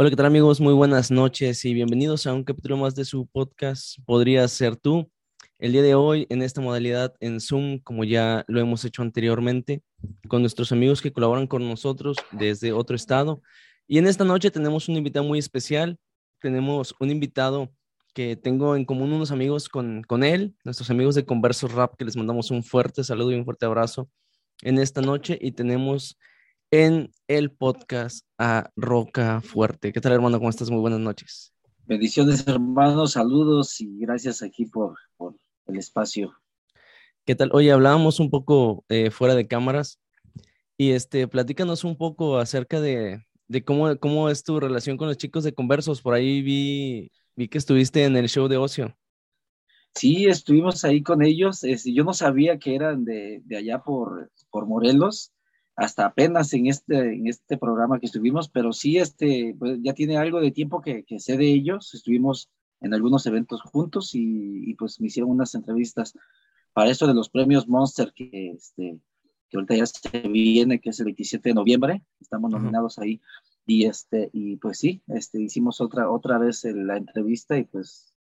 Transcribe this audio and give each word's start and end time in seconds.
Hola, 0.00 0.08
¿qué 0.08 0.16
tal 0.16 0.24
amigos? 0.24 0.62
Muy 0.62 0.72
buenas 0.72 1.10
noches 1.10 1.62
y 1.66 1.74
bienvenidos 1.74 2.26
a 2.26 2.32
un 2.32 2.42
capítulo 2.42 2.78
más 2.78 2.94
de 2.94 3.04
su 3.04 3.26
podcast 3.26 3.98
Podría 4.06 4.48
ser 4.48 4.76
tú. 4.76 5.10
El 5.58 5.72
día 5.72 5.82
de 5.82 5.94
hoy 5.94 6.26
en 6.30 6.40
esta 6.40 6.62
modalidad 6.62 7.12
en 7.20 7.38
Zoom, 7.38 7.80
como 7.80 8.04
ya 8.04 8.42
lo 8.48 8.60
hemos 8.60 8.82
hecho 8.86 9.02
anteriormente, 9.02 9.82
con 10.26 10.40
nuestros 10.40 10.72
amigos 10.72 11.02
que 11.02 11.12
colaboran 11.12 11.46
con 11.46 11.68
nosotros 11.68 12.16
desde 12.32 12.72
otro 12.72 12.96
estado. 12.96 13.42
Y 13.86 13.98
en 13.98 14.06
esta 14.06 14.24
noche 14.24 14.50
tenemos 14.50 14.88
un 14.88 14.96
invitado 14.96 15.26
muy 15.26 15.38
especial. 15.38 15.98
Tenemos 16.40 16.94
un 16.98 17.10
invitado 17.10 17.70
que 18.14 18.36
tengo 18.36 18.76
en 18.76 18.86
común 18.86 19.12
unos 19.12 19.32
amigos 19.32 19.68
con, 19.68 20.02
con 20.04 20.24
él, 20.24 20.56
nuestros 20.64 20.88
amigos 20.88 21.14
de 21.14 21.26
Converso 21.26 21.68
Rap, 21.68 21.96
que 21.98 22.06
les 22.06 22.16
mandamos 22.16 22.50
un 22.50 22.62
fuerte 22.62 23.04
saludo 23.04 23.32
y 23.32 23.34
un 23.34 23.44
fuerte 23.44 23.66
abrazo 23.66 24.08
en 24.62 24.78
esta 24.78 25.02
noche. 25.02 25.38
Y 25.38 25.52
tenemos 25.52 26.16
en 26.70 27.10
el 27.26 27.50
podcast 27.50 28.24
a 28.38 28.70
Roca 28.76 29.40
Fuerte. 29.40 29.92
¿Qué 29.92 30.00
tal, 30.00 30.12
hermano? 30.12 30.38
¿Cómo 30.38 30.50
estás? 30.50 30.70
Muy 30.70 30.80
buenas 30.80 31.00
noches. 31.00 31.52
Bendiciones, 31.86 32.46
hermanos, 32.46 33.12
saludos 33.12 33.80
y 33.80 33.98
gracias 33.98 34.42
aquí 34.42 34.66
por, 34.66 34.94
por 35.16 35.34
el 35.66 35.78
espacio. 35.78 36.32
¿Qué 37.24 37.34
tal? 37.34 37.50
Oye, 37.52 37.72
hablábamos 37.72 38.20
un 38.20 38.30
poco 38.30 38.84
eh, 38.88 39.10
fuera 39.10 39.34
de 39.34 39.48
cámaras 39.48 40.00
y 40.76 40.92
este, 40.92 41.26
platícanos 41.26 41.82
un 41.82 41.96
poco 41.96 42.38
acerca 42.38 42.80
de, 42.80 43.24
de 43.48 43.64
cómo, 43.64 43.96
cómo 43.98 44.28
es 44.30 44.44
tu 44.44 44.60
relación 44.60 44.96
con 44.96 45.08
los 45.08 45.16
chicos 45.16 45.42
de 45.42 45.52
Conversos. 45.52 46.00
Por 46.00 46.14
ahí 46.14 46.40
vi, 46.40 47.10
vi 47.34 47.48
que 47.48 47.58
estuviste 47.58 48.04
en 48.04 48.16
el 48.16 48.28
show 48.28 48.46
de 48.46 48.58
ocio. 48.58 48.96
Sí, 49.96 50.26
estuvimos 50.26 50.84
ahí 50.84 51.02
con 51.02 51.20
ellos. 51.24 51.64
Este, 51.64 51.92
yo 51.92 52.04
no 52.04 52.14
sabía 52.14 52.60
que 52.60 52.76
eran 52.76 53.04
de, 53.04 53.42
de 53.44 53.56
allá 53.56 53.82
por, 53.82 54.30
por 54.50 54.66
Morelos 54.66 55.32
hasta 55.80 56.04
apenas 56.04 56.52
en 56.52 56.66
este, 56.66 57.14
en 57.14 57.26
este 57.26 57.56
programa 57.56 57.98
que 57.98 58.04
estuvimos, 58.04 58.50
pero 58.50 58.70
sí, 58.70 58.98
este, 58.98 59.56
pues 59.58 59.78
ya 59.80 59.94
tiene 59.94 60.18
algo 60.18 60.38
de 60.38 60.50
tiempo 60.50 60.82
que, 60.82 61.04
que 61.04 61.18
sé 61.18 61.38
de 61.38 61.50
ellos, 61.50 61.94
estuvimos 61.94 62.50
en 62.82 62.92
algunos 62.92 63.24
eventos 63.24 63.62
juntos 63.62 64.14
y, 64.14 64.70
y, 64.70 64.74
pues 64.74 65.00
me 65.00 65.06
hicieron 65.06 65.30
unas 65.30 65.54
entrevistas 65.54 66.12
para 66.74 66.90
eso 66.90 67.06
de 67.06 67.14
los 67.14 67.30
premios 67.30 67.66
Monster 67.66 68.12
que, 68.14 68.50
este, 68.50 68.98
que 69.48 69.56
ahorita 69.56 69.74
ya 69.74 69.86
se 69.86 70.20
viene, 70.28 70.80
que 70.80 70.90
es 70.90 71.00
el 71.00 71.06
27 71.06 71.48
de 71.48 71.54
noviembre, 71.54 72.02
estamos 72.20 72.50
nominados 72.50 72.98
uh 72.98 73.00
-huh. 73.00 73.04
ahí 73.04 73.20
y 73.64 73.86
este, 73.86 74.28
y 74.34 74.56
pues 74.56 74.78
sí, 74.78 75.00
este, 75.06 75.40
hicimos 75.40 75.80
otra, 75.80 76.10
otra 76.10 76.36
vez 76.36 76.62
la 76.64 76.98
entrevista 76.98 77.56
y 77.56 77.64
pues 77.64 78.14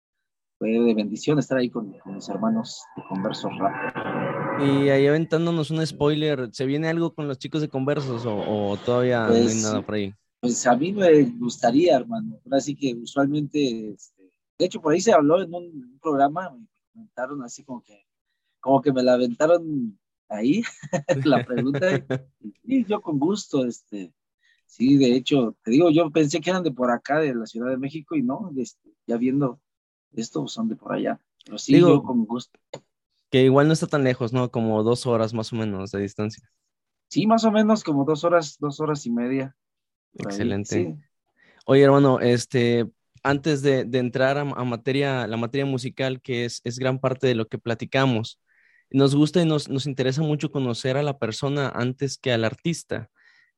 fue 0.58 0.72
de 0.72 0.94
bendición 0.94 1.38
estar 1.38 1.56
ahí 1.56 1.70
con, 1.70 1.90
con 2.00 2.16
mis 2.16 2.28
hermanos 2.28 2.84
de 2.96 3.02
Conversos 3.08 3.52
Rap. 3.58 4.35
Y 4.58 4.88
ahí 4.88 5.06
aventándonos 5.06 5.70
un 5.70 5.86
spoiler, 5.86 6.48
¿se 6.52 6.64
viene 6.64 6.88
algo 6.88 7.14
con 7.14 7.28
los 7.28 7.38
chicos 7.38 7.60
de 7.60 7.68
Conversos 7.68 8.24
o, 8.24 8.36
o 8.36 8.76
todavía 8.78 9.26
pues, 9.28 9.44
no 9.44 9.50
hay 9.50 9.62
nada 9.62 9.82
por 9.82 9.94
ahí? 9.94 10.14
Pues 10.40 10.66
a 10.66 10.76
mí 10.76 10.92
me 10.92 11.22
gustaría, 11.24 11.96
hermano. 11.96 12.40
Así 12.50 12.74
que 12.74 12.94
usualmente, 12.94 13.90
este, 13.90 14.30
de 14.58 14.64
hecho, 14.64 14.80
por 14.80 14.92
ahí 14.92 15.00
se 15.00 15.12
habló 15.12 15.42
en 15.42 15.52
un, 15.52 15.98
programa, 16.00 16.50
me 16.50 16.66
comentaron 16.92 17.42
así 17.42 17.64
como 17.64 17.82
que, 17.82 18.06
como 18.60 18.80
que 18.80 18.92
me 18.92 19.02
la 19.02 19.14
aventaron 19.14 19.98
ahí, 20.28 20.62
la 21.24 21.44
pregunta. 21.44 21.88
y 22.62 22.84
yo 22.84 23.00
con 23.02 23.18
gusto, 23.18 23.66
este, 23.66 24.12
sí, 24.66 24.96
de 24.96 25.16
hecho, 25.16 25.56
te 25.62 25.72
digo, 25.72 25.90
yo 25.90 26.10
pensé 26.10 26.40
que 26.40 26.50
eran 26.50 26.62
de 26.62 26.72
por 26.72 26.90
acá, 26.90 27.18
de 27.18 27.34
la 27.34 27.46
Ciudad 27.46 27.70
de 27.70 27.76
México, 27.76 28.16
y 28.16 28.22
no, 28.22 28.52
este, 28.56 28.94
ya 29.06 29.16
viendo 29.16 29.60
estos 30.12 30.52
son 30.52 30.68
de 30.68 30.76
por 30.76 30.92
allá. 30.92 31.20
Pero 31.44 31.58
sí, 31.58 31.74
Digo, 31.74 31.88
yo 31.88 32.02
con 32.02 32.24
gusto. 32.24 32.58
Que 33.30 33.42
igual 33.42 33.66
no 33.66 33.72
está 33.72 33.86
tan 33.86 34.04
lejos, 34.04 34.32
¿no? 34.32 34.50
Como 34.50 34.82
dos 34.82 35.06
horas 35.06 35.34
más 35.34 35.52
o 35.52 35.56
menos 35.56 35.90
de 35.90 36.00
distancia. 36.00 36.48
Sí, 37.08 37.26
más 37.26 37.44
o 37.44 37.52
menos 37.52 37.84
como 37.84 38.04
dos 38.04 38.24
horas, 38.24 38.56
dos 38.58 38.80
horas 38.80 39.06
y 39.06 39.10
media. 39.10 39.56
Excelente. 40.14 40.76
Ahí, 40.76 40.84
sí. 40.84 40.94
Oye, 41.66 41.82
hermano, 41.82 42.20
este, 42.20 42.86
antes 43.22 43.62
de, 43.62 43.84
de 43.84 43.98
entrar 43.98 44.38
a, 44.38 44.42
a, 44.42 44.64
materia, 44.64 45.26
la 45.26 45.36
materia 45.36 45.66
musical, 45.66 46.20
que 46.20 46.44
es, 46.44 46.60
es 46.64 46.78
gran 46.78 47.00
parte 47.00 47.26
de 47.26 47.34
lo 47.34 47.46
que 47.48 47.58
platicamos, 47.58 48.40
nos 48.90 49.14
gusta 49.14 49.42
y 49.42 49.46
nos, 49.46 49.68
nos 49.68 49.86
interesa 49.86 50.22
mucho 50.22 50.50
conocer 50.50 50.96
a 50.96 51.02
la 51.02 51.18
persona 51.18 51.68
antes 51.68 52.18
que 52.18 52.32
al 52.32 52.44
artista. 52.44 53.10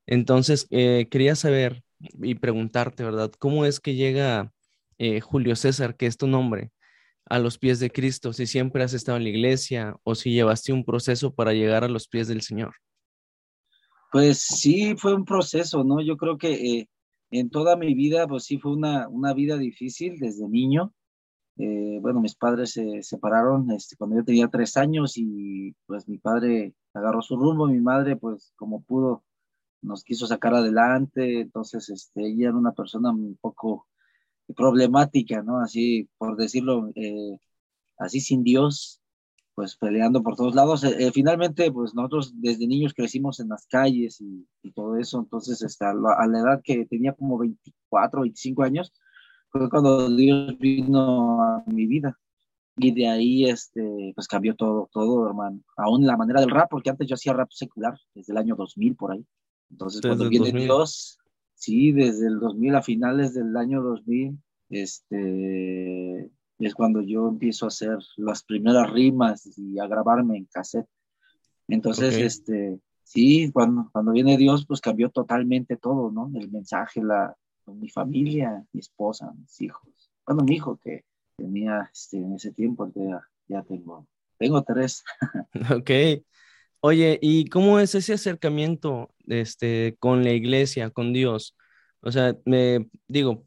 Entonces, 0.07 0.67
eh, 0.71 1.07
quería 1.11 1.37
saber 1.37 1.83
y 2.01 2.37
preguntarte, 2.37 3.05
¿verdad? 3.05 3.31
¿Cómo 3.39 3.67
es 3.67 3.81
que 3.81 3.95
llega 3.95 4.53
eh, 4.99 5.21
Julio 5.21 5.55
César, 5.57 5.97
que 5.97 6.07
es 6.07 6.17
tu 6.17 6.27
nombre, 6.27 6.71
a 7.29 7.39
los 7.39 7.59
pies 7.59 7.81
de 7.81 7.91
Cristo, 7.91 8.33
si 8.33 8.47
siempre 8.47 8.83
has 8.83 8.95
estado 8.95 9.19
en 9.19 9.25
la 9.25 9.31
iglesia 9.31 9.97
o 10.05 10.15
si 10.15 10.33
llevaste 10.33 10.73
un 10.73 10.85
proceso 10.85 11.35
para 11.35 11.53
llegar 11.53 11.85
a 11.85 11.89
los 11.89 12.09
pies 12.09 12.29
del 12.29 12.43
Señor. 12.43 12.75
Pues 14.11 14.39
sí, 14.39 14.97
fue 14.97 15.15
un 15.15 15.25
proceso, 15.25 15.85
¿no? 15.85 16.01
Yo 16.01 16.17
creo 16.17 16.39
que 16.39 16.53
eh, 16.53 16.89
en 17.31 17.51
toda 17.51 17.77
mi 17.77 17.95
vida, 17.95 18.27
pues 18.27 18.45
sí, 18.45 18.59
fue 18.59 18.73
una, 18.73 19.09
una 19.09 19.35
vida 19.35 19.59
difícil 19.59 20.19
desde 20.19 20.49
niño. 20.49 20.95
Eh, 21.59 21.99
bueno, 22.01 22.21
mis 22.21 22.37
padres 22.37 22.73
se 22.73 23.03
separaron 23.03 23.71
este, 23.73 23.97
cuando 23.97 24.17
yo 24.17 24.25
tenía 24.25 24.49
tres 24.49 24.77
años 24.77 25.15
y 25.17 25.75
pues 25.87 26.09
mi 26.09 26.19
padre 26.19 26.75
agarró 26.95 27.21
su 27.21 27.37
rumbo, 27.37 27.67
mi 27.67 27.81
madre 27.81 28.17
pues 28.17 28.53
como 28.57 28.83
pudo 28.83 29.25
nos 29.83 30.05
quiso 30.05 30.27
sacar 30.27 30.55
adelante, 30.55 31.41
entonces 31.41 31.89
este, 31.89 32.27
ella 32.27 32.49
era 32.49 32.57
una 32.57 32.73
persona 32.73 33.11
un 33.11 33.37
poco 33.41 33.87
problemática, 34.57 35.43
¿no? 35.43 35.61
Así, 35.61 36.09
por 36.19 36.37
decirlo, 36.37 36.91
eh, 36.95 37.39
así 37.99 38.21
sin 38.21 38.43
Dios, 38.45 39.01
pues 39.55 39.77
peleando 39.77 40.23
por 40.23 40.37
todos 40.37 40.55
lados. 40.55 40.85
Eh, 40.85 41.11
finalmente, 41.13 41.71
pues 41.73 41.95
nosotros 41.95 42.33
desde 42.37 42.67
niños 42.67 42.95
crecimos 42.95 43.41
en 43.41 43.49
las 43.49 43.67
calles 43.67 44.21
y, 44.21 44.47
y 44.63 44.73
todo 44.73 44.97
eso, 44.97 45.19
entonces 45.19 45.63
este, 45.63 45.85
a, 45.85 45.95
la, 45.95 46.13
a, 46.15 46.27
la, 46.27 46.41
edad 46.41 46.61
que 46.63 46.87
tenía 46.87 47.13
como 47.13 47.39
24, 47.39 48.23
25 48.23 48.63
años, 48.63 48.93
fue 49.51 49.69
cuando 49.69 50.09
Dios 50.15 50.59
vino 50.59 51.43
a 51.43 51.65
mi 51.67 51.87
vida. 51.87 52.19
Y 52.77 52.93
de 52.93 53.09
ahí, 53.09 53.45
este, 53.47 54.13
pues 54.15 54.29
cambió 54.29 54.55
todo, 54.55 54.89
todo, 54.93 55.27
hermano. 55.27 55.61
Aún 55.77 56.07
la 56.07 56.17
manera 56.17 56.41
del 56.41 56.51
rap, 56.51 56.69
porque 56.71 56.91
antes 56.91 57.09
yo 57.09 57.15
hacía 57.15 57.33
rap 57.33 57.51
secular, 57.51 57.99
desde 58.15 58.33
el 58.33 58.39
año 58.39 58.55
2000 58.55 58.95
por 58.95 59.13
ahí. 59.13 59.27
Entonces, 59.71 60.01
desde 60.01 60.11
cuando 60.11 60.29
viene 60.29 60.47
2000. 60.47 60.65
Dios, 60.65 61.18
Sí, 61.59 61.91
desde 61.91 62.29
el 62.29 62.39
2000, 62.39 62.77
a 62.77 62.83
finales 62.83 63.35
del 63.35 63.57
año 63.57 63.83
2000, 63.83 64.39
este, 64.71 66.31
es 66.61 66.75
cuando 66.75 67.03
yo 67.03 67.27
empiezo 67.29 67.65
a 67.65 67.69
hacer 67.69 67.99
las 68.17 68.45
primeras 68.45 68.89
rimas 68.93 69.59
y 69.59 69.77
a 69.81 69.89
grabarme 69.89 70.37
en 70.37 70.45
cassette. 70.45 70.87
Entonces, 71.67 72.15
okay. 72.15 72.27
este, 72.27 72.81
sí, 73.03 73.51
cuando, 73.53 73.91
cuando 73.91 74.13
viene 74.13 74.37
Dios, 74.37 74.67
pues 74.69 74.81
cambió 74.81 75.11
totalmente 75.11 75.77
todo, 75.77 76.13
¿no? 76.13 76.31
El 76.39 76.49
mensaje, 76.49 77.03
la, 77.03 77.37
mi 77.67 77.89
familia, 77.89 78.65
mi 78.73 78.79
esposa, 78.79 79.33
mis 79.37 79.61
hijos. 79.61 79.91
Bueno, 80.25 80.45
mi 80.45 80.55
hijo 80.55 80.77
que 80.77 81.05
tenía 81.37 81.91
este, 81.93 82.19
en 82.19 82.35
ese 82.35 82.53
tiempo, 82.53 82.89
ya, 82.95 83.21
ya 83.49 83.65
tengo, 83.65 84.07
tengo 84.39 84.63
tres. 84.63 85.03
ok. 85.77 85.91
Oye, 86.83 87.19
¿y 87.21 87.47
cómo 87.47 87.81
es 87.81 87.97
ese 87.97 88.13
acercamiento 88.13 89.11
este, 89.29 89.97
con 89.99 90.25
la 90.25 90.33
iglesia, 90.33 90.91
con 90.91 91.13
Dios? 91.13 91.57
O 92.01 92.13
sea, 92.13 92.37
me 92.45 92.89
digo, 93.09 93.47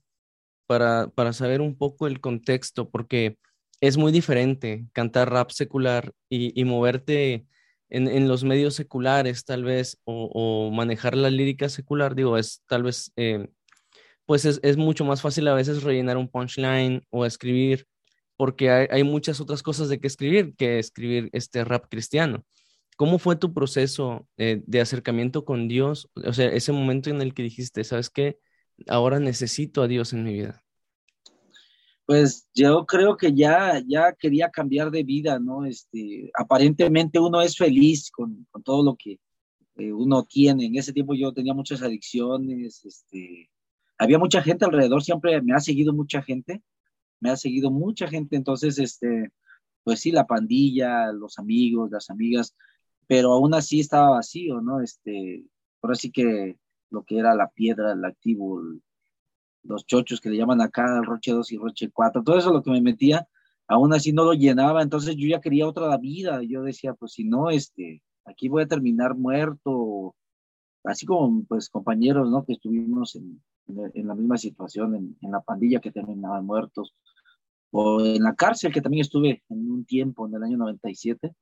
para, 0.68 1.10
para 1.10 1.34
saber 1.34 1.62
un 1.62 1.78
poco 1.78 2.08
el 2.08 2.22
contexto, 2.22 2.90
porque 2.90 3.38
es 3.82 3.98
muy 3.98 4.12
diferente 4.12 4.86
cantar 4.94 5.30
rap 5.32 5.52
secular 5.52 6.14
y, 6.30 6.60
y 6.60 6.66
moverte 6.66 7.46
en, 7.90 8.08
en, 8.08 8.28
los 8.30 8.44
medios 8.44 8.76
seculares, 8.76 9.44
tal 9.44 9.64
vez, 9.66 10.00
o, 10.06 10.30
o, 10.34 10.72
manejar 10.72 11.18
la 11.18 11.30
lírica 11.30 11.68
secular, 11.68 12.16
digo, 12.16 12.38
es 12.38 12.64
tal 12.68 12.84
vez, 12.84 13.12
eh, 13.18 13.50
pues 14.26 14.46
es, 14.46 14.60
es, 14.64 14.78
mucho 14.78 15.04
más 15.04 15.22
fácil 15.22 15.48
a 15.50 15.54
veces 15.56 15.84
rellenar 15.84 16.18
un 16.18 16.30
punchline 16.30 17.04
o 17.10 17.26
escribir, 17.26 17.86
porque 18.38 18.72
hay, 18.72 18.88
hay 18.92 19.04
muchas 19.04 19.42
otras 19.42 19.64
cosas 19.64 19.90
de 19.90 20.00
que 20.00 20.08
escribir 20.08 20.56
que 20.56 20.80
escribir 20.80 21.30
este 21.34 21.66
rap 21.66 21.86
cristiano. 21.90 22.46
¿Cómo 23.02 23.18
fue 23.18 23.36
tu 23.36 23.52
proceso 23.52 24.28
eh, 24.38 24.62
de 24.68 24.80
acercamiento 24.80 25.44
con 25.44 25.68
Dios? 25.68 26.12
O 26.24 26.34
sea, 26.34 26.52
ese 26.52 26.72
momento 26.72 27.10
en 27.10 27.20
el 27.20 27.34
que 27.34 27.42
dijiste, 27.42 27.84
¿sabes 27.84 28.12
qué? 28.12 28.38
Ahora 28.88 29.20
necesito 29.20 29.82
a 29.82 29.88
Dios 29.88 30.14
en 30.14 30.24
mi 30.24 30.34
vida. 30.34 30.64
Pues 32.06 32.48
yo 32.54 32.86
creo 32.86 33.18
que 33.18 33.34
ya, 33.34 33.82
ya 33.88 34.14
quería 34.14 34.52
cambiar 34.52 34.92
de 34.92 35.02
vida, 35.02 35.40
¿no? 35.40 35.66
Este, 35.66 36.30
aparentemente 36.36 37.18
uno 37.18 37.42
es 37.42 37.58
feliz 37.58 38.12
con, 38.12 38.46
con 38.52 38.62
todo 38.62 38.84
lo 38.84 38.96
que 38.96 39.20
eh, 39.78 39.92
uno 39.92 40.24
tiene. 40.26 40.68
En 40.68 40.76
ese 40.76 40.94
tiempo 40.94 41.16
yo 41.16 41.34
tenía 41.34 41.56
muchas 41.56 41.82
adicciones, 41.82 42.86
este, 42.86 43.50
había 43.98 44.20
mucha 44.20 44.44
gente 44.44 44.64
alrededor, 44.64 45.02
siempre 45.02 45.42
me 45.42 45.56
ha 45.56 45.60
seguido 45.60 45.92
mucha 45.92 46.22
gente, 46.22 46.62
me 47.20 47.32
ha 47.32 47.36
seguido 47.36 47.72
mucha 47.72 48.08
gente, 48.08 48.36
entonces, 48.36 48.78
este, 48.78 49.32
pues 49.84 50.02
sí, 50.02 50.12
la 50.12 50.28
pandilla, 50.28 51.12
los 51.12 51.40
amigos, 51.40 51.90
las 51.90 52.12
amigas, 52.12 52.56
pero 53.12 53.34
aún 53.34 53.54
así 53.54 53.82
estaba 53.82 54.12
vacío, 54.12 54.62
¿no? 54.62 54.80
Este, 54.80 55.44
por 55.82 55.92
así 55.92 56.12
que 56.12 56.58
lo 56.92 57.04
que 57.04 57.18
era 57.18 57.36
la 57.36 57.50
piedra, 57.50 57.92
el 57.92 58.06
activo, 58.06 58.62
los 59.64 59.86
chochos 59.86 60.22
que 60.22 60.30
le 60.30 60.38
llaman 60.38 60.62
acá, 60.62 60.98
el 60.98 61.04
Roche 61.04 61.34
2 61.34 61.52
y 61.52 61.58
Roche 61.58 61.90
4, 61.92 62.24
todo 62.24 62.38
eso 62.38 62.54
lo 62.54 62.64
que 62.64 62.72
me 62.72 62.80
metía, 62.80 63.28
aún 63.68 63.92
así 63.92 64.14
no 64.14 64.24
lo 64.24 64.32
llenaba, 64.32 64.82
entonces 64.82 65.18
yo 65.18 65.28
ya 65.28 65.42
quería 65.42 65.68
otra 65.68 65.98
vida, 65.98 66.42
yo 66.42 66.64
decía, 66.64 66.94
pues 66.94 67.12
si 67.12 67.26
no, 67.26 67.50
este, 67.50 68.02
aquí 68.24 68.48
voy 68.48 68.64
a 68.64 68.68
terminar 68.68 69.18
muerto, 69.18 70.16
así 70.86 71.06
como 71.06 71.44
pues 71.50 71.68
compañeros, 71.68 72.30
¿no? 72.30 72.46
Que 72.46 72.54
estuvimos 72.54 73.18
en, 73.18 73.44
en 73.68 74.08
la 74.08 74.16
misma 74.16 74.38
situación, 74.38 74.96
en, 74.96 75.18
en, 75.20 75.32
la 75.32 75.42
pandilla 75.42 75.82
que 75.82 75.92
terminaban 75.92 76.46
muertos, 76.46 76.96
o 77.72 78.06
en 78.06 78.24
la 78.24 78.36
cárcel 78.36 78.72
que 78.72 78.80
también 78.80 79.02
estuve 79.02 79.44
en 79.50 79.70
un 79.70 79.84
tiempo, 79.84 80.30
en 80.30 80.36
el 80.36 80.44
año 80.44 80.56
97. 80.56 81.36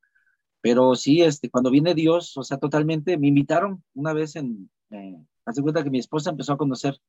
Pero 0.62 0.96
sí, 0.96 1.22
este, 1.22 1.50
cuando 1.50 1.72
viene 1.72 1.96
Dios, 1.96 2.36
o 2.38 2.44
sea, 2.44 2.58
totalmente, 2.58 3.18
me 3.18 3.28
invitaron 3.28 3.84
una 3.94 4.14
vez 4.14 4.36
en, 4.36 4.70
eh, 4.92 5.18
hace 5.46 5.62
cuenta 5.62 5.84
que 5.84 5.90
mi 5.90 6.00
esposa 6.00 6.32
empezó 6.32 6.54
a 6.54 6.58
conocer 6.58 7.00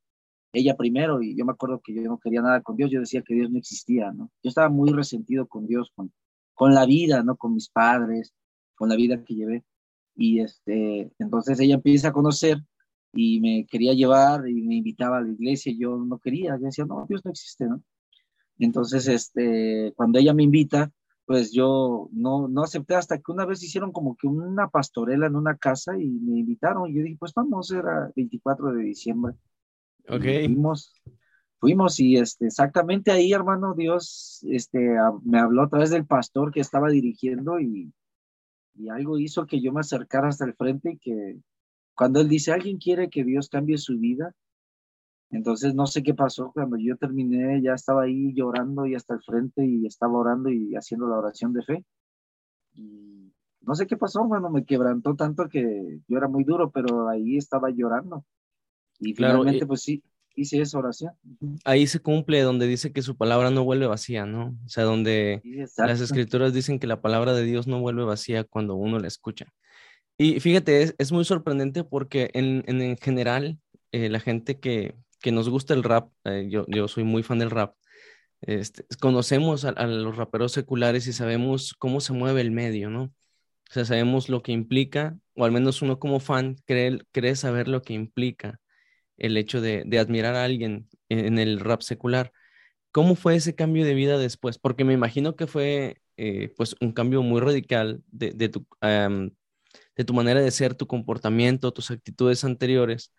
ella 0.52 0.76
primero 0.76 1.23
y 1.23 1.37
yo 1.37 1.44
me 1.44 1.52
acuerdo 1.52 1.81
que 1.81 1.94
yo 1.94 2.02
no 2.02 2.19
quería 2.19 2.43
nada 2.43 2.61
con 2.61 2.76
Dios, 2.76 2.91
yo 2.91 3.00
decía 3.00 3.23
que 3.23 3.35
Dios 3.35 3.50
no 3.50 3.58
existía, 3.58 4.12
¿no? 4.12 4.31
Yo 4.43 4.49
estaba 4.49 4.69
muy 4.69 4.91
resentido 4.91 5.47
con 5.47 5.67
Dios, 5.67 5.93
con, 5.94 6.12
con 6.55 6.75
la 6.75 6.87
vida, 6.87 7.23
¿no? 7.23 7.37
Con 7.37 7.55
mis 7.55 7.69
padres, 7.69 8.35
con 8.75 8.88
la 8.88 8.97
vida 8.97 9.23
que 9.25 9.35
llevé. 9.35 9.64
Y 10.17 10.41
este, 10.41 11.12
entonces 11.19 11.61
ella 11.61 11.76
empieza 11.76 12.08
a 12.08 12.12
conocer 12.12 12.58
y 13.12 13.41
me 13.41 13.67
quería 13.67 13.94
llevar 13.94 14.49
y 14.49 14.62
me 14.62 14.76
invitaba 14.76 15.19
a 15.19 15.23
la 15.23 15.31
iglesia 15.31 15.73
y 15.73 15.79
yo 15.79 15.96
no 15.96 16.19
quería, 16.19 16.56
yo 16.58 16.67
decía, 16.67 16.85
no, 16.85 17.06
Dios 17.08 17.25
no 17.25 17.31
existe, 17.31 17.67
¿no? 17.67 17.82
Entonces, 18.58 19.08
este, 19.08 19.93
cuando 19.96 20.19
ella 20.19 20.35
me 20.35 20.43
invita, 20.43 20.93
pues 21.31 21.53
yo 21.53 22.09
no, 22.11 22.49
no 22.49 22.65
acepté 22.65 22.97
hasta 22.97 23.19
que 23.19 23.31
una 23.31 23.47
vez 23.47 23.62
hicieron 23.62 23.93
como 23.93 24.17
que 24.17 24.27
una 24.27 24.69
pastorela 24.69 25.29
en 25.29 25.37
una 25.37 25.56
casa 25.56 25.97
y 25.97 26.09
me 26.09 26.41
invitaron 26.41 26.91
y 26.91 26.94
yo 26.94 27.05
dije, 27.05 27.19
pues 27.21 27.32
vamos, 27.35 27.71
era 27.71 28.11
24 28.17 28.73
de 28.73 28.82
diciembre. 28.82 29.35
Ok. 30.09 30.25
fuimos, 30.25 30.93
fuimos 31.61 32.00
y 32.00 32.17
este, 32.17 32.47
exactamente 32.47 33.12
ahí, 33.12 33.32
hermano, 33.32 33.75
Dios 33.75 34.44
este, 34.50 34.97
me 35.23 35.38
habló 35.38 35.62
a 35.62 35.69
través 35.69 35.91
del 35.91 36.05
pastor 36.05 36.50
que 36.50 36.59
estaba 36.59 36.88
dirigiendo 36.88 37.61
y, 37.61 37.93
y 38.75 38.88
algo 38.88 39.17
hizo 39.21 39.47
que 39.47 39.61
yo 39.61 39.73
me 39.73 39.82
acercara 39.82 40.31
hasta 40.31 40.47
el 40.47 40.55
frente 40.55 40.94
y 40.94 40.99
que 40.99 41.38
cuando 41.94 42.21
él 42.21 42.29
dice, 42.29 42.50
alguien 42.50 42.79
quiere 42.79 43.09
que 43.09 43.23
Dios 43.23 43.49
cambie 43.49 43.79
su 43.79 43.97
vida, 44.00 44.35
entonces 45.31 45.75
no 45.75 45.87
sé 45.87 46.03
qué 46.03 46.15
pasó, 46.15 46.53
cuando 46.53 46.77
yo 46.79 46.97
terminé 46.97 47.62
ya 47.62 47.75
estaba 47.75 48.03
ahí 48.05 48.32
llorando 48.35 48.87
y 48.87 48.94
hasta 48.94 49.15
el 49.15 49.23
frente 49.23 49.65
y 49.65 49.87
estaba 49.87 50.15
orando 50.19 50.50
y 50.50 50.75
haciendo 50.77 51.09
la 51.09 51.19
oración 51.19 51.53
de 51.53 51.62
fe. 51.62 51.85
Y 52.75 53.32
no 53.62 53.75
sé 53.75 53.87
qué 53.87 53.97
pasó, 53.97 54.25
bueno, 54.27 54.50
me 54.50 54.65
quebrantó 54.65 55.15
tanto 55.17 55.49
que 55.49 56.00
yo 56.09 56.19
era 56.19 56.29
muy 56.29 56.44
duro, 56.44 56.71
pero 56.71 57.09
ahí 57.09 57.37
estaba 57.37 57.71
llorando. 57.71 58.25
Y 59.00 59.15
Claro, 59.15 59.44
finalmente 59.44 59.67
y- 59.67 59.69
pues 59.69 59.82
sí, 59.82 60.03
hice 60.37 60.61
esa 60.62 60.79
oración. 60.79 61.15
Ahí 61.65 61.87
se 61.87 62.00
cumple 62.00 62.43
donde 62.43 62.67
dice 62.67 62.93
que 62.93 63.03
su 63.03 63.17
palabra 63.17 63.50
no 63.50 63.65
vuelve 63.65 63.87
vacía, 63.87 64.27
¿no? 64.27 64.56
O 64.67 64.69
sea, 64.69 64.85
donde 64.85 65.43
Sí, 65.43 65.55
las 65.87 66.00
escrituras 66.00 66.53
dicen 66.53 66.79
que 66.79 66.87
la 66.87 67.00
palabra 67.00 67.32
de 67.32 67.44
Dios 67.44 67.67
no 67.67 67.81
vuelve 67.81 68.05
vacía 68.05 68.44
cuando 68.44 68.75
uno 68.75 68.99
la 68.99 69.09
escucha. 69.09 69.47
Y 70.19 70.41
fíjate, 70.41 70.82
es, 70.82 70.94
es 70.99 71.12
muy 71.12 71.25
sorprendente 71.25 71.85
porque 71.85 72.31
en, 72.35 72.65
en, 72.67 72.82
en 72.82 72.97
general, 72.99 73.59
eh, 73.93 74.09
la 74.11 74.21
gente 74.21 74.61
que, 74.61 74.94
que 75.20 75.32
nos 75.32 75.49
gusta 75.49 75.75
el 75.75 75.82
rap, 75.82 76.11
eh, 76.25 76.49
yo, 76.50 76.64
yo 76.69 76.88
soy 76.88 77.05
muy 77.05 77.22
fan 77.22 77.38
del 77.38 77.50
rap, 77.50 77.75
este, 78.43 78.84
conocemos 79.00 79.64
a, 79.64 79.87
los 79.87 80.17
raperos 80.17 80.52
seculares 80.52 81.06
y 81.06 81.12
sabemos 81.12 81.75
cómo 81.78 82.00
se 82.00 82.12
mueve 82.12 82.40
el 82.40 82.50
medio, 82.50 82.90
¿no? 82.90 83.05
O 83.70 83.72
sea, 83.72 83.84
sabemos 83.84 84.28
lo 84.28 84.43
que 84.43 84.52
implica, 84.52 85.19
o 85.34 85.44
al 85.44 85.52
menos 85.52 85.82
uno 85.82 85.99
como 85.99 86.20
fan 86.20 86.56
cree, 86.67 87.00
cree 87.12 87.37
saber 87.37 87.69
lo 87.69 87.82
que 87.82 87.94
implica 87.94 88.58
el 89.19 89.37
hecho 89.37 89.61
de, 89.61 89.84
de 89.87 89.99
admirar 89.99 90.34
a 90.34 90.44
alguien 90.44 90.88
en, 91.08 91.38
el 91.38 91.61
rap 91.61 91.82
secular. 91.82 92.32
¿Cómo 92.93 93.14
fue 93.14 93.37
ese 93.37 93.55
cambio 93.55 93.84
de 93.84 93.94
vida 93.94 94.19
después? 94.19 94.58
Porque 94.58 94.84
me 94.84 94.94
imagino 94.94 95.37
que 95.37 95.46
fue 95.46 96.00
eh, 96.17 96.52
pues 96.56 96.75
un 96.81 96.93
cambio 96.93 97.22
muy 97.22 97.40
radical 97.40 98.02
de, 98.08 98.32
tu, 98.49 98.67
de 98.81 100.05
tu 100.05 100.14
manera 100.14 100.40
de 100.40 100.50
ser, 100.50 100.75
tu 100.75 100.87
comportamiento, 100.87 101.72
tus 101.72 101.90
actitudes 101.90 102.44
anteriores, 102.44 103.12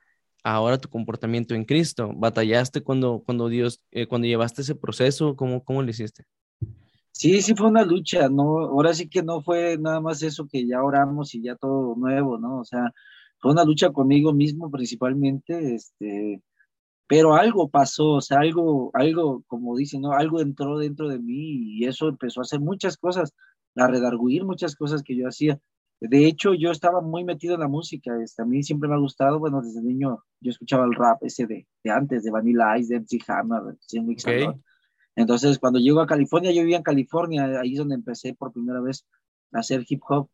ahora 0.44 0.78
tu 0.78 0.90
comportamiento 0.90 1.56
en 1.56 1.66
Cristo. 1.66 2.12
¿Batallaste 2.16 2.82
cuando, 2.82 3.22
cuando 3.26 3.48
Dios, 3.48 3.82
eh, 3.92 4.08
cuando 4.08 4.28
llevaste 4.28 4.62
ese 4.62 4.76
proceso? 4.76 5.36
¿Cómo, 5.36 5.64
cómo 5.64 5.82
lo 5.82 5.90
hiciste? 5.90 6.26
Sí, 7.12 7.42
sí 7.42 7.54
fue 7.56 7.68
una 7.68 7.84
lucha, 7.84 8.30
¿no? 8.30 8.60
Ahora 8.60 8.94
sí 8.94 9.08
que 9.10 9.22
no 9.22 9.42
fue 9.42 9.78
nada 9.78 10.00
más 10.02 10.24
eso 10.24 10.48
que 10.48 10.66
ya 10.66 10.82
oramos 10.82 11.36
y 11.36 11.44
ya 11.44 11.56
todo 11.56 11.96
nuevo, 11.96 12.38
¿no? 12.38 12.60
O 12.60 12.66
sea, 12.66 12.92
fue 13.40 13.52
una 13.52 13.64
lucha 13.64 13.92
conmigo 13.92 14.34
mismo 14.34 14.72
principalmente, 14.72 15.76
este, 15.76 16.42
pero 17.08 17.36
algo 17.36 17.70
pasó, 17.70 18.14
o 18.14 18.22
sea, 18.22 18.40
algo, 18.40 18.92
algo, 18.94 19.44
como 19.48 19.76
dicen, 19.76 20.02
¿no? 20.02 20.14
Algo 20.14 20.42
entró 20.42 20.80
dentro 20.80 21.10
de 21.10 21.20
mí 21.20 21.80
y 21.80 21.86
eso 21.86 22.08
empezó 22.08 22.40
a 22.42 22.44
hacer 22.44 22.60
muchas 22.60 22.98
cosas, 22.98 23.34
a 23.76 23.88
redarguir 23.88 24.46
muchas 24.46 24.76
cosas 24.76 25.04
que 25.04 25.16
yo 25.18 25.28
hacía. 25.28 25.60
De 26.02 26.26
hecho, 26.26 26.56
yo 26.56 26.72
estaba 26.72 27.00
muy 27.00 27.24
metido 27.24 27.54
en 27.54 27.60
la 27.60 27.68
música, 27.68 28.20
este, 28.24 28.42
a 28.42 28.46
mí 28.46 28.64
siempre 28.64 28.90
me 28.90 28.96
ha 28.96 28.98
gustado, 28.98 29.38
bueno, 29.38 29.62
desde 29.62 29.84
niño 29.84 30.24
yo 30.40 30.50
escuchaba 30.50 30.84
el 30.86 30.96
rap 30.96 31.24
ese 31.24 31.46
de, 31.46 31.68
de 31.84 31.92
antes, 31.92 32.24
de 32.24 32.32
Vanilla 32.32 32.76
Ice, 32.80 32.92
de 32.92 33.02
MC 33.02 33.24
Hammer, 33.28 33.62
de 33.62 33.78
Jim 33.88 34.10
Ok. 34.10 34.60
entonces, 35.16 35.60
cuando 35.60 35.78
llego 35.78 36.02
a 36.02 36.08
California, 36.08 36.52
yo 36.52 36.62
vivía 36.62 36.78
en 36.78 36.84
California, 36.84 37.60
ahí 37.62 37.74
es 37.74 37.78
donde 37.78 37.94
empecé 37.94 38.34
por 38.34 38.52
primera 38.52 38.82
vez 38.82 39.06
a 39.52 39.60
hacer 39.60 39.86
hip 39.88 40.02
hop. 40.10 40.28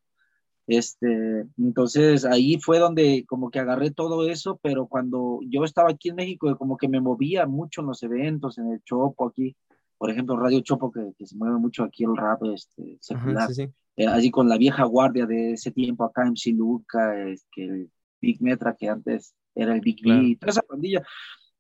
Este, 0.68 1.46
entonces 1.58 2.26
ahí 2.26 2.60
fue 2.60 2.80
donde 2.80 3.26
como 3.28 3.50
que 3.50 3.60
agarré 3.60 3.92
todo 3.92 4.30
eso, 4.30 4.60
pero 4.62 4.88
cuando 4.88 5.40
yo 5.50 5.64
estaba 5.66 5.90
aquí 5.90 6.10
en 6.10 6.16
México, 6.16 6.58
como 6.58 6.78
que 6.78 6.90
me 6.90 7.02
movía 7.02 7.46
mucho 7.46 7.82
en 7.82 7.88
los 7.88 8.04
eventos, 8.04 8.58
en 8.58 8.72
el 8.72 8.82
Chopo 8.84 9.28
aquí, 9.28 9.56
por 9.98 10.10
ejemplo, 10.12 10.38
Radio 10.38 10.60
Chopo, 10.62 10.92
que, 10.92 11.12
que 11.18 11.26
se 11.26 11.36
mueve 11.36 11.58
mucho 11.58 11.84
aquí 11.84 12.04
el 12.04 12.16
rap 12.16 12.44
este, 12.54 12.84
Ajá, 12.84 12.98
secular, 13.02 13.48
sí, 13.50 13.54
sí. 13.66 13.70
eh, 13.96 14.08
así 14.08 14.30
con 14.32 14.48
la 14.48 14.58
vieja 14.58 14.84
guardia 14.86 15.26
de 15.26 15.54
ese 15.54 15.72
tiempo 15.72 16.04
acá, 16.04 16.26
MC 16.26 16.54
Luca, 16.54 17.14
que 17.52 17.64
el 17.66 17.92
Big 18.22 18.42
Metra, 18.42 18.76
que 18.76 18.90
antes 18.90 19.34
era 19.56 19.74
el 19.74 19.82
Big 19.82 20.02
Claro. 20.02 20.22
B, 20.22 20.38
toda 20.40 20.52
esa 20.52 20.62
pandilla. 20.62 21.02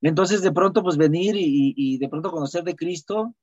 Entonces, 0.01 0.41
de 0.41 0.51
pronto, 0.51 0.83
pues 0.83 0.97
venir 0.97 1.35
y, 1.35 1.73
y 1.75 1.97
de 1.97 2.09
pronto 2.09 2.29
conocer 2.31 2.63
de 2.63 2.75
Cristo, 2.75 3.33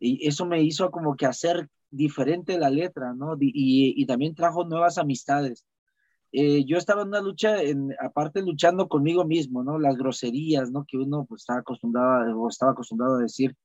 y 0.00 0.26
eso 0.26 0.46
me 0.46 0.62
hizo 0.62 0.90
como 0.90 1.16
que 1.16 1.26
hacer 1.26 1.68
diferente 1.90 2.58
la 2.58 2.70
letra, 2.70 3.12
¿no? 3.14 3.36
Di- 3.36 3.52
Y, 3.54 4.00
y 4.02 4.06
también 4.06 4.34
trajo 4.34 4.64
nuevas 4.64 4.96
amistades. 4.98 5.66
Eh, 6.32 6.64
yo 6.66 6.76
estaba 6.76 7.02
en 7.02 7.08
una 7.08 7.20
lucha, 7.20 7.62
en, 7.62 7.94
aparte 8.00 8.42
luchando 8.42 8.86
conmigo 8.88 9.24
mismo, 9.24 9.62
¿no? 9.64 9.78
Las 9.78 9.96
groserías, 9.96 10.70
¿no? 10.70 10.84
Que 10.86 10.98
uno 10.98 11.24
pues 11.26 11.42
estaba 11.42 11.60
acostumbrado 11.60 12.38
o 12.38 12.48
estaba 12.48 12.72
acostumbrado 12.72 13.16
a 13.16 13.20
decir, 13.22 13.56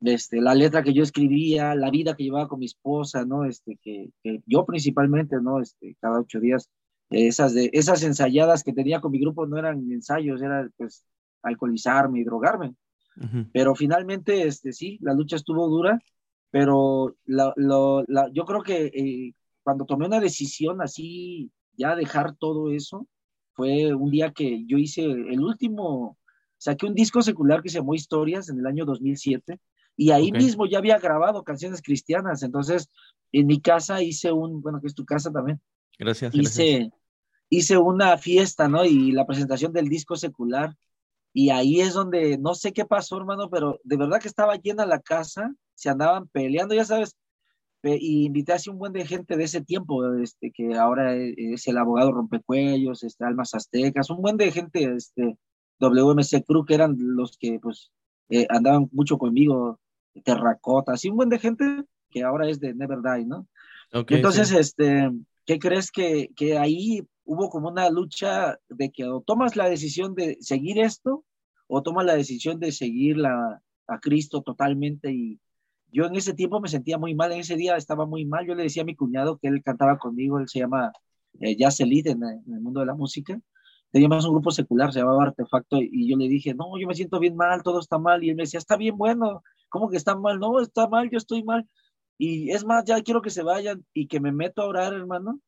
este, 0.00 0.40
la 0.40 0.54
letra 0.54 0.82
que 0.82 0.92
yo 0.92 1.02
escribía, 1.02 1.74
la 1.74 1.90
vida 1.90 2.14
que 2.14 2.24
llevaba 2.24 2.48
con 2.48 2.58
mi 2.60 2.66
esposa, 2.66 3.24
¿no? 3.24 3.44
Este, 3.44 3.78
que, 3.82 4.10
que 4.22 4.42
yo 4.46 4.64
principalmente, 4.64 5.36
¿no? 5.40 5.60
Este, 5.60 5.96
cada 6.00 6.20
ocho 6.20 6.40
días, 6.40 6.70
eh, 7.10 7.26
esas, 7.28 7.54
de, 7.54 7.70
esas 7.72 8.02
ensayadas 8.02 8.62
que 8.62 8.72
tenía 8.72 9.00
con 9.00 9.12
mi 9.12 9.18
grupo 9.20 9.46
no 9.46 9.58
eran 9.58 9.90
ensayos, 9.90 10.42
era 10.42 10.68
pues 10.76 11.04
alcoholizarme 11.42 12.20
y 12.20 12.24
drogarme. 12.24 12.74
Ujú. 13.16 13.46
Pero 13.52 13.74
finalmente, 13.74 14.46
este, 14.46 14.72
sí, 14.72 14.98
la 15.00 15.14
lucha 15.14 15.36
estuvo 15.36 15.68
dura, 15.68 15.98
pero 16.50 17.16
la, 17.24 17.52
lo- 17.56 18.04
la- 18.08 18.30
yo 18.32 18.44
creo 18.44 18.62
que 18.62 18.86
eh, 18.86 19.34
cuando 19.62 19.84
tomé 19.86 20.06
una 20.06 20.20
decisión 20.20 20.80
así, 20.82 21.50
ya 21.76 21.96
dejar 21.96 22.36
todo 22.36 22.70
eso, 22.70 23.06
fue 23.52 23.94
un 23.94 24.10
día 24.10 24.32
que 24.32 24.64
yo 24.66 24.76
hice 24.76 25.02
el 25.04 25.40
último, 25.40 26.18
saqué 26.58 26.86
un 26.86 26.94
disco 26.94 27.22
secular 27.22 27.62
que 27.62 27.70
se 27.70 27.78
llamó 27.78 27.94
Historias 27.94 28.48
en 28.50 28.58
el 28.58 28.66
año 28.66 28.84
2007, 28.84 29.58
y 29.96 30.10
ahí 30.10 30.30
Ok. 30.30 30.36
mismo 30.36 30.66
ya 30.66 30.78
había 30.78 30.98
grabado 30.98 31.42
canciones 31.44 31.82
cristianas, 31.82 32.42
entonces 32.42 32.90
en 33.32 33.46
mi 33.46 33.60
casa 33.60 34.02
hice 34.02 34.32
un, 34.32 34.60
bueno, 34.62 34.80
que 34.80 34.86
es 34.88 34.94
tu 34.94 35.04
casa 35.04 35.30
también, 35.32 35.60
Gracias, 35.98 36.32
gracias. 36.32 36.54
hice, 36.58 36.90
hice 37.48 37.78
una 37.78 38.18
fiesta, 38.18 38.68
¿no? 38.68 38.84
Y 38.84 39.12
la 39.12 39.26
presentación 39.26 39.72
del 39.72 39.88
disco 39.88 40.16
secular. 40.16 40.74
Y 41.32 41.50
ahí 41.50 41.80
es 41.80 41.92
donde, 41.92 42.38
no 42.38 42.54
sé 42.54 42.72
qué 42.72 42.86
pasó, 42.86 43.18
hermano, 43.18 43.50
pero 43.50 43.78
de 43.84 43.96
verdad 43.98 44.20
que 44.20 44.28
estaba 44.28 44.56
llena 44.56 44.86
la 44.86 45.00
casa, 45.00 45.54
se 45.74 45.90
andaban 45.90 46.28
peleando, 46.28 46.74
ya 46.74 46.84
sabes, 46.84 47.14
y 47.82 48.24
invité 48.24 48.52
así 48.54 48.70
un 48.70 48.78
buen 48.78 48.92
de 48.92 49.06
gente 49.06 49.36
de 49.36 49.44
ese 49.44 49.60
tiempo, 49.60 50.14
este, 50.14 50.50
que 50.50 50.74
ahora 50.76 51.14
es, 51.14 51.34
es 51.36 51.68
el 51.68 51.76
abogado 51.78 52.10
Rompecuellos, 52.12 53.04
este, 53.04 53.24
Almas 53.24 53.54
Aztecas, 53.54 54.08
un 54.10 54.22
buen 54.22 54.36
de 54.38 54.50
gente, 54.50 54.92
este, 54.96 55.38
WMC 55.78 56.42
Crew, 56.44 56.64
que 56.64 56.74
eran 56.74 56.96
los 56.98 57.36
que, 57.36 57.58
pues, 57.60 57.92
eh, 58.30 58.46
andaban 58.48 58.88
mucho 58.92 59.18
conmigo, 59.18 59.78
Terracota, 60.24 60.92
así 60.92 61.08
un 61.08 61.16
buen 61.16 61.28
de 61.28 61.38
gente 61.38 61.84
que 62.10 62.22
ahora 62.22 62.48
es 62.48 62.60
de 62.60 62.74
Never 62.74 62.98
Die, 63.02 63.26
¿no? 63.26 63.46
Ok, 63.92 64.12
Entonces, 64.12 64.48
sí. 64.48 64.56
este, 64.58 65.10
¿qué 65.44 65.58
crees 65.58 65.90
que, 65.90 66.30
que 66.36 66.58
ahí 66.58 67.02
hubo 67.24 67.50
como 67.50 67.68
una 67.68 67.90
lucha 67.90 68.58
de 68.68 68.90
que 68.90 69.04
o 69.04 69.20
tomas 69.20 69.56
la 69.56 69.68
decisión 69.68 70.14
de 70.14 70.38
seguir 70.40 70.78
esto 70.78 71.24
o 71.66 71.82
tomas 71.82 72.06
la 72.06 72.14
decisión 72.14 72.60
de 72.60 72.72
seguir 72.72 73.16
la, 73.18 73.60
a 73.86 74.00
Cristo 74.00 74.42
totalmente? 74.42 75.12
Y 75.12 75.40
yo 75.92 76.06
en 76.06 76.16
ese 76.16 76.34
tiempo 76.34 76.60
me 76.60 76.68
sentía 76.68 76.98
muy 76.98 77.14
mal, 77.14 77.32
en 77.32 77.40
ese 77.40 77.56
día 77.56 77.76
estaba 77.76 78.06
muy 78.06 78.24
mal. 78.24 78.46
Yo 78.46 78.54
le 78.54 78.64
decía 78.64 78.82
a 78.82 78.86
mi 78.86 78.96
cuñado 78.96 79.38
que 79.38 79.48
él 79.48 79.62
cantaba 79.62 79.98
conmigo, 79.98 80.38
él 80.38 80.48
se 80.48 80.60
llama 80.60 80.92
eh, 81.40 81.56
Jazz 81.56 81.80
Elite 81.80 82.10
en, 82.10 82.22
en 82.22 82.54
el 82.54 82.60
mundo 82.60 82.80
de 82.80 82.86
la 82.86 82.94
música. 82.94 83.40
Teníamos 83.92 84.24
un 84.26 84.32
grupo 84.32 84.50
secular, 84.50 84.92
se 84.92 84.98
llamaba 84.98 85.24
Artefacto, 85.24 85.78
y 85.80 86.08
yo 86.08 86.16
le 86.16 86.28
dije, 86.28 86.54
no, 86.54 86.78
yo 86.78 86.86
me 86.86 86.94
siento 86.94 87.18
bien 87.18 87.36
mal, 87.36 87.62
todo 87.62 87.78
está 87.78 87.98
mal. 87.98 88.22
Y 88.22 88.30
él 88.30 88.36
me 88.36 88.42
decía, 88.42 88.58
está 88.58 88.76
bien 88.76 88.98
bueno, 88.98 89.42
¿cómo 89.76 89.90
que 89.90 89.98
está 89.98 90.16
mal? 90.16 90.38
No, 90.38 90.58
está 90.60 90.88
mal, 90.88 91.10
yo 91.10 91.18
estoy 91.18 91.42
mal. 91.44 91.68
Y 92.18 92.50
es 92.50 92.64
más, 92.64 92.84
ya 92.86 93.02
quiero 93.02 93.20
que 93.20 93.28
se 93.28 93.42
vayan 93.42 93.84
y 93.92 94.06
que 94.06 94.20
me 94.20 94.32
meto 94.32 94.62
a 94.62 94.66
orar, 94.66 94.94
hermano. 94.94 95.40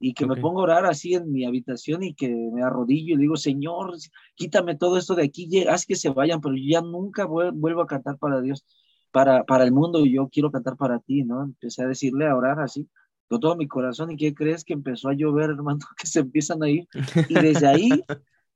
y 0.00 0.14
que 0.14 0.26
me 0.26 0.36
pongo 0.36 0.60
a 0.60 0.62
orar 0.64 0.86
así 0.86 1.14
en 1.14 1.30
mi 1.32 1.44
habitación 1.44 2.02
y 2.04 2.14
que 2.14 2.28
me 2.28 2.62
arrodillo 2.62 3.14
y 3.16 3.18
digo, 3.18 3.36
Señor, 3.36 3.94
quítame 4.36 4.76
todo 4.76 4.96
esto 4.96 5.14
de 5.16 5.24
aquí, 5.24 5.66
haz 5.66 5.84
que 5.84 5.96
se 5.96 6.08
vayan, 6.10 6.40
pero 6.40 6.54
yo 6.54 6.62
ya 6.66 6.80
nunca 6.80 7.26
vuelvo 7.26 7.82
a 7.82 7.86
cantar 7.86 8.16
para 8.16 8.40
Dios, 8.40 8.64
para, 9.10 9.44
para 9.44 9.64
el 9.64 9.72
mundo 9.72 10.06
y 10.06 10.14
yo 10.14 10.28
quiero 10.28 10.50
cantar 10.52 10.76
para 10.76 11.00
ti, 11.00 11.24
¿no? 11.24 11.42
Empecé 11.42 11.82
a 11.82 11.88
decirle, 11.88 12.26
a 12.28 12.36
orar 12.36 12.60
así, 12.60 12.88
con 13.28 13.40
todo 13.40 13.56
mi 13.56 13.66
corazón 13.66 14.12
y 14.12 14.16
¿qué 14.16 14.32
crees 14.34 14.64
que 14.64 14.74
empezó 14.74 15.08
a 15.08 15.14
llover, 15.14 15.50
hermano? 15.58 15.80
Que 16.00 16.06
se 16.06 16.20
empiezan 16.20 16.62
a 16.62 16.70
ir 16.70 16.86
y 17.28 17.34
desde 17.34 17.66
ahí 17.66 17.90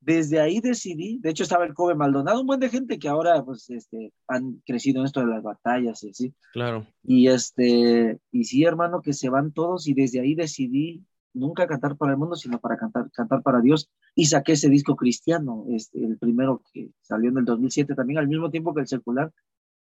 desde 0.04 0.40
ahí 0.40 0.60
decidí, 0.60 1.18
de 1.22 1.30
hecho 1.30 1.44
estaba 1.44 1.64
el 1.64 1.74
Kobe 1.74 1.94
Maldonado, 1.94 2.40
un 2.40 2.46
buen 2.46 2.58
de 2.58 2.68
gente 2.68 2.98
que 2.98 3.08
ahora 3.08 3.42
pues 3.44 3.70
este, 3.70 4.12
han 4.26 4.60
crecido 4.66 5.00
en 5.00 5.06
esto 5.06 5.20
de 5.20 5.26
las 5.26 5.42
batallas 5.42 6.02
y 6.02 6.10
así. 6.10 6.34
Claro. 6.52 6.86
Y 7.04 7.28
este, 7.28 8.18
y 8.32 8.44
sí, 8.44 8.64
hermano, 8.64 9.00
que 9.00 9.12
se 9.12 9.28
van 9.28 9.52
todos 9.52 9.86
y 9.86 9.94
desde 9.94 10.20
ahí 10.20 10.34
decidí 10.34 11.04
nunca 11.34 11.68
cantar 11.68 11.96
para 11.96 12.12
el 12.12 12.18
mundo, 12.18 12.34
sino 12.34 12.58
para 12.60 12.76
cantar, 12.76 13.10
cantar 13.12 13.42
para 13.42 13.60
Dios. 13.60 13.90
Y 14.14 14.26
saqué 14.26 14.52
ese 14.52 14.68
disco 14.68 14.96
cristiano, 14.96 15.64
este, 15.70 16.04
el 16.04 16.18
primero 16.18 16.62
que 16.72 16.90
salió 17.00 17.30
en 17.30 17.38
el 17.38 17.44
2007 17.44 17.94
también, 17.94 18.18
al 18.18 18.28
mismo 18.28 18.50
tiempo 18.50 18.74
que 18.74 18.80
el 18.80 18.88
secular, 18.88 19.32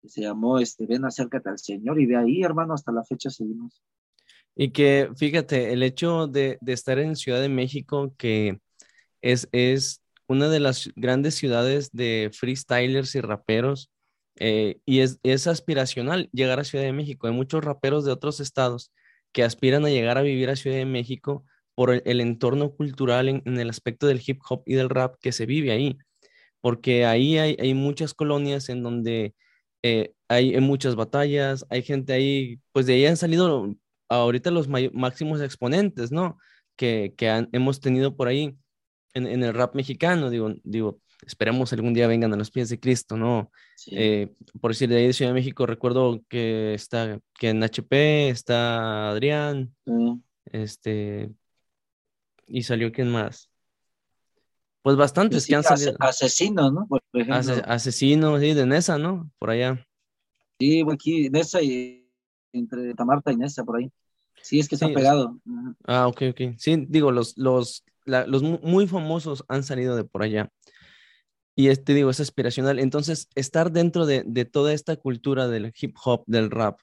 que 0.02 0.08
se 0.08 0.22
llamó 0.22 0.60
este, 0.60 0.86
Ven, 0.86 1.04
acércate 1.04 1.50
al 1.50 1.58
Señor. 1.58 2.00
Y 2.00 2.06
de 2.06 2.16
ahí, 2.16 2.44
hermano, 2.44 2.76
hasta 2.76 2.92
la 2.92 3.04
fecha 3.04 3.32
seguimos. 3.32 3.82
Y 4.56 4.70
que, 4.70 5.10
fíjate, 5.16 5.74
el 5.74 5.82
hecho 5.82 6.28
de, 6.28 6.60
de 6.62 6.74
estar 6.74 7.00
en 7.00 7.16
Ciudad 7.16 7.42
de 7.42 7.50
México, 7.50 8.14
que 8.18 8.60
es, 9.26 10.02
una 10.28 10.50
de 10.50 10.60
las 10.60 10.90
grandes 10.96 11.36
ciudades 11.36 11.92
de 11.92 12.32
freestylers 12.34 13.14
y 13.16 13.22
raperos 13.22 13.92
eh, 14.38 14.80
y 14.86 15.00
es, 15.02 15.48
aspiracional 15.48 16.30
llegar 16.34 16.60
a 16.60 16.64
Ciudad 16.64 16.84
de 16.84 16.94
México. 16.94 17.28
Hay 17.28 17.34
muchos 17.34 17.64
raperos 17.64 18.06
de 18.06 18.12
otros 18.12 18.40
estados 18.40 18.92
que 19.32 19.44
aspiran 19.44 19.86
a 19.86 19.90
llegar 19.90 20.18
a 20.18 20.22
vivir 20.24 20.50
a 20.50 20.56
Ciudad 20.56 20.78
de 20.78 20.86
México 20.86 21.46
por 21.76 21.92
el, 22.06 22.22
entorno 22.22 22.72
cultural 22.72 23.30
en, 23.30 23.60
el 23.60 23.70
aspecto 23.70 24.08
del 24.08 24.22
hip 24.26 24.42
hop 24.50 24.64
y 24.66 24.76
del 24.76 24.90
rap 24.90 25.16
que 25.22 25.32
se 25.32 25.46
vive 25.46 25.72
ahí, 25.72 25.98
porque 26.62 27.06
ahí 27.06 27.38
hay, 27.38 27.74
muchas 27.74 28.14
colonias 28.14 28.70
en 28.70 28.82
donde 28.84 29.36
eh, 29.84 30.14
hay, 30.30 30.60
muchas 30.62 30.96
batallas, 30.96 31.66
hay 31.70 31.84
gente 31.84 32.14
ahí, 32.14 32.60
pues 32.72 32.86
de 32.88 32.94
ahí 32.96 33.06
han 33.06 33.18
salido 33.18 33.76
ahorita 34.10 34.52
los 34.52 34.68
máximos 34.70 35.42
exponentes, 35.42 36.12
¿no? 36.12 36.38
Que, 36.78 37.14
hemos 37.52 37.80
tenido 37.82 38.16
por 38.16 38.28
ahí 38.28 38.58
en, 39.16 39.44
el 39.44 39.54
rap 39.54 39.76
mexicano, 39.76 40.30
digo, 40.30 40.54
digo, 40.64 41.00
esperemos 41.26 41.72
algún 41.74 41.94
día 41.94 42.08
vengan 42.08 42.34
a 42.34 42.38
los 42.38 42.52
pies 42.52 42.70
de 42.70 42.80
Cristo, 42.80 43.18
¿no? 43.18 43.52
Eh, 43.92 44.36
por 44.62 44.72
decir, 44.72 44.90
de 44.90 44.98
ahí 44.98 45.08
de 45.08 45.14
Ciudad 45.14 45.32
de 45.32 45.36
México 45.36 45.66
recuerdo 45.66 46.22
que 46.28 46.74
está, 46.74 47.20
que 47.40 47.50
en 47.50 47.64
HP 47.64 48.30
está 48.30 49.10
Adrián, 49.10 49.74
este, 50.46 51.32
y 52.48 52.64
salió 52.64 52.92
quién 52.92 53.10
más. 53.10 53.50
Pues 54.82 54.98
bastantes 54.98 55.48
que 55.48 55.56
han 55.56 55.64
salido. 55.64 55.96
Asesino, 56.00 56.70
¿no? 56.70 56.86
Por 56.88 57.02
asesino, 57.66 58.40
sí, 58.40 58.54
de 58.54 58.66
Nesa, 58.68 59.00
¿no? 59.00 59.32
Por 59.40 59.50
allá. 59.50 59.84
Sí, 60.60 60.84
aquí, 60.92 61.30
Nesa 61.30 61.62
y 61.62 62.08
entre 62.54 62.94
Tamarta 62.94 63.32
y 63.32 63.38
Nesa, 63.38 63.64
por 63.64 63.78
ahí. 63.78 63.92
Sí, 64.44 64.60
es 64.60 64.70
que 64.70 64.76
está 64.76 64.88
pegado. 64.90 65.40
Ah, 65.86 66.08
ok, 66.08 66.22
ok. 66.30 66.42
Sí, 66.58 66.86
digo, 66.88 67.12
los, 67.12 67.36
los, 67.36 67.84
los 68.06 68.44
muy 68.44 68.88
famosos 68.88 69.44
han 69.48 69.64
salido 69.64 69.96
de 69.96 70.04
por 70.04 70.24
allá. 70.24 70.50
Y 71.56 71.70
este, 71.70 71.94
digo, 71.94 72.10
es 72.10 72.20
aspiracional. 72.20 72.80
Entonces, 72.80 73.30
estar 73.36 73.72
dentro 73.72 74.06
de, 74.06 74.24
toda 74.46 74.74
esta 74.74 74.98
cultura 74.98 75.48
del 75.48 75.74
hip 75.80 75.96
hop, 76.04 76.24
del 76.28 76.52
rap, 76.52 76.80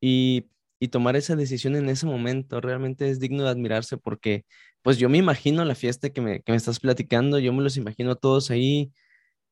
y, 0.00 0.46
tomar 0.92 1.16
esa 1.16 1.36
decisión 1.36 1.76
en 1.76 1.88
ese 1.88 2.06
momento 2.06 2.60
realmente 2.60 3.10
es 3.10 3.18
digno 3.20 3.42
de 3.44 3.50
admirarse 3.50 3.96
porque, 3.98 4.44
pues 4.82 4.98
yo 4.98 5.08
me 5.08 5.18
imagino 5.18 5.64
la 5.64 5.74
fiesta 5.74 6.10
que 6.10 6.20
me, 6.20 6.42
estás 6.46 6.80
platicando, 6.80 7.38
yo 7.40 7.52
me 7.52 7.62
los 7.62 7.76
imagino 7.76 8.16
todos 8.16 8.50
ahí 8.50 8.92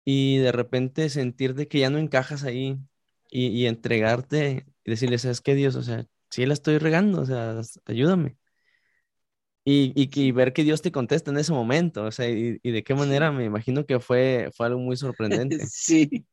y 0.04 0.38
de 0.38 0.52
repente 0.52 1.08
sentir 1.10 1.54
de 1.54 1.68
que 1.68 1.80
ya 1.80 1.90
no 1.90 1.98
encajas 1.98 2.44
ahí 2.44 2.78
y, 3.30 3.48
y 3.48 3.66
entregarte 3.66 4.66
y 4.84 4.90
decirle, 4.90 5.18
¿sabes 5.18 5.40
qué, 5.40 5.54
Dios? 5.54 5.76
O 5.76 5.82
sea, 5.82 6.06
sí 6.30 6.46
la 6.46 6.54
estoy 6.54 6.78
regando, 6.78 7.22
o 7.22 7.26
sea, 7.26 7.60
ayúdame. 7.86 8.36
Y, 9.68 9.92
y, 9.96 10.30
ver 10.30 10.52
que 10.52 10.62
Dios 10.62 10.80
te 10.80 10.92
contesta 10.92 11.32
en 11.32 11.38
ese 11.38 11.52
momento, 11.52 12.04
o 12.04 12.12
sea, 12.12 12.28
y, 12.30 12.56
de 12.62 12.84
qué 12.84 12.94
manera 12.94 13.32
me 13.32 13.44
imagino 13.44 13.84
que 13.84 13.98
fue, 13.98 14.48
fue 14.54 14.66
algo 14.66 14.78
muy 14.78 14.96
sorprendente. 15.48 15.66
Sí, 15.66 16.24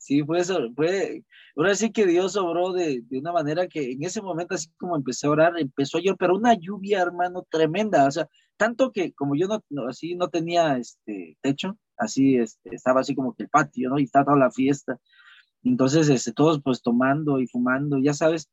sí, 0.00 0.24
fue 0.24 0.42
fue, 0.74 1.22
ahora 1.54 1.76
sí 1.76 1.92
que 1.92 2.06
Dios 2.06 2.34
obró 2.34 2.72
de, 2.72 3.02
de, 3.02 3.18
una 3.20 3.30
manera 3.30 3.68
que 3.68 3.92
en 3.92 4.02
ese 4.02 4.20
momento, 4.20 4.56
así 4.56 4.68
como 4.78 4.96
empecé 4.96 5.28
a 5.28 5.30
orar, 5.30 5.52
empezó 5.56 5.98
a 5.98 6.00
llover, 6.00 6.16
pero 6.18 6.34
una 6.34 6.54
lluvia, 6.54 7.02
hermano, 7.02 7.46
tremenda, 7.48 8.04
o 8.04 8.10
sea, 8.10 8.28
tanto 8.56 8.90
que 8.90 9.12
como 9.12 9.36
yo 9.36 9.46
no, 9.70 9.86
así 9.88 10.16
no 10.16 10.28
tenía 10.28 10.76
este 10.76 11.38
techo, 11.42 11.78
así 11.96 12.36
este, 12.36 12.74
estaba 12.74 13.02
así 13.02 13.14
como 13.14 13.32
que 13.36 13.44
el 13.44 13.48
patio, 13.48 13.90
¿no? 13.90 14.00
Y 14.00 14.04
estaba 14.04 14.24
toda 14.24 14.38
la 14.38 14.50
fiesta, 14.50 14.98
entonces 15.62 16.08
este, 16.08 16.32
todos 16.32 16.60
pues 16.62 16.82
tomando 16.82 17.38
y 17.38 17.46
fumando, 17.46 17.98
ya 17.98 18.12
sabes, 18.12 18.50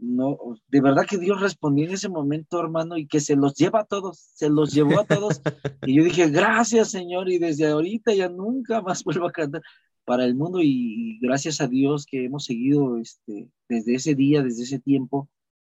no, 0.00 0.38
de 0.68 0.80
verdad 0.80 1.06
que 1.08 1.18
Dios 1.18 1.40
respondió 1.40 1.86
en 1.86 1.92
ese 1.92 2.08
momento, 2.08 2.60
hermano, 2.60 2.96
y 2.96 3.06
que 3.06 3.20
se 3.20 3.36
los 3.36 3.54
lleva 3.54 3.80
a 3.80 3.84
todos, 3.84 4.18
se 4.34 4.48
los 4.48 4.72
llevó 4.72 5.00
a 5.00 5.04
todos. 5.04 5.40
y 5.86 5.94
yo 5.94 6.04
dije, 6.04 6.28
gracias, 6.30 6.90
Señor, 6.90 7.30
y 7.30 7.38
desde 7.38 7.68
ahorita 7.68 8.14
ya 8.14 8.28
nunca 8.28 8.80
más 8.82 9.04
vuelvo 9.04 9.26
a 9.26 9.32
cantar 9.32 9.62
para 10.04 10.24
el 10.24 10.34
mundo 10.34 10.58
y, 10.60 11.18
gracias 11.20 11.60
a 11.60 11.68
Dios 11.68 12.06
que 12.06 12.24
hemos 12.24 12.44
seguido 12.44 12.98
este, 12.98 13.48
desde 13.68 13.94
ese 13.94 14.14
día, 14.14 14.42
desde 14.42 14.64
ese 14.64 14.78
tiempo, 14.80 15.28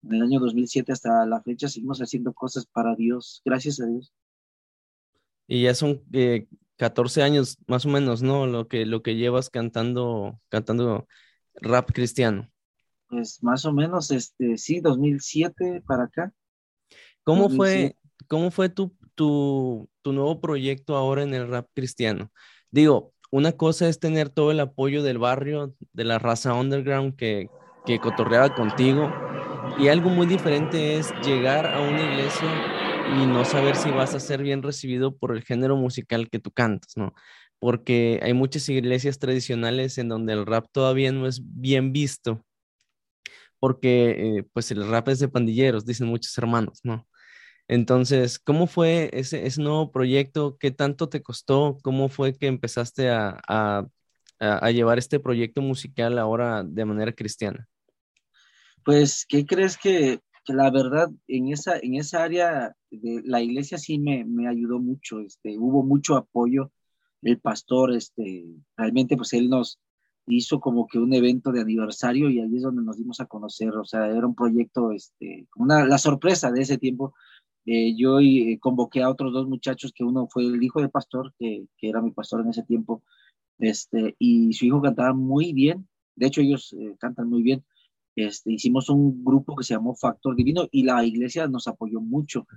en 0.04 0.14
el 0.14 0.22
año 0.22 0.40
2007 0.40 0.92
hasta 0.92 1.26
la 1.26 1.42
fecha, 1.42 1.68
seguimos 1.68 2.00
haciendo 2.00 2.34
cosas 2.34 2.66
para 2.66 2.96
Dios, 2.96 3.42
gracias 3.44 3.80
a 3.80 3.86
Dios. 3.86 4.14
Y 5.48 5.64
ya 5.64 5.76
son 5.76 6.02
14 6.78 7.20
eh, 7.20 7.24
años 7.24 7.58
más 7.68 7.86
o 7.86 7.90
menos, 7.90 8.22
¿no? 8.22 8.48
Lo 8.48 8.68
que, 8.68 8.86
lo 8.86 9.02
que 9.02 9.16
llevas 9.16 9.50
cantando, 9.50 10.40
cantando 10.50 11.08
rap 11.56 11.92
cristiano 11.92 12.53
pues 13.14 13.44
más 13.44 13.64
o 13.66 13.72
menos, 13.72 14.10
este, 14.10 14.58
sí, 14.58 14.80
2007 14.80 15.84
para 15.86 16.06
acá. 16.06 16.34
¿Cómo 17.24 17.48
fue, 17.48 17.96
cómo 18.28 18.50
fue 18.50 18.70
tu, 18.70 18.96
tu, 19.14 19.88
tu, 20.02 20.14
nuevo 20.14 20.42
proyecto 20.42 20.96
ahora 20.96 21.22
en 21.22 21.36
el 21.36 21.48
rap 21.48 21.68
cristiano? 21.76 22.32
Digo, 22.72 23.14
una 23.30 23.52
cosa 23.52 23.88
es 23.88 24.00
tener 24.00 24.30
todo 24.30 24.50
el 24.50 24.60
apoyo 24.60 25.04
del 25.04 25.20
barrio, 25.20 25.76
de 25.94 26.04
la 26.06 26.18
raza 26.18 26.56
underground 26.56 27.16
que, 27.16 27.50
que 27.86 28.00
cotorreaba 28.00 28.56
contigo, 28.56 29.14
y 29.78 29.90
algo 29.90 30.10
muy 30.10 30.26
diferente 30.26 30.98
es 30.98 31.14
llegar 31.24 31.68
a 31.68 31.82
una 31.82 32.02
iglesia 32.02 32.50
y 33.22 33.28
no 33.28 33.46
saber 33.46 33.76
si 33.76 33.92
vas 33.92 34.16
a 34.16 34.20
ser 34.20 34.42
bien 34.42 34.64
recibido 34.64 35.16
por 35.16 35.36
el 35.36 35.44
género 35.44 35.78
musical 35.78 36.32
que 36.32 36.40
tú 36.40 36.50
cantas, 36.50 36.98
¿no? 36.98 37.14
Porque 37.60 38.20
hay 38.24 38.34
muchas 38.34 38.68
iglesias 38.70 39.20
tradicionales 39.20 40.00
en 40.00 40.10
donde 40.10 40.34
el 40.34 40.48
rap 40.48 40.66
todavía 40.72 41.12
no 41.12 41.28
es 41.28 41.42
bien 41.44 41.94
visto 41.94 42.44
porque 43.64 44.10
eh, 44.10 44.44
pues 44.52 44.72
el 44.72 44.86
rap 44.90 45.08
es 45.08 45.20
de 45.20 45.30
pandilleros, 45.30 45.86
dicen 45.86 46.08
muchos 46.08 46.38
hermanos, 46.38 46.82
¿no? 46.84 47.08
Entonces, 47.70 48.38
¿cómo 48.38 48.68
fue 48.68 49.10
ese, 49.14 49.46
ese 49.46 49.62
nuevo 49.62 49.90
proyecto? 49.90 50.58
¿Qué 50.60 50.72
tanto 50.72 51.08
te 51.08 51.24
costó? 51.24 51.78
¿Cómo 51.82 52.10
fue 52.10 52.34
que 52.34 52.48
empezaste 52.48 53.10
a, 53.10 53.40
a, 53.48 54.72
llevar 54.72 54.98
este 54.98 55.18
proyecto 55.18 55.62
musical 55.62 56.20
ahora 56.20 56.62
de 56.66 56.84
manera 56.84 57.14
cristiana? 57.14 57.66
Pues, 58.84 59.26
¿qué 59.30 59.46
crees 59.46 59.78
que, 59.78 60.20
que, 60.44 60.54
la 60.54 60.70
verdad 60.70 61.08
en 61.30 61.54
esa, 61.54 61.78
en 61.78 61.96
esa 61.96 62.22
área 62.22 62.76
de 62.92 63.22
la 63.24 63.42
iglesia 63.42 63.78
sí 63.78 63.98
me, 63.98 64.26
me 64.26 64.50
ayudó 64.50 64.80
mucho? 64.80 65.22
Este, 65.22 65.58
hubo 65.58 65.84
mucho 65.84 66.18
apoyo. 66.18 66.70
El 67.22 67.40
pastor, 67.40 67.94
este, 67.96 68.44
realmente, 68.76 69.16
pues 69.16 69.32
él 69.32 69.48
nos, 69.48 69.80
hizo 70.28 70.60
como 70.60 70.88
que 70.88 71.00
un 71.00 71.14
evento 71.14 71.52
de 71.52 71.62
aniversario 71.62 72.30
y 72.30 72.40
ahí 72.40 72.56
es 72.56 72.64
donde 72.64 72.84
nos 72.84 72.98
dimos 72.98 73.20
a 73.20 73.26
conocer, 73.26 73.70
o 73.76 73.86
sea, 73.86 74.08
era 74.08 74.26
un 74.26 74.36
proyecto, 74.36 74.92
este, 74.92 75.48
una, 75.56 75.86
la 75.86 75.98
sorpresa 75.98 76.52
de 76.52 76.62
ese 76.62 76.78
tiempo. 76.78 77.14
Eh, 77.66 77.96
yo 77.96 78.20
eh, 78.20 78.58
convoqué 78.60 79.02
a 79.02 79.10
otros 79.10 79.34
dos 79.34 79.48
muchachos, 79.48 79.94
que 79.94 80.04
uno 80.04 80.28
fue 80.30 80.46
el 80.46 80.62
hijo 80.64 80.80
del 80.82 80.90
pastor, 80.90 81.34
que, 81.40 81.66
que, 81.78 81.90
era 81.90 82.02
mi 82.02 82.12
pastor 82.12 82.42
en 82.42 82.50
ese 82.50 82.64
tiempo, 82.64 83.04
este, 83.60 84.16
y 84.20 84.54
su 84.54 84.66
hijo 84.66 84.82
cantaba 84.82 85.14
muy 85.14 85.54
bien, 85.54 85.88
de 86.16 86.28
hecho 86.28 86.42
ellos 86.42 86.74
eh, 86.74 86.96
cantan 87.00 87.30
muy 87.30 87.44
bien. 87.44 87.64
Este, 88.16 88.52
hicimos 88.52 88.90
un 88.90 89.24
grupo 89.24 89.56
que 89.56 89.64
se 89.64 89.74
llamó 89.74 89.96
Factor 89.96 90.36
Divino 90.36 90.68
y 90.72 90.84
la 90.84 91.04
iglesia 91.04 91.48
nos 91.48 91.68
apoyó 91.68 92.00
mucho. 92.00 92.48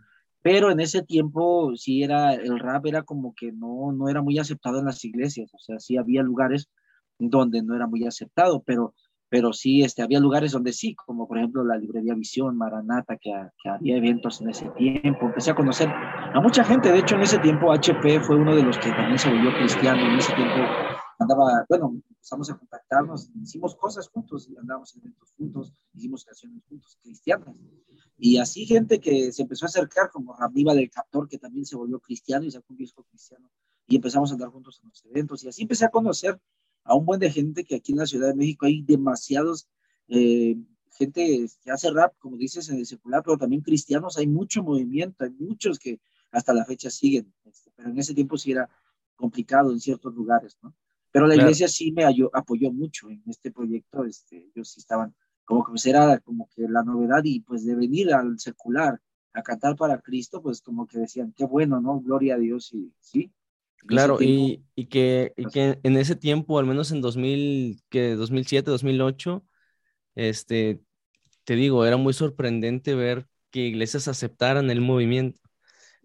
Pero 0.42 0.70
en 0.70 0.80
ese 0.80 1.02
tiempo 1.02 1.74
sí 1.76 2.02
era, 2.02 2.34
el 2.34 2.58
rap 2.58 2.86
era 2.86 3.02
como 3.02 3.34
que 3.34 3.52
no, 3.52 3.92
no 3.92 4.08
era 4.08 4.22
muy 4.22 4.38
aceptado 4.38 4.78
en 4.78 4.84
las 4.86 5.04
iglesias, 5.04 5.52
o 5.54 5.58
sea, 5.58 5.80
sí 5.80 5.96
había 5.96 6.22
lugares 6.22 6.68
donde 7.18 7.62
no 7.62 7.74
era 7.74 7.86
muy 7.86 8.06
aceptado, 8.06 8.62
pero, 8.64 8.94
pero 9.28 9.52
sí 9.52 9.82
este, 9.82 10.02
había 10.02 10.20
lugares 10.20 10.52
donde 10.52 10.72
sí, 10.72 10.94
como 10.94 11.26
por 11.26 11.38
ejemplo 11.38 11.64
la 11.64 11.76
librería 11.76 12.14
Visión, 12.14 12.56
Maranata, 12.56 13.16
que, 13.16 13.32
había 13.68 13.96
eventos 13.96 14.40
en 14.40 14.50
ese 14.50 14.68
tiempo. 14.70 15.26
Empecé 15.26 15.50
a 15.50 15.54
conocer 15.54 15.88
a 15.88 16.40
mucha 16.40 16.64
gente, 16.64 16.92
de 16.92 16.98
hecho 16.98 17.16
en 17.16 17.22
ese 17.22 17.38
tiempo 17.38 17.72
HP 17.72 18.20
fue 18.20 18.36
uno 18.36 18.54
de 18.54 18.62
los 18.62 18.78
que 18.78 18.90
también 18.90 19.18
se 19.18 19.30
volvió 19.30 19.54
cristiano, 19.54 20.00
en 20.00 20.18
ese 20.18 20.32
tiempo 20.34 20.60
andaba, 21.18 21.64
bueno, 21.68 22.00
empezamos 22.08 22.50
a 22.50 22.58
contactarnos, 22.58 23.30
hicimos 23.42 23.74
cosas 23.74 24.08
juntos, 24.08 24.48
andábamos 24.58 24.94
en 24.94 25.02
eventos 25.02 25.32
juntos, 25.36 25.72
hicimos 25.94 26.24
canciones 26.24 26.62
juntos, 26.68 26.98
cristianas. 27.02 27.54
Y 28.18 28.38
así 28.38 28.66
gente 28.66 29.00
que 29.00 29.32
se 29.32 29.42
empezó 29.42 29.66
a 29.66 29.68
acercar, 29.68 30.10
como 30.10 30.34
Ramíba 30.36 30.74
del 30.74 30.90
Captor, 30.90 31.28
que 31.28 31.38
también 31.38 31.66
se 31.66 31.76
volvió 31.76 32.00
cristiano 32.00 32.44
y 32.44 32.50
sacó 32.50 32.66
un 32.70 32.76
disco 32.76 33.04
cristiano. 33.04 33.50
Y 33.86 33.96
empezamos 33.96 34.30
a 34.30 34.34
andar 34.34 34.48
juntos 34.48 34.80
en 34.82 34.88
los 34.88 35.04
eventos. 35.04 35.44
Y 35.44 35.48
así 35.48 35.62
empecé 35.62 35.84
a 35.84 35.90
conocer 35.90 36.40
a 36.86 36.94
un 36.94 37.04
buen 37.04 37.20
de 37.20 37.30
gente 37.30 37.64
que 37.64 37.76
aquí 37.76 37.92
en 37.92 37.98
la 37.98 38.06
Ciudad 38.06 38.28
de 38.28 38.34
México 38.34 38.66
hay 38.66 38.82
demasiados, 38.82 39.68
eh, 40.08 40.56
gente 40.96 41.46
que 41.62 41.70
hace 41.70 41.90
rap, 41.90 42.14
como 42.18 42.36
dices, 42.36 42.68
en 42.68 42.78
el 42.78 42.86
secular, 42.86 43.22
pero 43.24 43.36
también 43.36 43.62
cristianos. 43.62 44.16
Hay 44.16 44.26
mucho 44.26 44.62
movimiento, 44.62 45.24
hay 45.24 45.30
muchos 45.30 45.78
que 45.78 46.00
hasta 46.30 46.54
la 46.54 46.64
fecha 46.64 46.90
siguen. 46.90 47.32
Este, 47.44 47.70
pero 47.76 47.90
en 47.90 47.98
ese 47.98 48.14
tiempo 48.14 48.38
sí 48.38 48.52
era 48.52 48.68
complicado 49.14 49.72
en 49.72 49.80
ciertos 49.80 50.14
lugares, 50.14 50.56
¿no? 50.62 50.74
Pero 51.10 51.26
la 51.26 51.34
iglesia 51.34 51.66
sí 51.66 51.92
me 51.92 52.04
apoyó 52.04 52.70
mucho 52.72 53.08
en 53.08 53.22
este 53.26 53.50
proyecto. 53.50 54.04
Este, 54.04 54.50
ellos 54.54 54.70
sí 54.70 54.80
estaban 54.80 55.14
como 55.46 55.64
que 55.64 55.70
pues 55.70 55.86
era 55.86 56.18
como 56.20 56.48
que 56.54 56.68
la 56.68 56.82
novedad 56.82 57.22
y 57.24 57.40
pues 57.40 57.64
de 57.64 57.74
venir 57.74 58.12
al 58.12 58.38
secular 58.38 59.00
a 59.32 59.42
cantar 59.42 59.76
para 59.76 60.00
Cristo, 60.00 60.42
pues 60.42 60.60
como 60.60 60.86
que 60.86 60.98
decían, 60.98 61.32
qué 61.34 61.44
bueno, 61.44 61.80
¿no? 61.80 62.00
Gloria 62.00 62.34
a 62.34 62.38
Dios 62.38 62.72
y 62.74 62.92
sí. 63.00 63.32
Claro, 63.86 64.20
y, 64.20 64.64
y, 64.74 64.86
que, 64.86 65.32
y 65.36 65.46
que 65.46 65.78
en 65.82 65.96
ese 65.96 66.16
tiempo, 66.16 66.58
al 66.58 66.66
menos 66.66 66.90
en 66.90 67.00
2000, 67.00 67.80
que 67.88 68.14
2007, 68.14 68.70
2008, 68.70 69.44
este, 70.16 70.80
te 71.44 71.54
digo, 71.54 71.86
era 71.86 71.96
muy 71.96 72.12
sorprendente 72.12 72.94
ver 72.94 73.26
que 73.50 73.60
iglesias 73.60 74.08
aceptaran 74.08 74.70
el 74.70 74.80
movimiento, 74.80 75.40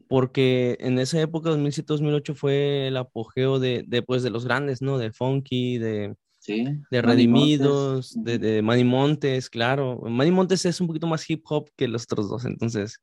porque 0.07 0.77
en 0.79 0.99
esa 0.99 1.19
época, 1.19 1.49
2007-2008, 1.49 2.35
fue 2.35 2.87
el 2.87 2.97
apogeo 2.97 3.59
de, 3.59 3.83
de, 3.87 4.03
pues, 4.03 4.21
de 4.21 4.29
los 4.29 4.45
grandes, 4.45 4.81
¿no? 4.81 4.97
De 4.97 5.11
Funky, 5.11 5.79
de, 5.79 6.15
de 6.91 7.01
Redimidos, 7.01 8.13
de, 8.23 8.37
de 8.37 8.61
Manny 8.61 8.83
Montes, 8.83 9.49
claro. 9.49 10.01
Manny 10.01 10.31
Montes 10.31 10.65
es 10.65 10.79
un 10.81 10.87
poquito 10.87 11.07
más 11.07 11.27
hip 11.29 11.43
hop 11.45 11.69
que 11.75 11.87
los 11.87 12.03
otros 12.03 12.29
dos, 12.29 12.45
entonces, 12.45 13.01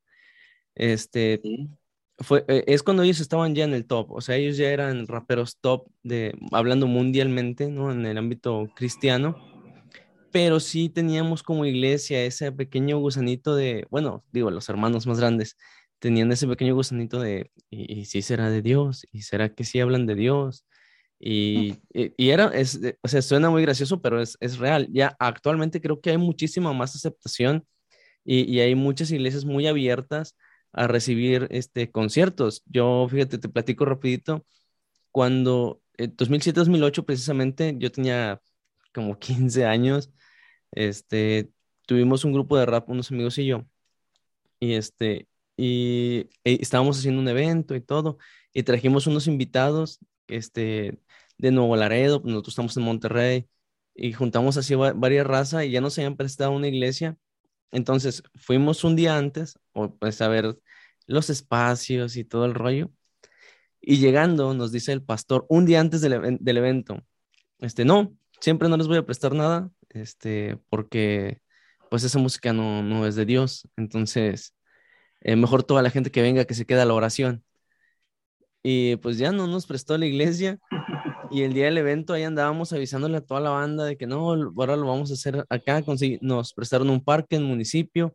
este, 0.75 1.41
fue, 2.19 2.45
e, 2.49 2.65
es 2.67 2.83
cuando 2.83 3.03
ellos 3.03 3.21
estaban 3.21 3.55
ya 3.55 3.65
en 3.65 3.75
el 3.75 3.87
top, 3.87 4.11
o 4.13 4.21
sea, 4.21 4.37
ellos 4.37 4.57
ya 4.57 4.71
eran 4.71 5.07
raperos 5.07 5.59
top, 5.61 5.89
de, 6.03 6.35
hablando 6.53 6.87
mundialmente, 6.87 7.69
¿no? 7.69 7.93
En 7.93 8.07
el 8.07 8.19
ámbito 8.19 8.69
cristiano, 8.75 9.37
pero 10.33 10.61
sí 10.61 10.89
teníamos 10.89 11.43
como 11.43 11.65
iglesia 11.65 12.25
ese 12.25 12.53
pequeño 12.53 12.99
gusanito 12.99 13.57
de, 13.57 13.87
bueno, 13.91 14.25
digo, 14.33 14.51
los 14.51 14.69
hermanos 14.69 15.07
más 15.07 15.19
grandes 15.19 15.57
tenían 15.99 16.31
ese 16.33 16.47
pequeño 16.47 16.75
gusanito 16.75 17.21
de, 17.21 17.51
¿y, 17.71 18.01
y 18.01 18.05
si 18.07 18.23
será 18.23 18.51
de 18.51 18.63
Dios? 18.63 19.07
¿Y 19.13 19.23
será 19.23 19.55
que 19.55 19.65
sí 19.65 19.81
hablan 19.81 20.07
de 20.07 20.15
Dios? 20.15 20.65
Y, 21.21 21.77
y, 21.93 22.31
era, 22.31 22.47
es, 22.49 22.81
o 23.03 23.09
sea, 23.09 23.23
suena 23.23 23.51
muy 23.51 23.63
gracioso, 23.63 24.01
pero 24.01 24.21
es, 24.23 24.37
es, 24.41 24.59
real. 24.59 24.89
Ya 24.93 25.17
actualmente 25.19 25.81
creo 25.81 26.01
que 26.01 26.11
hay 26.11 26.19
muchísima 26.19 26.73
más 26.73 26.95
aceptación 26.95 27.67
y, 28.25 28.43
y, 28.53 28.61
hay 28.61 28.75
muchas 28.75 29.11
iglesias 29.11 29.45
muy 29.45 29.67
abiertas 29.67 30.37
a 30.73 30.87
recibir 30.87 31.49
este, 31.51 31.91
conciertos. 31.91 32.63
Yo, 32.67 33.07
fíjate, 33.11 33.39
te 33.39 33.49
platico 33.49 33.85
rapidito, 33.85 34.47
cuando 35.11 35.83
en 35.97 36.17
2007-2008 36.17 37.05
precisamente, 37.05 37.75
yo 37.79 37.91
tenía 37.93 38.41
como 38.95 39.19
15 39.19 39.65
años, 39.67 40.11
este, 40.73 41.51
tuvimos 41.87 42.25
un 42.25 42.33
grupo 42.33 42.59
de 42.59 42.67
rap, 42.67 42.89
unos 42.91 43.11
amigos 43.11 43.39
y 43.39 43.47
yo, 43.47 43.67
y 44.61 44.75
este, 44.75 45.29
y, 45.57 46.29
y 46.45 46.63
estábamos 46.63 46.99
haciendo 46.99 47.21
un 47.21 47.29
evento 47.29 47.75
y 47.75 47.81
todo, 47.81 48.19
y 48.53 48.63
trajimos 48.65 49.07
unos 49.07 49.27
invitados, 49.27 50.01
este, 50.29 50.99
de 51.39 51.53
Nuevo 51.53 51.77
Laredo, 51.77 52.21
nosotros 52.25 52.53
estamos 52.53 52.77
en 52.77 52.83
Monterrey 52.85 53.49
y 53.95 54.13
juntamos 54.13 54.57
así 54.57 54.75
varias 54.75 55.27
razas 55.27 55.65
y 55.65 55.71
ya 55.71 55.81
nos 55.81 55.97
habían 55.99 56.17
prestado 56.17 56.53
una 56.53 56.69
iglesia. 56.69 57.17
Entonces 57.73 58.23
fuimos 58.35 58.85
un 58.85 58.97
día 58.97 59.17
antes, 59.17 59.59
o 59.73 59.95
pues 59.95 60.21
a 60.23 60.29
ver 60.29 60.59
los 61.07 61.31
espacios 61.31 62.17
y 62.17 62.25
todo 62.25 62.45
el 62.47 62.55
rollo. 62.55 62.91
Y 63.81 63.99
llegando, 63.99 64.55
nos 64.55 64.73
dice 64.73 64.93
el 64.93 65.03
pastor, 65.03 65.47
un 65.49 65.67
día 65.67 65.81
antes 65.81 66.01
del, 66.01 66.13
evento, 66.13 67.05
este, 67.61 67.85
no, 67.85 68.15
siempre 68.41 68.69
no 68.69 68.77
les 68.77 68.89
voy 68.89 68.99
a 68.99 69.07
prestar 69.07 69.35
nada, 69.35 69.71
este, 69.91 70.59
porque 70.71 71.41
pues 71.91 72.05
esa 72.05 72.19
música 72.19 72.53
no, 72.53 72.83
no 72.83 73.07
es 73.07 73.17
de 73.17 73.25
Dios. 73.27 73.69
Entonces, 73.77 74.55
eh, 75.21 75.37
mejor 75.37 75.63
toda 75.63 75.83
la 75.83 75.91
gente 75.91 76.11
que 76.11 76.23
venga 76.23 76.45
que 76.45 76.55
se 76.55 76.67
quede 76.67 76.83
a 76.83 76.87
la 76.87 76.95
oración. 76.95 77.45
Y 78.63 78.97
pues 78.97 79.19
ya 79.19 79.33
no 79.33 79.47
nos 79.47 79.67
prestó 79.67 79.97
la 79.99 80.07
iglesia 80.07 80.59
y 81.31 81.43
el 81.43 81.53
día 81.53 81.67
del 81.67 81.79
evento 81.79 82.13
ahí 82.13 82.23
andábamos 82.23 82.73
avisándole 82.73 83.19
a 83.19 83.21
toda 83.21 83.41
la 83.41 83.51
banda 83.51 83.85
de 83.85 83.97
que 83.97 84.07
no, 84.07 84.31
ahora 84.31 84.77
lo 84.77 84.87
vamos 84.87 85.11
a 85.11 85.15
hacer 85.15 85.45
acá. 85.49 85.83
Nos 86.21 86.53
prestaron 86.55 86.91
un 86.91 87.03
parque 87.05 87.37
en 87.37 87.45
municipio 87.45 88.15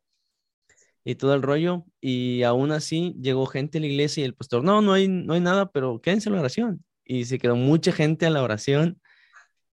y 1.04 1.16
todo 1.16 1.34
el 1.36 1.42
rollo. 1.42 1.86
Y 2.02 2.44
aún 2.44 2.72
así 2.72 3.16
llegó 3.22 3.46
gente 3.46 3.78
a 3.78 3.82
la 3.82 3.88
iglesia 3.88 4.22
y 4.22 4.26
el 4.26 4.36
pastor, 4.36 4.64
no, 4.64 4.82
no 4.82 4.94
hay, 4.94 5.08
no 5.08 5.34
hay 5.34 5.42
nada, 5.42 5.72
pero 5.72 6.02
quédense 6.02 6.30
en 6.30 6.36
la 6.36 6.42
oración. 6.42 6.86
Y 7.06 7.26
se 7.26 7.40
quedó 7.40 7.56
mucha 7.56 7.92
gente 7.92 8.26
a 8.26 8.30
la 8.30 8.44
oración. 8.44 9.00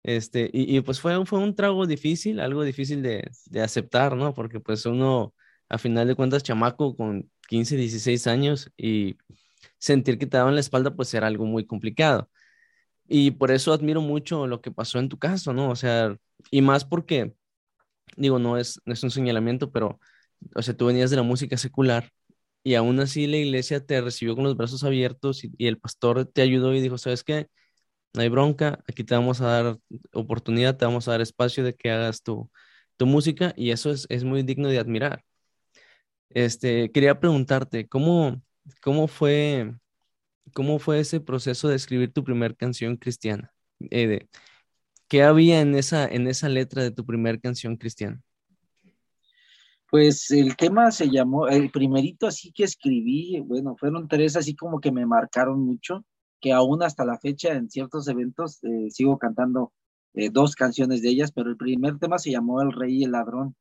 Este, 0.04 0.50
y, 0.54 0.78
y 0.78 0.82
pues 0.82 1.00
fue, 1.00 1.26
fue 1.26 1.39
un 1.39 1.56
trago 1.56 1.88
difícil, 1.88 2.39
algo 2.39 2.63
difícil 2.63 3.02
de, 3.02 3.30
de, 3.45 3.62
aceptar, 3.62 4.15
¿no? 4.15 4.34
Porque 4.36 4.60
pues 4.60 4.86
uno, 4.86 5.34
a 5.67 5.78
final 5.80 6.08
de 6.08 6.15
cuentas, 6.15 6.43
chamaco 6.43 6.95
con 6.95 7.30
15, 7.50 7.76
16 7.76 8.28
años 8.28 8.71
y 8.78 9.17
sentir 9.80 10.19
que 10.19 10.28
te 10.28 10.38
daban 10.38 10.54
la 10.56 10.62
espalda, 10.62 10.95
pues 10.95 11.13
era 11.13 11.28
algo 11.28 11.45
muy 11.45 11.65
complicado. 11.65 12.30
Y 13.07 13.31
por 13.31 13.51
eso 13.51 13.73
admiro 13.73 14.01
mucho 14.01 14.47
lo 14.47 14.61
que 14.61 14.71
pasó 14.71 14.99
en 14.99 15.09
tu 15.09 15.17
caso, 15.19 15.53
¿no? 15.53 15.69
O 15.69 15.75
sea, 15.75 16.17
y 16.51 16.61
más 16.61 16.85
porque, 16.85 17.33
digo, 18.17 18.39
no 18.39 18.57
es, 18.57 18.81
es 18.85 19.03
un 19.03 19.11
señalamiento, 19.11 19.71
pero, 19.71 19.99
o 20.55 20.61
sea, 20.61 20.75
tú 20.75 20.87
venías 20.87 21.09
de 21.11 21.17
la 21.17 21.23
música 21.23 21.57
secular 21.57 22.11
y 22.63 22.75
aún 22.75 22.99
así 22.99 23.27
la 23.27 23.37
iglesia 23.37 23.85
te 23.85 24.01
recibió 24.01 24.35
con 24.35 24.45
los 24.45 24.57
brazos 24.57 24.83
abiertos 24.83 25.43
y, 25.45 25.51
y 25.57 25.67
el 25.67 25.79
pastor 25.79 26.25
te 26.25 26.41
ayudó 26.43 26.73
y 26.75 26.81
dijo, 26.81 26.97
¿sabes 26.97 27.23
qué? 27.23 27.47
No 28.13 28.21
hay 28.21 28.29
bronca, 28.29 28.83
aquí 28.87 29.03
te 29.03 29.15
vamos 29.15 29.41
a 29.41 29.47
dar 29.47 29.79
oportunidad, 30.13 30.77
te 30.77 30.85
vamos 30.85 31.07
a 31.07 31.11
dar 31.11 31.21
espacio 31.21 31.63
de 31.63 31.75
que 31.75 31.91
hagas 31.91 32.23
tu, 32.23 32.49
tu 32.97 33.05
música 33.07 33.53
y 33.57 33.71
eso 33.71 33.91
es, 33.91 34.07
es 34.09 34.23
muy 34.23 34.43
digno 34.43 34.69
de 34.69 34.79
admirar. 34.79 35.23
Este, 36.29 36.91
quería 36.91 37.19
preguntarte, 37.19 37.87
¿cómo, 37.87 38.41
cómo 38.81 39.07
fue 39.07 39.73
¿Cómo 40.53 40.79
fue 40.79 40.99
ese 40.99 41.19
proceso 41.19 41.67
de 41.67 41.75
escribir 41.75 42.13
tu 42.13 42.23
primer 42.23 42.55
canción 42.55 42.97
cristiana? 42.97 43.53
Eh, 43.91 44.27
¿Qué 45.08 45.23
había 45.23 45.62
en 45.62 45.75
esa, 45.75 46.08
en 46.08 46.27
esa 46.27 46.49
letra 46.49 46.84
de 46.84 46.91
tu 46.91 47.05
primer 47.05 47.39
canción 47.39 47.77
cristiana? 47.77 48.21
Pues 49.89 50.31
el 50.31 50.55
tema 50.55 50.91
se 50.91 51.10
llamó, 51.10 51.47
el 51.47 51.71
primerito 51.71 52.27
así 52.27 52.51
que 52.51 52.63
escribí, 52.63 53.39
bueno, 53.41 53.75
fueron 53.77 54.08
tres 54.08 54.36
así 54.36 54.55
como 54.55 54.79
que 54.79 54.91
me 54.91 55.05
marcaron 55.05 55.63
mucho, 55.63 56.03
que 56.41 56.51
aún 56.51 56.84
hasta 56.84 57.05
la 57.05 57.19
fecha 57.19 57.53
en 57.53 57.69
ciertos 57.69 58.08
eventos 58.08 58.63
eh, 58.63 58.89
sigo 58.89 59.17
cantando 59.17 59.73
eh, 60.13 60.29
dos 60.29 60.55
canciones 60.55 61.01
de 61.01 61.10
ellas, 61.10 61.31
pero 61.31 61.49
el 61.49 61.58
primer 61.58 61.99
tema 61.99 62.17
se 62.17 62.31
llamó 62.31 62.62
El 62.62 62.71
Rey 62.71 62.97
y 62.97 63.03
el 63.03 63.12
Ladrón 63.12 63.55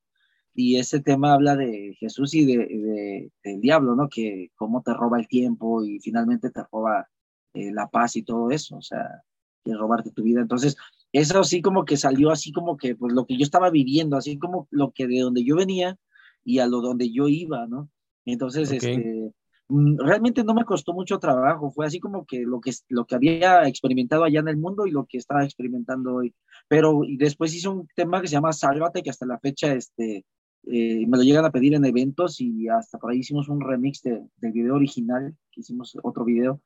y 0.55 0.77
ese 0.77 1.01
tema 1.01 1.35
habla 1.35 1.57
de 1.57 1.97
Jesús 1.99 2.33
y 2.35 2.47
de, 2.47 3.31
del 3.43 3.61
diablo, 3.61 3.97
¿no? 3.97 4.09
Que 4.09 4.51
cómo 4.55 4.83
te 4.83 4.95
roba 4.95 5.19
el 5.19 5.27
tiempo 5.27 5.85
y 5.85 5.99
finalmente 5.99 6.51
te 6.51 6.63
roba 6.71 7.09
eh, 7.55 7.73
la 7.73 7.89
paz 7.89 8.17
y 8.17 8.23
todo 8.23 8.51
eso, 8.51 8.77
o 8.77 8.83
sea, 8.83 9.23
quiere 9.65 9.79
robarte 9.79 10.13
tu 10.13 10.23
vida. 10.23 10.41
Entonces, 10.41 10.77
eso 11.13 11.43
sí 11.43 11.61
como 11.61 11.85
que 11.85 11.97
salió 11.97 12.31
así 12.31 12.53
como 12.53 12.77
que, 12.77 12.95
pues 12.95 13.13
lo 13.13 13.27
que 13.27 13.37
yo 13.37 13.43
estaba 13.43 13.71
viviendo, 13.71 14.17
así 14.17 14.39
como 14.39 14.69
lo 14.71 14.93
que 14.93 15.09
de 15.09 15.21
donde 15.21 15.45
yo 15.45 15.57
venía 15.57 15.97
y 16.45 16.61
a 16.61 16.67
lo 16.67 16.81
donde 16.81 17.11
yo 17.11 17.27
iba, 17.27 17.67
¿no? 17.67 17.91
Entonces, 18.25 18.71
este, 18.71 19.33
mm, 19.69 19.99
realmente 19.99 20.45
no 20.45 20.55
me 20.55 20.65
costó 20.65 20.93
mucho 20.93 21.19
trabajo, 21.19 21.73
fue 21.73 21.87
así 21.87 21.99
como 21.99 22.27
que 22.27 22.43
lo 22.43 22.61
que, 22.61 22.73
lo 22.89 23.07
que 23.07 23.17
había 23.17 23.67
experimentado 23.67 24.25
allá 24.25 24.41
en 24.41 24.49
el 24.49 24.57
mundo 24.57 24.87
y 24.87 24.93
lo 24.93 25.07
que 25.07 25.19
estaba 25.19 25.45
experimentando 25.45 26.15
hoy. 26.15 26.35
Pero 26.69 27.03
después 27.19 27.55
hice 27.55 27.69
un 27.69 27.89
tema 27.97 28.21
que 28.21 28.29
se 28.29 28.35
llama 28.35 28.53
Sálvate, 28.53 29.03
que 29.03 29.11
hasta 29.11 29.27
la 29.27 29.39
fecha, 29.39 29.73
este, 29.75 30.25
eh, 30.67 31.07
me 31.07 31.19
lo 31.19 31.23
llegan 31.23 31.45
a 31.45 31.51
pedir 31.51 31.75
en 31.75 31.85
eventos 31.85 32.41
y 32.41 32.69
hasta 32.69 32.99
por 32.99 33.11
ahí 33.11 33.19
hicimos 33.19 33.49
un 33.49 33.61
remix 33.61 34.03
de, 34.03 34.23
del 34.39 34.53
video 34.53 34.75
original, 34.75 35.37
que 35.51 35.61
hicimos 35.61 35.97
otro 36.03 36.25
video. 36.25 36.61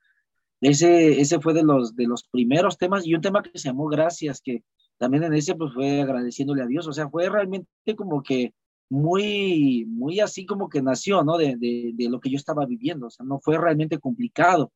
Ese, 0.60 1.20
ese 1.20 1.40
fue 1.40 1.54
de 1.54 1.62
los, 1.62 1.94
de 1.94 2.06
los 2.06 2.24
primeros 2.24 2.78
temas 2.78 3.06
y 3.06 3.14
un 3.14 3.20
tema 3.20 3.42
que 3.42 3.58
se 3.58 3.68
llamó 3.68 3.86
Gracias, 3.88 4.40
que 4.40 4.64
también 4.98 5.24
en 5.24 5.34
ese 5.34 5.54
pues 5.54 5.72
fue 5.72 6.02
agradeciéndole 6.02 6.62
a 6.62 6.66
Dios, 6.66 6.86
o 6.86 6.92
sea, 6.92 7.08
fue 7.08 7.28
realmente 7.28 7.68
como 7.96 8.22
que 8.22 8.52
muy, 8.90 9.84
muy 9.86 10.20
así 10.20 10.46
como 10.46 10.68
que 10.68 10.82
nació, 10.82 11.22
¿no? 11.22 11.36
De, 11.36 11.56
de, 11.58 12.08
lo 12.08 12.20
que 12.20 12.30
yo 12.30 12.36
estaba 12.36 12.66
viviendo, 12.66 13.06
o 13.06 13.10
sea, 13.10 13.24
no 13.24 13.38
fue 13.40 13.58
realmente 13.58 13.98
complicado. 13.98 14.72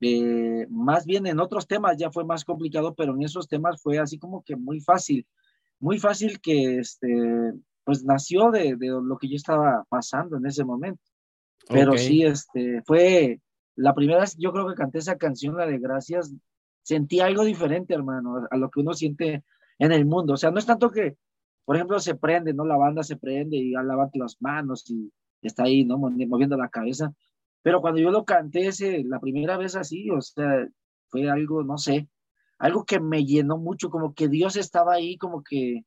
Eh, 0.00 0.66
más 0.70 1.04
bien 1.06 1.26
en 1.26 1.40
otros 1.40 1.66
temas 1.66 1.96
ya 1.96 2.10
fue 2.10 2.24
más 2.24 2.44
complicado, 2.44 2.94
pero 2.94 3.14
en 3.14 3.22
esos 3.22 3.48
temas 3.48 3.82
fue 3.82 3.98
así 3.98 4.18
como 4.18 4.42
que 4.44 4.56
muy 4.56 4.80
fácil, 4.80 5.26
muy 5.80 5.98
fácil 5.98 6.40
que 6.40 6.78
este, 6.78 7.52
pues 7.88 8.04
nació 8.04 8.50
de, 8.50 8.76
de, 8.76 8.88
lo 8.88 9.16
que 9.16 9.30
yo 9.30 9.36
estaba 9.36 9.82
pasando 9.88 10.36
en 10.36 10.44
ese 10.44 10.62
momento. 10.62 11.00
Pero 11.70 11.92
okay. 11.92 12.06
sí, 12.06 12.22
este, 12.22 12.82
fue 12.82 13.40
la 13.76 13.94
primera 13.94 14.20
vez, 14.20 14.36
yo 14.36 14.52
creo 14.52 14.68
que 14.68 14.74
canté 14.74 14.98
esa 14.98 15.16
canción, 15.16 15.56
la 15.56 15.64
de 15.64 15.78
Gracias, 15.78 16.30
sentí 16.82 17.20
algo 17.20 17.44
diferente, 17.44 17.94
hermano, 17.94 18.46
a 18.50 18.56
lo 18.58 18.68
que 18.68 18.80
uno 18.80 18.92
siente 18.92 19.42
en 19.78 19.92
el 19.92 20.04
mundo. 20.04 20.34
O 20.34 20.36
sea, 20.36 20.50
no 20.50 20.58
es 20.58 20.66
tanto 20.66 20.90
que, 20.90 21.16
por 21.64 21.76
ejemplo, 21.76 21.98
se 21.98 22.14
prende, 22.14 22.52
¿no? 22.52 22.66
La 22.66 22.76
banda 22.76 23.02
se 23.02 23.16
prende 23.16 23.56
y 23.56 23.70
levanta 23.70 24.18
las 24.18 24.36
manos 24.38 24.84
y 24.90 25.10
está 25.40 25.62
ahí, 25.62 25.86
¿no? 25.86 25.96
Moviendo 25.96 26.58
la 26.58 26.68
cabeza. 26.68 27.14
Pero 27.62 27.80
cuando 27.80 28.00
yo 28.00 28.10
lo 28.10 28.26
canté 28.26 28.66
ese, 28.66 29.02
la 29.02 29.18
primera 29.18 29.56
vez 29.56 29.76
así, 29.76 30.10
o 30.10 30.20
sea, 30.20 30.68
fue 31.06 31.30
algo, 31.30 31.64
no 31.64 31.78
sé, 31.78 32.06
algo 32.58 32.84
que 32.84 33.00
me 33.00 33.24
llenó 33.24 33.56
mucho, 33.56 33.88
como 33.88 34.12
que 34.12 34.28
Dios 34.28 34.56
estaba 34.56 34.92
ahí, 34.92 35.16
como 35.16 35.42
que, 35.42 35.86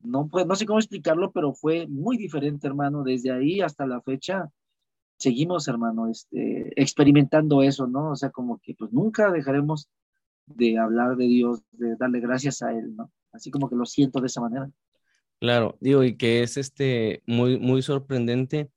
no, 0.00 0.28
pues, 0.28 0.46
no 0.46 0.54
sé 0.56 0.66
cómo 0.66 0.78
explicarlo, 0.78 1.32
pero 1.32 1.54
fue 1.54 1.86
muy 1.88 2.16
diferente, 2.16 2.66
hermano, 2.66 3.02
desde 3.02 3.32
ahí 3.32 3.60
hasta 3.60 3.86
la 3.86 4.00
fecha. 4.00 4.48
Seguimos, 5.18 5.66
hermano, 5.68 6.08
este, 6.08 6.72
experimentando 6.80 7.62
eso, 7.62 7.86
¿no? 7.86 8.12
O 8.12 8.16
sea, 8.16 8.30
como 8.30 8.58
que 8.58 8.74
pues 8.74 8.92
nunca 8.92 9.32
dejaremos 9.32 9.88
de 10.46 10.78
hablar 10.78 11.16
de 11.16 11.26
Dios, 11.26 11.62
de 11.72 11.96
darle 11.96 12.20
gracias 12.20 12.62
a 12.62 12.72
Él, 12.72 12.94
¿no? 12.96 13.10
Así 13.32 13.50
como 13.50 13.68
que 13.68 13.76
lo 13.76 13.84
siento 13.84 14.20
de 14.20 14.28
esa 14.28 14.40
manera. 14.40 14.70
Claro, 15.40 15.76
digo, 15.80 16.02
y 16.04 16.16
que 16.16 16.42
es 16.42 16.56
este 16.56 17.22
muy, 17.26 17.58
muy 17.58 17.82
sorprendente 17.82 18.70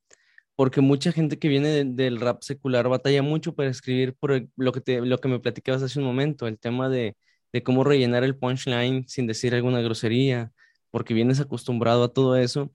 porque 0.55 0.81
mucha 0.81 1.11
gente 1.11 1.39
que 1.39 1.47
viene 1.47 1.85
del 1.85 2.19
rap 2.19 2.43
secular 2.43 2.87
batalla 2.87 3.23
mucho 3.23 3.55
para 3.55 3.69
escribir 3.69 4.13
por 4.13 4.47
lo 4.55 4.71
que, 4.71 4.81
te, 4.81 5.01
lo 5.01 5.17
que 5.17 5.27
me 5.27 5.39
platicabas 5.39 5.81
hace 5.81 5.97
un 5.97 6.05
momento, 6.05 6.47
el 6.47 6.59
tema 6.59 6.87
de, 6.87 7.15
de 7.51 7.63
cómo 7.63 7.83
rellenar 7.83 8.23
el 8.23 8.37
punchline 8.37 9.07
sin 9.07 9.25
decir 9.25 9.55
alguna 9.55 9.81
grosería, 9.81 10.51
porque 10.91 11.13
vienes 11.13 11.39
acostumbrado 11.39 12.03
a 12.03 12.13
todo 12.13 12.37
eso, 12.37 12.73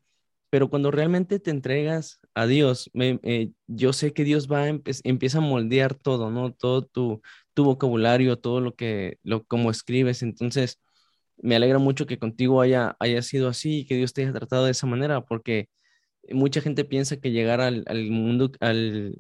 pero 0.50 0.70
cuando 0.70 0.90
realmente 0.90 1.38
te 1.40 1.50
entregas 1.50 2.20
a 2.34 2.46
Dios, 2.46 2.90
eh, 2.94 3.50
yo 3.66 3.92
sé 3.92 4.12
que 4.12 4.24
Dios 4.24 4.50
va 4.50 4.64
a 4.64 4.68
empieza 5.04 5.38
a 5.38 5.40
moldear 5.40 5.94
todo, 5.94 6.30
¿no? 6.30 6.52
Todo 6.52 6.82
tu, 6.82 7.22
tu 7.54 7.64
vocabulario, 7.64 8.38
todo 8.38 8.60
lo 8.60 8.74
que, 8.74 9.18
lo, 9.22 9.44
como 9.44 9.70
escribes, 9.70 10.22
entonces 10.22 10.80
me 11.38 11.56
alegra 11.56 11.78
mucho 11.78 12.06
que 12.06 12.18
contigo 12.18 12.60
haya, 12.60 12.96
haya 13.00 13.22
sido 13.22 13.48
así 13.48 13.80
y 13.80 13.86
que 13.86 13.96
Dios 13.96 14.12
te 14.12 14.22
haya 14.22 14.32
tratado 14.32 14.64
de 14.66 14.72
esa 14.72 14.86
manera, 14.86 15.22
porque 15.22 15.68
mucha 16.30 16.60
gente 16.60 16.84
piensa 16.84 17.18
que 17.18 17.30
llegar 17.32 17.60
al, 17.60 17.84
mundo, 18.10 18.52
al, 18.60 19.16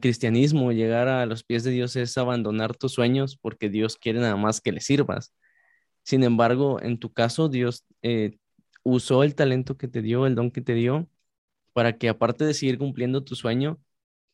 cristianismo, 0.00 0.72
llegar 0.72 1.08
a 1.08 1.26
los 1.26 1.44
pies 1.44 1.64
de 1.64 1.70
Dios 1.72 1.96
es 1.96 2.16
abandonar 2.18 2.76
tus 2.76 2.92
sueños 2.92 3.36
porque 3.40 3.68
Dios 3.70 3.96
quiere 3.96 4.20
nada 4.20 4.36
más 4.36 4.60
que 4.60 4.72
le 4.72 4.80
sirvas. 4.80 5.34
Sin 6.02 6.24
embargo, 6.24 6.80
en 6.80 6.98
tu 6.98 7.12
caso, 7.12 7.48
Dios 7.48 7.84
eh, 8.02 8.38
usó 8.82 9.22
el 9.22 9.34
talento 9.34 9.76
que 9.76 9.88
te 9.88 10.02
dio, 10.02 10.26
el 10.26 10.34
don 10.34 10.50
que 10.50 10.60
te 10.60 10.74
dio, 10.74 11.08
para 11.72 11.98
que 11.98 12.08
aparte 12.08 12.44
de 12.44 12.54
seguir 12.54 12.78
cumpliendo 12.78 13.24
tu 13.24 13.34
sueño, 13.36 13.80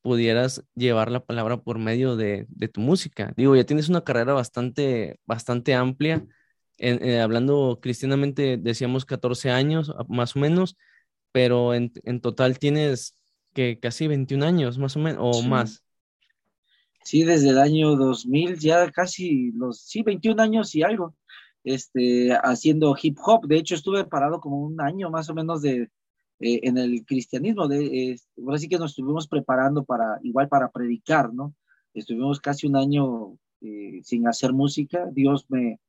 pudieras 0.02 0.64
llevar 0.76 1.10
la 1.10 1.24
palabra 1.24 1.60
por 1.62 1.78
medio 1.78 2.16
de, 2.16 2.46
tu 2.72 2.80
música. 2.80 3.34
Digo, 3.36 3.56
ya 3.56 3.64
tienes 3.64 3.88
una 3.88 4.04
carrera 4.04 4.34
bastante, 4.34 5.18
bastante 5.26 5.74
amplia. 5.74 6.24
Eh, 6.78 7.20
hablando 7.20 7.80
cristianamente, 7.82 8.56
decíamos 8.56 9.04
14 9.04 9.50
años 9.50 9.92
más 10.08 10.36
o 10.36 10.38
menos, 10.38 10.76
pero 11.32 11.74
en, 11.74 11.90
total 12.20 12.58
tienes 12.58 13.18
que 13.52 13.78
casi 13.80 14.06
21 14.06 14.44
años, 14.44 14.78
más 14.78 14.96
o 14.96 15.00
menos, 15.00 15.18
o 15.20 15.42
más. 15.42 15.82
Sí, 17.02 17.24
desde 17.24 17.50
el 17.50 17.58
año 17.58 17.96
2000, 17.96 18.58
ya 18.58 18.90
casi 18.90 19.52
los, 19.52 19.80
sí, 19.80 20.02
21 20.02 20.40
años 20.40 20.74
y 20.74 20.82
algo, 20.82 21.14
este, 21.66 22.32
haciendo 22.32 22.96
hip 23.00 23.18
hop. 23.24 23.46
De 23.46 23.56
hecho, 23.56 23.74
estuve 23.74 24.04
parado 24.04 24.40
como 24.40 24.60
un 24.60 24.80
año 24.80 25.10
más 25.10 25.28
o 25.28 25.34
menos 25.34 25.62
de, 25.62 25.90
eh, 26.38 26.60
en 26.62 26.78
el 26.78 27.04
cristianismo. 27.04 27.66
De, 27.66 28.16
ahora 28.38 28.58
sí 28.58 28.68
que 28.68 28.78
nos 28.78 28.92
estuvimos 28.92 29.26
preparando 29.26 29.84
para, 29.84 30.18
igual 30.22 30.48
para 30.48 30.70
predicar, 30.70 31.34
¿no? 31.34 31.54
Estuvimos 31.92 32.40
casi 32.40 32.66
un 32.66 32.76
año 32.76 33.36
eh, 33.60 34.00
sin 34.04 34.28
hacer 34.28 34.52
música. 34.52 35.06
Dios 35.12 35.46
me, 35.48 35.80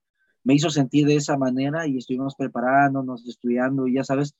me 0.43 0.55
hizo 0.55 0.71
sentir 0.71 1.05
de 1.05 1.15
esa 1.15 1.37
manera 1.37 1.85
y 1.85 1.97
estuvimos 1.97 2.35
preparándonos, 2.35 3.27
estudiando, 3.27 3.87
y 3.87 3.93
ya 3.93 4.03
sabes, 4.03 4.35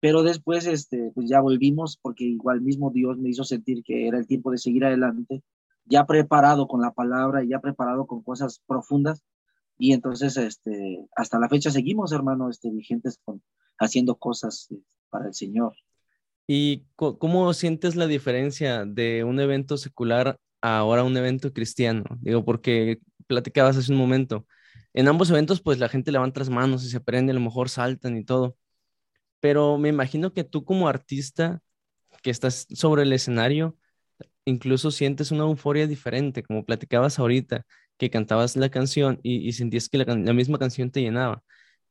pero 0.00 0.22
después, 0.22 0.66
este, 0.66 1.12
pues 1.14 1.28
ya 1.28 1.40
volvimos 1.40 1.98
porque 2.00 2.24
igual 2.24 2.62
mismo 2.62 2.90
Dios 2.90 3.18
me 3.18 3.28
hizo 3.28 3.44
sentir 3.44 3.82
que 3.84 4.08
era 4.08 4.18
el 4.18 4.26
tiempo 4.26 4.50
de 4.50 4.56
seguir 4.56 4.86
adelante, 4.86 5.42
ya 5.84 6.06
preparado 6.06 6.66
con 6.68 6.80
la 6.80 6.92
palabra, 6.92 7.44
ya 7.44 7.60
preparado 7.60 8.06
con 8.06 8.22
cosas 8.22 8.62
profundas. 8.66 9.22
Y 9.80 9.92
entonces, 9.92 10.36
este, 10.36 11.06
hasta 11.16 11.38
la 11.38 11.48
fecha 11.48 11.70
seguimos, 11.70 12.12
hermano, 12.12 12.50
este, 12.50 12.70
vigentes 12.70 13.18
con, 13.24 13.42
haciendo 13.78 14.16
cosas 14.16 14.68
eh, 14.70 14.80
para 15.08 15.26
el 15.26 15.34
Señor. 15.34 15.74
¿Y 16.46 16.84
cómo 16.96 17.52
sientes 17.54 17.96
la 17.96 18.06
diferencia 18.06 18.84
de 18.84 19.24
un 19.24 19.40
evento 19.40 19.76
secular 19.76 20.38
a 20.60 20.78
ahora 20.78 21.04
un 21.04 21.16
evento 21.16 21.52
cristiano? 21.52 22.04
Digo, 22.20 22.44
porque 22.44 23.00
platicabas 23.26 23.76
hace 23.76 23.92
un 23.92 23.98
momento. 23.98 24.46
En 24.92 25.08
ambos 25.08 25.30
eventos, 25.30 25.60
pues 25.60 25.78
la 25.78 25.88
gente 25.88 26.12
levanta 26.12 26.40
las 26.40 26.50
manos 26.50 26.84
y 26.84 26.90
se 26.90 27.00
prende, 27.00 27.30
a 27.30 27.34
lo 27.34 27.40
mejor 27.40 27.68
saltan 27.68 28.16
y 28.16 28.24
todo 28.24 28.56
pero 29.40 29.78
me 29.78 29.88
imagino 29.88 30.32
que 30.32 30.44
tú 30.44 30.64
como 30.64 30.88
artista 30.88 31.60
que 32.22 32.30
estás 32.30 32.66
sobre 32.74 33.02
el 33.02 33.12
escenario, 33.12 33.76
incluso 34.44 34.90
sientes 34.90 35.30
una 35.30 35.44
euforia 35.44 35.86
diferente, 35.86 36.42
como 36.42 36.64
platicabas 36.64 37.18
ahorita, 37.18 37.66
que 38.00 38.08
cantabas 38.08 38.56
la 38.56 38.70
canción 38.70 39.20
y, 39.22 39.52
sentías 39.52 39.90
que 39.90 39.98
la, 39.98 40.32
misma 40.32 40.58
canción 40.58 40.90
te 40.90 41.02
llenaba. 41.02 41.44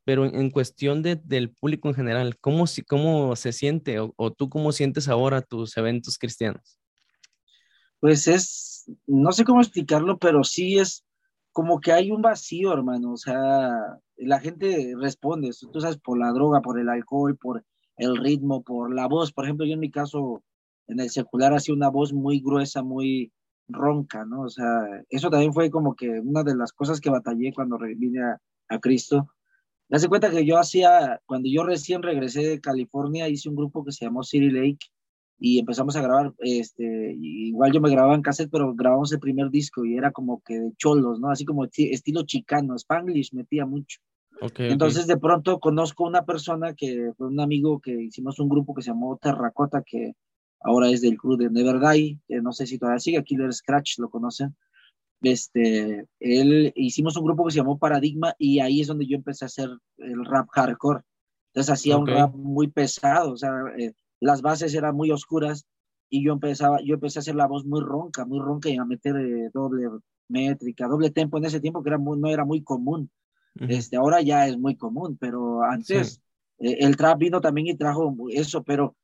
Pero 0.05 0.25
en, 0.25 0.49
cuestión 0.49 1.03
de, 1.03 1.17
del 1.17 1.51
público 1.51 1.87
en 1.87 1.93
general, 1.93 2.39
¿cómo, 2.39 2.65
cómo 2.87 3.35
se 3.35 3.53
siente 3.53 3.99
o, 3.99 4.15
o 4.17 4.31
tú 4.31 4.49
cómo 4.49 4.71
sientes 4.71 5.07
ahora 5.07 5.43
tus 5.43 5.77
eventos 5.77 6.17
cristianos? 6.17 6.79
Pues 7.99 8.27
es, 8.27 8.91
no 9.05 9.31
sé 9.31 9.43
cómo 9.43 9.61
explicarlo, 9.61 10.17
pero 10.17 10.43
sí 10.43 10.79
es 10.79 11.05
como 11.51 11.79
que 11.79 11.91
hay 11.91 12.09
un 12.09 12.23
vacío, 12.23 12.73
hermano. 12.73 13.13
O 13.13 13.17
sea, 13.17 13.99
la 14.17 14.39
gente 14.39 14.95
responde, 14.97 15.51
tú 15.71 15.79
sabes, 15.79 15.99
por 15.99 16.17
la 16.17 16.31
droga, 16.31 16.61
por 16.61 16.79
el 16.79 16.89
alcohol, 16.89 17.37
por 17.37 17.63
el 17.97 18.17
ritmo, 18.17 18.63
por 18.63 18.91
la 18.91 19.07
voz. 19.07 19.31
Por 19.31 19.45
ejemplo, 19.45 19.67
yo 19.67 19.73
en 19.73 19.79
mi 19.79 19.91
caso, 19.91 20.43
en 20.87 21.01
el 21.01 21.11
secular, 21.11 21.53
hacía 21.53 21.75
una 21.75 21.89
voz 21.89 22.13
muy 22.13 22.39
gruesa, 22.39 22.81
muy 22.81 23.31
ronca, 23.69 24.25
¿no? 24.25 24.41
O 24.41 24.49
sea, 24.49 24.65
eso 25.09 25.29
también 25.29 25.53
fue 25.53 25.69
como 25.69 25.95
que 25.95 26.19
una 26.19 26.43
de 26.43 26.55
las 26.55 26.73
cosas 26.73 26.99
que 26.99 27.09
batallé 27.09 27.53
cuando 27.53 27.77
vine 27.77 28.21
a, 28.21 28.41
a 28.69 28.79
Cristo. 28.79 29.27
Me 29.89 29.97
hace 29.97 30.07
cuenta 30.07 30.29
que 30.29 30.45
yo 30.45 30.57
hacía, 30.57 31.19
cuando 31.25 31.49
yo 31.49 31.63
recién 31.63 32.03
regresé 32.03 32.41
de 32.41 32.61
California, 32.61 33.27
hice 33.27 33.49
un 33.49 33.55
grupo 33.55 33.83
que 33.83 33.91
se 33.91 34.05
llamó 34.05 34.23
City 34.23 34.49
Lake 34.49 34.87
y 35.39 35.57
empezamos 35.59 35.95
a 35.95 36.01
grabar, 36.01 36.33
este, 36.39 37.15
igual 37.17 37.71
yo 37.71 37.79
me 37.81 37.89
grababa 37.89 38.13
en 38.13 38.21
cassette, 38.21 38.51
pero 38.51 38.75
grabamos 38.75 39.11
el 39.13 39.19
primer 39.19 39.49
disco 39.49 39.85
y 39.85 39.95
era 39.95 40.11
como 40.11 40.41
que 40.41 40.59
de 40.59 40.73
cholos, 40.77 41.19
¿no? 41.19 41.31
Así 41.31 41.45
como 41.45 41.65
estilo 41.65 42.23
chicano, 42.23 42.75
Spanglish 42.75 43.33
metía 43.33 43.65
mucho. 43.65 43.99
Entonces 44.57 45.07
de 45.07 45.17
pronto 45.17 45.59
conozco 45.59 46.05
una 46.05 46.25
persona 46.25 46.73
que 46.73 47.11
fue 47.17 47.27
un 47.27 47.39
amigo 47.39 47.79
que 47.79 47.91
hicimos 47.91 48.39
un 48.39 48.49
grupo 48.49 48.73
que 48.73 48.81
se 48.81 48.91
llamó 48.91 49.17
Terracota, 49.17 49.83
que 49.85 50.13
ahora 50.61 50.89
es 50.89 51.01
del 51.01 51.17
club 51.17 51.39
de 51.39 51.49
Never 51.49 51.79
Die, 51.79 52.19
que 52.27 52.41
no 52.41 52.51
sé 52.51 52.67
si 52.67 52.77
todavía 52.77 52.99
sigue, 52.99 53.23
Killer 53.23 53.53
Scratch 53.53 53.99
lo 53.99 54.09
conocen. 54.09 54.55
Este, 55.21 56.07
él 56.19 56.71
hicimos 56.75 57.17
un 57.17 57.25
grupo 57.25 57.45
que 57.45 57.51
se 57.51 57.57
llamó 57.57 57.77
Paradigma 57.77 58.33
y 58.37 58.59
ahí 58.59 58.81
es 58.81 58.87
donde 58.87 59.05
yo 59.05 59.17
empecé 59.17 59.45
a 59.45 59.47
hacer 59.47 59.69
el 59.97 60.25
rap 60.25 60.47
hardcore. 60.51 61.01
Entonces 61.47 61.73
hacía 61.73 61.97
un 61.97 62.07
rap 62.07 62.33
muy 62.35 62.67
pesado, 62.67 63.33
o 63.33 63.37
sea, 63.37 63.51
eh, 63.77 63.93
las 64.19 64.41
bases 64.41 64.73
eran 64.75 64.95
muy 64.95 65.11
oscuras 65.11 65.65
y 66.09 66.23
yo 66.23 66.33
empezaba, 66.33 66.79
yo 66.83 66.95
empecé 66.95 67.19
a 67.19 67.21
hacer 67.21 67.35
la 67.35 67.47
voz 67.47 67.65
muy 67.65 67.81
ronca, 67.81 68.25
muy 68.25 68.39
ronca 68.39 68.69
y 68.69 68.77
a 68.77 68.85
meter 68.85 69.15
eh, 69.17 69.49
doble 69.53 69.89
métrica, 70.27 70.87
doble 70.87 71.09
tempo 71.09 71.37
en 71.37 71.45
ese 71.45 71.59
tiempo 71.59 71.83
que 71.83 71.89
era 71.89 71.97
no 71.97 72.27
era 72.27 72.45
muy 72.45 72.63
común. 72.63 73.09
Este, 73.55 73.97
ahora 73.97 74.21
ya 74.21 74.47
es 74.47 74.57
muy 74.57 74.77
común, 74.77 75.17
pero 75.19 75.63
antes 75.63 76.21
eh, 76.59 76.77
el 76.79 76.95
trap 76.95 77.17
vino 77.17 77.41
también 77.41 77.67
y 77.67 77.75
trajo 77.75 78.15
eso, 78.29 78.63
pero, 78.63 78.95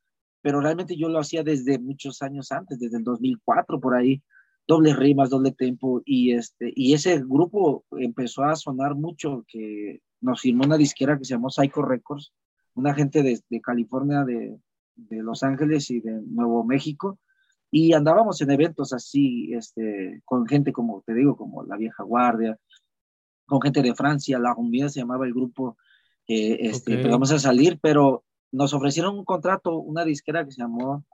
pero 0.46 0.60
realmente 0.60 0.96
yo 0.96 1.08
lo 1.08 1.18
hacía 1.18 1.42
desde 1.42 1.80
muchos 1.80 2.22
años 2.22 2.52
antes, 2.52 2.78
desde 2.78 2.98
el 2.98 3.02
2004 3.02 3.80
por 3.80 3.96
ahí, 3.96 4.22
doble 4.64 4.94
rimas, 4.94 5.28
doble 5.28 5.50
tempo 5.50 6.02
y 6.04 6.34
este 6.34 6.72
y 6.76 6.94
ese 6.94 7.18
grupo 7.18 7.84
empezó 7.90 8.44
a 8.44 8.54
sonar 8.54 8.94
mucho 8.94 9.44
que 9.48 10.02
nos 10.20 10.42
firmó 10.42 10.62
una 10.62 10.76
disquera 10.76 11.18
que 11.18 11.24
se 11.24 11.34
llamó 11.34 11.50
Psycho 11.50 11.82
Records, 11.82 12.32
una 12.74 12.94
gente 12.94 13.24
de, 13.24 13.40
de 13.50 13.60
California 13.60 14.22
de, 14.22 14.56
de 14.94 15.16
Los 15.20 15.42
Ángeles 15.42 15.90
y 15.90 15.98
de 15.98 16.12
Nuevo 16.22 16.62
México 16.62 17.18
y 17.72 17.92
andábamos 17.94 18.40
en 18.40 18.52
eventos 18.52 18.92
así, 18.92 19.52
este, 19.52 20.22
con 20.24 20.46
gente 20.46 20.72
como 20.72 21.02
te 21.04 21.12
digo, 21.14 21.36
como 21.36 21.64
la 21.64 21.76
vieja 21.76 22.04
guardia, 22.04 22.56
con 23.46 23.60
gente 23.60 23.82
de 23.82 23.96
Francia, 23.96 24.38
la 24.38 24.54
Rumbia 24.54 24.88
se 24.90 25.00
llamaba 25.00 25.26
el 25.26 25.34
grupo, 25.34 25.76
eh, 26.28 26.56
este, 26.60 27.02
vamos 27.08 27.32
a 27.32 27.40
salir, 27.40 27.80
pero 27.82 28.22
nos 28.52 28.74
ofrecieron 28.74 29.18
un 29.18 29.24
contrato, 29.24 29.78
una 29.78 30.04
disquera 30.04 30.44
que 30.44 30.52
se 30.52 30.62
llamó 30.62 31.04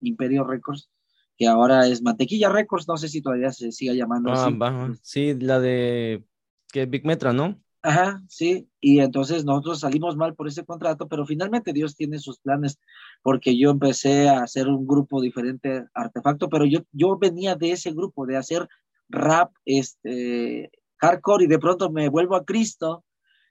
Imperio 0.00 0.44
Records, 0.44 0.90
que 1.36 1.46
ahora 1.46 1.86
es 1.86 2.02
Mantequilla 2.02 2.48
Records, 2.48 2.88
no 2.88 2.96
sé 2.96 3.08
si 3.08 3.20
todavía 3.20 3.52
se 3.52 3.72
siga 3.72 3.92
llamando 3.92 4.32
ah, 4.32 4.46
así. 4.46 5.00
sí, 5.02 5.34
la 5.34 5.60
de 5.60 6.24
que 6.72 6.86
Big 6.86 7.04
Metra, 7.04 7.32
¿no? 7.32 7.60
Ajá, 7.82 8.20
sí, 8.28 8.68
y 8.80 8.98
entonces 8.98 9.44
nosotros 9.44 9.80
salimos 9.80 10.16
mal 10.16 10.34
por 10.34 10.48
ese 10.48 10.64
contrato, 10.64 11.06
pero 11.06 11.24
finalmente 11.24 11.72
Dios 11.72 11.94
tiene 11.94 12.18
sus 12.18 12.40
planes, 12.40 12.80
porque 13.22 13.56
yo 13.56 13.70
empecé 13.70 14.28
a 14.28 14.42
hacer 14.42 14.66
un 14.66 14.88
grupo 14.88 15.20
diferente, 15.20 15.84
Artefacto, 15.94 16.48
pero 16.48 16.64
yo, 16.64 16.80
yo 16.90 17.16
venía 17.16 17.54
de 17.54 17.70
ese 17.70 17.92
grupo, 17.92 18.26
de 18.26 18.36
hacer 18.36 18.66
rap, 19.08 19.52
este, 19.64 20.72
hardcore, 20.96 21.44
y 21.44 21.46
de 21.46 21.60
pronto 21.60 21.88
me 21.92 22.08
vuelvo 22.08 22.34
a 22.34 22.44
Cristo, 22.44 23.04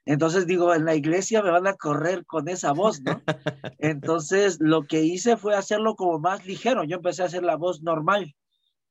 Entonces 0.06 0.46
digo, 0.46 0.72
en 0.74 0.84
la 0.84 0.94
iglesia 0.94 1.42
me 1.42 1.50
van 1.50 1.66
a 1.66 1.74
correr 1.74 2.24
con 2.24 2.48
esa 2.48 2.72
voz, 2.72 3.02
¿no? 3.02 3.20
Entonces 3.78 4.58
lo 4.60 4.84
que 4.86 5.02
hice 5.02 5.36
fue 5.36 5.54
hacerlo 5.54 5.96
como 5.96 6.18
más 6.18 6.46
ligero. 6.46 6.84
Yo 6.84 6.96
empecé 6.96 7.22
a 7.22 7.26
hacer 7.26 7.42
la 7.42 7.56
voz 7.56 7.82
normal. 7.82 8.34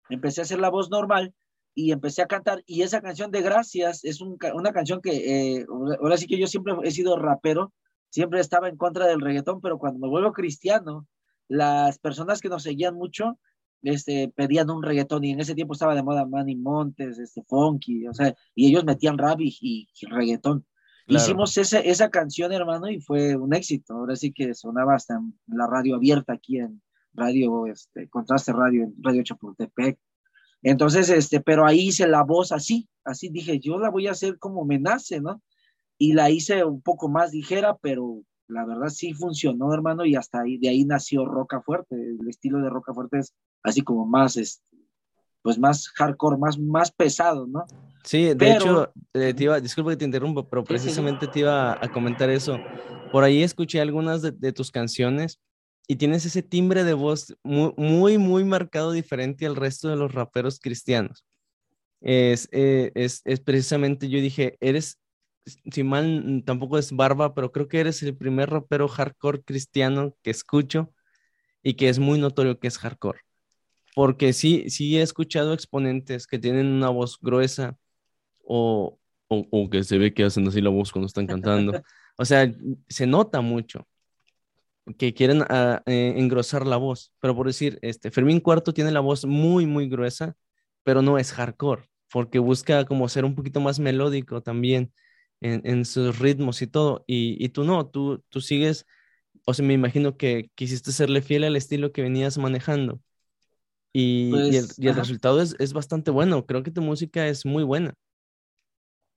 Empecé 0.09 0.41
a 0.41 0.43
hacer 0.43 0.59
la 0.59 0.69
voz 0.69 0.89
normal 0.89 1.33
y 1.73 1.91
empecé 1.91 2.21
a 2.21 2.27
cantar. 2.27 2.63
Y 2.65 2.81
esa 2.81 3.01
canción 3.01 3.31
de 3.31 3.41
Gracias 3.41 4.03
es 4.03 4.21
una 4.21 4.71
canción 4.71 5.01
que, 5.01 5.57
eh, 5.57 5.65
ahora 6.01 6.17
sí 6.17 6.27
que 6.27 6.37
yo 6.37 6.47
siempre 6.47 6.73
he 6.83 6.91
sido 6.91 7.17
rapero, 7.17 7.73
siempre 8.09 8.39
estaba 8.39 8.69
en 8.69 8.77
contra 8.77 9.07
del 9.07 9.21
reggaetón, 9.21 9.61
pero 9.61 9.77
cuando 9.77 9.99
me 9.99 10.07
vuelvo 10.07 10.33
cristiano, 10.33 11.07
las 11.47 11.97
personas 11.99 12.41
que 12.41 12.49
nos 12.49 12.63
seguían 12.63 12.95
mucho 12.95 13.39
este, 13.83 14.31
pedían 14.35 14.69
un 14.69 14.83
reggaetón 14.83 15.23
y 15.23 15.31
en 15.31 15.39
ese 15.39 15.55
tiempo 15.55 15.73
estaba 15.73 15.95
de 15.95 16.03
moda 16.03 16.25
Manny 16.25 16.55
Montes, 16.55 17.19
este, 17.19 17.43
Funky, 17.43 18.07
o 18.07 18.13
sea, 18.13 18.33
y 18.55 18.67
ellos 18.67 18.83
metían 18.83 19.17
rap 19.17 19.39
y, 19.41 19.87
reggaetón. 20.09 20.65
Hicimos 21.07 21.55
esa, 21.57 21.79
esa 21.79 22.09
canción, 22.09 22.51
hermano, 22.51 22.89
y 22.89 22.99
fue 22.99 23.35
un 23.35 23.53
éxito. 23.53 23.93
Ahora 23.93 24.15
sí 24.15 24.31
que 24.33 24.53
sonaba 24.55 24.95
hasta 24.95 25.15
en 25.15 25.33
la 25.47 25.67
radio 25.67 25.95
abierta 25.95 26.33
aquí 26.33 26.57
en 26.57 26.81
Radio, 27.13 27.67
este, 27.67 28.09
Contraste 28.09 28.51
Radio, 28.51 28.83
en 28.83 28.95
Radio 29.01 29.23
Chapultepec. 29.23 29.99
Entonces, 30.63 31.09
este, 31.09 31.41
pero 31.41 31.65
ahí 31.65 31.89
hice 31.89 32.07
la 32.07 32.23
voz 32.23 32.51
así, 32.51 32.89
así 33.03 33.29
dije, 33.29 33.59
yo 33.59 33.77
la 33.77 33.89
voy 33.89 34.07
a 34.07 34.11
hacer 34.11 34.39
como 34.39 34.65
me 34.65 34.79
nace, 34.79 35.21
¿no? 35.21 35.41
Y 35.97 36.13
la 36.13 36.31
hice 36.31 36.65
un 36.65 36.81
poco 36.81 37.07
más 37.07 37.31
ligera, 37.31 37.77
pero 37.77 38.23
la 38.47 38.65
verdad 38.65 38.89
sí 38.89 39.13
funcionó, 39.13 39.73
hermano, 39.73 40.05
y 40.05 40.15
hasta 40.15 40.41
ahí, 40.41 40.57
de 40.57 40.69
ahí 40.69 40.83
nació 40.85 41.25
Roca 41.25 41.61
Fuerte. 41.61 41.95
El 41.95 42.27
estilo 42.27 42.59
de 42.61 42.69
Roca 42.69 42.93
Fuerte 42.93 43.19
es 43.19 43.33
así 43.63 43.81
como 43.81 44.07
más, 44.07 44.37
este, 44.37 44.74
pues 45.45 45.59
más 45.59 45.89
hardcore, 45.89 46.37
más, 46.37 46.57
más 46.57 46.91
pesado, 46.91 47.45
¿no? 47.45 47.67
Sí, 48.03 48.33
de 48.33 48.51
hecho, 48.51 48.91
eh, 49.13 49.31
te 49.31 49.43
iba, 49.43 49.59
disculpa 49.59 49.91
que 49.91 49.97
te 49.97 50.05
interrumpa, 50.05 50.49
pero 50.49 50.63
precisamente 50.63 51.27
te 51.27 51.41
iba 51.41 51.73
a 51.73 51.87
comentar 51.91 52.31
eso. 52.31 52.57
Por 53.11 53.23
ahí 53.23 53.43
escuché 53.43 53.79
algunas 53.79 54.23
de, 54.23 54.53
tus 54.53 54.71
canciones 54.71 55.39
y 55.87 55.97
tienes 55.97 56.25
ese 56.25 56.41
timbre 56.41 56.83
de 56.83 56.95
voz 56.95 57.37
muy, 57.43 57.71
muy, 57.77 58.17
muy 58.17 58.43
marcado 58.43 58.91
diferente 58.91 59.45
al 59.45 59.55
resto 59.55 59.87
de 59.87 59.97
los 59.97 60.15
raperos 60.15 60.59
cristianos. 60.59 61.23
Es, 62.01 62.49
eh, 62.51 62.91
es, 62.95 63.21
es 63.23 63.39
precisamente, 63.39 64.09
yo 64.09 64.19
dije, 64.21 64.57
eres 64.61 64.97
si 65.71 65.83
mal, 65.83 66.41
tampoco 66.43 66.79
es 66.79 66.91
barba, 66.91 67.35
pero 67.35 67.51
creo 67.51 67.67
que 67.67 67.81
eres 67.81 68.01
el 68.01 68.17
primer 68.17 68.49
rapero 68.49 68.87
hardcore 68.87 69.43
cristiano 69.43 70.15
que 70.23 70.31
escucho 70.31 70.91
y 71.61 71.75
que 71.75 71.89
es 71.89 71.99
muy 71.99 72.19
notorio 72.19 72.59
que 72.59 72.67
es 72.67 72.79
hardcore. 72.79 73.24
Porque 73.95 74.33
sí, 74.33 74.69
sí 74.69 74.97
he 74.97 75.01
escuchado 75.01 75.53
exponentes 75.53 76.27
que 76.27 76.37
tienen 76.37 76.67
una 76.67 76.89
voz 76.89 77.17
gruesa 77.19 77.75
o, 78.43 78.99
o, 79.27 79.69
que 79.71 79.83
se 79.83 79.97
ve 79.97 80.13
que 80.13 80.25
hacen 80.25 80.47
así 80.47 80.61
la 80.61 80.69
voz 80.69 80.91
cuando 80.91 81.07
están 81.07 81.25
cantando. 81.25 81.81
O 82.17 82.25
sea, 82.25 82.53
se 82.87 83.07
nota 83.07 83.41
mucho 83.41 83.87
que 84.97 85.13
quieren 85.13 85.43
ah, 85.49 85.81
eh, 85.85 86.13
engrosar 86.17 86.67
la 86.67 86.77
voz. 86.77 87.13
Pero 87.19 87.35
por 87.35 87.47
decir, 87.47 87.79
este, 87.81 88.11
Fermín 88.11 88.39
Cuarto 88.39 88.73
tiene 88.73 88.91
la 88.91 88.99
voz 88.99 89.25
muy, 89.25 89.65
muy 89.65 89.89
gruesa, 89.89 90.35
pero 90.83 91.01
no 91.01 91.17
es 91.17 91.31
hardcore, 91.33 91.89
porque 92.11 92.39
busca 92.39 92.85
como 92.85 93.09
ser 93.09 93.25
un 93.25 93.35
poquito 93.35 93.59
más 93.59 93.79
melódico 93.79 94.41
también 94.41 94.93
en, 95.41 95.85
sus 95.85 96.17
ritmos 96.19 96.61
y 96.61 96.67
todo, 96.67 97.03
y, 97.07 97.49
tú 97.49 97.65
no, 97.65 97.85
tú, 97.87 98.23
tú 98.29 98.41
sigues, 98.41 98.87
o 99.45 99.53
sea, 99.53 99.65
me 99.65 99.73
imagino 99.73 100.17
que 100.17 100.49
quisiste 100.55 100.91
serle 100.91 101.21
fiel 101.21 101.43
al 101.43 101.55
estilo 101.55 101.91
que 101.91 102.01
venías 102.01 102.37
manejando. 102.37 102.99
Y, 103.97 104.29
y, 104.51 104.57
el, 104.57 104.67
pues, 104.67 104.95
resultado 104.97 105.41
es, 105.41 105.55
es, 105.57 105.71
bastante 105.71 106.11
bueno. 106.11 106.45
Creo 106.45 106.63
que 106.63 106.71
tu 106.71 106.81
música 106.81 107.29
es 107.29 107.45
muy 107.45 107.63
buena. 107.63 107.93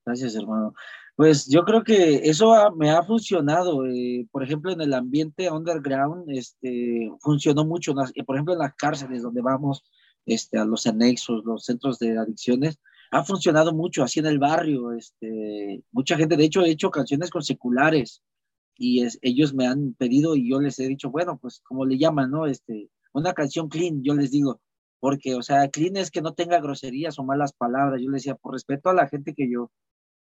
Gracias, 0.06 0.36
hermano. 0.36 0.72
Pues 1.16 1.48
yo 1.48 1.64
creo 1.64 1.82
que 1.82 2.28
eso 2.30 2.54
me 2.76 2.90
ha 2.90 3.02
funcionado. 3.02 3.84
Eh, 3.86 4.28
por 4.30 4.44
ejemplo, 4.44 4.70
en 4.70 4.80
el 4.80 4.94
ambiente 4.94 5.50
underground, 5.50 6.30
este, 6.30 7.10
funcionó 7.18 7.64
mucho. 7.64 7.92
por 8.24 8.36
ejemplo, 8.36 8.52
en 8.52 8.60
las 8.60 8.76
cárceles 8.76 9.22
donde 9.22 9.42
vamos, 9.42 9.82
este, 10.26 10.58
a 10.58 10.64
los 10.64 10.86
anexos, 10.86 11.44
los 11.44 11.64
centros 11.64 11.98
de 11.98 12.16
adicciones, 12.16 12.78
ha 13.10 13.24
funcionado 13.24 13.74
mucho 13.74 14.04
así 14.04 14.20
en 14.20 14.26
el 14.26 14.38
barrio. 14.38 14.92
Este, 14.92 15.82
mucha 15.90 16.16
gente, 16.16 16.36
de 16.36 16.44
hecho, 16.44 16.62
he 16.62 16.70
hecho 16.70 16.92
canciones 16.92 17.30
con 17.30 17.42
seculares 17.42 18.22
y 18.76 19.04
ellos 19.22 19.54
me 19.54 19.66
han 19.66 19.94
pedido 19.94 20.36
y 20.36 20.48
yo 20.48 20.60
les 20.60 20.78
he 20.78 20.86
dicho, 20.86 21.10
bueno, 21.10 21.36
pues 21.42 21.62
como 21.64 21.84
le 21.84 21.98
llaman, 21.98 22.30
¿no? 22.30 22.46
Este, 22.46 22.90
una 23.12 23.32
canción 23.32 23.68
clean, 23.68 24.04
yo 24.04 24.14
les 24.14 24.30
digo, 24.30 24.60
porque, 25.00 25.34
o 25.34 25.42
sea, 25.42 25.68
clean 25.68 25.96
es 25.96 26.10
que 26.10 26.22
no 26.22 26.34
tenga 26.34 26.60
groserías 26.60 27.18
o 27.18 27.24
malas 27.24 27.52
palabras. 27.52 28.00
Yo 28.02 28.10
les 28.10 28.22
decía, 28.22 28.34
por 28.34 28.52
respeto 28.52 28.90
a 28.90 28.94
la 28.94 29.08
gente 29.08 29.34
que 29.34 29.50
yo 29.50 29.70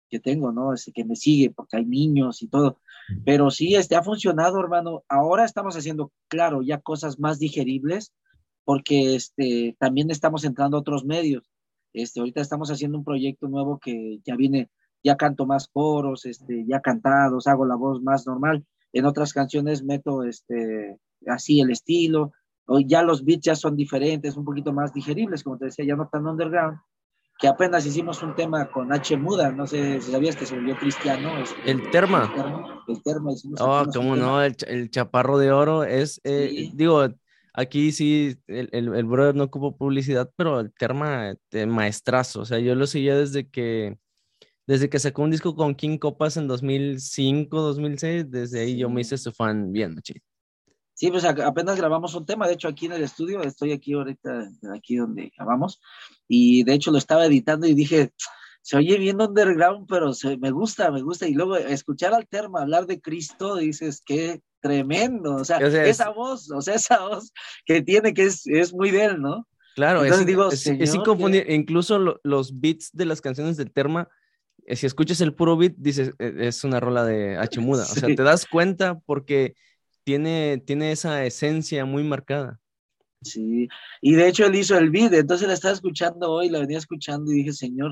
que 0.10 0.20
tengo, 0.20 0.52
¿no? 0.52 0.74
Este, 0.74 0.92
que 0.92 1.06
me 1.06 1.16
sigue, 1.16 1.52
porque 1.52 1.78
hay 1.78 1.86
niños 1.86 2.42
y 2.42 2.48
todo. 2.48 2.78
Pero 3.26 3.50
sí, 3.52 3.76
este 3.76 3.96
ha 3.96 4.04
funcionado, 4.04 4.60
hermano. 4.60 5.04
Ahora 5.10 5.46
estamos 5.46 5.76
haciendo, 5.76 6.12
claro, 6.28 6.62
ya 6.62 6.80
cosas 6.80 7.20
más 7.20 7.40
digeribles, 7.40 8.14
porque 8.64 9.16
este, 9.16 9.76
también 9.80 10.12
estamos 10.12 10.44
entrando 10.44 10.78
a 10.78 10.82
otros 10.82 11.06
medios. 11.06 11.50
Este, 11.94 12.20
ahorita 12.20 12.42
estamos 12.42 12.70
haciendo 12.72 12.98
un 12.98 13.04
proyecto 13.04 13.48
nuevo 13.48 13.80
que 13.80 14.20
ya 14.26 14.36
viene, 14.36 14.70
ya 15.04 15.18
canto 15.18 15.46
más 15.46 15.68
coros, 15.68 16.26
este, 16.26 16.66
ya 16.68 16.82
cantados, 16.82 17.48
hago 17.48 17.66
la 17.66 17.76
voz 17.76 18.02
más 18.02 18.28
normal. 18.28 18.66
En 18.92 19.06
otras 19.06 19.34
canciones 19.34 19.84
meto 19.84 20.24
este, 20.24 21.00
así 21.28 21.62
el 21.62 21.72
estilo. 21.72 22.32
Hoy 22.68 22.86
ya 22.88 23.04
los 23.04 23.24
beats 23.24 23.46
ya 23.46 23.56
son 23.56 23.76
diferentes, 23.76 24.36
un 24.36 24.46
poquito 24.46 24.74
más 24.74 24.94
digeribles, 24.94 25.44
como 25.44 25.58
te 25.58 25.66
decía, 25.66 25.86
ya 25.86 25.96
no 25.96 26.08
tan 26.08 26.26
underground. 26.26 26.80
Que 27.38 27.48
apenas 27.48 27.86
hicimos 27.86 28.24
un 28.24 28.34
tema 28.34 28.72
con 28.72 28.94
H 28.94 29.18
Muda, 29.18 29.52
no 29.52 29.68
sé 29.68 30.02
si 30.02 30.12
sabías 30.12 30.36
que 30.36 30.46
se 30.46 30.56
volvió 30.56 30.78
cristiano. 30.78 31.38
Este, 31.38 31.70
el 31.70 31.90
Terma. 31.92 32.34
El 32.88 33.04
Terma. 33.04 33.32
El 33.32 33.56
oh, 33.60 33.86
cómo 33.94 34.16
no, 34.16 34.42
el, 34.42 34.56
el, 34.68 34.90
Chaparro 34.90 35.38
de 35.38 35.52
Oro 35.52 35.84
es, 35.84 36.22
eh, 36.24 36.72
digo, 36.74 37.10
Aquí 37.58 37.94
sí, 37.94 38.36
el, 38.48 38.70
el, 38.74 39.06
brother 39.06 39.34
no 39.34 39.46
ocupo 39.46 39.78
publicidad, 39.78 40.30
pero 40.36 40.60
el 40.60 40.74
terma 40.74 41.36
de 41.52 41.66
maestrazo. 41.66 42.42
O 42.42 42.46
sea, 42.46 42.60
yo 42.60 42.76
lo 42.76 42.86
seguía 42.86 43.16
desde 43.16 43.50
que, 43.50 43.98
desde 44.68 44.90
que 44.90 45.00
sacó 45.00 45.24
un 45.24 45.32
disco 45.32 45.56
con 45.56 45.76
King 45.76 45.98
Copas 45.98 46.36
en 46.38 46.48
2005, 46.50 47.62
2006. 47.62 48.30
Desde 48.30 48.62
ahí 48.62 48.78
yo 48.78 48.90
me 48.90 49.02
hice 49.02 49.18
su 49.18 49.32
fan 49.32 49.72
bien, 49.72 49.96
chido. 50.02 50.25
Sí, 50.96 51.12
pues 51.12 51.26
apenas 51.26 51.76
grabamos 51.76 52.16
un 52.16 52.26
tema, 52.26 52.48
de 52.48 52.54
hecho 52.54 52.70
aquí 52.70 52.86
en 52.86 52.94
el 52.94 53.04
estudio, 53.04 53.44
estoy 53.44 53.74
aquí 53.74 53.94
ahorita, 53.94 54.50
aquí 54.74 54.96
donde 54.96 55.30
grabamos, 55.38 55.82
y 56.26 56.64
de 56.64 56.74
hecho 56.74 56.90
lo 56.90 56.98
estaba 56.98 57.26
editando 57.26 57.68
y 57.68 57.74
dije, 57.74 58.14
se 58.62 58.78
oye 58.78 58.98
bien 58.98 59.22
underground, 59.22 59.88
pero 59.90 60.14
se, 60.14 60.38
me 60.38 60.52
gusta, 60.52 60.90
me 60.92 61.02
gusta, 61.02 61.28
y 61.28 61.34
luego 61.34 61.58
escuchar 61.58 62.14
al 62.14 62.28
Terma 62.28 62.62
hablar 62.62 62.86
de 62.86 63.02
Cristo, 63.02 63.58
dices, 63.58 64.02
que 64.06 64.42
tremendo, 64.62 65.36
o 65.36 65.44
sea, 65.44 65.58
esa 65.58 66.12
voz, 66.12 66.50
o 66.50 66.62
sea, 66.62 66.76
esa 66.76 67.00
voz 67.00 67.34
que 67.66 67.82
tiene 67.82 68.14
que 68.14 68.24
es, 68.24 68.48
es 68.48 68.74
muy 68.74 68.90
de 68.90 69.04
él, 69.04 69.22
¿no? 69.22 69.46
Claro, 69.76 70.06
es, 70.06 70.26
digo, 70.26 70.50
es, 70.50 70.66
incluso 71.50 72.20
los 72.24 72.62
beats 72.62 72.90
de 72.94 73.06
las 73.06 73.20
canciones 73.20 73.58
del 73.58 73.74
Terma, 73.74 74.08
eh, 74.66 74.78
si 74.78 74.86
escuchas 74.86 75.20
el 75.20 75.34
puro 75.34 75.58
beat, 75.58 75.74
dices, 75.76 76.14
e, 76.20 76.48
es 76.48 76.64
una 76.64 76.80
rola 76.80 77.04
de 77.04 77.36
H 77.38 77.60
muda, 77.60 77.84
o 77.84 77.86
sea, 77.86 78.08
te 78.08 78.24
das 78.24 78.46
cuenta 78.46 78.98
porque 79.06 79.56
tiene, 80.06 80.64
tiene 80.66 80.94
esa 80.94 81.26
esencia 81.26 81.84
muy 81.84 82.04
marcada. 82.04 82.62
Sí, 83.22 83.68
y 84.02 84.14
de 84.14 84.28
hecho 84.30 84.46
él 84.46 84.56
hizo 84.56 84.78
el 84.78 84.92
beat, 84.92 85.14
entonces 85.14 85.48
la 85.48 85.56
estaba 85.56 85.74
escuchando 85.74 86.32
hoy, 86.32 86.50
la 86.50 86.60
venía 86.60 86.78
escuchando 86.78 87.32
y 87.32 87.36
dije, 87.36 87.52
Señor, 87.52 87.92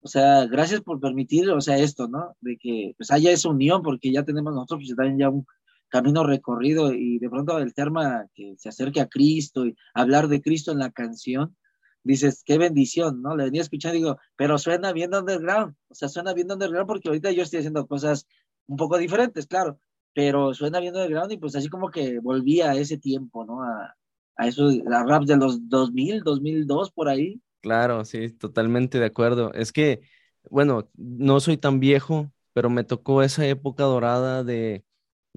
o 0.00 0.08
sea, 0.08 0.46
gracias 0.46 0.80
por 0.80 1.00
permitir, 1.00 1.48
o 1.50 1.60
sea, 1.60 1.78
esto, 1.78 2.08
¿no? 2.08 2.34
De 2.40 2.56
que 2.56 2.94
pues 2.96 3.10
haya 3.12 3.30
esa 3.30 3.50
unión, 3.50 3.82
porque 3.82 4.10
ya 4.10 4.24
tenemos 4.24 4.52
nosotros 4.52 4.80
pues 4.86 4.96
también 4.96 5.18
ya 5.18 5.28
un, 5.28 5.46
camino 5.94 6.24
recorrido 6.24 6.92
y 6.92 7.20
de 7.20 7.30
pronto 7.30 7.56
el 7.58 7.72
tema 7.72 8.26
que 8.34 8.56
se 8.58 8.68
acerque 8.68 9.00
a 9.00 9.06
Cristo 9.06 9.64
y 9.64 9.76
hablar 9.94 10.26
de 10.26 10.42
Cristo 10.42 10.72
en 10.72 10.80
la 10.80 10.90
canción, 10.90 11.56
dices, 12.02 12.42
qué 12.44 12.58
bendición, 12.58 13.22
¿no? 13.22 13.36
Le 13.36 13.44
venía 13.44 13.60
a 13.60 13.62
escuchar 13.62 13.94
y 13.94 13.98
digo, 13.98 14.18
pero 14.34 14.58
suena 14.58 14.92
bien 14.92 15.14
underground, 15.14 15.76
o 15.86 15.94
sea, 15.94 16.08
suena 16.08 16.34
bien 16.34 16.50
underground 16.50 16.88
porque 16.88 17.08
ahorita 17.08 17.30
yo 17.30 17.44
estoy 17.44 17.60
haciendo 17.60 17.86
cosas 17.86 18.26
un 18.66 18.76
poco 18.76 18.98
diferentes, 18.98 19.46
claro, 19.46 19.78
pero 20.14 20.54
suena 20.54 20.80
bien 20.80 20.94
underground 20.94 21.32
y 21.32 21.38
pues 21.38 21.56
así 21.56 21.68
como 21.68 21.90
que 21.90 22.20
volví 22.20 22.60
a 22.62 22.74
ese 22.74 22.98
tiempo, 22.98 23.44
¿no? 23.44 23.62
A, 23.62 23.96
a 24.36 24.48
eso, 24.48 24.70
la 24.86 25.04
rap 25.04 25.24
de 25.24 25.36
los 25.36 25.68
2000, 25.68 26.22
2002, 26.22 26.92
por 26.92 27.08
ahí. 27.08 27.40
Claro, 27.60 28.04
sí, 28.04 28.28
totalmente 28.30 28.98
de 28.98 29.06
acuerdo. 29.06 29.52
Es 29.54 29.72
que, 29.72 30.02
bueno, 30.50 30.90
no 30.96 31.40
soy 31.40 31.56
tan 31.56 31.80
viejo, 31.80 32.30
pero 32.52 32.68
me 32.68 32.84
tocó 32.84 33.22
esa 33.22 33.46
época 33.46 33.84
dorada 33.84 34.44
de 34.44 34.84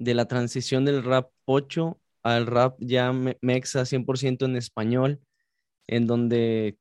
de 0.00 0.14
la 0.14 0.26
transición 0.28 0.84
del 0.84 1.02
rap 1.02 1.30
pocho 1.44 2.00
al 2.22 2.46
rap 2.46 2.76
ya 2.80 3.12
mexa 3.42 3.84
100% 3.84 4.44
en 4.46 4.54
español, 4.56 5.20
en 5.88 6.06
donde 6.06 6.78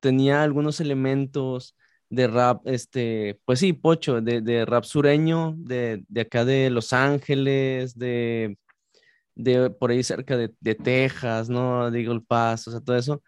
tenía 0.00 0.42
algunos 0.44 0.80
elementos 0.80 1.76
de 2.12 2.26
rap, 2.26 2.60
este, 2.66 3.40
pues 3.46 3.60
sí, 3.60 3.72
pocho, 3.72 4.20
de, 4.20 4.64
rap 4.66 4.84
sureño, 4.84 5.54
de, 5.56 6.04
acá 6.20 6.44
de 6.44 6.68
Los 6.68 6.92
Ángeles, 6.92 7.98
de, 7.98 8.58
de 9.34 9.70
por 9.70 9.90
ahí 9.90 10.02
cerca 10.02 10.36
de, 10.36 10.48
Texas, 10.74 11.48
¿no? 11.48 11.90
De 11.90 12.02
Eagle 12.02 12.20
Pass, 12.20 12.68
o 12.68 12.70
sea, 12.70 12.80
todo 12.80 12.96
eso. 12.96 13.22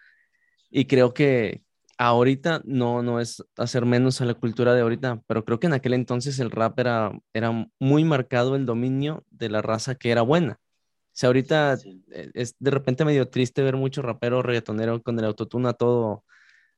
Y 0.71 0.85
creo 0.85 1.15
que 1.15 1.63
ahorita 1.97 2.61
no, 2.67 3.03
no 3.03 3.21
es 3.21 3.43
hacer 3.57 3.87
menos 3.87 4.21
a 4.21 4.27
la 4.27 4.35
cultura 4.35 4.75
de 4.75 4.83
ahorita, 4.83 5.23
pero 5.27 5.47
creo 5.47 5.59
que 5.59 5.69
en 5.69 5.75
aquel 5.75 5.95
entonces 5.95 6.39
el 6.39 6.51
rap 6.51 6.79
era, 6.79 7.11
era 7.33 7.53
muy 7.81 8.05
marcado 8.05 8.55
el 8.55 8.67
dominio 8.67 9.25
de 9.31 9.49
la 9.49 9.63
raza 9.63 9.95
que 9.95 10.11
era 10.11 10.21
buena. 10.21 10.61
O 10.61 11.17
sea, 11.17 11.29
ahorita 11.29 11.79
e, 12.11 12.31
es 12.35 12.55
de 12.59 12.71
repente 12.71 13.07
medio 13.07 13.31
triste 13.31 13.63
ver 13.63 13.77
mucho 13.77 14.03
rapero 14.03 14.43
reggaetonero 14.43 15.03
con 15.03 15.19
el 15.19 15.25
autotune 15.25 15.71
a 15.71 15.73
todo, 15.73 16.25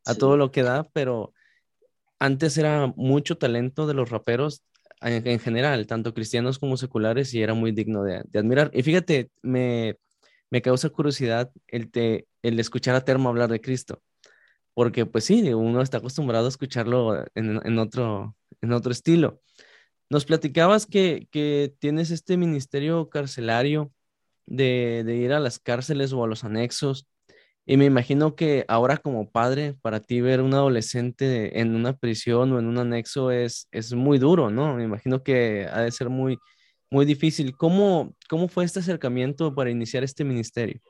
a 0.05 0.15
todo 0.15 0.37
lo 0.37 0.53
que 0.53 0.63
da, 0.63 0.85
pero 0.93 1.33
antes 2.19 2.59
era 2.59 2.93
mucho 2.97 3.39
talento 3.39 3.87
de 3.87 3.95
los 3.95 4.11
raperos 4.11 4.63
en, 5.03 5.39
general, 5.39 5.87
tanto 5.87 6.15
cristianos 6.15 6.59
como 6.59 6.77
seculares, 6.77 7.35
y 7.35 7.43
era 7.43 7.55
muy 7.55 7.73
digno 7.73 8.03
de, 8.03 8.25
admirar. 8.35 8.71
Y 8.73 8.83
fíjate, 8.83 9.31
me, 9.43 9.97
me 10.51 10.63
causa 10.63 10.89
curiosidad 10.91 11.51
el, 11.69 11.91
te, 11.91 12.27
el 12.43 12.59
escuchar 12.61 12.95
a 12.95 13.05
Termo 13.05 13.29
hablar 13.29 13.51
de 13.51 13.61
Cristo 13.61 14.03
porque 14.77 15.07
pues 15.07 15.25
sí, 15.25 15.55
uno 15.55 15.81
está 15.81 15.97
acostumbrado 15.97 16.45
a 16.45 16.49
escucharlo 16.51 17.25
en, 17.35 17.79
otro, 17.79 18.37
en 18.61 18.73
otro 18.75 18.93
estilo. 18.93 19.41
Nos 20.11 20.27
platicabas 20.27 20.85
que, 20.85 21.29
que 21.33 21.75
tienes 21.79 22.11
este 22.11 22.37
ministerio 22.37 23.09
carcelario 23.09 23.91
de, 24.45 25.03
de, 25.07 25.17
ir 25.17 25.33
a 25.33 25.41
las 25.41 25.59
cárceles 25.59 26.13
o 26.13 26.23
a 26.23 26.27
los 26.27 26.45
anexos, 26.45 27.07
y 27.67 27.77
me 27.77 27.85
imagino 27.85 28.37
que 28.37 28.65
ahora 28.69 28.97
como 28.97 29.29
padre, 29.29 29.75
para 29.83 29.99
ti 29.99 30.21
ver 30.21 30.41
un 30.41 30.55
adolescente 30.55 31.61
en 31.61 31.75
una 31.75 31.97
prisión 31.97 32.53
o 32.53 32.61
en 32.61 32.67
un 32.67 32.79
anexo 32.79 33.33
es, 33.33 33.67
es 33.73 33.93
muy 33.93 34.19
duro, 34.19 34.51
¿no? 34.51 34.77
Me 34.77 34.85
imagino 34.85 35.25
que 35.25 35.67
ha 35.71 35.81
de 35.81 35.91
ser 35.91 36.09
muy, 36.09 36.39
muy 36.91 37.05
difícil. 37.05 37.57
¿Cómo, 37.57 38.15
¿Cómo 38.29 38.47
fue 38.47 38.65
este 38.65 38.79
acercamiento 38.79 39.53
para 39.53 39.71
iniciar 39.71 40.05
este 40.05 40.23
ministerio? 40.23 40.81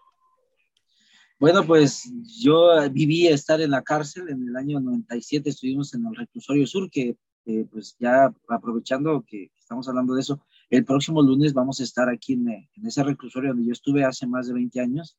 Bueno, 1.38 1.66
pues 1.66 2.10
yo 2.40 2.70
viví 2.90 3.26
estar 3.26 3.60
en 3.60 3.70
la 3.70 3.82
cárcel 3.82 4.28
en 4.28 4.46
el 4.46 4.56
año 4.56 4.78
97, 4.78 5.48
estuvimos 5.48 5.94
en 5.94 6.06
el 6.06 6.14
reclusorio 6.14 6.66
sur, 6.66 6.90
que 6.90 7.16
eh, 7.46 7.66
pues 7.70 7.96
ya 7.98 8.34
aprovechando 8.48 9.24
que 9.26 9.50
estamos 9.58 9.88
hablando 9.88 10.14
de 10.14 10.20
eso, 10.20 10.40
el 10.68 10.84
próximo 10.84 11.22
lunes 11.22 11.54
vamos 11.54 11.80
a 11.80 11.84
estar 11.84 12.08
aquí 12.08 12.34
en, 12.34 12.48
en, 12.48 12.86
ese 12.86 13.02
reclusorio 13.02 13.50
donde 13.50 13.66
yo 13.66 13.72
estuve 13.72 14.04
hace 14.04 14.26
más 14.26 14.46
de 14.46 14.54
20 14.54 14.80
años. 14.80 15.16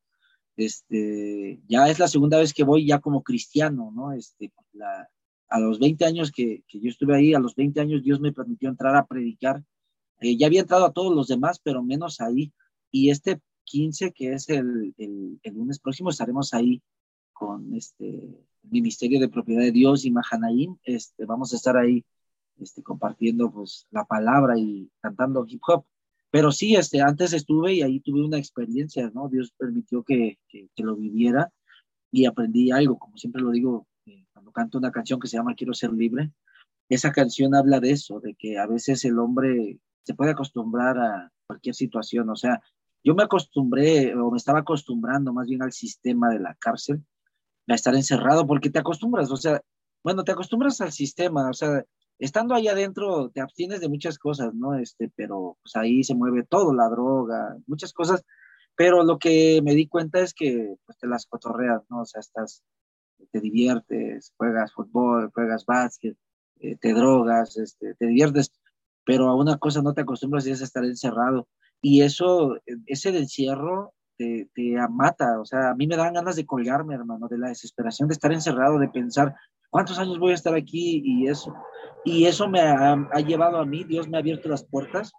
Este, 0.57 1.61
ya 1.67 1.87
es 1.87 1.99
la 1.99 2.07
segunda 2.07 2.39
vez 2.39 2.53
que 2.53 2.63
voy 2.63 2.85
ya 2.85 2.99
como 2.99 3.23
cristiano, 3.23 3.91
¿no? 3.95 4.11
Este, 4.11 4.51
la, 4.73 5.07
a 5.49 5.59
los 5.59 5.79
20 5.79 6.03
años 6.05 6.31
que, 6.31 6.63
que, 6.67 6.79
yo 6.79 6.89
estuve 6.89 7.15
ahí, 7.15 7.33
a 7.33 7.39
los 7.39 7.55
20 7.55 7.79
años 7.79 8.03
Dios 8.03 8.19
me 8.19 8.33
permitió 8.33 8.67
entrar 8.67 8.95
a 8.95 9.05
predicar. 9.05 9.63
Eh, 10.19 10.35
ya 10.35 10.47
había 10.47 10.61
entrado 10.61 10.85
a 10.85 10.93
todos 10.93 11.15
los 11.15 11.27
demás, 11.27 11.59
pero 11.63 11.83
menos 11.83 12.19
ahí. 12.19 12.51
Y 12.91 13.11
este 13.11 13.39
15, 13.65 14.11
que 14.13 14.33
es 14.33 14.49
el, 14.49 14.93
el, 14.97 15.53
lunes 15.53 15.79
próximo, 15.79 16.09
estaremos 16.09 16.53
ahí 16.53 16.81
con 17.33 17.73
este 17.75 18.43
Ministerio 18.63 19.19
de 19.19 19.29
Propiedad 19.29 19.61
de 19.61 19.71
Dios 19.71 20.05
y 20.05 20.11
Mahanaim. 20.11 20.77
Este, 20.83 21.25
vamos 21.25 21.53
a 21.53 21.57
estar 21.57 21.77
ahí 21.77 22.03
este, 22.59 22.81
compartiendo 22.81 23.51
pues, 23.51 23.85
la 23.91 24.05
palabra 24.05 24.57
y 24.57 24.89
cantando 25.01 25.45
hip 25.47 25.61
hop. 25.67 25.85
Pero 26.37 26.51
sí, 26.51 26.75
este, 26.75 27.01
antes 27.01 27.33
estuve 27.33 27.73
y 27.73 27.81
ahí 27.81 27.99
tuve 27.99 28.23
una 28.23 28.37
experiencia, 28.37 29.09
¿no? 29.11 29.27
Dios 29.27 29.55
permitió 29.57 30.03
que, 30.03 30.37
que, 30.47 30.69
lo 30.83 30.95
viviera 30.95 31.51
y 32.11 32.27
aprendí 32.27 32.69
algo, 32.69 32.99
como 32.99 33.17
siempre 33.17 33.41
lo 33.41 33.49
digo, 33.49 33.87
eh, 34.05 34.23
cuando 34.31 34.51
canto 34.51 34.77
una 34.77 34.91
canción 34.91 35.19
que 35.19 35.27
se 35.27 35.35
llama 35.35 35.55
Quiero 35.55 35.73
ser 35.73 35.91
libre, 35.91 36.31
esa 36.89 37.11
canción 37.11 37.55
habla 37.55 37.79
de 37.79 37.89
eso, 37.89 38.19
de 38.19 38.35
que 38.35 38.59
a 38.59 38.67
veces 38.67 39.03
el 39.03 39.17
hombre 39.17 39.79
se 40.03 40.13
puede 40.13 40.29
acostumbrar 40.29 40.99
a 40.99 41.31
cualquier 41.47 41.73
situación, 41.73 42.29
o 42.29 42.35
sea, 42.35 42.61
yo 43.03 43.15
me 43.15 43.23
acostumbré, 43.23 44.13
o 44.13 44.29
me 44.29 44.37
estaba 44.37 44.59
acostumbrando 44.59 45.33
más 45.33 45.47
bien 45.47 45.63
al 45.63 45.71
sistema 45.71 46.29
de 46.29 46.39
la 46.39 46.53
cárcel, 46.53 47.03
a 47.67 47.73
estar 47.73 47.95
encerrado, 47.95 48.45
porque 48.45 48.69
te 48.69 48.77
acostumbras, 48.77 49.31
o 49.31 49.37
sea, 49.37 49.59
bueno, 50.03 50.23
te 50.23 50.33
acostumbras 50.33 50.81
al 50.81 50.91
sistema, 50.91 51.49
o 51.49 51.53
sea, 51.53 51.83
estando 52.19 52.55
ahí 52.55 52.67
adentro 52.67 53.29
te 53.29 53.41
abstienes 53.41 53.81
de 53.81 53.89
muchas 53.89 54.17
cosas, 54.17 54.53
¿no? 54.53 54.75
Este, 54.75 55.11
pero 55.15 55.57
pues 55.61 55.75
ahí 55.75 56.03
se 56.03 56.15
mueve 56.15 56.43
todo, 56.43 56.73
la 56.73 56.89
droga, 56.89 57.57
muchas 57.67 57.93
cosas, 57.93 58.23
pero 58.75 59.03
lo 59.03 59.19
que 59.19 59.61
me 59.63 59.75
di 59.75 59.87
cuenta 59.87 60.19
es 60.19 60.33
que 60.33 60.75
pues 60.85 60.97
te 60.97 61.07
las 61.07 61.25
cotorreas, 61.25 61.83
¿no? 61.89 62.01
O 62.01 62.05
sea, 62.05 62.19
estás, 62.19 62.63
te 63.31 63.39
diviertes, 63.39 64.33
juegas 64.37 64.73
fútbol, 64.73 65.31
juegas 65.33 65.65
básquet, 65.65 66.17
eh, 66.59 66.75
te 66.77 66.93
drogas, 66.93 67.57
este, 67.57 67.95
te 67.95 68.07
diviertes, 68.07 68.51
pero 69.05 69.29
a 69.29 69.35
una 69.35 69.57
cosa 69.57 69.81
no 69.81 69.93
te 69.93 70.01
acostumbras 70.01 70.47
y 70.47 70.51
es 70.51 70.61
estar 70.61 70.83
encerrado 70.83 71.47
y 71.81 72.01
eso, 72.01 72.57
ese 72.85 73.09
encierro 73.17 73.93
te, 74.17 74.49
te, 74.53 74.75
mata, 74.89 75.39
o 75.39 75.45
sea, 75.45 75.69
a 75.69 75.75
mí 75.75 75.87
me 75.87 75.95
dan 75.95 76.13
ganas 76.13 76.35
de 76.35 76.45
colgarme, 76.45 76.95
hermano, 76.95 77.27
de 77.27 77.37
la 77.37 77.49
desesperación 77.49 78.07
de 78.07 78.13
estar 78.13 78.31
encerrado, 78.33 78.79
de 78.79 78.89
pensar 78.89 79.35
cuántos 79.69 79.99
años 79.99 80.19
voy 80.19 80.31
a 80.31 80.35
estar 80.35 80.53
aquí 80.55 81.01
y 81.03 81.27
eso. 81.27 81.55
Y 82.05 82.25
eso 82.25 82.47
me 82.47 82.61
ha, 82.61 82.95
llevado 83.25 83.57
a 83.57 83.65
mí, 83.65 83.83
Dios 83.83 84.07
me 84.07 84.17
ha 84.17 84.19
abierto 84.21 84.47
las 84.49 84.63
puertas 84.63 85.11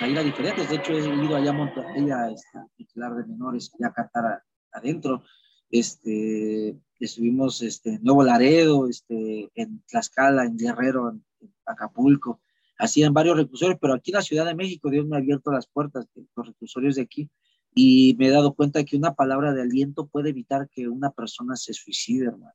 a 0.00 0.08
ir 0.08 0.18
a 0.18 0.22
diferentes. 0.22 0.68
De 0.68 0.76
hecho, 0.76 0.92
he 0.92 1.24
ido 1.24 1.36
allá 1.36 1.50
a 1.50 1.54
Monterrey 1.54 2.10
a 2.10 2.28
titular 2.76 3.14
de 3.14 3.26
menores, 3.26 3.72
a 3.82 3.92
cantar 3.92 4.42
adentro. 4.72 5.22
Este, 5.70 6.76
estuvimos 6.98 7.62
este, 7.62 7.94
en 7.94 8.02
Nuevo 8.02 8.22
Laredo, 8.22 8.88
este, 8.88 9.50
en 9.54 9.82
Tlaxcala, 9.88 10.44
en 10.44 10.56
Guerrero, 10.56 11.10
en 11.10 11.24
Acapulco 11.64 12.40
así 12.80 13.02
en 13.02 13.12
varios 13.12 13.36
reclusorios, 13.36 13.78
pero 13.80 13.94
aquí 13.94 14.10
en 14.10 14.16
la 14.16 14.22
Ciudad 14.22 14.46
de 14.46 14.54
México 14.54 14.90
Dios 14.90 15.06
me 15.06 15.16
ha 15.16 15.20
abierto 15.20 15.52
las 15.52 15.66
puertas 15.66 16.06
los 16.34 16.46
reclusorios 16.46 16.96
de 16.96 17.02
aquí 17.02 17.30
y 17.74 18.16
me 18.18 18.26
he 18.26 18.30
dado 18.30 18.54
cuenta 18.54 18.84
que 18.84 18.96
una 18.96 19.14
palabra 19.14 19.52
de 19.52 19.62
aliento 19.62 20.06
puede 20.06 20.30
evitar 20.30 20.68
que 20.70 20.88
una 20.88 21.10
persona 21.10 21.56
se 21.56 21.72
suicide, 21.72 22.26
hermano. 22.26 22.54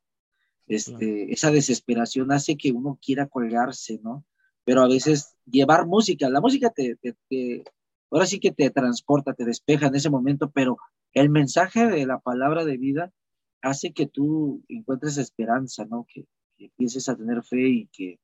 Este, 0.68 1.32
Esa 1.32 1.52
desesperación 1.52 2.32
hace 2.32 2.58
que 2.58 2.72
uno 2.72 3.00
quiera 3.02 3.28
colgarse, 3.28 4.00
¿no? 4.04 4.26
Pero 4.64 4.82
a 4.82 4.88
veces 4.88 5.36
llevar 5.46 5.86
música, 5.86 6.30
la 6.30 6.42
música 6.42 6.72
te, 6.72 6.96
te, 6.96 7.64
ahora 8.10 8.26
sí 8.26 8.40
que 8.40 8.52
te 8.52 8.70
transporta, 8.72 9.34
te 9.34 9.46
despeja 9.46 9.88
en 9.88 9.96
ese 9.96 10.10
momento, 10.10 10.50
pero 10.52 10.78
el 11.14 11.30
mensaje 11.30 11.86
de 11.88 12.06
la 12.08 12.20
palabra 12.20 12.66
de 12.66 12.78
vida 12.78 13.14
hace 13.62 13.94
que 13.94 14.08
tú 14.08 14.64
encuentres 14.68 15.18
esperanza, 15.18 15.86
¿no? 15.86 16.08
Que, 16.12 16.26
que 16.58 16.66
empieces 16.66 17.10
a 17.10 17.16
tener 17.16 17.44
fe 17.44 17.68
y 17.68 17.88
que 17.88 18.20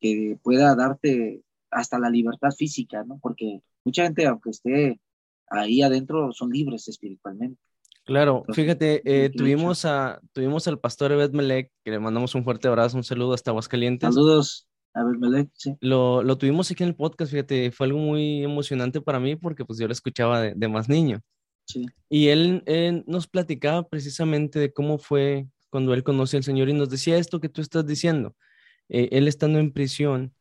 que 0.00 0.38
pueda 0.42 0.74
darte 0.74 1.42
hasta 1.70 1.98
la 1.98 2.10
libertad 2.10 2.50
física, 2.50 3.04
¿no? 3.04 3.18
Porque 3.20 3.62
mucha 3.84 4.04
gente, 4.04 4.26
aunque 4.26 4.50
esté 4.50 5.00
ahí 5.48 5.82
adentro, 5.82 6.32
son 6.32 6.50
libres 6.50 6.88
espiritualmente. 6.88 7.60
Claro, 8.06 8.44
fíjate, 8.52 9.02
eh, 9.04 9.30
tuvimos, 9.30 9.84
a, 9.84 10.20
tuvimos 10.32 10.66
al 10.68 10.78
pastor 10.78 11.12
Ebed 11.12 11.32
Melek, 11.32 11.70
que 11.84 11.90
le 11.90 11.98
mandamos 11.98 12.34
un 12.34 12.44
fuerte 12.44 12.68
abrazo, 12.68 12.96
un 12.96 13.04
saludo 13.04 13.34
hasta 13.34 13.50
Aguascalientes. 13.50 14.14
Saludos, 14.14 14.68
Ebed 14.94 15.18
Melek, 15.18 15.50
sí. 15.54 15.76
Lo, 15.80 16.22
lo, 16.22 16.38
tuvimos 16.38 16.70
aquí 16.70 16.84
en 16.84 16.90
el 16.90 16.94
podcast, 16.94 17.32
fíjate, 17.32 17.72
fue 17.72 17.88
algo 17.88 17.98
muy 17.98 18.44
emocionante 18.44 19.00
para 19.00 19.18
mí 19.18 19.34
porque 19.34 19.64
pues 19.64 19.78
yo 19.78 19.86
lo 19.88 19.92
escuchaba 19.92 20.40
de, 20.40 20.54
de 20.54 20.68
más 20.68 20.88
niño. 20.88 21.20
Sí. 21.66 21.86
Y 22.08 22.28
él, 22.28 22.62
él, 22.66 23.02
nos 23.08 23.26
platicaba 23.26 23.88
precisamente 23.88 24.60
de 24.60 24.72
cómo 24.72 24.98
fue 24.98 25.48
cuando 25.68 25.92
él 25.92 26.04
conoce 26.04 26.36
al 26.36 26.44
Señor 26.44 26.68
y 26.68 26.72
nos 26.72 26.88
decía 26.88 27.18
esto 27.18 27.40
que 27.40 27.48
tú 27.48 27.60
estás 27.60 27.84
diciendo, 27.84 28.36
eh, 28.88 29.08
él 29.12 29.28
estando 29.28 29.58
en 29.58 29.72
prisión, 29.72 30.32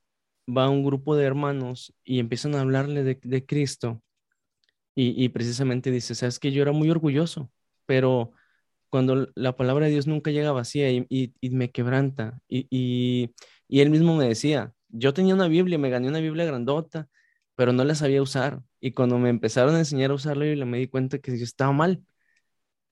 va 0.47 0.65
a 0.65 0.69
un 0.69 0.84
grupo 0.84 1.15
de 1.15 1.25
hermanos 1.25 1.93
y 2.04 2.19
empiezan 2.19 2.56
a 2.56 2.62
hablarle 2.62 3.04
de, 3.04 3.45
Cristo. 3.45 4.01
Y, 4.97 5.29
precisamente 5.29 5.91
dice, 5.91 6.15
sabes 6.15 6.39
que 6.39 6.51
yo 6.53 6.62
era 6.62 6.71
muy 6.71 6.89
orgulloso, 6.89 7.51
pero 7.86 8.31
cuando 8.89 9.27
la 9.36 9.58
palabra 9.58 9.86
de 9.88 9.91
Dios 9.91 10.08
nunca 10.08 10.31
llega 10.31 10.53
vacía 10.53 10.89
y, 10.91 11.34
me 11.41 11.71
quebranta. 11.71 12.39
Y, 12.47 13.34
él 13.69 13.89
mismo 13.89 14.15
me 14.15 14.27
decía, 14.27 14.73
yo 14.89 15.13
tenía 15.13 15.36
una 15.36 15.47
Biblia, 15.49 15.77
me 15.77 15.89
gané 15.89 16.08
una 16.08 16.19
Biblia 16.19 16.45
grandota, 16.45 17.10
pero 17.55 17.73
no 17.73 17.84
la 17.84 17.95
sabía 17.95 18.21
usar. 18.21 18.62
Y 18.79 18.91
cuando 18.93 19.19
me 19.19 19.29
empezaron 19.29 19.75
a 19.75 19.79
enseñar 19.79 20.12
a 20.12 20.15
usar 20.15 20.38
la 20.38 20.45
Biblia, 20.45 20.65
me 20.65 20.77
di 20.79 20.88
cuenta 20.88 21.19
que 21.19 21.38
yo 21.38 21.43
estaba 21.43 21.73
mal. 21.73 22.03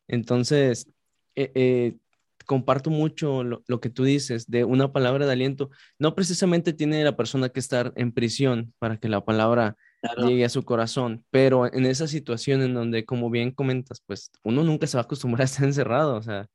Entonces, 0.07 0.87
eh, 1.35 1.51
eh, 1.55 1.97
comparto 2.45 2.89
mucho 2.89 3.43
lo, 3.43 3.63
que 3.79 3.89
tú 3.89 4.03
dices 4.03 4.49
de 4.49 4.63
una 4.65 4.91
palabra 4.91 5.25
de 5.25 5.31
aliento. 5.33 5.69
No 5.99 6.15
precisamente 6.15 6.73
tiene 6.73 7.03
la 7.03 7.15
persona 7.17 7.49
que 7.49 7.59
estar 7.59 7.93
en 7.95 8.11
prisión 8.11 8.73
para 8.79 8.97
que 8.97 9.09
la 9.09 9.23
palabra 9.25 9.77
llegue 10.17 10.45
a 10.45 10.49
su 10.49 10.63
corazón, 10.63 11.25
pero 11.31 11.71
en 11.73 11.85
esa 11.85 12.07
situación 12.07 12.61
en 12.61 12.73
donde, 12.73 13.05
como 13.05 13.29
bien 13.29 13.51
comentas, 13.51 14.01
pues 14.05 14.31
uno 14.43 14.63
nunca 14.63 14.87
se 14.87 14.97
va 14.97 15.01
a 15.01 15.05
acostumbrar 15.05 15.41
a 15.41 15.45
estar 15.45 15.65
encerrado, 15.65 16.15
o 16.17 16.21
sea, 16.21 16.47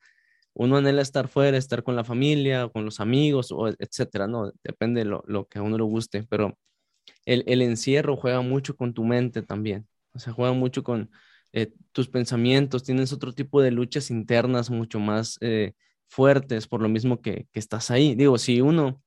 uno 0.55 0.77
anhela 0.77 1.03
estar 1.03 1.29
fuera, 1.29 1.57
estar 1.57 1.83
con 1.85 1.97
la 1.97 2.05
familia, 2.05 2.69
con 2.69 2.85
los 2.85 3.01
amigos, 3.01 3.53
o 3.53 3.69
etcétera, 3.69 4.27
¿no? 4.27 4.53
Depende 4.65 5.01
de 5.01 5.07
lo, 5.07 5.23
lo 5.27 5.47
que 5.47 5.59
a 5.59 5.63
uno 5.63 5.77
le 5.79 5.85
guste, 5.85 6.25
pero 6.29 6.59
el, 7.27 7.45
el 7.47 7.63
encierro 7.63 8.17
juega 8.17 8.41
mucho 8.43 8.77
con 8.77 8.95
tu 8.95 9.05
mente 9.05 9.43
también, 9.43 9.89
o 10.13 10.19
sea, 10.19 10.33
juega 10.33 10.53
mucho 10.53 10.83
con 10.83 11.11
eh, 11.53 11.73
tus 11.93 12.09
pensamientos, 12.09 12.85
tienes 12.85 13.13
otro 13.13 13.33
tipo 13.33 13.63
de 13.63 13.71
luchas 13.71 14.11
internas 14.11 14.71
mucho 14.71 15.01
más 15.01 15.39
eh, 15.41 15.73
fuertes 16.07 16.67
por 16.67 16.83
lo 16.83 16.89
mismo 16.89 17.21
que, 17.23 17.47
estás 17.55 17.91
ahí. 17.91 18.15
Digo, 18.15 18.39
si 18.39 18.61
uno, 18.61 19.03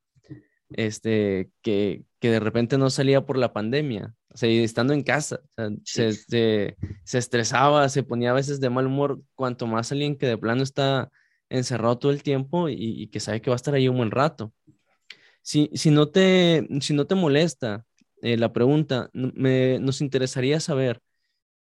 este, 0.75 1.49
que, 1.61 2.03
de 2.21 2.39
repente 2.39 2.77
no 2.77 2.89
salía 2.89 3.25
por 3.25 3.37
la 3.37 3.53
pandemia, 3.53 4.13
o 4.33 4.37
sea, 4.37 4.49
estando 4.49 4.93
en 4.93 5.03
casa, 5.03 5.41
se, 5.83 6.13
se, 6.13 6.77
estresaba, 7.17 7.89
se 7.89 8.03
ponía 8.03 8.31
a 8.31 8.35
veces 8.35 8.59
de 8.59 8.69
mal 8.69 8.87
humor, 8.87 9.21
cuanto 9.35 9.67
más 9.67 9.91
alguien 9.91 10.17
que 10.17 10.27
de 10.27 10.37
plano 10.37 10.63
está 10.63 11.09
encerrado 11.49 11.97
todo 11.97 12.11
el 12.11 12.23
tiempo 12.23 12.69
y, 12.69 13.07
que 13.07 13.19
sabe 13.19 13.41
que 13.41 13.49
va 13.49 13.55
a 13.55 13.57
estar 13.57 13.73
ahí 13.73 13.87
un 13.87 13.97
buen 13.97 14.11
rato. 14.11 14.53
Si, 15.41 15.69
si, 15.73 15.91
no, 15.91 16.09
te, 16.09 16.67
si 16.81 16.93
no 16.93 17.05
te 17.07 17.15
molesta 17.15 17.85
eh, 18.21 18.37
la 18.37 18.53
pregunta, 18.53 19.09
me, 19.13 19.79
nos 19.79 20.01
interesaría 20.01 20.59
saber, 20.59 21.01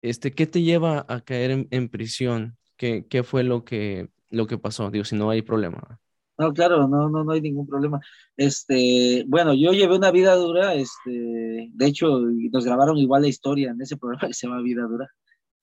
este, 0.01 0.33
¿qué 0.33 0.47
te 0.47 0.61
lleva 0.61 1.05
a 1.07 1.21
caer 1.21 1.67
en, 1.69 1.89
prisión? 1.89 2.57
¿Qué, 2.77 3.05
¿Qué, 3.07 3.23
fue 3.23 3.43
lo 3.43 3.63
que, 3.63 4.09
lo 4.29 4.47
que 4.47 4.57
pasó? 4.57 4.89
Digo, 4.91 5.05
si 5.05 5.15
no 5.15 5.29
hay 5.29 5.41
problema. 5.41 5.99
No, 6.39 6.53
claro, 6.53 6.87
no, 6.87 7.09
no, 7.09 7.25
no 7.25 7.31
hay 7.33 7.41
ningún 7.41 7.67
problema. 7.67 7.99
Este, 8.37 9.25
bueno, 9.27 9.53
yo 9.53 9.73
llevé 9.73 9.97
una 9.97 10.09
vida 10.09 10.35
dura, 10.35 10.73
este, 10.73 11.69
de 11.73 11.85
hecho, 11.85 12.19
nos 12.51 12.63
grabaron 12.63 12.97
igual 12.97 13.23
la 13.23 13.27
historia 13.27 13.71
en 13.71 13.81
ese 13.81 13.97
programa 13.97 14.27
que 14.29 14.33
se 14.33 14.47
llama 14.47 14.61
Vida 14.61 14.83
Dura, 14.83 15.09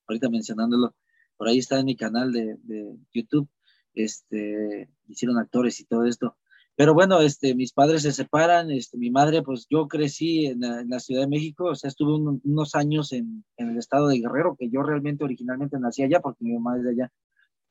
ahorita 0.06 0.28
mencionándolo, 0.28 0.94
por 1.38 1.48
ahí 1.48 1.58
está 1.58 1.78
en 1.80 1.86
mi 1.86 1.96
canal 1.96 2.30
de, 2.30 2.56
de 2.64 2.94
YouTube, 3.14 3.48
este, 3.94 4.90
hicieron 5.08 5.38
actores 5.38 5.80
y 5.80 5.86
todo 5.86 6.04
esto. 6.04 6.36
Pero 6.76 6.92
bueno, 6.92 7.20
este, 7.22 7.54
mis 7.54 7.72
padres 7.72 8.02
se 8.02 8.12
separan, 8.12 8.70
este, 8.70 8.98
mi 8.98 9.10
madre, 9.10 9.42
pues 9.42 9.66
yo 9.70 9.88
crecí 9.88 10.44
en 10.46 10.60
la, 10.60 11.00
Ciudad 11.00 11.22
de 11.22 11.28
México, 11.28 11.64
o 11.70 11.74
sea, 11.74 11.88
estuve 11.88 12.12
unos 12.44 12.74
años 12.74 13.12
en, 13.14 13.44
en, 13.56 13.70
el 13.70 13.78
estado 13.78 14.08
de 14.08 14.18
Guerrero, 14.18 14.56
que 14.58 14.68
yo 14.68 14.82
realmente 14.82 15.24
originalmente 15.24 15.78
nací 15.78 16.02
allá 16.02 16.20
porque 16.20 16.44
mi 16.44 16.52
mamá 16.52 16.76
es 16.76 16.84
de 16.84 16.90
allá. 16.90 17.12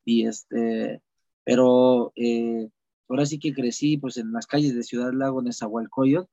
Y 0.05 0.25
este, 0.25 1.01
pero 1.45 2.11
eh, 2.15 2.69
ahora 3.09 3.25
sí 3.25 3.39
que 3.39 3.53
crecí 3.53 3.97
pues 3.97 4.17
en 4.17 4.31
las 4.31 4.47
calles 4.47 4.75
de 4.75 4.83
Ciudad 4.83 5.11
Lago, 5.13 5.41
en 5.41 5.47
Esahualcoyot, 5.47 6.27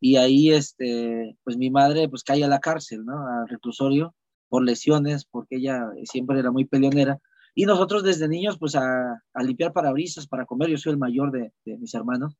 y 0.00 0.16
ahí 0.16 0.50
este, 0.50 1.36
pues 1.44 1.56
mi 1.56 1.70
madre 1.70 2.08
pues 2.08 2.24
cae 2.24 2.42
a 2.44 2.48
la 2.48 2.60
cárcel, 2.60 3.04
¿no? 3.04 3.26
Al 3.26 3.48
reclusorio 3.48 4.14
por 4.48 4.64
lesiones, 4.64 5.24
porque 5.24 5.56
ella 5.56 5.90
siempre 6.04 6.38
era 6.38 6.50
muy 6.50 6.64
peleonera. 6.64 7.18
Y 7.54 7.66
nosotros 7.66 8.02
desde 8.02 8.28
niños 8.28 8.58
pues 8.58 8.74
a, 8.74 9.22
a 9.34 9.42
limpiar 9.42 9.72
parabrisas 9.72 10.26
para 10.26 10.46
comer, 10.46 10.70
yo 10.70 10.78
soy 10.78 10.92
el 10.92 10.98
mayor 10.98 11.30
de, 11.30 11.52
de 11.64 11.76
mis 11.78 11.94
hermanos, 11.94 12.36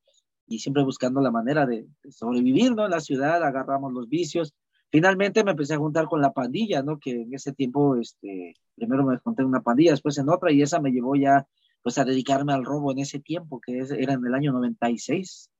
y 0.50 0.58
siempre 0.58 0.82
buscando 0.82 1.20
la 1.20 1.30
manera 1.30 1.64
de, 1.64 1.86
sobrevivir, 2.10 2.74
¿no? 2.74 2.84
En 2.84 2.90
la 2.90 3.00
ciudad 3.00 3.42
agarramos 3.42 3.92
los 3.92 4.08
vicios. 4.08 4.52
Finalmente 4.90 5.44
me 5.44 5.52
empecé 5.52 5.74
a 5.74 5.78
juntar 5.78 6.06
con 6.06 6.20
la 6.20 6.32
pandilla, 6.32 6.82
¿no? 6.82 6.98
Que 6.98 7.22
en 7.22 7.32
ese 7.32 7.52
tiempo, 7.52 7.96
este, 7.96 8.56
primero 8.74 9.04
me 9.04 9.16
junté 9.18 9.42
en 9.42 9.48
una 9.48 9.62
pandilla, 9.62 9.92
después 9.92 10.18
en 10.18 10.28
otra, 10.28 10.50
y 10.50 10.60
esa 10.60 10.80
me 10.80 10.90
llevó 10.90 11.14
ya 11.14 11.46
pues 11.82 11.98
a 11.98 12.04
dedicarme 12.04 12.52
al 12.52 12.64
robo 12.64 12.92
en 12.92 12.98
ese 12.98 13.20
tiempo, 13.20 13.60
que 13.60 13.78
era 13.78 14.14
en 14.14 14.24
el 14.24 14.34
año 14.34 14.52
96. 14.52 15.50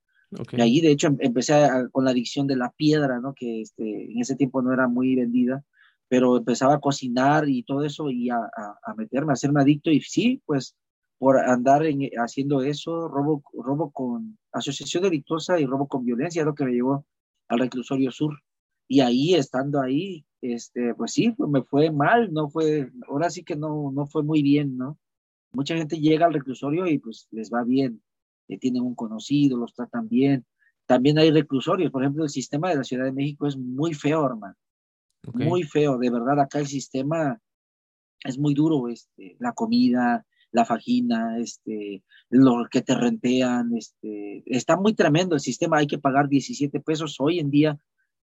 Y 0.53 0.61
ahí, 0.61 0.81
de 0.81 0.93
hecho, 0.93 1.09
em, 1.09 1.17
empecé 1.21 1.69
con 1.93 2.05
la 2.05 2.13
adicción 2.13 2.47
de 2.47 2.57
la 2.57 2.71
piedra, 2.71 3.21
¿no? 3.21 3.35
Que 3.35 3.63
este, 3.63 4.13
en 4.13 4.21
ese 4.21 4.37
tiempo 4.37 4.63
no 4.63 4.73
era 4.73 4.87
muy 4.87 5.17
vendida, 5.17 5.65
pero 6.09 6.37
empezaba 6.37 6.75
a 6.75 6.81
cocinar 6.81 7.49
y 7.49 7.63
todo 7.65 7.85
eso 7.85 8.11
y 8.11 8.31
a, 8.31 8.37
a, 8.37 8.95
meterme, 8.97 9.33
a 9.33 9.35
hacerme 9.35 9.63
adicto. 9.63 9.91
Y 9.91 10.01
sí, 10.01 10.43
pues 10.47 10.77
por 11.19 11.39
andar 11.39 11.83
haciendo 12.17 12.63
eso, 12.63 13.09
robo, 13.09 13.43
robo 13.53 13.91
con 13.91 14.39
asociación 14.53 15.03
delictuosa 15.03 15.61
y 15.61 15.67
robo 15.67 15.87
con 15.89 16.05
violencia, 16.05 16.45
lo 16.45 16.55
que 16.55 16.65
me 16.65 16.73
llevó 16.73 17.05
al 17.49 17.59
reclusorio 17.59 18.11
sur. 18.11 18.39
Y 18.89 19.01
ahí, 19.01 19.35
estando 19.35 19.81
ahí, 19.81 20.25
este, 20.41 20.95
pues 20.95 21.13
sí, 21.13 21.33
pues 21.33 21.51
me 21.51 21.63
fue 21.63 21.91
mal, 21.91 22.33
no 22.33 22.49
fue, 22.49 22.91
ahora 23.09 23.31
sí 23.31 23.45
que 23.45 23.57
no, 23.57 23.93
no 23.93 24.07
fue 24.07 24.23
muy 24.23 24.43
bien, 24.43 24.77
¿no? 24.77 24.99
Mucha 25.53 25.77
gente 25.77 25.99
llega 25.99 26.27
al 26.27 26.35
reclusorio 26.35 26.87
y 26.87 26.99
pues 26.99 27.29
les 27.31 27.51
va 27.51 27.65
bien, 27.65 28.03
eh, 28.49 28.59
tienen 28.59 28.83
un 28.83 28.95
conocido, 28.95 29.59
los 29.59 29.75
tratan 29.75 30.09
bien. 30.09 30.45
También 30.87 31.19
hay 31.19 31.31
reclusorios, 31.31 31.91
por 31.91 32.03
ejemplo, 32.03 32.25
el 32.25 32.31
sistema 32.31 32.71
de 32.71 32.77
la 32.77 32.85
Ciudad 32.85 33.05
de 33.05 33.13
México 33.13 33.47
es 33.47 33.57
muy 33.57 33.95
feo, 33.95 34.27
hermano. 34.27 34.55
Muy 35.35 35.65
feo, 35.65 35.99
de 35.99 36.11
verdad, 36.11 36.41
acá 36.41 36.61
el 36.61 36.67
sistema 36.67 37.39
es 38.25 38.39
muy 38.39 38.55
duro, 38.55 38.89
este, 38.89 39.37
la 39.39 39.53
comida, 39.53 40.25
la 40.51 40.65
fajina, 40.65 41.39
este, 41.39 42.03
lo 42.31 42.67
que 42.71 42.81
te 42.81 42.95
rentean, 42.95 43.77
este, 43.77 44.43
está 44.47 44.77
muy 44.77 44.95
tremendo 44.95 45.35
el 45.35 45.41
sistema, 45.41 45.79
hay 45.79 45.87
que 45.87 45.99
pagar 45.99 46.29
17 46.29 46.81
pesos 46.81 47.17
hoy 47.19 47.39
en 47.39 47.51
día 47.51 47.79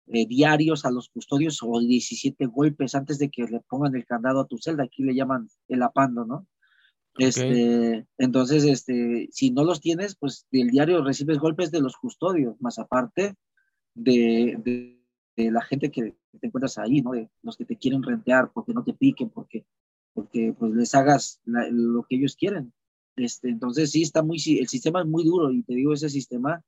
eh, 0.07 0.27
diarios 0.27 0.85
a 0.85 0.91
los 0.91 1.09
custodios 1.09 1.61
o 1.63 1.81
17 1.81 2.45
golpes 2.47 2.95
antes 2.95 3.19
de 3.19 3.31
que 3.31 3.45
le 3.45 3.61
pongan 3.61 3.95
el 3.97 4.05
candado 4.05 4.41
a 4.41 4.47
tu 4.47 4.59
celda, 4.59 4.85
aquí 4.85 5.03
le 5.03 5.15
llaman 5.15 5.49
el 5.69 5.83
apando, 5.83 6.27
¿no? 6.27 6.47
Este, 7.17 8.07
entonces, 8.19 8.65
este, 8.65 9.29
si 9.31 9.51
no 9.51 9.65
los 9.65 9.81
tienes, 9.81 10.17
pues 10.17 10.47
del 10.51 10.71
diario 10.71 11.03
recibes 11.05 11.39
golpes 11.39 11.71
de 11.71 11.81
los 11.81 11.97
custodios, 11.97 12.61
más 12.61 12.79
aparte 12.79 13.37
de, 13.95 15.01
la 15.37 15.63
gente 15.63 15.91
que 15.91 16.17
te 16.41 16.47
encuentras 16.47 16.79
ahí, 16.79 17.03
¿no? 17.03 17.13
De 17.13 17.31
los 17.43 17.57
que 17.57 17.65
te 17.65 17.77
quieren 17.77 18.03
rentear 18.03 18.51
porque 18.53 18.73
no 18.73 18.83
te 18.83 18.95
piquen, 18.95 19.31
porque, 19.31 19.65
porque 20.13 20.55
pues 20.59 20.73
les 20.73 20.95
hagas 20.95 21.41
lo 21.45 22.03
que 22.05 22.17
ellos 22.17 22.37
quieren. 22.37 22.73
Este, 23.17 23.49
entonces 23.49 23.93
sí 23.93 24.03
está 24.03 24.23
muy, 24.23 24.39
el 24.59 24.69
sistema 24.69 25.01
es 25.01 25.07
muy 25.07 25.25
duro 25.25 25.53
y 25.53 25.63
te 25.63 25.75
digo, 25.75 25.93
ese 25.93 26.09
sistema, 26.09 26.65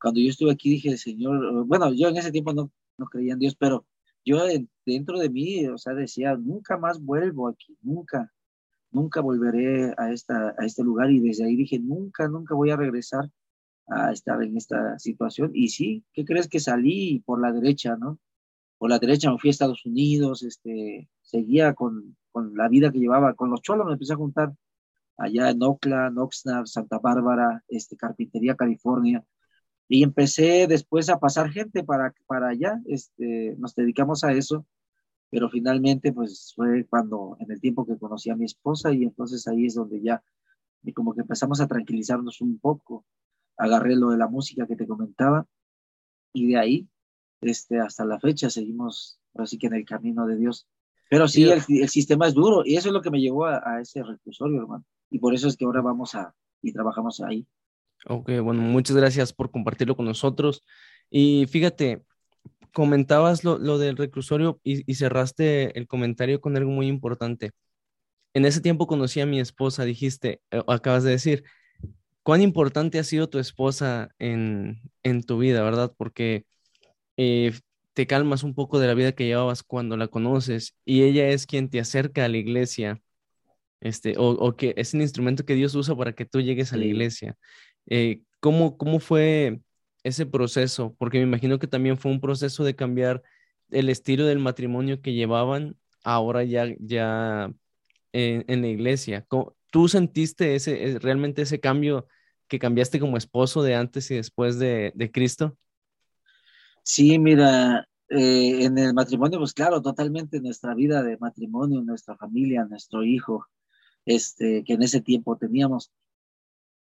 cuando 0.00 0.20
yo 0.20 0.28
estuve 0.28 0.50
aquí 0.50 0.70
dije, 0.70 0.96
Señor, 0.96 1.66
bueno, 1.66 1.92
yo 1.94 2.08
en 2.08 2.16
ese 2.16 2.32
tiempo 2.32 2.52
no, 2.52 2.72
no 2.98 3.06
creía 3.06 3.34
en 3.34 3.38
Dios, 3.38 3.54
pero 3.56 3.86
yo 4.24 4.44
dentro 4.84 5.18
de 5.18 5.30
mí, 5.30 5.66
o 5.68 5.78
sea, 5.78 5.94
decía, 5.94 6.34
nunca 6.36 6.78
más 6.78 7.00
vuelvo 7.00 7.48
aquí, 7.48 7.76
nunca 7.82 8.32
nunca 8.94 9.20
volveré 9.20 9.92
a, 9.96 10.12
esta, 10.12 10.54
a 10.58 10.64
este 10.64 10.82
lugar 10.82 11.10
y 11.10 11.20
desde 11.20 11.44
ahí 11.44 11.56
dije, 11.56 11.78
nunca, 11.78 12.28
nunca 12.28 12.54
voy 12.54 12.70
a 12.70 12.76
regresar 12.76 13.30
a 13.88 14.12
estar 14.12 14.42
en 14.42 14.56
esta 14.56 14.98
situación. 14.98 15.50
Y 15.54 15.68
sí, 15.68 16.04
¿qué 16.12 16.24
crees 16.24 16.48
que 16.48 16.60
salí 16.60 17.22
por 17.26 17.40
la 17.40 17.52
derecha, 17.52 17.96
no? 17.96 18.18
Por 18.78 18.90
la 18.90 18.98
derecha 18.98 19.30
me 19.30 19.38
fui 19.38 19.50
a 19.50 19.52
Estados 19.52 19.84
Unidos, 19.84 20.42
este, 20.42 21.08
seguía 21.22 21.74
con, 21.74 22.16
con 22.32 22.56
la 22.56 22.68
vida 22.68 22.90
que 22.90 22.98
llevaba, 22.98 23.34
con 23.34 23.50
los 23.50 23.62
cholos 23.62 23.86
me 23.86 23.92
empecé 23.92 24.14
a 24.14 24.16
juntar 24.16 24.54
allá 25.16 25.50
en 25.50 25.62
Oakland, 25.62 26.18
Oxnard, 26.18 26.66
Santa 26.66 26.98
Bárbara, 26.98 27.62
este, 27.68 27.96
Carpintería, 27.96 28.56
California. 28.56 29.24
Y 29.88 30.02
empecé 30.02 30.66
después 30.66 31.10
a 31.10 31.18
pasar 31.18 31.50
gente 31.50 31.84
para, 31.84 32.14
para 32.26 32.48
allá, 32.48 32.80
este, 32.86 33.54
nos 33.58 33.74
dedicamos 33.74 34.24
a 34.24 34.32
eso 34.32 34.66
pero 35.30 35.48
finalmente 35.50 36.12
pues 36.12 36.52
fue 36.54 36.86
cuando 36.86 37.36
en 37.40 37.50
el 37.50 37.60
tiempo 37.60 37.86
que 37.86 37.98
conocí 37.98 38.30
a 38.30 38.36
mi 38.36 38.44
esposa 38.44 38.92
y 38.92 39.02
entonces 39.02 39.46
ahí 39.48 39.66
es 39.66 39.74
donde 39.74 40.00
ya 40.00 40.22
y 40.82 40.92
como 40.92 41.14
que 41.14 41.22
empezamos 41.22 41.60
a 41.60 41.66
tranquilizarnos 41.66 42.40
un 42.40 42.58
poco, 42.58 43.04
agarré 43.56 43.96
lo 43.96 44.10
de 44.10 44.18
la 44.18 44.28
música 44.28 44.66
que 44.66 44.76
te 44.76 44.86
comentaba 44.86 45.46
y 46.32 46.48
de 46.48 46.58
ahí 46.58 46.88
este, 47.40 47.78
hasta 47.78 48.04
la 48.04 48.20
fecha 48.20 48.50
seguimos 48.50 49.18
así 49.34 49.58
que 49.58 49.66
en 49.66 49.74
el 49.74 49.84
camino 49.84 50.26
de 50.26 50.36
Dios. 50.36 50.68
Pero 51.10 51.28
sí, 51.28 51.44
el, 51.44 51.62
el, 51.68 51.88
sistema 51.88 52.26
es 52.26 52.34
duro 52.34 52.62
y 52.64 52.76
eso 52.76 52.88
es 52.88 52.94
lo 52.94 53.02
que 53.02 53.10
me 53.10 53.20
llevó 53.20 53.46
a, 53.46 53.62
a 53.64 53.80
ese 53.80 54.02
reclusorio, 54.02 54.58
hermano. 54.58 54.84
Y 55.10 55.18
por 55.18 55.34
eso 55.34 55.48
es 55.48 55.56
que 55.56 55.64
ahora 55.64 55.80
vamos 55.80 56.14
a 56.14 56.34
y 56.62 56.72
trabajamos 56.72 57.20
ahí. 57.20 57.46
Ok, 58.06 58.30
bueno, 58.42 58.62
muchas 58.62 58.96
gracias 58.96 59.32
por 59.32 59.50
compartirlo 59.50 59.96
con 59.96 60.06
nosotros. 60.06 60.62
Y 61.10 61.46
fíjate, 61.46 62.04
comentabas 62.74 63.44
lo, 63.44 63.58
lo 63.58 63.78
del 63.78 63.96
reclusorio 63.96 64.60
y, 64.64 64.90
y, 64.90 64.96
cerraste 64.96 65.78
el 65.78 65.86
comentario 65.88 66.40
con 66.42 66.56
algo 66.56 66.70
muy 66.72 66.88
importante. 66.88 67.52
En 68.34 68.44
ese 68.46 68.60
tiempo 68.60 68.86
conocí 68.88 69.20
a 69.20 69.26
mi 69.26 69.40
esposa, 69.40 69.84
dijiste, 69.84 70.40
eh, 70.50 70.62
acabas 70.68 71.04
de 71.04 71.12
decir, 71.12 71.44
cuán 72.24 72.42
importante 72.42 72.98
ha 72.98 73.04
sido 73.04 73.28
tu 73.30 73.38
esposa 73.38 74.10
en, 74.18 74.82
en 75.04 75.22
tu 75.22 75.38
vida, 75.38 75.62
¿verdad? 75.62 75.94
Porque 75.96 76.46
eh, 77.16 77.52
te 77.94 78.06
calmas 78.06 78.42
un 78.44 78.54
poco 78.54 78.80
de 78.80 78.88
la 78.88 78.94
vida 78.94 79.12
que 79.12 79.26
llevabas 79.26 79.62
cuando 79.62 79.96
la 79.96 80.08
conoces 80.08 80.76
y 80.84 81.02
ella 81.04 81.28
es 81.28 81.46
quien 81.46 81.70
te 81.70 81.80
acerca 81.80 82.24
a 82.24 82.28
la 82.28 82.38
iglesia, 82.38 83.00
este, 83.80 84.16
o, 84.18 84.30
o 84.30 84.56
que 84.56 84.74
es 84.76 84.94
un 84.94 85.02
instrumento 85.02 85.44
que 85.44 85.54
Dios 85.54 85.74
usa 85.74 85.96
para 85.96 86.14
que 86.14 86.26
tú 86.26 86.40
llegues 86.40 86.72
a 86.72 86.76
la 86.78 86.86
iglesia. 86.86 87.36
Eh, 87.88 88.22
¿cómo, 88.40 88.76
¿Cómo 88.78 89.00
fue 89.00 89.60
ese 90.04 90.26
proceso? 90.26 90.94
Porque 90.98 91.18
me 91.18 91.24
imagino 91.24 91.58
que 91.58 91.66
también 91.66 91.98
fue 91.98 92.12
un 92.12 92.20
proceso 92.20 92.62
de 92.62 92.76
cambiar 92.76 93.22
el 93.70 93.88
estilo 93.88 94.26
del 94.26 94.38
matrimonio 94.38 95.02
que 95.02 95.12
llevaban 95.12 95.76
ahora 96.04 96.44
ya, 96.44 96.66
ya 96.78 97.52
en, 98.12 98.62
la 98.62 98.68
iglesia. 98.68 99.26
¿Tú 99.70 99.88
sentiste 99.88 100.54
ese, 100.54 100.98
realmente 101.00 101.42
ese 101.42 101.58
cambio 101.58 102.06
que 102.46 102.58
cambiaste 102.58 103.00
como 103.00 103.16
esposo 103.16 103.62
de 103.62 103.74
antes 103.74 104.10
y 104.10 104.16
después 104.16 104.58
de, 104.58 105.10
Cristo? 105.12 105.56
Sí, 106.82 107.18
mira, 107.18 107.88
eh, 108.10 108.64
en 108.64 108.78
el 108.78 108.94
matrimonio, 108.94 109.38
pues 109.38 109.54
claro, 109.54 109.80
totalmente 109.82 110.40
nuestra 110.40 110.74
vida 110.74 111.02
de 111.02 111.16
matrimonio, 111.16 111.80
nuestra 111.80 112.16
familia, 112.16 112.64
nuestro 112.64 113.02
hijo, 113.02 113.46
este, 114.04 114.62
que 114.64 114.74
en 114.74 114.82
ese 114.82 115.00
tiempo 115.00 115.36
teníamos. 115.36 115.90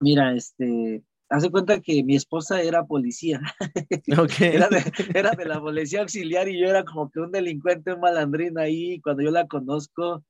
Mira, 0.01 0.35
este, 0.35 1.05
hace 1.35 1.51
cuenta 1.51 1.81
que 1.81 2.05
mi 2.05 2.15
esposa 2.17 2.63
era 2.63 2.85
policía. 2.85 3.41
era, 4.41 4.69
de, 4.69 4.93
era, 5.15 5.31
de, 5.33 5.45
la 5.45 5.61
policía 5.61 6.01
auxiliar 6.03 6.49
y 6.49 6.61
yo 6.61 6.69
era 6.69 6.85
como 6.85 7.11
que 7.11 7.21
un 7.21 7.33
delincuente, 7.33 7.93
un 7.93 8.01
malandrín 8.01 8.59
ahí. 8.59 9.01
Cuando 9.01 9.23
yo 9.23 9.31
la 9.31 9.47
conozco, 9.47 10.25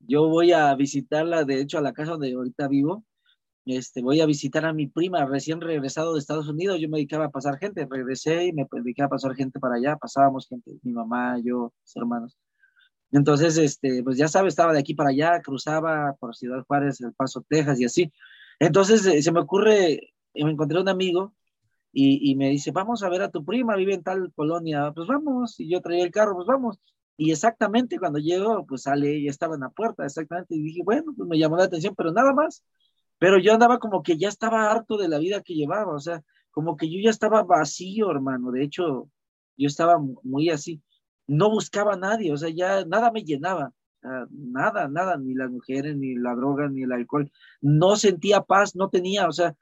yo 0.00 0.28
voy 0.28 0.52
a 0.52 0.74
visitarla, 0.74 1.44
de 1.44 1.60
hecho, 1.60 1.78
a 1.78 1.82
la 1.82 1.92
casa 1.92 2.12
donde 2.12 2.32
ahorita 2.32 2.68
vivo. 2.68 3.04
Este, 3.64 4.02
voy 4.02 4.20
a 4.20 4.26
visitar 4.26 4.64
a 4.64 4.72
mi 4.72 4.86
prima 4.86 5.24
recién 5.26 5.60
regresado 5.60 6.14
de 6.14 6.20
Estados 6.20 6.48
Unidos. 6.48 6.78
Yo 6.80 6.88
me 6.88 6.98
dedicaba 6.98 7.26
a 7.26 7.30
pasar 7.30 7.58
gente, 7.58 7.86
regresé 7.90 8.46
y 8.46 8.52
me 8.52 8.66
dedicaba 8.70 9.06
a 9.06 9.10
pasar 9.10 9.34
gente 9.34 9.58
para 9.60 9.76
allá. 9.76 9.96
Pasábamos 9.96 10.46
gente, 10.46 10.72
mi 10.82 10.92
mamá, 10.92 11.38
yo, 11.42 11.72
mis 11.82 11.96
hermanos. 11.96 12.38
Entonces, 13.12 13.56
este, 13.56 14.02
pues 14.02 14.18
ya 14.18 14.28
sabes, 14.28 14.52
estaba 14.52 14.72
de 14.74 14.80
aquí 14.80 14.94
para 14.94 15.10
allá, 15.10 15.40
cruzaba 15.40 16.14
por 16.20 16.36
Ciudad 16.36 16.62
Juárez, 16.66 17.00
El 17.00 17.14
Paso, 17.14 17.42
Texas 17.48 17.80
y 17.80 17.84
así. 17.84 18.12
Entonces 18.58 19.06
eh, 19.06 19.22
se 19.22 19.32
me 19.32 19.40
ocurre, 19.40 20.14
me 20.34 20.50
encontré 20.50 20.80
un 20.80 20.88
amigo 20.88 21.34
y, 21.92 22.30
y, 22.30 22.36
me 22.36 22.50
dice, 22.50 22.70
vamos 22.70 23.02
a 23.02 23.08
ver 23.08 23.22
a 23.22 23.30
tu 23.30 23.44
prima, 23.44 23.76
vive 23.76 23.94
en 23.94 24.02
tal 24.02 24.32
colonia, 24.34 24.92
pues 24.94 25.08
vamos, 25.08 25.58
y 25.60 25.70
yo 25.70 25.80
traía 25.80 26.04
el 26.04 26.10
carro, 26.10 26.34
pues 26.36 26.46
vamos. 26.46 26.78
Y 27.16 27.32
exactamente 27.32 27.98
cuando 27.98 28.20
llego, 28.20 28.64
pues 28.66 28.82
sale, 28.82 29.16
ella 29.16 29.30
estaba 29.30 29.54
en 29.56 29.62
la 29.62 29.70
puerta, 29.70 30.04
exactamente, 30.04 30.54
y 30.54 30.62
dije, 30.62 30.82
bueno, 30.84 31.12
pues 31.16 31.28
me 31.28 31.38
llamó 31.38 31.56
la 31.56 31.64
atención, 31.64 31.94
pero 31.96 32.12
nada 32.12 32.32
más. 32.32 32.62
Pero 33.18 33.38
yo 33.38 33.52
andaba 33.52 33.78
como 33.78 34.02
que 34.02 34.16
ya 34.16 34.28
estaba 34.28 34.70
harto 34.70 34.96
de 34.96 35.08
la 35.08 35.18
vida 35.18 35.42
que 35.42 35.54
llevaba, 35.54 35.94
o 35.94 36.00
sea, 36.00 36.22
como 36.50 36.76
que 36.76 36.90
yo 36.90 37.00
ya 37.02 37.10
estaba 37.10 37.42
vacío, 37.42 38.10
hermano. 38.10 38.52
De 38.52 38.62
hecho, 38.64 39.10
yo 39.56 39.66
estaba 39.66 39.98
muy 40.22 40.50
así. 40.50 40.82
No 41.26 41.50
buscaba 41.50 41.94
a 41.94 41.96
nadie, 41.96 42.32
o 42.32 42.36
sea, 42.36 42.50
ya 42.50 42.84
nada 42.84 43.10
me 43.10 43.24
llenaba. 43.24 43.72
nada, 44.30 44.88
nada, 44.88 45.16
ni 45.18 45.34
las 45.34 45.50
mujeres, 45.50 45.96
ni 45.96 46.14
la 46.16 46.34
droga, 46.34 46.68
ni 46.68 46.82
el 46.84 46.92
alcohol. 46.92 47.30
No 47.60 47.96
sentía 47.96 48.42
paz, 48.42 48.76
no 48.76 48.88
tenía, 48.90 49.28
o 49.28 49.32
sea, 49.32 49.56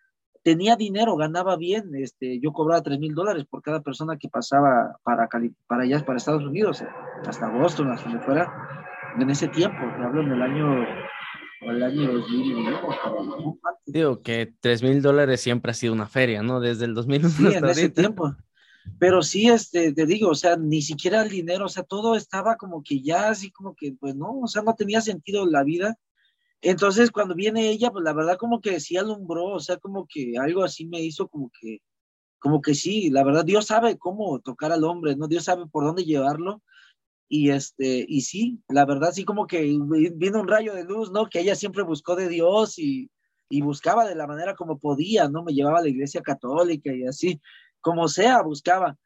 tenía 0.47 0.77
dinero, 0.77 1.17
ganaba 1.17 1.57
bien. 1.57 1.91
Este, 1.97 2.39
yo 2.39 2.53
cobraba 2.53 2.81
tres 2.81 3.01
mil 3.01 3.17
dólares 3.17 3.45
por 3.51 3.63
cada 3.63 3.81
persona 3.81 4.17
que 4.17 4.29
pasaba 4.29 4.97
para, 5.03 5.29
para 5.67 5.83
allá, 5.83 6.07
para 6.07 6.19
Estados 6.19 6.45
Unidos, 6.45 6.85
hasta 7.27 7.51
Boston, 7.51 7.91
hasta 7.91 8.09
donde 8.09 8.25
fuera. 8.25 8.49
En 9.19 9.29
ese 9.29 9.49
tiempo, 9.49 9.85
hablo 10.05 10.23
en 10.23 10.31
el 10.31 10.41
año 10.41 10.87
el 11.63 11.83
año 11.83 12.13
2000. 12.13 12.65
Digo 13.87 14.23
que 14.23 14.55
3 14.61 14.85
mil 14.85 15.03
dólares 15.03 15.41
siempre 15.41 15.73
ha 15.73 15.75
sido 15.75 15.93
una 15.93 16.07
feria, 16.07 16.45
¿no? 16.45 16.61
Desde 16.61 16.85
el 16.85 16.95
2001 16.95 17.29
sí, 17.29 17.47
en 17.57 17.65
ese 17.65 17.89
tiempo. 17.89 18.37
Pero 19.01 19.23
sí, 19.23 19.49
este, 19.49 19.93
te 19.93 20.07
digo, 20.07 20.29
o 20.29 20.37
sea, 20.37 20.57
ni 20.57 20.81
siquiera 20.81 21.23
el 21.23 21.29
dinero, 21.29 21.65
o 21.65 21.69
sea, 21.69 21.83
todo 21.83 22.15
estaba 22.15 22.55
como 22.57 22.85
que 22.85 23.01
ya 23.01 23.31
así 23.31 23.51
como 23.51 23.75
que, 23.75 23.97
pues 23.99 24.15
no, 24.15 24.43
o 24.43 24.47
sea, 24.47 24.63
no 24.63 24.77
tenía 24.77 25.01
sentido 25.01 25.45
la 25.45 25.65
vida. 25.65 25.99
Entonces, 26.63 27.11
cuando 27.11 27.35
viene 27.35 27.69
ella, 27.71 27.91
pues 27.91 28.05
la 28.05 28.13
verdad 28.13 28.37
como 28.39 28.61
que 28.61 28.81
sí 28.81 28.97
alumbró, 28.97 29.47
o 29.47 29.61
sea, 29.61 29.77
como 29.77 30.07
que 30.07 30.35
algo 30.39 30.65
así 30.65 30.87
me 30.87 31.01
hizo 31.01 31.29
como 31.29 31.51
que, 31.61 31.79
como 32.39 32.61
que 32.63 32.75
sí, 32.75 33.11
la 33.11 33.25
verdad 33.25 33.45
Dios 33.45 33.67
sabe 33.67 33.99
cómo 33.99 34.41
tocar 34.41 34.73
al 34.73 34.85
hombre, 34.85 35.17
¿no? 35.17 35.29
Dios 35.29 35.45
sabe 35.45 35.67
por 35.67 35.85
dónde 35.85 36.05
llevarlo. 36.05 36.63
Y 37.29 37.51
este, 37.51 38.07
y 38.09 38.21
sí, 38.23 38.63
la 38.69 38.85
verdad 38.87 39.13
sí 39.13 39.25
como 39.25 39.47
que 39.47 39.63
vino 40.15 40.41
un 40.41 40.49
rayo 40.49 40.75
de 40.75 40.85
luz, 40.85 41.11
¿no? 41.13 41.27
Que 41.27 41.41
ella 41.41 41.57
siempre 41.57 41.83
buscó 41.83 42.15
de 42.17 42.29
Dios 42.29 42.79
y, 42.79 43.11
y 43.49 43.63
buscaba 43.63 44.07
de 44.07 44.15
la 44.15 44.27
manera 44.27 44.55
como 44.55 44.79
podía, 44.79 45.29
¿no? 45.29 45.43
Me 45.45 45.53
llevaba 45.53 45.79
a 45.81 45.83
la 45.83 45.89
iglesia 45.89 46.23
católica 46.23 46.93
y 46.93 47.05
así, 47.05 47.41
como 47.81 48.09
sea, 48.09 48.43
buscaba, 48.43 48.97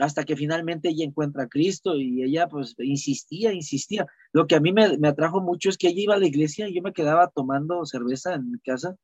hasta 0.00 0.24
que 0.24 0.36
finalmente 0.36 0.88
ella 0.88 1.04
encuentra 1.04 1.44
a 1.44 1.48
Cristo 1.48 1.96
y 1.96 2.22
ella 2.22 2.48
pues 2.48 2.74
insistía, 2.78 3.52
insistía. 3.52 4.06
Lo 4.32 4.46
que 4.46 4.56
a 4.56 4.60
mí 4.60 4.72
me, 4.72 4.98
me 4.98 5.08
atrajo 5.08 5.40
mucho 5.40 5.68
es 5.68 5.78
que 5.78 5.88
ella 5.88 6.02
iba 6.02 6.14
a 6.14 6.18
la 6.18 6.26
iglesia 6.26 6.68
y 6.68 6.74
yo 6.74 6.82
me 6.82 6.92
quedaba 6.92 7.28
tomando 7.28 7.84
cerveza 7.86 8.34
en 8.34 8.50
mi 8.50 8.58
casa 8.58 8.96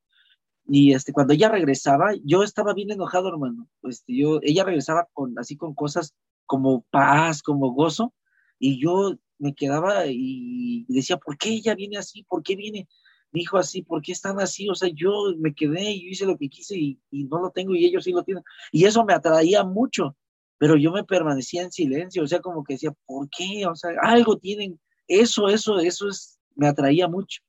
y 0.68 0.92
este, 0.92 1.12
cuando 1.12 1.32
ella 1.32 1.48
regresaba, 1.48 2.12
yo 2.24 2.42
estaba 2.42 2.74
bien 2.74 2.90
enojado, 2.90 3.28
hermano. 3.28 3.68
Pues 3.80 4.04
yo, 4.06 4.40
ella 4.42 4.64
regresaba 4.64 5.06
con, 5.12 5.38
así 5.38 5.56
con 5.56 5.74
cosas 5.74 6.14
como 6.44 6.82
paz, 6.90 7.42
como 7.42 7.72
gozo, 7.72 8.12
y 8.58 8.80
yo 8.80 9.14
me 9.38 9.54
quedaba 9.54 10.06
y 10.06 10.86
decía, 10.88 11.18
¿por 11.18 11.36
qué 11.38 11.50
ella 11.50 11.74
viene 11.74 11.98
así? 11.98 12.24
¿Por 12.24 12.42
qué 12.42 12.56
viene 12.56 12.88
mi 13.32 13.42
hijo 13.42 13.58
así? 13.58 13.82
¿Por 13.82 14.02
qué 14.02 14.12
están 14.12 14.40
así? 14.40 14.68
O 14.68 14.74
sea, 14.74 14.88
yo 14.92 15.34
me 15.38 15.54
quedé 15.54 15.92
y 15.92 16.08
hice 16.08 16.26
lo 16.26 16.36
que 16.36 16.48
quise 16.48 16.76
y, 16.76 16.98
no 17.10 17.40
lo 17.40 17.50
tengo 17.50 17.74
y 17.74 17.84
ellos 17.84 18.04
sí 18.04 18.12
lo 18.12 18.24
tienen. 18.24 18.42
Y 18.72 18.84
eso 18.86 19.04
me 19.04 19.14
atraía 19.14 19.64
mucho, 19.64 20.16
pero 20.58 20.76
yo 20.76 20.92
me 20.92 21.04
permanecía 21.04 21.62
en 21.62 21.72
silencio, 21.72 22.22
o 22.22 22.26
sea, 22.26 22.40
como 22.40 22.64
que 22.64 22.74
decía, 22.74 22.92
¿por 23.06 23.28
qué? 23.30 23.66
O 23.66 23.74
sea, 23.74 23.90
algo 24.02 24.38
tienen, 24.38 24.80
eso, 25.08 25.48
eso, 25.48 25.78
eso 25.78 26.08
es, 26.08 26.38
me 26.54 26.68
atraía 26.68 27.08
mucho. 27.08 27.42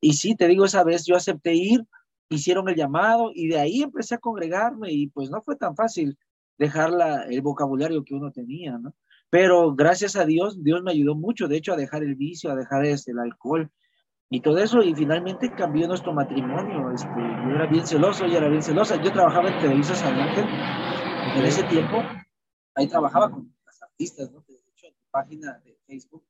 Y 0.00 0.14
sí, 0.14 0.34
te 0.34 0.48
digo, 0.48 0.64
esa 0.64 0.84
vez 0.84 1.04
yo 1.06 1.16
acepté 1.16 1.54
ir, 1.54 1.84
hicieron 2.28 2.68
el 2.68 2.76
llamado 2.76 3.30
y 3.34 3.48
de 3.48 3.58
ahí 3.58 3.82
empecé 3.82 4.14
a 4.16 4.18
congregarme 4.18 4.92
y 4.92 5.08
pues 5.08 5.30
no 5.30 5.42
fue 5.42 5.56
tan 5.56 5.76
fácil 5.76 6.18
dejar 6.58 6.90
la, 6.90 7.24
el 7.24 7.42
vocabulario 7.42 8.04
que 8.04 8.14
uno 8.14 8.30
tenía, 8.32 8.78
¿no? 8.78 8.94
Pero 9.28 9.74
gracias 9.74 10.16
a 10.16 10.24
Dios, 10.24 10.62
Dios 10.62 10.82
me 10.82 10.92
ayudó 10.92 11.14
mucho, 11.14 11.48
de 11.48 11.56
hecho, 11.56 11.72
a 11.72 11.76
dejar 11.76 12.02
el 12.02 12.14
vicio, 12.14 12.50
a 12.50 12.54
dejar 12.54 12.84
este, 12.84 13.10
el 13.10 13.18
alcohol 13.18 13.70
y 14.30 14.40
todo 14.40 14.58
eso, 14.58 14.82
y 14.82 14.94
finalmente 14.94 15.52
cambió 15.52 15.86
nuestro 15.86 16.12
matrimonio. 16.12 16.90
Este, 16.92 17.08
yo 17.08 17.54
era 17.54 17.66
bien 17.66 17.86
celoso, 17.86 18.24
ella 18.24 18.38
era 18.38 18.48
bien 18.48 18.62
celosa. 18.62 19.00
Yo 19.02 19.12
trabajaba 19.12 19.50
en 19.50 19.58
Televisa 19.60 19.94
San 19.94 20.18
Ángel 20.18 20.46
en 21.36 21.44
ese 21.44 21.62
tiempo, 21.64 22.02
ahí 22.76 22.86
trabajaba 22.86 23.30
con 23.30 23.52
las 23.64 23.82
artistas, 23.82 24.30
¿no? 24.30 24.44
De 24.46 24.54
hecho, 24.54 24.86
en 24.86 24.94
mi 24.94 25.04
página 25.10 25.60
de 25.64 25.76
Facebook, 25.86 26.24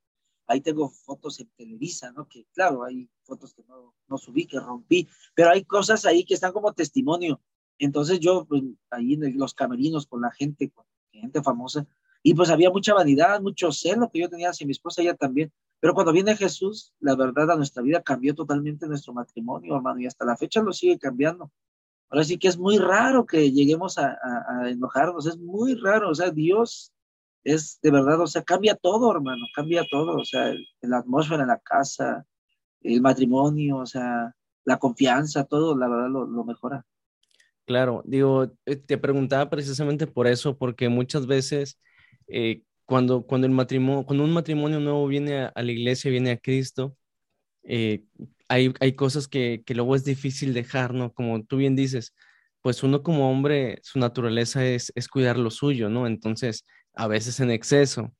ahí 0.46 0.60
tengo 0.60 0.88
fotos 0.88 1.38
en 1.40 1.48
Televisa, 1.56 2.12
¿no? 2.12 2.26
Que 2.26 2.46
claro, 2.54 2.84
hay 2.84 3.10
fotos 3.24 3.52
que 3.52 3.64
no, 3.64 3.94
no 4.08 4.16
subí, 4.16 4.46
que 4.46 4.58
rompí, 4.58 5.08
pero 5.34 5.50
hay 5.50 5.64
cosas 5.64 6.06
ahí 6.06 6.24
que 6.24 6.34
están 6.34 6.52
como 6.52 6.72
testimonio. 6.72 7.40
Entonces 7.78 8.20
yo, 8.20 8.46
pues, 8.46 8.62
ahí 8.90 9.14
en 9.14 9.36
los 9.36 9.52
camerinos 9.52 10.06
con 10.06 10.22
la 10.22 10.30
gente, 10.30 10.70
con 10.70 10.86
gente 11.10 11.42
famosa, 11.42 11.86
y 12.22 12.34
pues 12.34 12.50
había 12.50 12.70
mucha 12.70 12.94
vanidad, 12.94 13.40
mucho 13.40 13.70
celo 13.70 14.10
que 14.10 14.20
yo 14.20 14.28
tenía 14.28 14.50
hacia 14.50 14.66
mi 14.66 14.72
esposa, 14.72 15.02
ella 15.02 15.14
también. 15.14 15.52
Pero 15.78 15.94
cuando 15.94 16.12
viene 16.12 16.36
Jesús, 16.36 16.92
la 17.00 17.14
verdad 17.14 17.50
a 17.50 17.56
nuestra 17.56 17.82
vida 17.82 18.02
cambió 18.02 18.34
totalmente 18.34 18.86
nuestro 18.86 19.12
matrimonio, 19.12 19.76
hermano, 19.76 20.00
y 20.00 20.06
hasta 20.06 20.24
la 20.24 20.36
fecha 20.36 20.62
lo 20.62 20.72
sigue 20.72 20.98
cambiando. 20.98 21.52
Ahora 22.08 22.24
sí 22.24 22.38
que 22.38 22.48
es 22.48 22.56
muy 22.56 22.78
raro 22.78 23.26
que 23.26 23.50
lleguemos 23.52 23.98
a, 23.98 24.16
enojarnos, 24.68 25.26
es 25.26 25.38
muy 25.38 25.74
raro, 25.74 26.10
o 26.10 26.14
sea, 26.14 26.30
Dios 26.30 26.92
es 27.44 27.78
de 27.82 27.90
verdad, 27.90 28.20
o 28.20 28.26
sea, 28.26 28.42
cambia 28.42 28.74
todo, 28.74 29.10
hermano, 29.12 29.44
cambia 29.54 29.84
todo, 29.90 30.16
o 30.16 30.24
sea, 30.24 30.52
la 30.80 30.98
atmósfera 30.98 31.42
en 31.42 31.48
la 31.48 31.58
casa, 31.58 32.24
el 32.80 33.00
matrimonio, 33.00 33.78
o 33.78 33.86
sea, 33.86 34.34
la 34.64 34.78
confianza, 34.78 35.44
todo, 35.44 35.76
la 35.76 35.88
verdad 35.88 36.08
lo, 36.08 36.26
lo 36.26 36.44
mejora. 36.44 36.84
Claro, 37.66 38.02
digo, 38.06 38.52
eh, 38.64 38.76
te 38.76 38.96
preguntaba 38.96 39.50
precisamente 39.50 40.06
por 40.06 40.28
eso, 40.28 40.56
porque 40.56 40.88
muchas 40.88 41.26
veces 41.26 41.80
eh, 42.28 42.62
cuando, 42.84 43.22
cuando, 43.26 43.46
el 43.48 43.52
matrimonio, 43.52 44.04
cuando 44.06 44.24
un 44.24 44.32
matrimonio 44.32 44.78
nuevo 44.78 45.06
viene 45.08 45.50
a, 45.52 45.52
la 45.62 45.72
iglesia, 45.72 46.10
viene 46.10 46.30
a 46.30 46.38
Cristo, 46.38 46.96
eh, 47.64 48.04
hay, 48.48 48.74
hay 48.80 48.92
cosas 48.94 49.28
que, 49.28 49.62
que, 49.66 49.74
luego 49.74 49.96
es 49.96 50.04
difícil 50.04 50.54
dejar, 50.54 50.94
¿no? 50.94 51.12
Como 51.12 51.44
tú 51.44 51.56
bien 51.56 51.76
dices, 51.76 52.14
pues 52.62 52.82
uno 52.82 53.02
como 53.02 53.30
hombre, 53.30 53.78
su 53.82 53.98
naturaleza 53.98 54.64
es, 54.66 54.92
es 54.94 55.08
cuidar 55.08 55.38
lo 55.38 55.50
suyo, 55.50 55.88
¿no? 55.88 56.06
Entonces, 56.06 56.64
a 56.94 57.06
veces 57.06 57.40
en 57.40 57.50
exceso. 57.50 58.12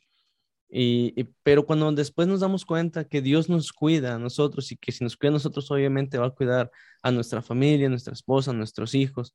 Y, 0.68 1.24
pero 1.43 1.64
cuando 1.64 1.91
después 1.93 2.29
nos 2.29 2.41
damos 2.41 2.64
cuenta 2.64 3.09
que 3.09 3.22
Dios 3.22 3.49
nos 3.49 3.72
cuida 3.72 4.16
a 4.16 4.18
nosotros 4.18 4.72
y 4.72 4.77
que 4.77 4.93
si 4.93 5.05
nos 5.05 5.16
cuida 5.16 5.31
a 5.31 5.33
nosotros, 5.33 5.70
obviamente 5.70 6.18
va 6.18 6.27
a 6.27 6.31
cuidar 6.31 6.70
a 7.03 7.11
nuestra 7.12 7.43
familia, 7.43 7.87
a 7.87 7.91
nuestra 7.91 8.12
esposa, 8.14 8.51
a 8.51 8.55
nuestros 8.55 8.95
hijos, 8.95 9.35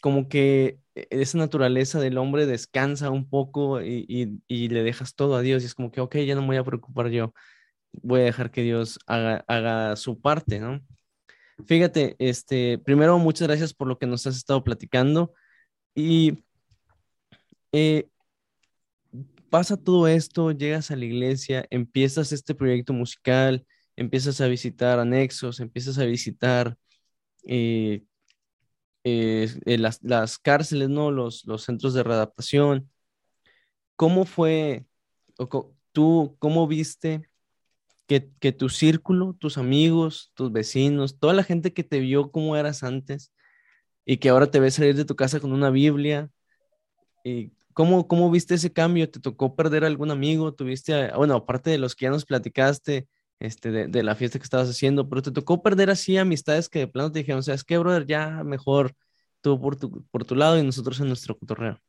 como 0.00 0.28
que 0.28 0.78
e, 0.94 1.06
esa 1.10 1.38
naturaleza 1.38 2.00
del 2.00 2.18
hombre 2.18 2.46
descansa 2.46 3.10
un 3.10 3.28
poco 3.28 3.80
y, 3.82 4.40
le 4.48 4.82
dejas 4.82 5.14
todo 5.14 5.36
a 5.36 5.42
Dios 5.42 5.62
y 5.62 5.66
es 5.66 5.74
como 5.74 5.90
que, 5.90 6.00
ok, 6.00 6.16
ya 6.18 6.34
no 6.34 6.42
me 6.42 6.48
voy 6.48 6.56
a 6.58 6.64
preocupar 6.64 7.08
yo, 7.10 7.34
voy 8.02 8.20
a 8.20 8.24
dejar 8.24 8.50
que 8.50 8.62
Dios 8.62 8.98
haga, 9.06 9.96
su 9.96 10.20
parte, 10.20 10.60
¿no? 10.60 10.80
Fíjate, 11.66 12.16
este, 12.18 12.78
primero, 12.78 13.18
muchas 13.18 13.46
gracias 13.48 13.72
por 13.72 13.88
lo 13.88 13.98
que 13.98 14.06
nos 14.06 14.26
has 14.26 14.36
estado 14.36 14.64
platicando 14.64 15.32
y 15.94 16.44
eh, 17.72 18.08
pasa 19.50 19.76
todo 19.76 20.08
esto, 20.08 20.50
llegas 20.50 20.90
a 20.90 20.96
la 20.96 21.04
iglesia, 21.04 21.66
empiezas 21.70 22.32
este 22.32 22.54
proyecto 22.54 22.92
musical, 22.92 23.64
empiezas 23.96 24.40
a 24.40 24.48
visitar 24.48 24.98
anexos, 24.98 25.60
empiezas 25.60 25.98
a 25.98 26.04
visitar 26.04 26.76
eh, 27.46 28.02
eh, 29.04 29.48
las, 29.78 30.02
las, 30.02 30.38
cárceles, 30.38 30.88
¿no? 30.88 31.10
Los, 31.10 31.44
los 31.44 31.62
centros 31.62 31.94
de 31.94 32.02
readaptación. 32.02 32.90
¿Cómo 33.96 34.24
fue, 34.24 34.86
tú, 35.92 36.36
cómo 36.40 36.66
viste 36.66 37.28
que, 38.06 38.30
que, 38.40 38.52
tu 38.52 38.68
círculo, 38.68 39.34
tus 39.38 39.58
amigos, 39.58 40.32
tus 40.34 40.52
vecinos, 40.52 41.18
toda 41.18 41.34
la 41.34 41.44
gente 41.44 41.72
que 41.72 41.84
te 41.84 42.00
vio 42.00 42.30
como 42.30 42.56
eras 42.56 42.82
antes 42.82 43.32
y 44.04 44.18
que 44.18 44.28
ahora 44.28 44.50
te 44.50 44.60
ves 44.60 44.74
salir 44.74 44.96
de 44.96 45.04
tu 45.04 45.16
casa 45.16 45.40
con 45.40 45.52
una 45.52 45.70
Biblia? 45.70 46.30
Y 47.24 47.52
¿cómo, 47.72 48.08
¿Cómo 48.08 48.30
viste 48.30 48.54
ese 48.54 48.72
cambio? 48.72 49.10
¿Te 49.10 49.20
tocó 49.20 49.56
perder 49.56 49.84
algún 49.84 50.10
amigo? 50.10 50.54
¿Tuviste, 50.54 51.12
bueno, 51.16 51.34
aparte 51.36 51.70
de 51.70 51.78
los 51.78 51.94
que 51.94 52.04
ya 52.06 52.10
nos 52.10 52.24
platicaste, 52.26 53.08
este, 53.40 53.70
de, 53.88 54.02
la 54.02 54.14
fiesta 54.14 54.38
que 54.38 54.44
estabas 54.44 54.70
haciendo, 54.70 55.08
pero 55.08 55.22
te 55.22 55.32
tocó 55.32 55.62
perder 55.62 55.90
así 55.90 56.16
amistades 56.16 56.68
que 56.68 56.80
de 56.80 56.88
plano 56.88 57.12
te 57.12 57.20
dijeron, 57.20 57.40
o 57.40 57.42
sea, 57.42 57.54
es 57.54 57.64
que, 57.64 57.78
brother, 57.78 58.06
ya 58.06 58.42
mejor 58.44 58.94
tú 59.40 59.60
por 59.60 59.76
tu, 59.76 60.04
por 60.10 60.24
tu 60.24 60.34
lado 60.34 60.58
y 60.58 60.62
nosotros 60.62 61.00
en 61.00 61.08
nuestro 61.08 61.36
cotorreo. 61.36 61.80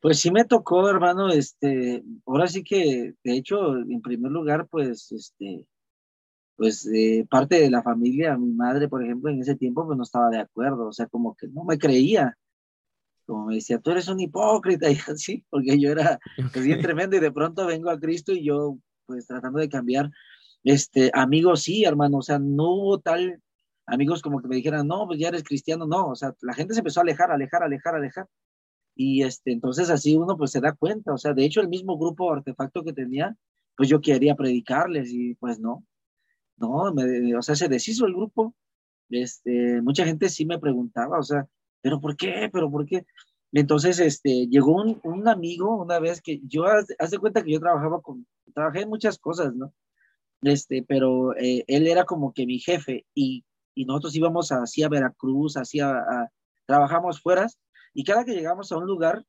Pues 0.00 0.20
sí 0.20 0.30
me 0.30 0.44
tocó, 0.44 0.88
hermano, 0.88 1.30
este, 1.30 2.04
ahora 2.26 2.46
sí 2.46 2.62
que, 2.62 3.14
de 3.24 3.32
hecho, 3.32 3.76
en 3.76 4.00
primer 4.02 4.30
lugar, 4.30 4.68
pues, 4.68 5.10
este, 5.12 5.66
pues 6.56 6.86
eh, 6.86 7.26
parte 7.30 7.60
de 7.60 7.70
la 7.70 7.82
familia, 7.82 8.36
mi 8.36 8.52
madre, 8.52 8.88
por 8.88 9.04
ejemplo, 9.04 9.30
en 9.30 9.40
ese 9.40 9.56
tiempo, 9.56 9.86
pues 9.86 9.96
no 9.96 10.04
estaba 10.04 10.30
de 10.30 10.38
acuerdo, 10.38 10.88
o 10.88 10.92
sea, 10.92 11.06
como 11.06 11.34
que 11.34 11.48
no 11.48 11.64
me 11.64 11.78
creía, 11.78 12.36
como 13.26 13.46
me 13.46 13.56
decía, 13.56 13.78
tú 13.78 13.90
eres 13.90 14.08
un 14.08 14.20
hipócrita 14.20 14.90
y 14.90 14.98
así, 15.08 15.44
porque 15.50 15.78
yo 15.78 15.90
era 15.90 16.18
pues, 16.52 16.64
bien 16.64 16.80
tremendo 16.80 17.16
y 17.16 17.20
de 17.20 17.32
pronto 17.32 17.66
vengo 17.66 17.90
a 17.90 17.98
Cristo 18.00 18.32
y 18.32 18.44
yo 18.44 18.78
pues 19.06 19.26
tratando 19.26 19.58
de 19.60 19.68
cambiar. 19.68 20.10
Este, 20.64 21.10
amigos, 21.14 21.62
sí, 21.62 21.84
hermano, 21.84 22.18
o 22.18 22.22
sea, 22.22 22.38
no 22.38 22.70
hubo 22.70 22.98
tal 23.00 23.40
amigos 23.86 24.20
como 24.20 24.40
que 24.40 24.48
me 24.48 24.56
dijeran, 24.56 24.86
no, 24.86 25.06
pues 25.06 25.20
ya 25.20 25.28
eres 25.28 25.44
cristiano, 25.44 25.86
no, 25.86 26.08
o 26.08 26.16
sea, 26.16 26.34
la 26.40 26.54
gente 26.54 26.74
se 26.74 26.80
empezó 26.80 27.00
a 27.00 27.02
alejar, 27.02 27.30
alejar, 27.30 27.62
alejar, 27.62 27.94
alejar. 27.94 28.26
Y 28.96 29.22
este, 29.22 29.52
entonces 29.52 29.90
así 29.90 30.16
uno 30.16 30.36
pues 30.38 30.50
se 30.52 30.60
da 30.60 30.72
cuenta, 30.72 31.12
o 31.12 31.18
sea, 31.18 31.34
de 31.34 31.44
hecho 31.44 31.60
el 31.60 31.68
mismo 31.68 31.98
grupo 31.98 32.32
artefacto 32.32 32.82
que 32.82 32.94
tenía, 32.94 33.36
pues 33.76 33.90
yo 33.90 34.00
quería 34.00 34.34
predicarles 34.34 35.12
y 35.12 35.34
pues 35.34 35.60
no, 35.60 35.84
no, 36.56 36.92
me, 36.94 37.36
o 37.36 37.42
sea, 37.42 37.54
se 37.54 37.68
deshizo 37.68 38.06
el 38.06 38.14
grupo. 38.14 38.54
Este, 39.10 39.82
mucha 39.82 40.04
gente 40.04 40.28
sí 40.30 40.46
me 40.46 40.58
preguntaba, 40.58 41.18
o 41.18 41.22
sea, 41.22 41.46
pero 41.82 42.00
¿por 42.00 42.16
qué? 42.16 42.48
¿Pero 42.52 42.70
por 42.70 42.86
qué? 42.86 43.04
Entonces, 43.52 44.00
este, 44.00 44.48
llegó 44.48 44.74
un, 44.82 45.00
un 45.04 45.28
amigo 45.28 45.76
una 45.76 45.98
vez 46.00 46.20
que 46.22 46.40
yo, 46.44 46.64
haz, 46.64 47.10
de 47.10 47.18
cuenta 47.18 47.42
que 47.42 47.52
yo 47.52 47.60
trabajaba 47.60 48.00
con, 48.00 48.26
trabajé 48.54 48.82
en 48.82 48.88
muchas 48.88 49.18
cosas, 49.18 49.54
¿no? 49.54 49.72
Este, 50.42 50.84
pero 50.86 51.36
eh, 51.36 51.64
él 51.68 51.86
era 51.86 52.04
como 52.04 52.32
que 52.32 52.46
mi 52.46 52.58
jefe 52.58 53.06
y, 53.14 53.44
y 53.74 53.84
nosotros 53.84 54.14
íbamos 54.16 54.50
hacia 54.50 54.88
Veracruz, 54.88 55.56
hacia, 55.56 56.02
trabajamos 56.66 57.20
fuera 57.20 57.46
y 57.96 58.04
cada 58.04 58.26
que 58.26 58.34
llegamos 58.34 58.70
a 58.70 58.76
un 58.76 58.86
lugar, 58.86 59.24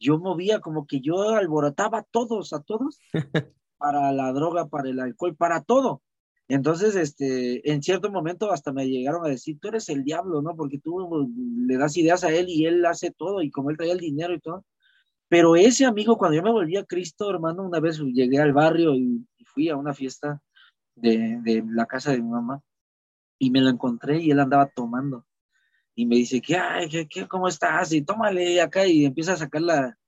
yo 0.00 0.18
movía 0.18 0.58
como 0.58 0.88
que 0.88 1.00
yo 1.00 1.30
alborotaba 1.30 1.98
a 1.98 2.02
todos, 2.02 2.52
a 2.52 2.60
todos, 2.60 2.98
para 3.78 4.10
la 4.10 4.32
droga, 4.32 4.66
para 4.66 4.90
el 4.90 4.98
alcohol, 4.98 5.36
para 5.36 5.62
todo. 5.62 6.02
Entonces, 6.48 6.96
este, 6.96 7.70
en 7.70 7.80
cierto 7.80 8.10
momento 8.10 8.50
hasta 8.50 8.72
me 8.72 8.88
llegaron 8.88 9.24
a 9.24 9.28
decir, 9.28 9.60
tú 9.60 9.68
eres 9.68 9.88
el 9.88 10.02
diablo, 10.02 10.42
¿no? 10.42 10.56
Porque 10.56 10.80
tú 10.80 11.32
le 11.64 11.76
das 11.76 11.96
ideas 11.96 12.24
a 12.24 12.32
él 12.32 12.48
y 12.48 12.66
él 12.66 12.84
hace 12.86 13.12
todo 13.12 13.40
y 13.40 13.52
como 13.52 13.70
él 13.70 13.76
traía 13.76 13.92
el 13.92 14.00
dinero 14.00 14.34
y 14.34 14.40
todo. 14.40 14.64
Pero 15.28 15.54
ese 15.54 15.84
amigo, 15.84 16.18
cuando 16.18 16.38
yo 16.38 16.42
me 16.42 16.50
volví 16.50 16.76
a 16.76 16.86
Cristo, 16.86 17.30
hermano, 17.30 17.62
una 17.62 17.78
vez 17.78 18.00
llegué 18.00 18.40
al 18.40 18.52
barrio 18.52 18.96
y, 18.96 19.24
fui 19.44 19.68
a 19.68 19.76
una 19.76 19.94
fiesta 19.94 20.42
de, 20.96 21.38
de, 21.42 21.64
la 21.68 21.86
casa 21.86 22.10
de 22.10 22.20
mi 22.20 22.28
mamá 22.28 22.60
y 23.38 23.50
me 23.50 23.60
lo 23.60 23.70
encontré 23.70 24.18
y 24.20 24.32
él 24.32 24.40
andaba 24.40 24.66
tomando. 24.66 25.24
Y 25.98 26.06
me 26.06 26.14
dice, 26.14 26.40
¿qué, 26.40 26.56
ay, 26.56 26.88
qué, 26.88 27.08
qué, 27.08 27.26
cómo 27.26 27.48
estás? 27.48 27.92
Y 27.92 28.02
tómale 28.02 28.60
acá 28.60 28.86
y 28.86 29.04
empieza 29.04 29.32
a 29.32 29.36
sacar 29.36 29.62
la, 29.62 29.98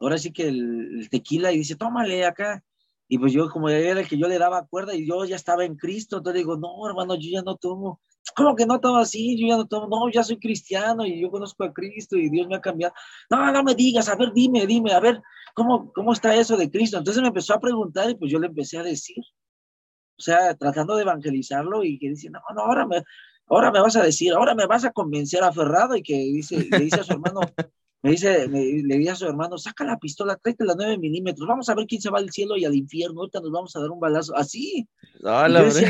ahora 0.00 0.16
sí 0.16 0.32
que 0.32 0.48
el, 0.48 1.00
el 1.00 1.10
tequila 1.10 1.52
y 1.52 1.58
dice, 1.58 1.76
tómale 1.76 2.24
acá. 2.24 2.64
Y 3.08 3.18
pues 3.18 3.34
yo, 3.34 3.50
como 3.50 3.68
era 3.68 4.00
el 4.00 4.08
que 4.08 4.16
yo 4.16 4.26
le 4.26 4.38
daba 4.38 4.66
cuerda 4.66 4.94
y 4.94 5.06
yo 5.06 5.26
ya 5.26 5.36
estaba 5.36 5.66
en 5.66 5.76
Cristo, 5.76 6.16
entonces 6.16 6.40
digo, 6.40 6.56
no, 6.56 6.88
hermano, 6.88 7.14
yo 7.14 7.28
ya 7.30 7.42
no 7.42 7.56
tomo. 7.56 8.00
¿Cómo 8.34 8.56
que 8.56 8.64
no 8.64 8.80
tomo 8.80 8.96
así? 8.96 9.38
Yo 9.38 9.48
ya 9.48 9.58
no 9.58 9.66
tomo. 9.66 9.86
No, 9.88 10.10
ya 10.10 10.24
soy 10.24 10.38
cristiano 10.38 11.04
y 11.04 11.20
yo 11.20 11.30
conozco 11.30 11.62
a 11.62 11.74
Cristo 11.74 12.16
y 12.16 12.30
Dios 12.30 12.48
me 12.48 12.56
ha 12.56 12.62
cambiado. 12.62 12.94
No, 13.28 13.52
no 13.52 13.62
me 13.62 13.74
digas, 13.74 14.08
a 14.08 14.16
ver, 14.16 14.32
dime, 14.32 14.66
dime, 14.66 14.92
a 14.94 15.00
ver, 15.00 15.20
¿cómo, 15.52 15.92
cómo 15.92 16.14
está 16.14 16.34
eso 16.36 16.56
de 16.56 16.70
Cristo? 16.70 16.96
Entonces 16.96 17.20
me 17.20 17.28
empezó 17.28 17.52
a 17.52 17.60
preguntar 17.60 18.08
y 18.08 18.14
pues 18.14 18.32
yo 18.32 18.38
le 18.38 18.46
empecé 18.46 18.78
a 18.78 18.82
decir. 18.82 19.22
O 20.18 20.22
sea, 20.22 20.54
tratando 20.54 20.96
de 20.96 21.02
evangelizarlo 21.02 21.84
y 21.84 21.98
que 21.98 22.08
dice, 22.08 22.30
no, 22.30 22.40
no, 22.54 22.62
ahora 22.62 22.86
me, 22.86 23.02
ahora 23.48 23.70
me 23.70 23.80
vas 23.80 23.96
a 23.96 24.02
decir, 24.02 24.32
ahora 24.32 24.54
me 24.54 24.66
vas 24.66 24.84
a 24.84 24.92
convencer 24.92 25.42
aferrado 25.42 25.96
y 25.96 26.02
que 26.02 26.14
dice, 26.14 26.68
le 26.70 26.78
dice 26.80 27.00
a 27.00 27.04
su 27.04 27.12
hermano, 27.12 27.40
me 28.02 28.10
dice, 28.10 28.48
le 28.48 28.98
dice 28.98 29.10
a 29.10 29.14
su 29.16 29.26
hermano, 29.26 29.58
saca 29.58 29.84
la 29.84 29.98
pistola, 29.98 30.36
tráete 30.36 30.64
la 30.64 30.74
9 30.76 30.98
milímetros, 30.98 31.48
vamos 31.48 31.68
a 31.68 31.74
ver 31.74 31.86
quién 31.86 32.00
se 32.00 32.10
va 32.10 32.18
al 32.18 32.30
cielo 32.30 32.56
y 32.56 32.64
al 32.64 32.74
infierno, 32.74 33.20
ahorita 33.20 33.40
nos 33.40 33.50
vamos 33.50 33.76
a 33.76 33.80
dar 33.80 33.90
un 33.90 34.00
balazo, 34.00 34.36
así. 34.36 34.88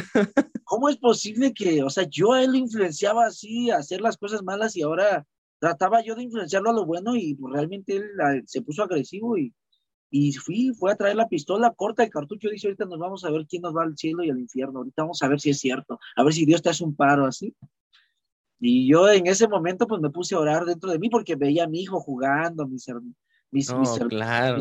¿Cómo 0.64 0.88
es 0.88 0.96
posible 0.96 1.52
que, 1.52 1.82
o 1.82 1.90
sea, 1.90 2.04
yo 2.08 2.32
a 2.32 2.42
él 2.42 2.52
lo 2.52 2.58
influenciaba 2.58 3.26
así, 3.26 3.70
a 3.70 3.78
hacer 3.78 4.00
las 4.00 4.16
cosas 4.16 4.42
malas 4.42 4.76
y 4.76 4.82
ahora 4.82 5.26
trataba 5.58 6.02
yo 6.02 6.14
de 6.14 6.22
influenciarlo 6.22 6.70
a 6.70 6.74
lo 6.74 6.86
bueno 6.86 7.16
y 7.16 7.34
pues, 7.34 7.52
realmente 7.52 7.96
él 7.96 8.04
se 8.46 8.62
puso 8.62 8.82
agresivo 8.82 9.36
y, 9.36 9.52
y 10.10 10.32
fui, 10.32 10.72
fue 10.74 10.92
a 10.92 10.96
traer 10.96 11.16
la 11.16 11.28
pistola, 11.28 11.72
corta 11.74 12.02
el 12.02 12.10
cartucho, 12.10 12.48
dice, 12.48 12.68
ahorita 12.68 12.86
nos 12.86 12.98
vamos 12.98 13.24
a 13.24 13.30
ver 13.30 13.46
quién 13.46 13.62
nos 13.62 13.76
va 13.76 13.82
al 13.82 13.96
cielo 13.96 14.24
y 14.24 14.30
al 14.30 14.38
infierno, 14.38 14.78
ahorita 14.78 15.02
vamos 15.02 15.22
a 15.22 15.28
ver 15.28 15.40
si 15.40 15.50
es 15.50 15.58
cierto, 15.58 15.98
a 16.16 16.22
ver 16.22 16.32
si 16.32 16.46
Dios 16.46 16.62
te 16.62 16.70
hace 16.70 16.84
un 16.84 16.94
paro 16.94 17.26
así. 17.26 17.54
Y 18.60 18.88
yo 18.88 19.08
en 19.08 19.26
ese 19.26 19.46
momento 19.46 19.86
pues 19.86 20.00
me 20.00 20.10
puse 20.10 20.34
a 20.34 20.40
orar 20.40 20.64
dentro 20.64 20.90
de 20.90 20.98
mí 20.98 21.08
porque 21.10 21.36
veía 21.36 21.64
a 21.64 21.68
mi 21.68 21.82
hijo 21.82 22.00
jugando, 22.00 22.66
mis, 22.66 22.86
mis, 23.50 23.72
mis, 23.72 23.88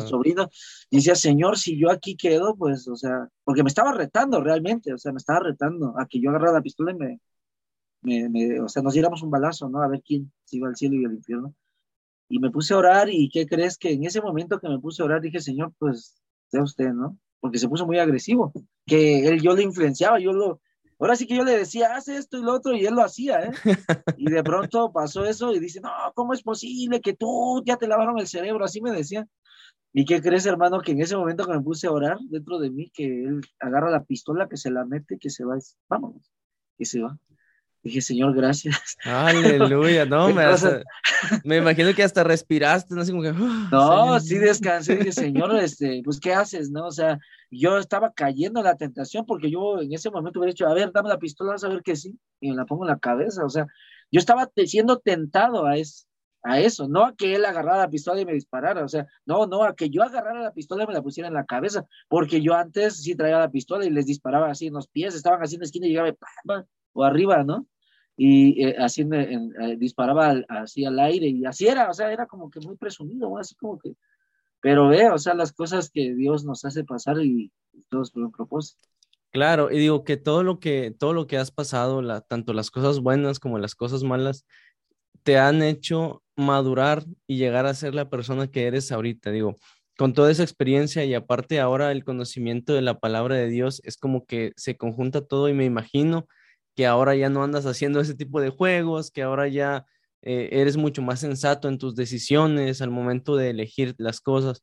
sobrinos. 0.04 0.86
Y 0.90 0.96
decía, 0.96 1.14
Señor, 1.16 1.58
si 1.58 1.76
yo 1.78 1.90
aquí 1.90 2.16
quedo, 2.16 2.54
pues, 2.54 2.86
o 2.86 2.96
sea, 2.96 3.28
porque 3.42 3.62
me 3.62 3.68
estaba 3.68 3.92
retando 3.92 4.40
realmente, 4.40 4.92
o 4.92 4.98
sea, 4.98 5.12
me 5.12 5.18
estaba 5.18 5.40
retando 5.40 5.94
a 5.98 6.06
que 6.06 6.20
yo 6.20 6.30
agarrara 6.30 6.52
la 6.52 6.62
pistola 6.62 6.92
y 6.92 6.94
me, 6.94 7.20
me, 8.02 8.28
me 8.28 8.60
o 8.60 8.68
sea, 8.68 8.82
nos 8.82 8.92
diéramos 8.92 9.22
un 9.22 9.30
balazo, 9.30 9.68
¿no? 9.68 9.82
A 9.82 9.88
ver 9.88 10.02
quién 10.04 10.32
se 10.44 10.58
iba 10.58 10.68
al 10.68 10.76
cielo 10.76 10.94
y 10.94 11.04
al 11.04 11.14
infierno. 11.14 11.54
Y 12.28 12.38
me 12.38 12.50
puse 12.50 12.74
a 12.74 12.78
orar 12.78 13.08
y 13.10 13.30
¿qué 13.30 13.46
crees 13.46 13.78
que 13.78 13.92
en 13.92 14.04
ese 14.04 14.20
momento 14.20 14.60
que 14.60 14.68
me 14.68 14.78
puse 14.78 15.02
a 15.02 15.06
orar 15.06 15.20
dije, 15.20 15.40
Señor, 15.40 15.72
pues, 15.78 16.20
sea 16.48 16.62
usted, 16.62 16.90
¿no? 16.90 17.18
Porque 17.40 17.58
se 17.58 17.68
puso 17.68 17.86
muy 17.86 17.98
agresivo, 17.98 18.52
que 18.86 19.28
él, 19.28 19.40
yo 19.40 19.54
le 19.54 19.62
influenciaba, 19.62 20.18
yo 20.18 20.32
lo, 20.32 20.60
Ahora 21.00 21.14
sí 21.14 21.26
que 21.26 21.36
yo 21.36 21.44
le 21.44 21.56
decía, 21.56 21.94
haz 21.94 22.08
esto 22.08 22.38
y 22.38 22.42
lo 22.42 22.52
otro, 22.54 22.74
y 22.74 22.84
él 22.84 22.94
lo 22.94 23.04
hacía, 23.04 23.40
¿eh? 23.40 23.52
Y 24.18 24.30
de 24.30 24.42
pronto 24.42 24.92
pasó 24.92 25.24
eso 25.24 25.54
y 25.54 25.60
dice, 25.60 25.80
no, 25.80 25.90
¿cómo 26.14 26.32
es 26.32 26.42
posible 26.42 27.00
que 27.00 27.14
tú 27.14 27.62
ya 27.64 27.76
te 27.76 27.86
lavaron 27.86 28.18
el 28.18 28.26
cerebro? 28.26 28.64
Así 28.64 28.80
me 28.80 28.90
decía. 28.90 29.26
¿Y 29.92 30.04
qué 30.04 30.20
crees, 30.20 30.44
hermano? 30.44 30.80
Que 30.80 30.92
en 30.92 31.00
ese 31.00 31.16
momento 31.16 31.46
que 31.46 31.52
me 31.52 31.60
puse 31.60 31.86
a 31.86 31.92
orar 31.92 32.18
dentro 32.28 32.58
de 32.58 32.70
mí, 32.70 32.90
que 32.92 33.04
él 33.24 33.40
agarra 33.60 33.90
la 33.90 34.04
pistola, 34.04 34.48
que 34.48 34.56
se 34.56 34.70
la 34.70 34.84
mete, 34.84 35.18
que 35.18 35.30
se 35.30 35.44
va, 35.44 35.56
vámonos, 35.88 36.30
que 36.76 36.84
se 36.84 37.00
va. 37.00 37.16
Dije, 37.82 38.00
Señor, 38.00 38.34
gracias. 38.34 38.96
Aleluya, 39.04 40.04
no, 40.04 40.28
me, 40.34 40.44
me, 41.44 41.56
imagino 41.56 41.94
que 41.94 42.02
hasta 42.02 42.24
respiraste, 42.24 42.94
no 42.94 43.04
sé 43.04 43.12
como 43.12 43.22
que. 43.22 43.32
Ah, 43.34 43.68
no, 43.70 44.20
sí 44.20 44.38
descansé, 44.38 44.96
dije, 44.96 45.12
Señor, 45.12 45.56
este, 45.56 46.02
pues, 46.04 46.20
¿qué 46.20 46.32
haces, 46.32 46.70
no? 46.70 46.86
O 46.86 46.90
sea, 46.90 47.18
yo 47.50 47.78
estaba 47.78 48.12
cayendo 48.12 48.60
en 48.60 48.66
la 48.66 48.76
tentación 48.76 49.26
porque 49.26 49.50
yo 49.50 49.80
en 49.80 49.92
ese 49.92 50.10
momento 50.10 50.38
hubiera 50.38 50.52
dicho, 50.52 50.66
a 50.66 50.74
ver, 50.74 50.92
dame 50.92 51.08
la 51.08 51.18
pistola, 51.18 51.52
vas 51.52 51.64
a 51.64 51.68
ver 51.68 51.82
que 51.82 51.96
sí, 51.96 52.18
y 52.40 52.50
me 52.50 52.56
la 52.56 52.66
pongo 52.66 52.84
en 52.84 52.90
la 52.90 52.98
cabeza, 52.98 53.44
o 53.44 53.48
sea, 53.48 53.66
yo 54.10 54.18
estaba 54.18 54.50
siendo 54.66 54.98
tentado 54.98 55.66
a 55.66 55.76
eso, 55.76 56.06
a 56.42 56.60
eso, 56.60 56.88
no 56.88 57.04
a 57.04 57.16
que 57.16 57.34
él 57.34 57.44
agarrara 57.44 57.78
la 57.78 57.90
pistola 57.90 58.20
y 58.20 58.26
me 58.26 58.32
disparara, 58.32 58.84
o 58.84 58.88
sea, 58.88 59.06
no, 59.26 59.46
no, 59.46 59.64
a 59.64 59.74
que 59.74 59.90
yo 59.90 60.02
agarrara 60.02 60.42
la 60.42 60.52
pistola 60.52 60.84
y 60.84 60.86
me 60.86 60.92
la 60.92 61.02
pusiera 61.02 61.28
en 61.28 61.34
la 61.34 61.46
cabeza, 61.46 61.86
porque 62.08 62.40
yo 62.40 62.54
antes 62.54 63.02
sí 63.02 63.14
traía 63.14 63.38
la 63.38 63.50
pistola 63.50 63.84
y 63.84 63.90
les 63.90 64.06
disparaba 64.06 64.50
así 64.50 64.66
en 64.66 64.74
los 64.74 64.88
pies, 64.88 65.14
estaban 65.14 65.42
así 65.42 65.56
en 65.56 65.60
la 65.60 65.66
esquina 65.66 65.86
y 65.86 65.90
llegaba, 65.90 66.14
o 66.92 67.04
arriba, 67.04 67.44
¿no? 67.44 67.66
Y 68.20 68.64
eh, 68.64 68.74
así 68.78 69.06
eh, 69.12 69.76
disparaba 69.78 70.34
así 70.48 70.84
al 70.84 70.98
aire 70.98 71.28
y 71.28 71.44
así 71.44 71.68
era, 71.68 71.88
o 71.88 71.94
sea, 71.94 72.12
era 72.12 72.26
como 72.26 72.50
que 72.50 72.58
muy 72.58 72.76
presumido, 72.76 73.38
así 73.38 73.54
como 73.54 73.78
que, 73.78 73.94
pero 74.60 74.88
ve, 74.88 75.08
o 75.08 75.18
sea, 75.18 75.34
las 75.34 75.52
cosas 75.52 75.88
que 75.88 76.14
Dios 76.16 76.44
nos 76.44 76.64
hace 76.64 76.82
pasar 76.82 77.16
y, 77.22 77.52
todos 77.88 78.10
por 78.10 78.24
un 78.24 78.32
propósito. 78.32 78.82
Claro, 79.30 79.70
y 79.70 79.78
digo 79.78 80.02
que 80.02 80.16
todo 80.16 80.42
lo 80.42 80.58
que, 80.58 80.92
todo 80.98 81.12
lo 81.12 81.28
que 81.28 81.36
has 81.36 81.52
pasado, 81.52 82.02
la, 82.02 82.20
tanto 82.20 82.52
las 82.52 82.72
cosas 82.72 82.98
buenas 82.98 83.38
como 83.38 83.60
las 83.60 83.76
cosas 83.76 84.02
malas, 84.02 84.44
te 85.22 85.38
han 85.38 85.62
hecho 85.62 86.24
madurar 86.34 87.04
y 87.28 87.36
llegar 87.36 87.66
a 87.66 87.74
ser 87.74 87.94
la 87.94 88.10
persona 88.10 88.48
que 88.48 88.66
eres 88.66 88.90
ahorita. 88.90 89.30
Digo, 89.30 89.54
con 89.96 90.12
toda 90.12 90.32
esa 90.32 90.42
experiencia 90.42 91.04
y 91.04 91.14
aparte 91.14 91.60
ahora 91.60 91.92
el 91.92 92.02
conocimiento 92.02 92.74
de 92.74 92.82
la 92.82 92.98
palabra 92.98 93.36
de 93.36 93.48
Dios 93.48 93.80
es 93.84 93.96
como 93.96 94.26
que 94.26 94.52
se 94.56 94.76
conjunta 94.76 95.24
todo 95.24 95.48
y 95.48 95.54
me 95.54 95.64
imagino 95.64 96.26
que 96.78 96.86
ahora 96.86 97.16
ya 97.16 97.28
no 97.28 97.42
andas 97.42 97.66
haciendo 97.66 97.98
ese 97.98 98.14
tipo 98.14 98.40
de 98.40 98.50
juegos, 98.50 99.10
que 99.10 99.22
ahora 99.22 99.48
ya 99.48 99.84
eh, 100.22 100.50
eres 100.52 100.76
mucho 100.76 101.02
más 101.02 101.18
sensato 101.18 101.68
en 101.68 101.76
tus 101.76 101.96
decisiones 101.96 102.80
al 102.80 102.90
momento 102.90 103.34
de 103.34 103.50
elegir 103.50 103.96
las 103.98 104.20
cosas. 104.20 104.62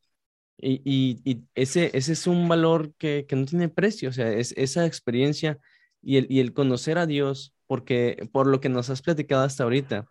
Y, 0.57 1.43
ese, 1.55 1.91
ese 1.93 2.13
es 2.13 2.25
un 2.25 2.47
valor 2.47 2.93
que, 2.97 3.27
no 3.31 3.43
tiene 3.45 3.67
precio, 3.67 4.07
o 4.07 4.13
sea, 4.13 4.31
es 4.31 4.53
esa 4.55 4.85
experiencia 4.85 5.59
y 6.01 6.15
el, 6.15 6.27
y 6.29 6.39
el 6.39 6.53
conocer 6.53 6.97
a 6.97 7.05
Dios, 7.05 7.53
porque 7.67 8.29
por 8.31 8.47
lo 8.47 8.61
que 8.61 8.69
nos 8.69 8.89
has 8.89 9.01
platicado 9.01 9.43
hasta 9.43 9.65
ahorita, 9.65 10.07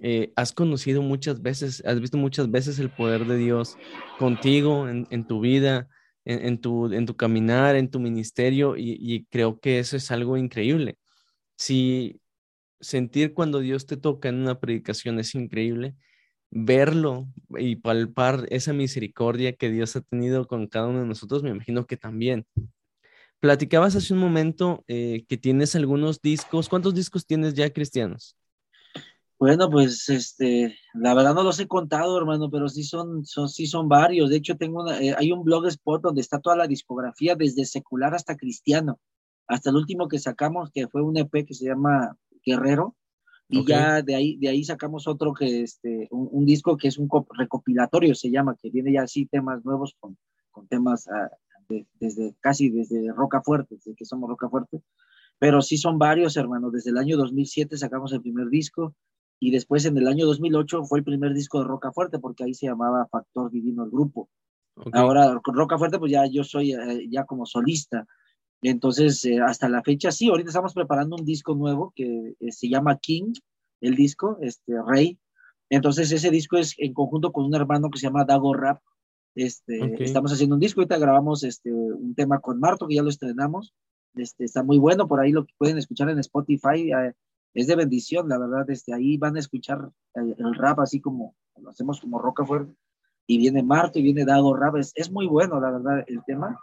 eh, 0.00 0.32
has 0.34 0.52
conocido 0.52 1.00
muchas 1.00 1.42
veces, 1.42 1.80
has 1.86 2.00
visto 2.00 2.18
muchas 2.18 2.50
veces 2.50 2.80
el 2.80 2.90
poder 2.90 3.24
de 3.26 3.36
Dios 3.36 3.78
contigo 4.18 4.88
en, 4.88 5.26
tu 5.28 5.40
vida, 5.40 5.88
en, 6.24 6.60
tu, 6.60 6.92
en 6.92 7.06
tu 7.06 7.14
caminar, 7.14 7.76
en 7.76 7.88
tu 7.88 8.00
ministerio, 8.00 8.74
y 8.76 9.26
creo 9.30 9.60
que 9.60 9.78
eso 9.78 9.96
es 9.96 10.10
algo 10.10 10.36
increíble 10.36 10.98
si 11.56 12.20
sentir 12.80 13.34
cuando 13.34 13.60
Dios 13.60 13.86
te 13.86 13.96
toca 13.96 14.28
en 14.28 14.36
una 14.36 14.60
predicación 14.60 15.18
es 15.18 15.34
increíble, 15.34 15.96
verlo 16.50 17.26
y 17.50 17.76
palpar 17.76 18.46
esa 18.50 18.72
misericordia 18.72 19.54
que 19.54 19.70
Dios 19.70 19.96
ha 19.96 20.00
tenido 20.02 20.46
con 20.46 20.66
cada 20.66 20.88
uno 20.88 21.00
de 21.00 21.06
nosotros, 21.06 21.42
me 21.42 21.50
imagino 21.50 21.86
que 21.86 21.96
también. 21.96 22.46
Platicabas 23.40 23.96
hace 23.96 24.14
un 24.14 24.20
momento 24.20 24.84
eh, 24.88 25.24
que 25.28 25.36
tienes 25.36 25.76
algunos 25.76 26.22
discos. 26.22 26.68
¿Cuántos 26.68 26.94
discos 26.94 27.26
tienes 27.26 27.54
ya 27.54 27.70
cristianos? 27.70 28.34
Bueno, 29.38 29.70
pues 29.70 30.08
este, 30.08 30.78
la 30.94 31.12
verdad 31.12 31.34
no 31.34 31.42
los 31.42 31.60
he 31.60 31.68
contado, 31.68 32.16
hermano, 32.16 32.50
pero 32.50 32.70
sí 32.70 32.82
son, 32.82 33.26
son, 33.26 33.50
sí 33.50 33.66
son 33.66 33.88
varios. 33.88 34.30
De 34.30 34.36
hecho, 34.36 34.56
tengo 34.56 34.82
una, 34.82 34.98
eh, 34.98 35.14
hay 35.18 35.32
un 35.32 35.44
blog 35.44 35.66
spot 35.66 36.00
donde 36.00 36.22
está 36.22 36.40
toda 36.40 36.56
la 36.56 36.66
discografía, 36.66 37.34
desde 37.34 37.66
secular 37.66 38.14
hasta 38.14 38.36
cristiano 38.36 38.98
hasta 39.46 39.70
el 39.70 39.76
último 39.76 40.08
que 40.08 40.18
sacamos, 40.18 40.70
que 40.70 40.88
fue 40.88 41.02
un 41.02 41.16
EP 41.16 41.46
que 41.46 41.54
se 41.54 41.66
llama 41.66 42.16
Guerrero, 42.44 42.96
y 43.48 43.64
ya 43.64 44.02
de 44.02 44.16
ahí, 44.16 44.36
de 44.38 44.48
ahí 44.48 44.64
sacamos 44.64 45.06
otro 45.06 45.32
que, 45.32 45.62
este, 45.62 46.08
un, 46.10 46.44
disco 46.44 46.76
que 46.76 46.88
es 46.88 46.98
un 46.98 47.08
recopilatorio, 47.30 48.14
se 48.14 48.30
llama, 48.30 48.56
que 48.60 48.70
viene 48.70 48.92
ya 48.92 49.02
así 49.02 49.26
temas 49.26 49.64
nuevos 49.64 49.94
con, 50.00 50.16
con 50.50 50.66
temas 50.66 51.06
ah, 51.08 51.30
desde 52.00 52.34
casi 52.40 52.70
desde 52.70 53.12
Roca 53.12 53.42
Fuerte, 53.42 53.76
desde 53.76 53.94
que 53.94 54.04
somos 54.04 54.28
Roca 54.28 54.48
Fuerte, 54.48 54.82
pero 55.38 55.62
sí 55.62 55.76
son 55.76 55.98
varios, 55.98 56.36
hermanos. 56.36 56.72
Desde 56.72 56.90
el 56.90 56.98
año 56.98 57.16
2007 57.16 57.76
sacamos 57.76 58.12
el 58.12 58.22
primer 58.22 58.48
disco 58.48 58.94
y 59.38 59.50
después 59.50 59.84
en 59.84 59.96
el 59.98 60.08
año 60.08 60.26
2008 60.26 60.84
fue 60.84 60.98
el 61.00 61.04
primer 61.04 61.34
disco 61.34 61.60
de 61.60 61.66
Roca 61.66 61.92
Fuerte 61.92 62.18
porque 62.18 62.44
ahí 62.44 62.54
se 62.54 62.66
llamaba 62.66 63.06
Factor 63.06 63.50
Divino 63.50 63.84
el 63.84 63.90
grupo. 63.90 64.28
Ahora 64.92 65.40
con 65.42 65.54
Roca 65.54 65.78
Fuerte 65.78 65.98
pues 65.98 66.12
ya 66.12 66.26
yo 66.26 66.44
soy 66.44 66.72
eh, 66.72 67.06
ya 67.08 67.24
como 67.24 67.46
solista. 67.46 68.06
Entonces 68.70 69.24
eh, 69.24 69.38
hasta 69.40 69.68
la 69.68 69.82
fecha 69.82 70.10
sí, 70.10 70.28
ahorita 70.28 70.50
estamos 70.50 70.74
preparando 70.74 71.14
un 71.14 71.24
disco 71.24 71.54
nuevo 71.54 71.92
que 71.94 72.34
eh, 72.40 72.50
se 72.50 72.68
llama 72.68 72.98
King, 72.98 73.32
el 73.80 73.94
disco, 73.94 74.38
este 74.40 74.74
Rey. 74.84 75.20
Entonces 75.70 76.10
ese 76.10 76.30
disco 76.30 76.56
es 76.56 76.74
en 76.78 76.92
conjunto 76.92 77.30
con 77.30 77.44
un 77.44 77.54
hermano 77.54 77.90
que 77.90 77.98
se 77.98 78.06
llama 78.06 78.24
Dago 78.24 78.54
Rap. 78.54 78.80
Este, 79.36 80.02
Estamos 80.02 80.32
haciendo 80.32 80.56
un 80.56 80.60
disco, 80.60 80.80
ahorita 80.80 80.98
grabamos 80.98 81.44
este, 81.44 81.72
un 81.72 82.14
tema 82.16 82.40
con 82.40 82.58
Marto 82.58 82.88
que 82.88 82.96
ya 82.96 83.02
lo 83.02 83.10
estrenamos. 83.10 83.72
Este, 84.14 84.44
está 84.44 84.64
muy 84.64 84.78
bueno, 84.78 85.06
por 85.06 85.20
ahí 85.20 85.30
lo 85.30 85.44
que 85.44 85.54
pueden 85.58 85.78
escuchar 85.78 86.08
en 86.10 86.18
Spotify 86.18 86.90
es 87.54 87.66
de 87.66 87.76
bendición, 87.76 88.28
la 88.28 88.38
verdad, 88.38 88.64
desde 88.66 88.94
ahí 88.94 89.16
van 89.16 89.36
a 89.36 89.40
escuchar 89.40 89.90
el, 90.14 90.54
rap 90.56 90.80
así 90.80 91.00
como 91.00 91.36
lo 91.56 91.70
hacemos 91.70 92.00
como 92.00 92.18
Roca 92.18 92.44
Fuerte, 92.44 92.74
y 93.26 93.38
viene 93.38 93.62
Marto 93.62 93.98
y 93.98 94.02
viene 94.02 94.24
Dago 94.24 94.56
Rap, 94.56 94.76
es, 94.76 94.92
es 94.94 95.10
muy 95.10 95.26
bueno, 95.26 95.60
la 95.60 95.70
verdad, 95.70 96.04
el 96.06 96.22
tema. 96.26 96.58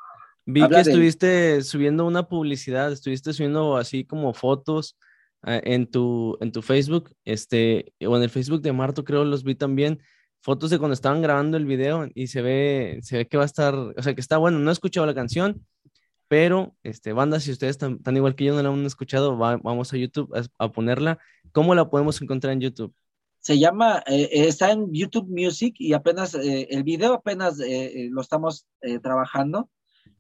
Vi 0.46 0.68
que 0.68 0.80
estuviste 0.80 1.62
subiendo 1.64 2.06
una 2.06 2.28
publicidad, 2.28 2.92
estuviste 2.92 3.34
subiendo 3.34 3.78
así 3.78 4.06
como 4.06 4.34
fotos 4.34 4.98
eh, 5.46 5.62
en, 5.64 5.90
tu, 5.90 6.38
en 6.42 6.52
tu 6.52 6.62
Facebook, 6.62 7.12
este, 7.24 7.94
o 8.06 8.18
en 8.18 8.24
el 8.24 8.30
Facebook 8.30 8.62
de 8.62 8.74
Marto 8.74 9.04
creo 9.04 9.24
los 9.24 9.44
vi 9.44 9.56
también, 9.56 10.02
fotos 10.42 10.70
de 10.70 10.80
cuando 10.80 10.94
estaban 10.94 11.22
grabando 11.22 11.56
el 11.56 11.66
video 11.66 12.10
y 12.14 12.28
se 12.28 12.42
ve, 12.42 13.00
se 13.02 13.18
ve 13.18 13.28
que 13.28 13.38
va 13.38 13.44
a 13.44 13.46
estar, 13.46 13.74
o 13.74 14.02
sea, 14.02 14.14
que 14.14 14.22
está 14.22 14.38
bueno, 14.38 14.60
no 14.60 14.70
he 14.70 14.74
escuchado 14.74 15.06
la 15.06 15.16
canción, 15.16 15.66
pero, 16.34 16.76
este, 16.82 17.14
banda, 17.14 17.40
si 17.40 17.52
ustedes 17.52 17.78
están, 17.78 18.00
igual 18.16 18.34
que 18.34 18.46
yo 18.46 18.56
no 18.56 18.64
la 18.64 18.70
han 18.70 18.86
escuchado, 18.88 19.38
vamos 19.38 19.94
a 19.94 19.98
YouTube 19.98 20.34
a, 20.58 20.72
ponerla. 20.72 21.20
¿Cómo 21.52 21.76
la 21.76 21.90
podemos 21.92 22.20
encontrar 22.24 22.54
en 22.54 22.62
YouTube? 22.62 22.92
Se 23.40 23.60
llama, 23.60 24.02
eh, 24.08 24.30
eh, 24.32 24.48
está 24.48 24.72
en 24.72 24.92
YouTube 24.92 25.28
Music 25.30 25.76
y 25.78 25.94
apenas, 25.94 26.34
eh, 26.34 26.68
el 26.72 26.84
video 26.84 27.14
apenas 27.14 27.60
lo 27.60 28.20
estamos 28.20 28.66
trabajando, 29.04 29.70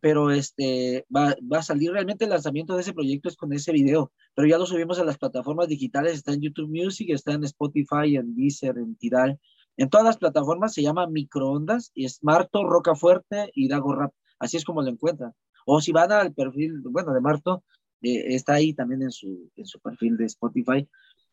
pero 0.03 0.31
este, 0.31 1.05
va, 1.15 1.33
va, 1.49 1.59
a 1.59 1.63
salir 1.63 1.93
realmente 1.93 2.25
el 2.25 2.31
lanzamiento 2.31 2.75
de 2.75 2.81
ese 2.81 2.91
proyecto 2.91 3.29
es 3.29 3.37
con 3.37 3.53
ese 3.53 3.71
video, 3.71 4.11
pero 4.35 4.45
ya 4.45 4.57
lo 4.57 4.65
subimos 4.65 4.99
a 4.99 5.05
las 5.05 5.17
plataformas 5.17 5.69
digitales, 5.69 6.15
está 6.15 6.33
en 6.33 6.41
YouTube 6.41 6.67
Music, 6.67 7.07
está 7.11 7.31
en 7.31 7.45
Spotify, 7.45 8.17
en 8.17 8.35
Deezer, 8.35 8.77
en 8.77 8.97
Tidal, 8.97 9.39
en 9.77 9.89
todas 9.89 10.05
las 10.05 10.17
plataformas 10.17 10.73
se 10.73 10.81
llama 10.81 11.07
Microondas 11.07 11.89
y 11.93 12.03
es 12.03 12.21
Marto, 12.21 12.65
Roca 12.65 12.95
Fuerte 12.95 13.49
y 13.55 13.69
Dago 13.69 13.95
Rap, 13.95 14.11
así 14.39 14.57
es 14.57 14.65
como 14.65 14.81
lo 14.81 14.89
encuentran. 14.89 15.31
O 15.65 15.79
si 15.79 15.93
van 15.93 16.11
al 16.11 16.33
perfil, 16.33 16.81
bueno, 16.81 17.13
de 17.13 17.21
Marto, 17.21 17.63
eh, 18.01 18.35
está 18.35 18.55
ahí 18.55 18.73
también 18.73 19.03
en 19.03 19.11
su, 19.11 19.51
en 19.55 19.65
su 19.65 19.79
perfil 19.79 20.17
de 20.17 20.25
Spotify. 20.25 20.85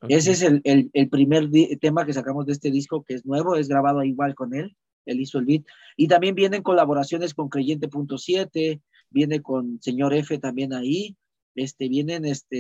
Ese 0.08 0.30
es 0.30 0.42
el, 0.42 0.60
el, 0.62 0.90
el 0.92 1.08
primer 1.10 1.50
tema 1.80 2.06
que 2.06 2.12
sacamos 2.12 2.46
de 2.46 2.52
este 2.52 2.70
disco, 2.70 3.02
que 3.02 3.14
es 3.14 3.26
nuevo, 3.26 3.56
es 3.56 3.66
grabado 3.66 4.04
igual 4.04 4.36
con 4.36 4.54
él, 4.54 4.76
él 5.07 5.20
hizo 5.20 5.38
el 5.38 5.46
beat. 5.46 5.62
Y 5.96 6.09
también 6.09 6.34
vienen 6.34 6.62
colaboraciones 6.62 7.34
con 7.34 7.48
Creyente.7, 7.48 8.80
viene 9.11 9.42
con 9.42 9.80
Señor 9.80 10.14
F 10.14 10.38
también 10.38 10.72
ahí, 10.72 11.16
este, 11.55 11.88
vienen, 11.88 12.24
este, 12.24 12.59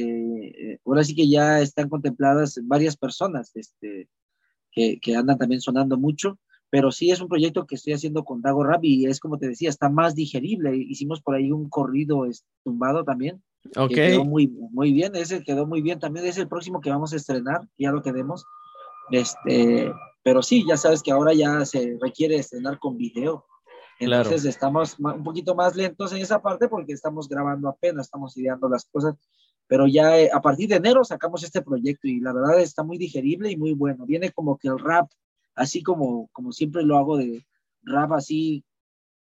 eh, 0.72 0.80
ahora 0.84 1.04
sí 1.04 1.14
que 1.14 1.28
ya 1.28 1.60
están 1.60 1.88
contempladas 1.88 2.60
varias 2.64 2.96
personas, 2.96 3.52
este, 3.54 4.08
que, 4.72 4.98
que 5.00 5.16
andan 5.16 5.38
también 5.38 5.60
sonando 5.60 5.96
mucho 5.96 6.38
pero 6.70 6.92
sí 6.92 7.10
es 7.10 7.20
un 7.20 7.28
proyecto 7.28 7.66
que 7.66 7.74
estoy 7.74 7.92
haciendo 7.92 8.24
con 8.24 8.40
Dago 8.40 8.62
Rap 8.62 8.84
y 8.84 9.06
es 9.06 9.18
como 9.18 9.38
te 9.38 9.48
decía, 9.48 9.68
está 9.68 9.90
más 9.90 10.14
digerible. 10.14 10.76
Hicimos 10.76 11.20
por 11.20 11.34
ahí 11.34 11.50
un 11.50 11.68
corrido 11.68 12.24
tumbado 12.62 13.04
también. 13.04 13.42
Ok. 13.76 13.90
quedó 13.90 14.24
muy, 14.24 14.46
muy 14.46 14.92
bien, 14.92 15.14
ese 15.16 15.42
quedó 15.42 15.66
muy 15.66 15.82
bien. 15.82 15.98
También 15.98 16.26
es 16.26 16.38
el 16.38 16.48
próximo 16.48 16.80
que 16.80 16.90
vamos 16.90 17.12
a 17.12 17.16
estrenar, 17.16 17.62
ya 17.76 17.90
lo 17.90 18.02
tenemos. 18.02 18.46
Este, 19.10 19.92
pero 20.22 20.42
sí, 20.42 20.64
ya 20.66 20.76
sabes 20.76 21.02
que 21.02 21.12
ahora 21.12 21.32
ya 21.32 21.64
se 21.64 21.98
requiere 22.00 22.36
estrenar 22.36 22.78
con 22.78 22.96
video. 22.96 23.46
Entonces 23.98 24.44
estamos 24.46 24.98
un 24.98 25.22
poquito 25.22 25.54
más 25.54 25.76
lentos 25.76 26.12
en 26.12 26.22
esa 26.22 26.40
parte 26.40 26.68
porque 26.68 26.94
estamos 26.94 27.28
grabando 27.28 27.68
apenas, 27.68 28.06
estamos 28.06 28.36
ideando 28.36 28.68
las 28.68 28.86
cosas. 28.86 29.14
Pero 29.66 29.86
ya 29.86 30.18
eh, 30.18 30.30
a 30.32 30.40
partir 30.40 30.68
de 30.68 30.76
enero 30.76 31.04
sacamos 31.04 31.44
este 31.44 31.62
proyecto 31.62 32.08
y 32.08 32.20
la 32.20 32.32
verdad 32.32 32.60
está 32.60 32.82
muy 32.82 32.98
digerible 32.98 33.50
y 33.50 33.56
muy 33.56 33.72
bueno. 33.74 34.06
Viene 34.06 34.30
como 34.32 34.56
que 34.56 34.68
el 34.68 34.78
rap 34.78 35.08
así 35.54 35.82
como, 35.82 36.28
como 36.32 36.52
siempre 36.52 36.82
lo 36.82 36.96
hago 36.96 37.18
de 37.18 37.44
rap 37.82 38.12
así 38.12 38.64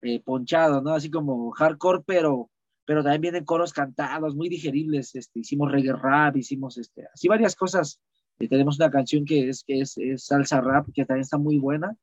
eh, 0.03 0.21
ponchado, 0.21 0.81
¿no? 0.81 0.93
Así 0.93 1.11
como 1.11 1.51
hardcore, 1.51 2.03
pero, 2.07 2.51
pero 2.85 3.03
también 3.03 3.23
vienen 3.23 3.45
coros 3.45 3.73
cantados, 3.73 4.35
muy 4.35 4.49
digeribles, 4.49 5.15
este, 5.15 5.41
hicimos 5.41 5.73
reggae 5.73 5.93
rap, 5.93 6.37
hicimos 6.37 6.79
este, 6.79 7.07
así 7.13 7.29
varias 7.29 7.57
cosas. 7.57 8.01
Y 8.39 8.49
tenemos 8.49 8.77
una 8.77 8.91
canción 8.91 9.25
que 9.25 9.49
es, 9.49 9.65
que 9.65 9.81
es, 9.81 9.99
salsa 10.17 10.61
rap, 10.61 10.89
que 10.95 11.05
también 11.05 11.23
está 11.23 11.39
muy 11.39 11.59
buena, 11.59 11.97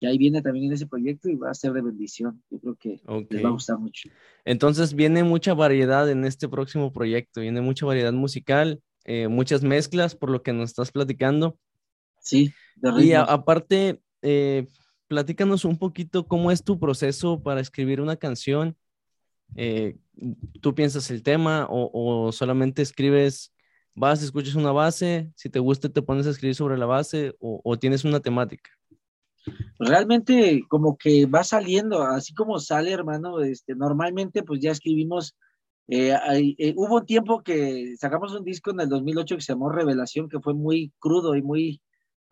y 0.00 0.06
ahí 0.06 0.18
viene 0.18 0.42
también 0.42 0.66
en 0.66 0.72
ese 0.72 0.86
proyecto 0.86 1.28
y 1.28 1.36
va 1.36 1.50
a 1.50 1.54
ser 1.54 1.72
de 1.72 1.82
bendición. 1.82 2.42
Yo 2.50 2.58
creo 2.58 2.76
que 2.76 3.00
les 3.30 3.44
va 3.44 3.48
a 3.48 3.52
gustar 3.52 3.78
mucho. 3.78 4.08
Entonces 4.44 4.94
viene 4.94 5.22
mucha 5.22 5.54
variedad 5.54 6.10
en 6.10 6.24
este 6.24 6.48
próximo 6.48 6.92
proyecto, 6.92 7.40
viene 7.40 7.60
mucha 7.60 7.86
variedad 7.86 8.12
musical, 8.12 8.82
eh, 9.04 9.28
muchas 9.28 9.62
mezclas 9.62 10.14
por 10.14 10.30
lo 10.30 10.42
que 10.42 10.52
nos 10.52 10.70
estás 10.70 10.90
platicando. 10.90 11.56
Sí, 12.20 12.52
de 12.76 13.04
Y 13.04 13.12
aparte, 13.14 14.00
eh, 14.22 14.66
platícanos 15.08 15.64
un 15.64 15.76
poquito 15.78 16.26
cómo 16.26 16.50
es 16.50 16.64
tu 16.64 16.78
proceso 16.78 17.42
para 17.42 17.60
escribir 17.60 18.00
una 18.00 18.16
canción. 18.16 18.76
Eh, 19.56 19.96
¿Tú 20.60 20.74
piensas 20.74 21.10
el 21.10 21.22
tema 21.22 21.66
o, 21.68 22.32
solamente 22.32 22.80
escribes, 22.82 23.52
vas, 23.94 24.22
escuchas 24.22 24.54
una 24.54 24.72
base, 24.72 25.30
si 25.34 25.48
te 25.48 25.58
gusta 25.58 25.88
te 25.88 26.02
pones 26.02 26.26
a 26.26 26.30
escribir 26.30 26.54
sobre 26.54 26.78
la 26.78 26.86
base 26.86 27.34
o, 27.40 27.76
tienes 27.78 28.04
una 28.04 28.20
temática? 28.20 28.70
Realmente 29.78 30.62
como 30.68 30.96
que 30.96 31.26
va 31.26 31.42
saliendo, 31.42 32.02
así 32.02 32.32
como 32.34 32.60
sale, 32.60 32.92
hermano, 32.92 33.40
este, 33.40 33.74
normalmente 33.74 34.42
pues 34.42 34.60
ya 34.60 34.70
escribimos, 34.70 35.34
eh, 35.88 36.14
hubo 36.76 36.96
un 36.98 37.06
tiempo 37.06 37.42
que 37.42 37.96
sacamos 37.98 38.32
un 38.32 38.44
disco 38.44 38.70
en 38.70 38.80
el 38.80 38.88
2008 38.88 39.36
que 39.36 39.42
se 39.42 39.52
llamó 39.52 39.68
Revelación, 39.68 40.28
que 40.28 40.40
fue 40.40 40.54
muy 40.54 40.92
crudo 41.00 41.34
y 41.34 41.42
muy, 41.42 41.80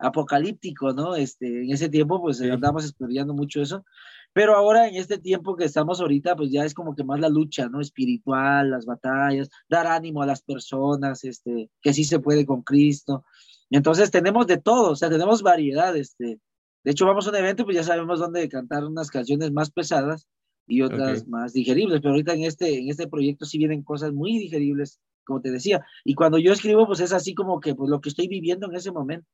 apocalíptico, 0.01 0.93
¿no? 0.93 1.15
Este, 1.15 1.63
en 1.63 1.71
ese 1.71 1.89
tiempo, 1.89 2.21
pues 2.21 2.41
andamos 2.41 2.85
estudiando 2.85 3.33
mucho 3.33 3.61
eso, 3.61 3.85
pero 4.33 4.55
ahora 4.55 4.87
en 4.87 4.95
este 4.95 5.17
tiempo 5.17 5.55
que 5.55 5.65
estamos 5.65 5.99
ahorita, 5.99 6.35
pues 6.35 6.51
ya 6.51 6.63
es 6.63 6.73
como 6.73 6.95
que 6.95 7.03
más 7.03 7.19
la 7.19 7.29
lucha, 7.29 7.67
¿no? 7.69 7.81
Espiritual, 7.81 8.69
las 8.69 8.85
batallas, 8.85 9.49
dar 9.69 9.87
ánimo 9.87 10.21
a 10.21 10.25
las 10.25 10.41
personas, 10.41 11.23
este, 11.23 11.69
que 11.81 11.93
sí 11.93 12.03
se 12.03 12.19
puede 12.19 12.45
con 12.45 12.61
Cristo. 12.61 13.25
Entonces 13.69 14.11
tenemos 14.11 14.47
de 14.47 14.57
todo, 14.57 14.91
o 14.91 14.95
sea, 14.95 15.09
tenemos 15.09 15.41
variedad, 15.41 15.95
este. 15.95 16.39
De 16.83 16.91
hecho, 16.91 17.05
vamos 17.05 17.27
a 17.27 17.29
un 17.29 17.35
evento, 17.35 17.63
pues 17.65 17.75
ya 17.77 17.83
sabemos 17.83 18.19
dónde 18.19 18.47
cantar 18.49 18.85
unas 18.85 19.11
canciones 19.11 19.51
más 19.51 19.69
pesadas 19.71 20.27
y 20.67 20.81
otras 20.81 21.27
más 21.27 21.53
digeribles, 21.53 21.99
pero 22.01 22.13
ahorita 22.13 22.33
en 22.33 22.43
este, 22.43 22.79
en 22.79 22.89
este 22.89 23.07
proyecto 23.07 23.45
sí 23.45 23.57
vienen 23.57 23.83
cosas 23.83 24.13
muy 24.13 24.37
digeribles, 24.39 24.99
como 25.25 25.41
te 25.41 25.51
decía. 25.51 25.85
Y 26.03 26.15
cuando 26.15 26.39
yo 26.39 26.53
escribo, 26.53 26.87
pues 26.87 27.01
es 27.01 27.13
así 27.13 27.35
como 27.35 27.59
que 27.59 27.75
pues 27.75 27.89
lo 27.89 28.01
que 28.01 28.09
estoy 28.09 28.27
viviendo 28.27 28.67
en 28.67 28.75
ese 28.75 28.91
momento 28.91 29.27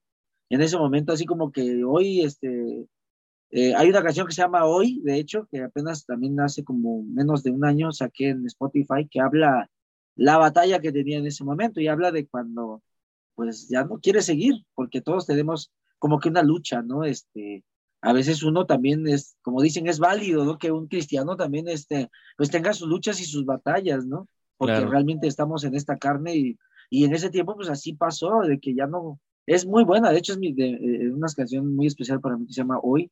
en 0.49 0.61
ese 0.61 0.77
momento, 0.77 1.13
así 1.13 1.25
como 1.25 1.51
que 1.51 1.83
hoy, 1.83 2.21
este, 2.21 2.85
eh, 3.49 3.73
hay 3.75 3.89
una 3.89 4.03
canción 4.03 4.27
que 4.27 4.33
se 4.33 4.41
llama 4.41 4.65
Hoy, 4.65 5.01
de 5.03 5.17
hecho, 5.17 5.47
que 5.49 5.61
apenas 5.61 6.05
también 6.05 6.39
hace 6.39 6.63
como 6.63 7.03
menos 7.03 7.43
de 7.43 7.51
un 7.51 7.65
año 7.65 7.91
saqué 7.91 8.29
en 8.29 8.45
Spotify, 8.45 9.07
que 9.09 9.21
habla 9.21 9.69
la 10.15 10.37
batalla 10.37 10.79
que 10.79 10.91
tenía 10.91 11.17
en 11.17 11.27
ese 11.27 11.43
momento 11.43 11.79
y 11.79 11.87
habla 11.87 12.11
de 12.11 12.27
cuando, 12.27 12.81
pues 13.35 13.69
ya 13.69 13.85
no 13.85 13.99
quiere 13.99 14.21
seguir, 14.21 14.55
porque 14.75 15.01
todos 15.01 15.25
tenemos 15.27 15.71
como 15.99 16.19
que 16.19 16.29
una 16.29 16.43
lucha, 16.43 16.81
¿no? 16.81 17.03
Este, 17.05 17.63
a 18.01 18.13
veces 18.13 18.43
uno 18.43 18.65
también 18.65 19.07
es, 19.07 19.37
como 19.41 19.61
dicen, 19.61 19.87
es 19.87 19.99
válido, 19.99 20.43
¿no? 20.43 20.57
Que 20.57 20.71
un 20.71 20.87
cristiano 20.87 21.37
también, 21.37 21.67
este, 21.67 22.09
pues 22.35 22.49
tenga 22.49 22.73
sus 22.73 22.87
luchas 22.89 23.21
y 23.21 23.25
sus 23.25 23.45
batallas, 23.45 24.05
¿no? 24.05 24.27
Porque 24.57 24.79
realmente 24.85 25.27
estamos 25.27 25.63
en 25.63 25.75
esta 25.75 25.97
carne 25.97 26.35
y, 26.35 26.57
y 26.89 27.05
en 27.05 27.13
ese 27.13 27.29
tiempo, 27.29 27.55
pues 27.55 27.69
así 27.69 27.93
pasó, 27.93 28.41
de 28.41 28.59
que 28.59 28.73
ya 28.73 28.87
no, 28.87 29.19
es 29.47 29.65
muy 29.65 29.85
buena, 29.85 30.11
de 30.11 30.17
hecho 30.17 30.33
es 30.33 30.39
mi, 30.39 30.53
de, 30.53 30.71
eh, 30.71 31.11
una 31.11 31.27
canción 31.35 31.73
muy 31.75 31.87
especial 31.87 32.19
para 32.19 32.37
mí 32.37 32.45
que 32.45 32.53
se 32.53 32.61
llama 32.61 32.79
Hoy. 32.83 33.09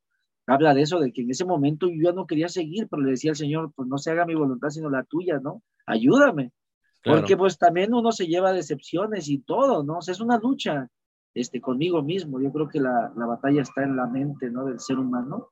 Habla 0.47 0.73
de 0.73 0.81
eso, 0.81 0.99
de 0.99 1.11
que 1.11 1.21
en 1.21 1.31
ese 1.31 1.45
momento 1.45 1.87
yo 1.87 2.09
ya 2.09 2.11
no 2.11 2.27
quería 2.27 2.49
seguir, 2.49 2.87
pero 2.89 3.01
le 3.01 3.11
decía 3.11 3.31
al 3.31 3.37
Señor, 3.37 3.71
pues 3.75 3.87
no 3.89 3.97
se 3.97 4.11
haga 4.11 4.25
mi 4.25 4.35
voluntad 4.35 4.69
sino 4.69 4.89
la 4.89 5.03
tuya, 5.03 5.39
¿no? 5.39 5.63
Ayúdame. 5.85 6.51
Porque 7.03 7.37
pues 7.37 7.57
también 7.57 7.93
uno 7.93 8.11
se 8.11 8.25
lleva 8.25 8.51
decepciones 8.51 9.29
y 9.29 9.39
todo, 9.39 9.83
¿no? 9.83 9.99
O 9.99 10.01
sea, 10.01 10.11
es 10.11 10.21
una 10.21 10.39
lucha 10.39 10.87
este, 11.35 11.61
conmigo 11.61 12.01
mismo. 12.01 12.41
Yo 12.41 12.51
creo 12.51 12.67
que 12.67 12.79
la, 12.79 13.13
la 13.15 13.27
batalla 13.27 13.61
está 13.61 13.83
en 13.83 13.95
la 13.95 14.07
mente, 14.07 14.49
¿no? 14.49 14.65
Del 14.65 14.79
ser 14.79 14.97
humano. 14.97 15.51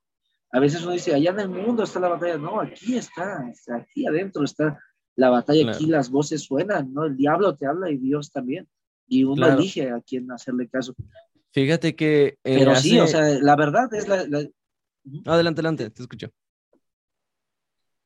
A 0.50 0.58
veces 0.58 0.82
uno 0.82 0.92
dice, 0.92 1.14
allá 1.14 1.30
en 1.30 1.40
el 1.40 1.48
mundo 1.48 1.84
está 1.84 2.00
la 2.00 2.08
batalla. 2.08 2.38
No, 2.38 2.60
aquí 2.60 2.96
está, 2.96 3.52
aquí 3.72 4.06
adentro 4.06 4.44
está 4.44 4.80
la 5.16 5.30
batalla, 5.30 5.70
aquí 5.70 5.86
las 5.86 6.10
voces 6.10 6.42
suenan, 6.42 6.92
¿no? 6.92 7.04
El 7.04 7.16
diablo 7.16 7.54
te 7.54 7.66
habla 7.66 7.90
y 7.90 7.98
Dios 7.98 8.32
también 8.32 8.68
y 9.06 9.24
uno 9.24 9.46
elige 9.46 9.90
a 9.90 10.00
quién 10.00 10.30
hacerle 10.32 10.68
caso. 10.68 10.94
Fíjate 11.52 11.94
que... 11.94 12.38
Pero 12.42 12.74
sí, 12.74 12.98
o 12.98 13.06
sea, 13.06 13.38
la 13.40 13.56
verdad 13.56 13.92
es 13.94 14.08
la, 14.08 14.26
Adelante, 15.26 15.60
adelante, 15.60 15.90
te 15.90 16.02
escucho. 16.02 16.28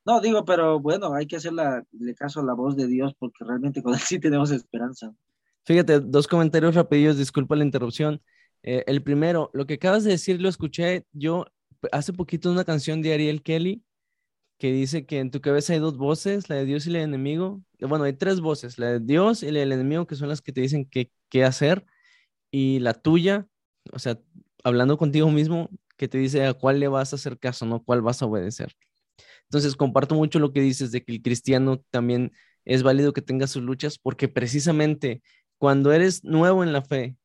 No, 0.05 0.20
digo, 0.20 0.44
pero 0.44 0.80
bueno, 0.80 1.14
hay 1.14 1.26
que 1.26 1.36
hacerle 1.36 1.84
caso 2.16 2.40
a 2.40 2.44
la 2.44 2.55
voz 2.55 2.76
de 2.76 2.86
Dios 2.86 3.12
porque 3.18 3.44
realmente 3.44 3.82
con 3.82 3.94
él 3.94 4.01
sí 4.01 4.18
tenemos 4.18 4.51
esperanza. 4.51 5.14
Fíjate, 5.64 6.01
dos 6.01 6.26
comentarios 6.26 6.74
rapidillos, 6.74 7.18
disculpa 7.18 7.57
la 7.57 7.64
interrupción. 7.64 8.22
Eh, 8.62 8.84
el 8.86 9.03
primero, 9.03 9.51
lo 9.53 9.66
que 9.66 9.74
acabas 9.74 10.05
de 10.05 10.12
decir 10.12 10.40
lo 10.40 10.49
escuché 10.49 11.07
yo 11.12 11.44
hace 11.92 12.12
poquito 12.12 12.51
una 12.51 12.64
canción 12.64 13.03
de 13.03 13.12
Ariel 13.12 13.42
Kelly 13.42 13.84
que 14.59 14.72
dice 14.72 15.07
que 15.07 15.20
en 15.20 15.30
tu 15.30 15.40
cabeza 15.40 15.72
hay 15.72 15.78
dos 15.78 15.96
voces, 15.96 16.49
la 16.49 16.57
de 16.57 16.64
Dios 16.64 16.86
y 16.86 16.90
la 16.90 16.99
del 16.99 17.09
enemigo. 17.09 17.62
Bueno, 17.80 18.05
hay 18.05 18.12
tres 18.12 18.40
voces, 18.40 18.78
la 18.78 18.92
de 18.92 19.01
Dios 19.01 19.42
y 19.42 19.51
la 19.53 19.61
del 19.61 19.72
enemigo, 19.72 20.07
que 20.07 20.16
son 20.16 20.28
las 20.28 20.42
que 20.42 20.53
te 20.53 20.61
dicen 20.61 20.84
qué, 20.84 21.12
qué 21.28 21.44
hacer, 21.44 21.86
y 22.51 22.80
la 22.80 22.94
tuya, 22.94 23.46
o 23.92 23.99
sea, 24.01 24.18
hablando 24.64 24.99
contigo 24.99 25.30
mismo, 25.30 25.70
que 25.99 26.09
te 26.09 26.18
dice 26.18 26.46
a 26.46 26.55
cuál 26.55 26.80
le 26.80 26.88
vas 26.88 27.12
a 27.12 27.16
hacer 27.16 27.38
caso, 27.38 27.66
no 27.66 27.82
cuál 27.84 28.01
vas 28.03 28.22
a 28.22 28.26
obedecer. 28.26 28.72
Entonces, 29.44 29.76
comparto 29.76 30.14
mucho 30.14 30.38
lo 30.38 30.53
que 30.53 30.61
dices 30.61 30.92
de 30.92 31.05
que 31.05 31.12
el 31.12 31.22
cristiano 31.22 31.82
también 31.90 32.32
es 32.64 32.82
válido 32.82 33.12
que 33.12 33.22
tenga 33.22 33.46
sus 33.46 33.62
luchas, 33.62 33.99
porque 33.99 34.28
precisamente 34.28 35.22
cuando 35.59 35.92
eres 35.92 36.24
nuevo 36.24 36.62
en 36.62 36.72
la 36.72 36.82
fe, 36.82 37.16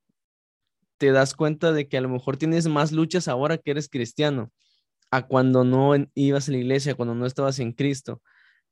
te 0.97 1.11
das 1.11 1.33
cuenta 1.35 1.71
de 1.71 1.87
que 1.87 1.97
a 1.97 2.01
lo 2.01 2.09
mejor 2.09 2.37
tienes 2.37 2.67
más 2.67 2.91
luchas 2.91 3.27
ahora 3.27 3.57
que 3.57 3.71
eres 3.71 3.89
cristiano, 3.89 4.51
a 5.11 5.27
cuando 5.27 5.63
no 5.63 5.93
ibas 6.15 6.49
a 6.49 6.51
la 6.51 6.57
iglesia, 6.57 6.95
cuando 6.95 7.15
no 7.15 7.25
estabas 7.25 7.59
en 7.59 7.73
Cristo. 7.73 8.21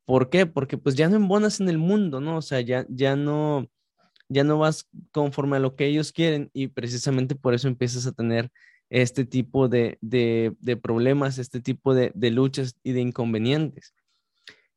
¿Por 0.05 0.29
qué? 0.29 0.45
Porque 0.45 0.77
pues 0.77 0.95
ya 0.95 1.09
no 1.09 1.17
embonas 1.17 1.59
en 1.59 1.69
el 1.69 1.77
mundo, 1.77 2.21
¿no? 2.21 2.37
O 2.37 2.41
sea, 2.41 2.61
ya, 2.61 2.85
ya 2.89 3.15
no, 3.15 3.67
ya 4.29 4.43
no 4.43 4.57
vas 4.57 4.87
conforme 5.11 5.57
a 5.57 5.59
lo 5.59 5.75
que 5.75 5.87
ellos 5.87 6.11
quieren 6.11 6.49
y 6.53 6.69
precisamente 6.69 7.35
por 7.35 7.53
eso 7.53 7.67
empiezas 7.67 8.07
a 8.07 8.13
tener 8.13 8.49
este 8.91 9.25
tipo 9.25 9.69
de, 9.69 9.97
problemas, 10.83 11.39
este 11.39 11.61
tipo 11.61 11.95
de, 11.95 12.11
luchas 12.29 12.75
y 12.83 12.91
de 12.91 13.01
inconvenientes. 13.01 13.95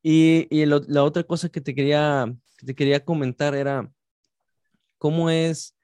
Y, 0.02 0.48
la 0.64 1.04
otra 1.04 1.24
cosa 1.24 1.50
que 1.50 1.60
te 1.60 1.74
quería, 1.74 2.34
que 2.56 2.66
te 2.66 2.74
quería 2.74 3.04
comentar 3.04 3.54
era, 3.54 3.92
¿Cómo 5.04 5.28
es 5.28 5.76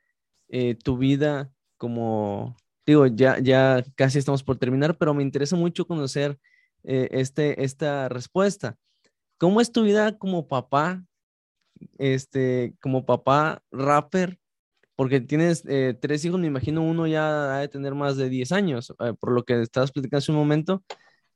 eh, 0.48 0.76
tu 0.76 0.96
vida 0.96 1.52
como, 1.76 2.56
digo, 2.86 3.06
ya, 3.06 3.38
ya 3.38 3.84
casi 3.94 4.18
estamos 4.18 4.42
por 4.42 4.56
terminar, 4.56 4.96
pero 4.96 5.12
me 5.12 5.22
interesa 5.22 5.56
mucho 5.56 5.86
conocer 5.86 6.38
eh, 6.84 7.06
este, 7.10 7.62
esta 7.62 8.08
respuesta. 8.08 8.78
¿Cómo 9.36 9.60
es 9.60 9.72
tu 9.72 9.82
vida 9.82 10.16
como 10.16 10.48
papá, 10.48 11.04
este, 11.98 12.74
como 12.80 13.04
papá 13.04 13.62
rapper? 13.70 14.39
Porque 15.00 15.22
tienes 15.22 15.64
eh, 15.66 15.96
tres 15.98 16.22
hijos, 16.26 16.38
me 16.38 16.46
imagino 16.46 16.82
uno 16.82 17.06
ya 17.06 17.56
ha 17.56 17.60
de 17.60 17.68
tener 17.68 17.94
más 17.94 18.18
de 18.18 18.28
10 18.28 18.52
años, 18.52 18.92
por 19.18 19.32
lo 19.32 19.44
que 19.44 19.62
estabas 19.62 19.92
platicando 19.92 20.18
hace 20.18 20.30
un 20.30 20.36
momento. 20.36 20.84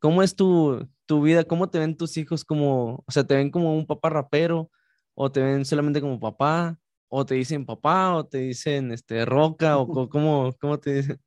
¿Cómo 0.01 0.23
es 0.23 0.37
tu, 0.37 0.87
tu 1.07 1.23
vida? 1.23 1.45
¿Cómo 1.45 1.71
te 1.71 1.79
ven 1.79 1.97
tus 1.97 2.19
hijos 2.19 2.45
como, 2.45 3.03
o 3.07 3.11
sea, 3.11 3.25
te 3.25 3.35
ven 3.35 3.51
como 3.51 3.75
un 3.75 3.87
papá 3.87 4.11
rapero 4.11 4.71
o 5.15 5.33
te 5.33 5.41
ven 5.41 5.65
solamente 5.65 6.03
como 6.03 6.21
papá? 6.21 6.79
o 7.09 7.25
te 7.25 7.37
dicen 7.37 7.65
papá, 7.65 8.17
o 8.17 8.27
te 8.27 8.39
dicen 8.39 8.91
este 8.91 9.25
roca, 9.25 9.79
o 9.79 10.09
cómo, 10.11 10.53
cómo 10.61 10.79
te 10.79 10.95
dicen. 10.95 11.21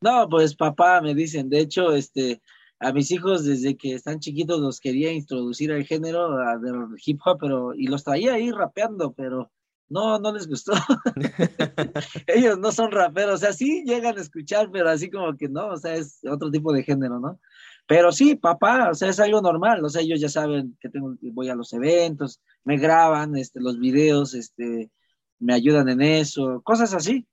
No, 0.00 0.26
pues 0.26 0.56
papá 0.56 1.00
me 1.00 1.14
dicen, 1.14 1.48
de 1.50 1.60
hecho, 1.60 1.92
este, 1.92 2.40
a 2.80 2.92
mis 2.92 3.10
hijos 3.12 3.44
desde 3.44 3.76
que 3.76 3.92
están 3.92 4.18
chiquitos 4.18 4.58
los 4.58 4.80
quería 4.80 5.12
introducir 5.12 5.70
al 5.70 5.84
género 5.84 6.34
del 6.60 6.96
hip 7.04 7.20
hop, 7.24 7.36
pero, 7.40 7.74
y 7.74 7.86
los 7.86 8.02
traía 8.02 8.32
ahí 8.32 8.50
rapeando, 8.50 9.12
pero 9.12 9.52
no, 9.92 10.18
no 10.18 10.32
les 10.32 10.48
gustó. 10.48 10.72
Ellos 12.26 12.58
no 12.58 12.72
son 12.72 12.90
raperos, 12.90 13.34
o 13.34 13.38
sea, 13.38 13.52
sí 13.52 13.84
llegan 13.86 14.16
a 14.16 14.20
escuchar, 14.20 14.70
pero 14.72 14.88
así 14.88 15.10
como 15.10 15.36
que 15.36 15.48
no, 15.48 15.68
o 15.68 15.76
sea, 15.76 15.94
es 15.94 16.20
otro 16.24 16.50
tipo 16.50 16.72
de 16.72 16.82
género, 16.82 17.20
¿no? 17.20 17.38
Pero 17.86 18.10
sí, 18.12 18.36
papá, 18.36 18.90
o 18.90 18.94
sea, 18.94 19.08
es 19.08 19.20
algo 19.20 19.42
normal, 19.42 19.84
o 19.84 19.88
sea, 19.88 20.02
ellos 20.02 20.20
ya 20.20 20.28
saben 20.28 20.76
que 20.80 20.88
tengo, 20.88 21.14
voy 21.20 21.48
a 21.48 21.54
los 21.54 21.72
eventos, 21.72 22.40
me 22.64 22.78
graban 22.78 23.36
este, 23.36 23.60
los 23.60 23.78
videos, 23.78 24.34
este, 24.34 24.90
me 25.38 25.54
ayudan 25.54 25.88
en 25.88 26.00
eso, 26.00 26.62
cosas 26.62 26.94
así. 26.94 27.26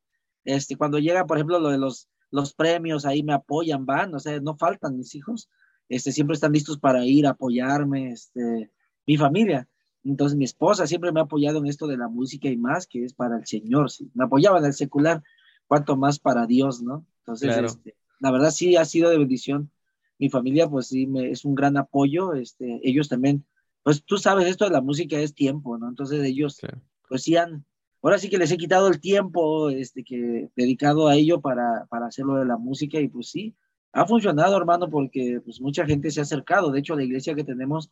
Este, 0.43 0.75
cuando 0.75 0.99
llega, 0.99 1.25
por 1.25 1.37
ejemplo, 1.37 1.59
lo 1.59 1.69
de 1.69 1.77
los, 1.77 2.09
los 2.31 2.53
premios, 2.53 3.05
ahí 3.05 3.23
me 3.23 3.33
apoyan, 3.33 3.85
van, 3.85 4.13
o 4.15 4.19
sea, 4.19 4.39
no 4.41 4.57
faltan 4.57 4.97
mis 4.97 5.15
hijos, 5.15 5.49
este, 5.87 6.11
siempre 6.11 6.33
están 6.35 6.51
listos 6.51 6.79
para 6.79 7.05
ir 7.05 7.27
a 7.27 7.31
apoyarme, 7.31 8.11
este, 8.11 8.71
mi 9.05 9.17
familia. 9.17 9.67
Entonces, 10.03 10.37
mi 10.37 10.45
esposa 10.45 10.87
siempre 10.87 11.11
me 11.11 11.19
ha 11.19 11.23
apoyado 11.23 11.59
en 11.59 11.67
esto 11.67 11.87
de 11.87 11.97
la 11.97 12.07
música 12.07 12.49
y 12.49 12.57
más, 12.57 12.87
que 12.87 13.03
es 13.03 13.13
para 13.13 13.37
el 13.37 13.45
Señor, 13.45 13.91
sí. 13.91 14.09
me 14.13 14.25
apoyaba 14.25 14.59
en 14.59 14.65
el 14.65 14.73
secular, 14.73 15.23
cuanto 15.67 15.97
más 15.97 16.19
para 16.19 16.45
Dios, 16.45 16.81
¿no? 16.81 17.05
Entonces, 17.19 17.57
este, 17.57 17.95
la 18.19 18.31
verdad 18.31 18.51
sí 18.51 18.75
ha 18.75 18.85
sido 18.85 19.09
de 19.09 19.17
bendición. 19.17 19.71
Mi 20.17 20.29
familia, 20.29 20.67
pues 20.67 20.87
sí, 20.87 21.05
me, 21.05 21.29
es 21.29 21.45
un 21.45 21.55
gran 21.55 21.77
apoyo, 21.77 22.33
este, 22.33 22.79
ellos 22.83 23.07
también, 23.07 23.45
pues 23.83 24.03
tú 24.03 24.17
sabes, 24.17 24.47
esto 24.47 24.65
de 24.65 24.71
la 24.71 24.81
música 24.81 25.17
es 25.19 25.33
tiempo, 25.33 25.77
¿no? 25.77 25.87
Entonces 25.87 26.23
ellos, 26.23 26.59
pues 27.07 27.23
sí 27.23 27.37
han, 27.37 27.65
ahora 28.01 28.17
sí 28.17 28.29
que 28.29 28.37
les 28.37 28.51
he 28.51 28.57
quitado 28.57 28.87
el 28.87 28.99
tiempo 28.99 29.69
este, 29.69 30.03
que, 30.03 30.49
dedicado 30.55 31.07
a 31.07 31.15
ello 31.15 31.39
para, 31.39 31.85
para 31.89 32.07
hacerlo 32.07 32.35
de 32.35 32.45
la 32.45 32.57
música 32.57 32.99
y 32.99 33.07
pues 33.07 33.29
sí, 33.29 33.55
ha 33.93 34.05
funcionado 34.05 34.57
hermano 34.57 34.89
porque 34.89 35.41
pues 35.43 35.61
mucha 35.61 35.85
gente 35.85 36.11
se 36.11 36.19
ha 36.19 36.23
acercado, 36.23 36.71
de 36.71 36.79
hecho 36.79 36.95
la 36.95 37.03
iglesia 37.03 37.35
que 37.35 37.43
tenemos 37.43 37.91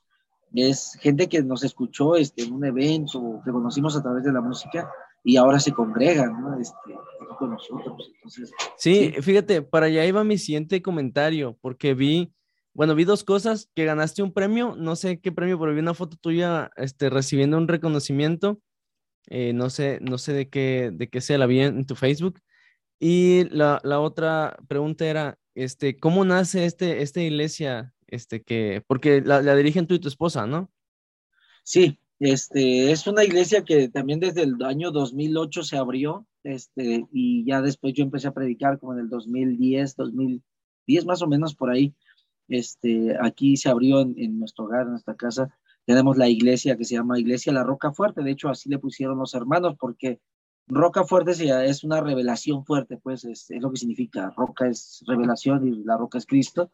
es 0.53 0.97
gente 1.01 1.27
que 1.27 1.41
nos 1.43 1.63
escuchó 1.63 2.15
este, 2.15 2.43
en 2.43 2.53
un 2.53 2.65
evento 2.65 3.41
que 3.43 3.51
conocimos 3.51 3.95
a 3.95 4.01
través 4.01 4.23
de 4.23 4.31
la 4.31 4.41
música 4.41 4.89
y 5.23 5.37
ahora 5.37 5.59
se 5.59 5.73
congregan 5.73 6.41
¿no? 6.41 6.59
este, 6.59 6.75
con 7.37 7.51
nosotros. 7.51 8.11
Entonces, 8.15 8.51
sí, 8.77 9.13
fíjate, 9.21 9.61
para 9.61 9.87
allá 9.87 10.05
iba 10.05 10.23
mi 10.23 10.37
siguiente 10.37 10.81
comentario 10.81 11.57
porque 11.61 11.93
vi, 11.93 12.33
bueno, 12.73 12.95
vi 12.95 13.03
dos 13.03 13.23
cosas, 13.23 13.69
que 13.75 13.85
ganaste 13.85 14.23
un 14.23 14.33
premio, 14.33 14.75
no 14.77 14.95
sé 14.95 15.19
qué 15.19 15.31
premio, 15.31 15.59
pero 15.59 15.73
vi 15.73 15.79
una 15.79 15.93
foto 15.93 16.17
tuya 16.17 16.71
este, 16.77 17.09
recibiendo 17.09 17.57
un 17.57 17.67
reconocimiento 17.67 18.59
eh, 19.29 19.53
no 19.53 19.69
sé, 19.69 19.99
no 20.01 20.17
sé 20.17 20.33
de 20.33 20.49
qué, 20.49 20.91
de 20.93 21.09
qué 21.09 21.21
sea 21.21 21.37
la 21.37 21.47
vi 21.47 21.61
en, 21.61 21.85
tu 21.85 21.95
Facebook. 21.95 22.41
Y 22.99 23.45
la, 23.49 23.79
otra 23.99 24.57
pregunta 24.67 25.05
era, 25.05 25.37
este, 25.55 25.97
¿cómo 25.97 26.25
nace 26.25 26.65
este, 26.65 27.01
esta 27.01 27.21
iglesia? 27.21 27.93
Este, 28.07 28.41
que, 28.41 28.83
porque 28.87 29.21
la, 29.21 29.41
la 29.41 29.55
dirigen 29.55 29.87
tú 29.87 29.93
y 29.93 29.99
tu 29.99 30.07
esposa, 30.07 30.47
¿no? 30.47 30.71
Sí, 31.63 31.99
este, 32.19 32.91
es 32.91 33.05
una 33.05 33.23
iglesia 33.23 33.63
que 33.63 33.89
también 33.89 34.19
desde 34.19 34.43
el 34.43 34.55
año 34.63 34.91
2008 34.91 35.63
se 35.63 35.77
abrió, 35.77 36.25
este, 36.43 37.05
y 37.11 37.45
ya 37.45 37.61
después 37.61 37.93
yo 37.93 38.03
empecé 38.03 38.27
a 38.27 38.33
predicar 38.33 38.79
como 38.79 38.93
en 38.93 38.99
el 38.99 39.09
2010, 39.09 39.95
2010 39.95 41.05
más 41.05 41.21
o 41.21 41.27
menos 41.27 41.55
por 41.55 41.69
ahí. 41.69 41.93
Este, 42.47 43.15
aquí 43.21 43.57
se 43.57 43.69
abrió 43.69 43.99
en, 44.01 44.15
en 44.17 44.39
nuestro 44.39 44.65
hogar, 44.65 44.83
en 44.83 44.91
nuestra 44.91 45.15
casa, 45.15 45.53
tenemos 45.87 46.17
la 46.17 46.27
iglesia 46.27 46.75
que 46.75 46.83
se 46.83 46.95
llama 46.95 47.17
Iglesia 47.17 47.53
La 47.53 47.63
Roca 47.63 47.93
Fuerte, 47.93 48.21
de 48.21 48.31
hecho 48.31 48.49
así 48.49 48.69
le 48.69 48.77
pusieron 48.77 49.17
los 49.19 49.33
hermanos 49.33 49.75
porque 49.79 50.19
Roca 50.67 51.05
Fuerte 51.05 51.31
es 51.31 51.83
una 51.85 52.01
revelación 52.01 52.65
fuerte, 52.65 52.97
pues 52.97 53.23
es, 53.23 53.47
lo 53.51 53.71
que 53.71 53.77
significa, 53.77 54.33
roca 54.35 54.67
es 54.67 55.01
revelación 55.07 55.65
y 55.65 55.83
la 55.85 55.95
roca 55.95 56.17
es 56.17 56.25
Cristo. 56.25 56.71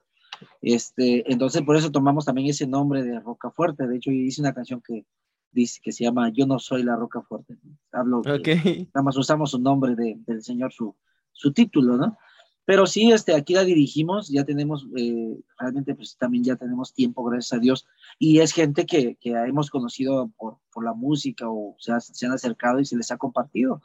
Este, 0.61 1.31
entonces 1.31 1.61
por 1.61 1.75
eso 1.75 1.91
tomamos 1.91 2.25
también 2.25 2.47
ese 2.49 2.67
nombre 2.67 3.03
de 3.03 3.19
Roca 3.19 3.51
Fuerte, 3.51 3.87
de 3.87 3.97
hecho 3.97 4.11
yo 4.11 4.17
hice 4.17 4.41
una 4.41 4.53
canción 4.53 4.81
que 4.81 5.05
dice 5.51 5.79
que 5.81 5.91
se 5.91 6.03
llama 6.03 6.29
Yo 6.29 6.45
no 6.45 6.59
soy 6.59 6.83
la 6.83 6.95
Roca 6.95 7.21
Fuerte. 7.21 7.57
Hablo, 7.91 8.19
okay. 8.19 8.89
nada 8.93 9.03
más 9.03 9.17
usamos 9.17 9.51
su 9.51 9.59
nombre 9.59 9.95
de, 9.95 10.17
del 10.25 10.43
Señor, 10.43 10.73
su, 10.73 10.95
su 11.31 11.53
título, 11.53 11.97
¿no? 11.97 12.17
Pero 12.65 12.85
sí, 12.85 13.11
este, 13.11 13.35
aquí 13.35 13.53
la 13.53 13.65
dirigimos, 13.65 14.29
ya 14.29 14.45
tenemos, 14.45 14.87
eh, 14.95 15.37
realmente 15.57 15.95
pues 15.95 16.15
también 16.17 16.45
ya 16.45 16.55
tenemos 16.55 16.93
tiempo, 16.93 17.23
gracias 17.25 17.53
a 17.53 17.61
Dios, 17.61 17.85
y 18.17 18.39
es 18.39 18.53
gente 18.53 18.85
que, 18.85 19.17
que 19.19 19.31
hemos 19.31 19.69
conocido 19.69 20.31
por, 20.37 20.59
por, 20.71 20.85
la 20.85 20.93
música 20.93 21.49
o 21.49 21.75
se, 21.77 21.91
se, 21.99 22.25
han 22.25 22.31
acercado 22.31 22.79
y 22.79 22.85
se 22.85 22.95
les 22.95 23.11
ha 23.11 23.17
compartido. 23.17 23.81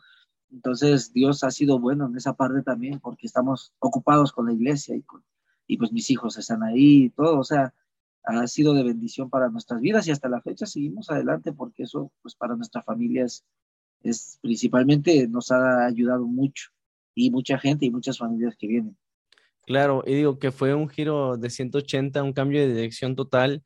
Entonces 0.52 1.12
Dios 1.12 1.42
ha 1.42 1.50
sido 1.50 1.80
bueno 1.80 2.06
en 2.06 2.16
esa 2.16 2.34
parte 2.34 2.62
también 2.62 3.00
porque 3.00 3.26
estamos 3.26 3.74
ocupados 3.80 4.32
con 4.32 4.46
la 4.46 4.52
iglesia 4.52 4.94
y, 4.94 5.02
con, 5.02 5.24
y 5.68 5.76
pues 5.76 5.92
mis 5.92 6.10
hijos 6.10 6.36
están 6.38 6.64
ahí 6.64 7.04
y 7.04 7.10
todo, 7.10 7.38
o 7.38 7.44
sea, 7.44 7.72
ha 8.24 8.46
sido 8.46 8.74
de 8.74 8.82
bendición 8.82 9.30
para 9.30 9.48
nuestras 9.50 9.80
vidas 9.80 10.08
y 10.08 10.10
hasta 10.10 10.28
la 10.28 10.40
fecha 10.40 10.66
seguimos 10.66 11.10
adelante 11.10 11.52
porque 11.52 11.84
eso 11.84 12.10
pues 12.22 12.34
para 12.34 12.56
nuestra 12.56 12.82
familia 12.82 13.24
es, 13.24 14.38
principalmente 14.42 15.28
nos 15.28 15.52
ha 15.52 15.86
ayudado 15.86 16.26
mucho 16.26 16.70
y 17.14 17.30
mucha 17.30 17.58
gente 17.58 17.86
y 17.86 17.90
muchas 17.90 18.18
familias 18.18 18.56
que 18.58 18.66
vienen. 18.66 18.96
Claro, 19.66 20.02
y 20.06 20.14
digo 20.14 20.38
que 20.38 20.50
fue 20.50 20.74
un 20.74 20.88
giro 20.88 21.36
de 21.36 21.50
180, 21.50 22.22
un 22.22 22.32
cambio 22.32 22.60
de 22.60 22.74
dirección 22.74 23.14
total, 23.14 23.62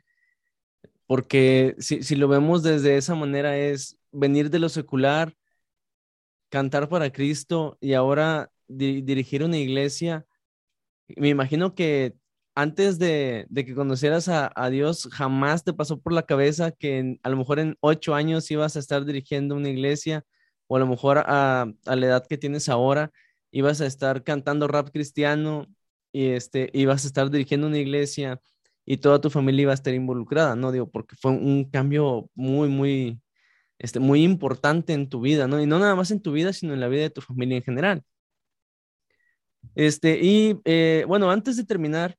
porque 1.06 1.76
si, 1.78 2.02
si 2.02 2.16
lo 2.16 2.26
vemos 2.26 2.62
desde 2.64 2.96
esa 2.96 3.14
manera 3.14 3.56
es 3.56 3.98
venir 4.10 4.50
de 4.50 4.58
lo 4.58 4.68
secular, 4.68 5.36
cantar 6.48 6.88
para 6.88 7.12
Cristo 7.12 7.78
y 7.80 7.94
ahora 7.94 8.50
dirigir 8.68 9.44
una 9.44 9.58
iglesia. 9.58 10.26
Me 11.16 11.28
imagino 11.28 11.74
que 11.74 12.14
antes 12.54 12.98
de, 12.98 13.46
que 13.54 13.74
conocieras 13.74 14.28
a, 14.28 14.52
a, 14.54 14.70
Dios, 14.70 15.08
jamás 15.12 15.64
te 15.64 15.72
pasó 15.72 16.00
por 16.00 16.12
la 16.12 16.24
cabeza 16.24 16.70
que 16.72 17.18
a 17.22 17.30
lo 17.30 17.36
mejor 17.36 17.58
en 17.58 17.76
ocho 17.80 18.14
años 18.14 18.50
ibas 18.50 18.76
a 18.76 18.78
estar 18.78 19.04
dirigiendo 19.04 19.54
una 19.54 19.70
iglesia 19.70 20.24
o 20.66 20.76
a 20.76 20.80
lo 20.80 20.86
mejor 20.86 21.18
a, 21.18 21.66
a 21.86 21.96
la 21.96 22.06
edad 22.06 22.26
que 22.26 22.38
tienes 22.38 22.68
ahora 22.68 23.10
ibas 23.52 23.80
a 23.80 23.86
estar 23.86 24.24
cantando 24.24 24.66
rap 24.66 24.90
cristiano 24.90 25.66
y 26.12 26.28
este, 26.28 26.70
ibas 26.72 27.04
a 27.04 27.06
estar 27.06 27.30
dirigiendo 27.30 27.68
una 27.68 27.78
iglesia 27.78 28.40
y 28.84 28.96
toda 28.96 29.20
tu 29.20 29.30
familia 29.30 29.62
iba 29.62 29.72
a 29.72 29.74
estar 29.74 29.94
involucrada, 29.94 30.56
¿no? 30.56 30.72
Digo, 30.72 30.90
porque 30.90 31.14
fue 31.16 31.30
un 31.30 31.70
cambio 31.70 32.28
muy, 32.34 32.68
muy, 32.68 33.20
este, 33.78 34.00
muy 34.00 34.24
importante 34.24 34.92
en 34.94 35.08
tu 35.08 35.20
vida, 35.20 35.46
¿no? 35.46 35.62
Y 35.62 35.66
no 35.66 35.78
nada 35.78 35.94
más 35.94 36.10
en 36.10 36.20
tu 36.20 36.32
vida, 36.32 36.52
sino 36.52 36.74
en 36.74 36.80
la 36.80 36.88
vida 36.88 37.02
de 37.02 37.10
tu 37.10 37.20
familia 37.20 37.58
en 37.58 37.62
general. 37.62 38.02
Este, 39.74 40.18
y 40.22 40.60
eh, 40.64 41.04
bueno, 41.06 41.30
antes 41.30 41.56
de 41.56 41.64
terminar, 41.64 42.16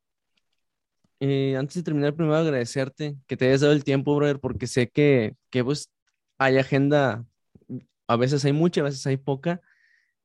eh, 1.20 1.56
antes 1.58 1.76
de 1.76 1.84
terminar, 1.84 2.16
primero 2.16 2.36
agradecerte 2.36 3.16
que 3.28 3.38
te 3.38 3.48
hayas 3.48 3.62
dado 3.62 3.74
el 3.74 3.84
tiempo, 3.84 4.16
brother, 4.16 4.40
porque 4.40 4.68
sé 4.68 4.90
que, 4.90 5.36
que 5.50 5.64
pues 5.64 5.90
hay 6.38 6.58
agenda, 6.58 7.26
a 8.08 8.16
veces 8.18 8.44
hay 8.46 8.54
mucha, 8.54 8.82
a 8.82 8.86
veces 8.86 9.06
hay 9.08 9.18
poca, 9.18 9.62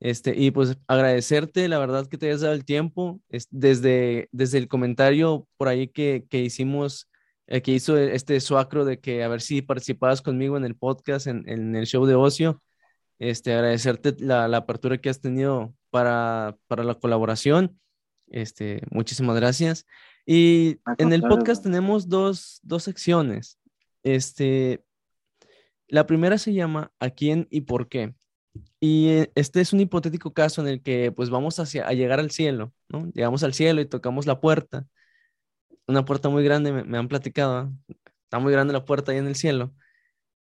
este, 0.00 0.34
y 0.36 0.50
pues 0.50 0.76
agradecerte, 0.86 1.68
la 1.68 1.78
verdad, 1.78 2.06
que 2.06 2.18
te 2.18 2.26
hayas 2.26 2.42
dado 2.42 2.54
el 2.54 2.64
tiempo. 2.64 3.20
desde, 3.50 4.28
desde 4.32 4.58
el 4.58 4.68
comentario 4.68 5.46
por 5.56 5.68
ahí 5.68 5.88
que, 5.88 6.24
que 6.30 6.40
hicimos, 6.40 7.10
eh, 7.46 7.62
que 7.62 7.72
hizo 7.72 7.96
este 7.98 8.40
suacro 8.40 8.84
de 8.84 9.00
que 9.00 9.24
a 9.24 9.28
ver 9.28 9.40
si 9.40 9.62
participabas 9.62 10.22
conmigo 10.22 10.56
en 10.56 10.64
el 10.64 10.76
podcast, 10.76 11.26
en, 11.26 11.48
en 11.48 11.74
el 11.76 11.86
show 11.86 12.06
de 12.06 12.14
ocio. 12.14 12.62
Este, 13.18 13.52
agradecerte 13.52 14.14
la, 14.18 14.48
la, 14.48 14.58
apertura 14.58 14.98
que 14.98 15.08
has 15.08 15.20
tenido 15.20 15.74
para, 15.90 16.56
para 16.66 16.84
la 16.84 16.94
colaboración. 16.94 17.80
Este, 18.28 18.82
muchísimas 18.90 19.36
gracias. 19.36 19.86
Y 20.26 20.78
en 20.98 21.12
el 21.12 21.22
podcast 21.22 21.62
tenemos 21.62 22.08
dos, 22.08 22.60
dos 22.62 22.82
secciones. 22.82 23.58
Este, 24.02 24.84
la 25.88 26.06
primera 26.06 26.38
se 26.38 26.52
llama 26.52 26.92
¿A 27.00 27.10
quién 27.10 27.48
y 27.50 27.62
por 27.62 27.88
qué? 27.88 28.14
Y 28.80 29.08
eh, 29.08 29.32
este 29.34 29.60
es 29.60 29.72
un 29.72 29.80
hipotético 29.80 30.32
caso 30.32 30.60
en 30.60 30.68
el 30.68 30.82
que 30.82 31.12
pues 31.12 31.30
vamos 31.30 31.58
hacia, 31.58 31.86
a 31.86 31.92
llegar 31.92 32.20
al 32.20 32.30
cielo, 32.30 32.72
¿no? 32.88 33.10
Llegamos 33.14 33.42
al 33.42 33.54
cielo 33.54 33.80
y 33.80 33.86
tocamos 33.86 34.26
la 34.26 34.40
puerta, 34.40 34.86
una 35.86 36.04
puerta 36.04 36.28
muy 36.28 36.44
grande, 36.44 36.72
me, 36.72 36.98
han 36.98 37.08
platicado, 37.08 37.72
está 38.24 38.38
muy 38.38 38.52
grande 38.52 38.72
la 38.72 38.84
puerta 38.84 39.12
ahí 39.12 39.18
en 39.18 39.26
el 39.26 39.36
cielo, 39.36 39.74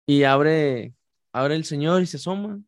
y 0.05 0.23
abre, 0.23 0.93
abre 1.31 1.55
el 1.55 1.65
Señor 1.65 2.01
y 2.01 2.05
se 2.05 2.17
asoma, 2.17 2.61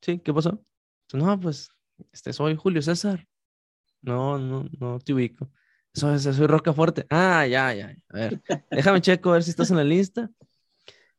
¿sí? 0.00 0.18
¿Qué 0.18 0.32
pasó? 0.32 0.64
No, 1.12 1.38
pues, 1.38 1.70
este, 2.12 2.32
soy 2.32 2.56
Julio 2.56 2.82
César, 2.82 3.26
no, 4.00 4.38
no, 4.38 4.68
no 4.78 4.98
te 4.98 5.12
ubico, 5.12 5.50
soy, 5.94 6.18
soy 6.18 6.46
Roca 6.46 6.72
Fuerte, 6.72 7.06
ah, 7.10 7.46
ya, 7.46 7.74
ya, 7.74 7.96
a 8.08 8.16
ver, 8.16 8.42
déjame 8.70 9.00
checo 9.00 9.30
a 9.30 9.34
ver 9.34 9.42
si 9.42 9.50
estás 9.50 9.70
en 9.70 9.76
la 9.76 9.84
lista, 9.84 10.30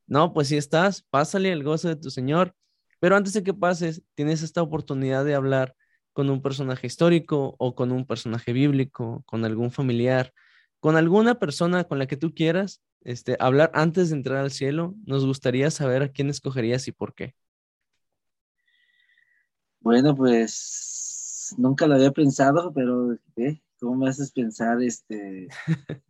no, 0.08 0.34
pues 0.34 0.50
si 0.50 0.58
estás, 0.58 1.04
pásale 1.10 1.52
el 1.52 1.64
gozo 1.64 1.90
de 1.90 1.96
tu 1.96 2.10
Señor, 2.10 2.56
pero 3.00 3.16
antes 3.16 3.34
de 3.34 3.44
que 3.44 3.54
pases, 3.54 4.04
tienes 4.16 4.44
esta 4.44 4.62
oportunidad 4.62 5.26
de 5.26 5.36
hablar 5.36 5.76
con 6.14 6.30
un 6.30 6.42
personaje 6.42 6.88
histórico 6.88 7.56
o 7.58 7.76
con 7.76 7.92
un 7.92 8.06
personaje 8.06 8.54
bíblico, 8.54 9.24
con 9.26 9.44
algún 9.46 9.72
familiar, 9.72 10.34
con 10.80 10.96
alguna 10.96 11.36
persona 11.36 11.84
con 11.86 12.00
la 12.00 12.06
que 12.06 12.18
tú 12.18 12.34
quieras 12.34 12.82
este, 13.04 13.38
hablar 13.40 13.72
antes 13.74 14.10
de 14.10 14.16
entrar 14.16 14.38
al 14.38 14.52
cielo. 14.52 14.96
Nos 15.06 15.26
gustaría 15.26 15.70
saber 15.72 16.04
a 16.04 16.10
quién 16.10 16.30
escogerías 16.30 16.88
y 16.88 16.92
por 16.92 17.14
qué. 17.14 17.36
Bueno, 19.80 20.16
pues 20.16 21.54
nunca 21.58 21.88
lo 21.88 21.96
había 21.96 22.12
pensado, 22.12 22.72
pero 22.74 23.14
¿eh? 23.36 23.62
¿cómo 23.80 23.96
me 23.98 24.10
haces 24.10 24.32
pensar 24.32 24.82
este 24.82 25.50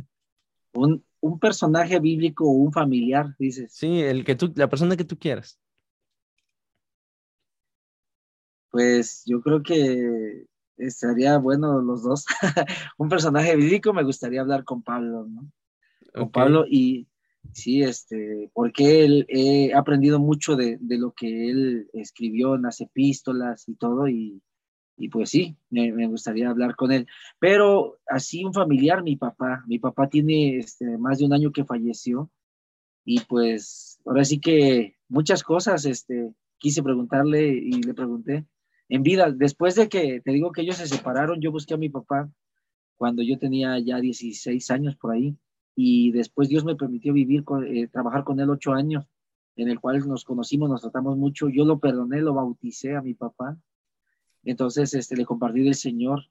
un, 0.73 1.03
un, 1.21 1.39
personaje 1.39 1.99
bíblico 1.99 2.45
o 2.45 2.51
un 2.51 2.71
familiar, 2.71 3.35
dices? 3.39 3.73
Sí, 3.73 4.01
el 4.01 4.23
que 4.23 4.35
tú, 4.35 4.53
la 4.55 4.69
persona 4.69 4.95
que 4.95 5.05
tú 5.05 5.17
quieras. 5.17 5.59
Pues 8.69 9.23
yo 9.25 9.41
creo 9.41 9.63
que 9.63 10.45
estaría 10.77 11.37
bueno 11.37 11.81
los 11.81 12.03
dos. 12.03 12.25
un 12.97 13.09
personaje 13.09 13.55
bíblico 13.55 13.93
me 13.93 14.03
gustaría 14.03 14.41
hablar 14.41 14.63
con 14.63 14.83
Pablo, 14.83 15.25
¿no? 15.27 15.51
Con 16.13 16.31
Pablo 16.31 16.65
y 16.69 17.07
sí, 17.51 17.81
este, 17.81 18.49
porque 18.53 19.03
él 19.03 19.25
he 19.29 19.73
aprendido 19.73 20.19
mucho 20.19 20.55
de, 20.55 20.77
lo 20.81 21.11
que 21.11 21.49
él 21.49 21.89
escribió 21.93 22.55
en 22.55 22.63
las 22.63 22.81
epístolas 22.81 23.67
y 23.67 23.75
todo 23.75 24.07
y, 24.07 24.41
pues 25.11 25.29
sí, 25.29 25.57
me, 25.69 26.07
gustaría 26.07 26.49
hablar 26.49 26.75
con 26.75 26.91
él. 26.91 27.07
Pero 27.39 27.99
así 28.07 28.45
un 28.45 28.53
familiar, 28.53 29.03
mi 29.03 29.15
papá, 29.17 29.63
mi 29.67 29.79
papá 29.79 30.07
tiene 30.07 30.57
este, 30.57 30.97
más 30.97 31.19
de 31.19 31.25
un 31.25 31.33
año 31.33 31.51
que 31.51 31.65
falleció 31.65 32.31
y 33.05 33.19
pues 33.21 33.99
ahora 34.05 34.23
sí 34.23 34.39
que 34.39 34.95
muchas 35.09 35.43
cosas, 35.43 35.85
este, 35.85 36.33
quise 36.57 36.83
preguntarle 36.83 37.49
y 37.53 37.83
le 37.83 37.93
pregunté 37.93 38.45
en 38.87 39.03
vida. 39.03 39.31
Después 39.31 39.75
de 39.75 39.89
que 39.89 40.21
te 40.21 40.31
digo 40.31 40.51
que 40.51 40.61
ellos 40.61 40.77
se 40.77 40.87
separaron, 40.87 41.41
yo 41.41 41.51
busqué 41.51 41.73
a 41.73 41.77
mi 41.77 41.89
papá 41.89 42.31
cuando 42.95 43.23
yo 43.23 43.37
tenía 43.37 43.77
ya 43.79 43.99
16 43.99 44.71
años 44.71 44.95
por 44.95 45.11
ahí 45.11 45.35
y 45.75 46.11
después 46.11 46.49
Dios 46.49 46.65
me 46.65 46.75
permitió 46.75 47.13
vivir, 47.13 47.43
con, 47.43 47.65
eh, 47.65 47.87
trabajar 47.87 48.23
con 48.23 48.39
él 48.39 48.49
ocho 48.49 48.73
años, 48.73 49.05
en 49.55 49.69
el 49.69 49.79
cual 49.79 50.07
nos 50.07 50.23
conocimos, 50.23 50.69
nos 50.69 50.81
tratamos 50.81 51.17
mucho. 51.17 51.49
Yo 51.49 51.65
lo 51.65 51.79
perdoné, 51.79 52.21
lo 52.21 52.33
bauticé 52.33 52.95
a 52.95 53.01
mi 53.01 53.13
papá. 53.13 53.57
Entonces, 54.43 54.93
este, 54.93 55.15
le 55.15 55.25
compartí 55.25 55.63
del 55.63 55.75
Señor. 55.75 56.27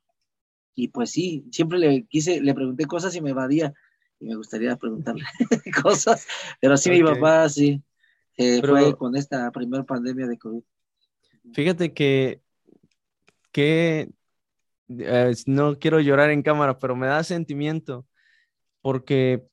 Y 0.74 0.88
pues 0.88 1.10
sí, 1.10 1.44
siempre 1.50 1.78
le 1.78 2.06
quise, 2.06 2.40
le 2.40 2.54
pregunté 2.54 2.86
cosas 2.86 3.14
y 3.16 3.20
me 3.20 3.30
evadía. 3.30 3.74
Y 4.20 4.26
me 4.26 4.36
gustaría 4.36 4.76
preguntarle 4.76 5.24
cosas. 5.82 6.26
Pero 6.60 6.76
sí, 6.76 6.90
mi 6.90 7.02
papá, 7.02 7.48
sí, 7.48 7.82
eh, 8.36 8.60
fue 8.64 8.96
con 8.96 9.16
esta 9.16 9.50
primera 9.50 9.84
pandemia 9.84 10.26
de 10.26 10.38
COVID. 10.38 10.62
Fíjate 11.52 11.92
que, 11.92 12.40
que 13.50 14.10
eh, 14.88 15.34
no 15.46 15.78
quiero 15.78 15.98
llorar 15.98 16.30
en 16.30 16.42
cámara, 16.42 16.78
pero 16.78 16.94
me 16.94 17.08
da 17.08 17.24
sentimiento 17.24 18.06
porque 18.82 19.46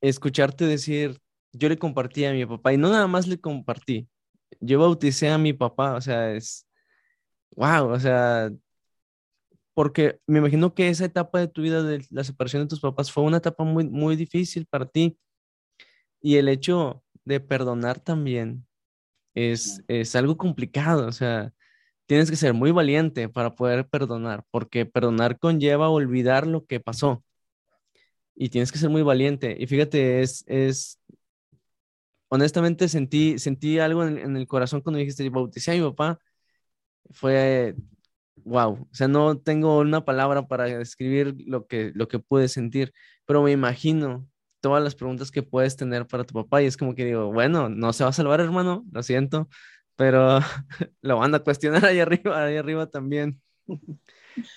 escucharte 0.00 0.66
decir, 0.66 1.20
yo 1.52 1.68
le 1.68 1.78
compartí 1.78 2.24
a 2.24 2.32
mi 2.32 2.46
papá 2.46 2.72
y 2.72 2.78
no 2.78 2.90
nada 2.90 3.06
más 3.06 3.26
le 3.26 3.40
compartí, 3.40 4.08
yo 4.60 4.78
bauticé 4.80 5.30
a 5.30 5.38
mi 5.38 5.52
papá, 5.52 5.94
o 5.94 6.00
sea, 6.00 6.32
es, 6.32 6.66
wow, 7.56 7.90
o 7.90 8.00
sea, 8.00 8.50
porque 9.74 10.20
me 10.26 10.38
imagino 10.38 10.74
que 10.74 10.88
esa 10.88 11.04
etapa 11.04 11.40
de 11.40 11.48
tu 11.48 11.62
vida 11.62 11.82
de 11.82 12.06
la 12.10 12.24
separación 12.24 12.62
de 12.62 12.68
tus 12.68 12.80
papás 12.80 13.10
fue 13.10 13.24
una 13.24 13.38
etapa 13.38 13.64
muy, 13.64 13.84
muy 13.88 14.16
difícil 14.16 14.66
para 14.66 14.86
ti 14.86 15.18
y 16.22 16.36
el 16.36 16.48
hecho 16.48 17.02
de 17.24 17.40
perdonar 17.40 18.00
también 18.00 18.66
es, 19.34 19.82
es 19.88 20.14
algo 20.14 20.36
complicado, 20.36 21.06
o 21.06 21.12
sea, 21.12 21.52
tienes 22.06 22.30
que 22.30 22.36
ser 22.36 22.54
muy 22.54 22.70
valiente 22.70 23.28
para 23.28 23.54
poder 23.54 23.88
perdonar, 23.88 24.44
porque 24.50 24.86
perdonar 24.86 25.38
conlleva 25.38 25.88
olvidar 25.88 26.46
lo 26.46 26.66
que 26.66 26.80
pasó. 26.80 27.24
Y 28.34 28.48
tienes 28.48 28.72
que 28.72 28.78
ser 28.78 28.90
muy 28.90 29.02
valiente. 29.02 29.56
Y 29.58 29.66
fíjate, 29.66 30.22
es, 30.22 30.44
es, 30.48 31.00
honestamente 32.28 32.88
sentí, 32.88 33.38
sentí 33.38 33.78
algo 33.78 34.04
en, 34.04 34.36
el 34.36 34.46
corazón 34.46 34.80
cuando 34.80 34.98
dijiste, 34.98 35.28
bauticé 35.30 35.72
a 35.72 35.74
mi 35.74 35.82
papá. 35.82 36.18
Fue, 37.10 37.74
wow, 38.36 38.88
o 38.90 38.94
sea, 38.94 39.08
no 39.08 39.38
tengo 39.38 39.78
una 39.80 40.04
palabra 40.04 40.46
para 40.48 40.64
describir 40.64 41.36
lo 41.46 41.66
que, 41.66 41.92
lo 41.94 42.08
que 42.08 42.18
pude 42.18 42.48
sentir, 42.48 42.92
pero 43.26 43.42
me 43.42 43.52
imagino 43.52 44.26
todas 44.60 44.82
las 44.82 44.94
preguntas 44.94 45.30
que 45.30 45.42
puedes 45.42 45.76
tener 45.76 46.06
para 46.06 46.24
tu 46.24 46.34
papá 46.34 46.62
y 46.62 46.66
es 46.66 46.76
como 46.76 46.94
que 46.94 47.04
digo, 47.04 47.32
bueno, 47.32 47.68
no 47.68 47.92
se 47.92 48.04
va 48.04 48.10
a 48.10 48.12
salvar, 48.14 48.40
hermano, 48.40 48.84
lo 48.92 49.02
siento, 49.02 49.48
pero 49.96 50.40
lo 51.02 51.18
van 51.18 51.34
a 51.34 51.40
cuestionar 51.40 51.84
ahí 51.84 52.00
arriba, 52.00 52.44
ahí 52.44 52.56
arriba 52.56 52.86
también. 52.88 53.40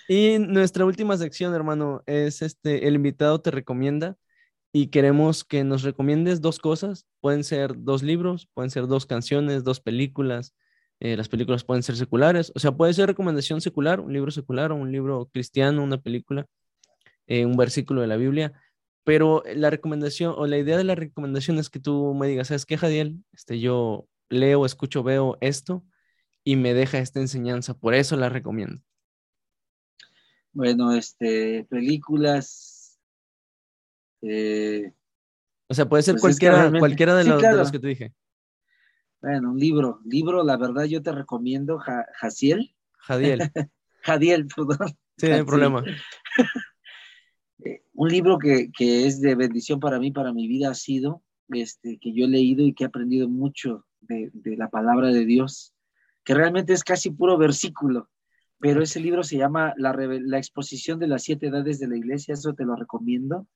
Y 0.08 0.40
nuestra 0.40 0.86
última 0.86 1.18
sección, 1.18 1.54
hermano, 1.54 2.04
es 2.06 2.42
este, 2.42 2.88
el 2.88 2.96
invitado 2.96 3.42
te 3.42 3.52
recomienda 3.52 4.18
y 4.72 4.88
queremos 4.88 5.44
que 5.44 5.64
nos 5.64 5.84
recomiendes 5.84 6.42
dos 6.42 6.60
cosas. 6.60 7.06
Pueden 7.22 7.44
ser 7.44 7.74
dos 7.78 8.04
libros, 8.04 8.50
pueden 8.54 8.70
ser 8.72 8.88
dos 8.88 9.06
canciones, 9.06 9.64
dos 9.64 9.80
películas. 9.80 10.56
Eh, 11.00 11.16
las 11.18 11.30
películas 11.30 11.64
pueden 11.64 11.84
ser 11.84 11.96
seculares, 11.96 12.52
o 12.56 12.60
sea, 12.60 12.72
puede 12.72 12.94
ser 12.94 13.08
recomendación 13.08 13.62
secular, 13.62 14.00
un 14.00 14.14
libro 14.14 14.32
secular 14.32 14.72
o 14.72 14.76
un 14.76 14.92
libro 14.92 15.30
cristiano, 15.32 15.84
una 15.84 16.02
película, 16.02 16.48
eh, 17.28 17.46
un 17.46 17.58
versículo 17.58 18.02
de 18.02 18.08
la 18.08 18.18
Biblia. 18.18 18.54
Pero 19.04 19.44
la 19.56 19.70
recomendación 19.70 20.34
o 20.38 20.48
la 20.48 20.58
idea 20.58 20.78
de 20.78 20.84
la 20.84 20.96
recomendación 20.96 21.60
es 21.60 21.70
que 21.70 21.80
tú 21.80 22.14
me 22.14 22.28
digas, 22.28 22.50
¿sabes 22.50 22.66
qué, 22.66 22.78
Jadiel? 22.78 23.24
Este, 23.32 23.60
yo 23.60 24.08
leo, 24.30 24.66
escucho, 24.66 25.04
veo 25.04 25.38
esto 25.42 25.86
y 26.44 26.56
me 26.58 26.74
deja 26.74 27.00
esta 27.00 27.20
enseñanza, 27.22 27.74
por 27.76 27.94
eso 27.94 28.18
la 28.18 28.30
recomiendo. 28.30 28.82
Bueno, 30.58 30.92
este, 30.92 31.68
películas. 31.70 33.00
Eh, 34.24 34.92
o 35.68 35.74
sea, 35.76 35.88
puede 35.88 36.02
ser 36.02 36.16
pues 36.16 36.22
cualquiera, 36.22 36.72
cualquiera 36.80 37.16
de, 37.16 37.26
los, 37.26 37.72
que 37.72 37.78
te 37.78 37.88
dije. 37.88 38.16
Bueno, 39.22 39.52
un 39.52 39.60
libro. 39.60 40.02
Libro, 40.04 40.44
la 40.44 40.58
verdad, 40.58 40.86
yo 40.86 41.04
te 41.04 41.12
recomiendo 41.12 41.78
Jaciel. 41.78 42.74
Jadiel. 42.94 43.40
Jadiel, 44.02 44.48
perdón. 44.48 44.98
Sí, 45.18 45.30
no 45.30 45.36
hay 45.36 45.44
problema. 45.44 45.84
Eh, 47.66 47.82
un 47.94 48.10
libro 48.10 48.38
que, 48.38 48.70
es 48.78 49.20
de 49.20 49.34
bendición 49.34 49.80
para 49.80 49.98
mí, 50.00 50.12
para 50.12 50.32
mi 50.32 50.48
vida, 50.48 50.70
ha 50.70 50.76
sido 50.76 51.24
este, 51.50 51.98
que 51.98 52.14
yo 52.14 52.26
he 52.26 52.28
leído 52.28 52.64
y 52.64 52.74
que 52.74 52.84
he 52.84 52.88
aprendido 52.88 53.28
mucho 53.28 53.88
de, 54.02 54.32
la 54.58 54.70
palabra 54.70 55.08
de 55.08 55.26
Dios, 55.26 55.74
que 56.24 56.36
realmente 56.36 56.74
es 56.74 56.84
casi 56.84 57.10
puro 57.10 57.36
versículo, 57.36 58.12
pero 58.60 58.82
ese 58.82 59.00
libro 59.00 59.24
se 59.24 59.38
llama 59.38 59.74
la, 59.78 59.94
la 59.94 60.38
exposición 60.38 61.00
de 61.00 61.08
las 61.08 61.24
siete 61.24 61.48
edades 61.48 61.80
de 61.80 61.88
la 61.88 61.98
iglesia, 61.98 62.34
eso 62.34 62.54
te 62.54 62.66
lo 62.66 62.76
recomiendo, 62.76 63.48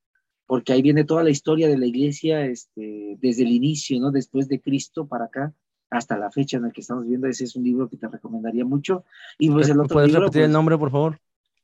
porque 0.46 0.74
ahí 0.74 0.82
viene 0.82 1.06
toda 1.06 1.24
la 1.24 1.30
historia 1.30 1.68
de 1.68 1.78
la 1.78 1.86
iglesia 1.86 2.46
este, 2.46 3.18
desde 3.20 3.44
el 3.44 3.52
inicio, 3.52 4.00
¿no? 4.00 4.12
Después 4.12 4.48
de 4.48 4.60
Cristo 4.60 5.08
para 5.08 5.26
acá, 5.26 5.54
hasta 5.90 6.18
la 6.18 6.32
fecha 6.32 6.58
en 6.58 6.64
la 6.64 6.72
que 6.72 6.82
estamos 6.82 7.06
viendo. 7.06 7.28
Ese 7.28 7.44
es 7.44 7.56
un 7.56 7.64
libro 7.64 7.90
que 7.90 7.98
te 7.98 8.08
recomendaría 8.08 8.66
mucho. 8.66 9.06
Y 9.38 9.50
pues 9.50 9.70
el 9.70 9.80
otro 9.80 9.96
¿Puedes 9.96 10.12
repetir 10.14 10.42
el 10.42 10.48
pues, 10.48 10.54
nombre, 10.54 10.78
por 10.78 10.92
favor? 10.92 11.20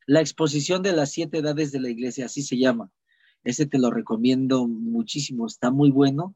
La 0.06 0.20
exposición 0.20 0.84
de 0.84 0.94
las 0.94 1.12
siete 1.12 1.40
edades 1.40 1.72
de 1.72 1.80
la 1.80 1.90
iglesia, 1.90 2.26
así 2.26 2.42
se 2.42 2.58
llama. 2.58 2.90
Ese 3.44 3.66
te 3.66 3.80
lo 3.80 3.92
recomiendo 3.92 4.68
muchísimo, 4.68 5.48
está 5.48 5.72
muy 5.72 5.92
bueno 5.92 6.36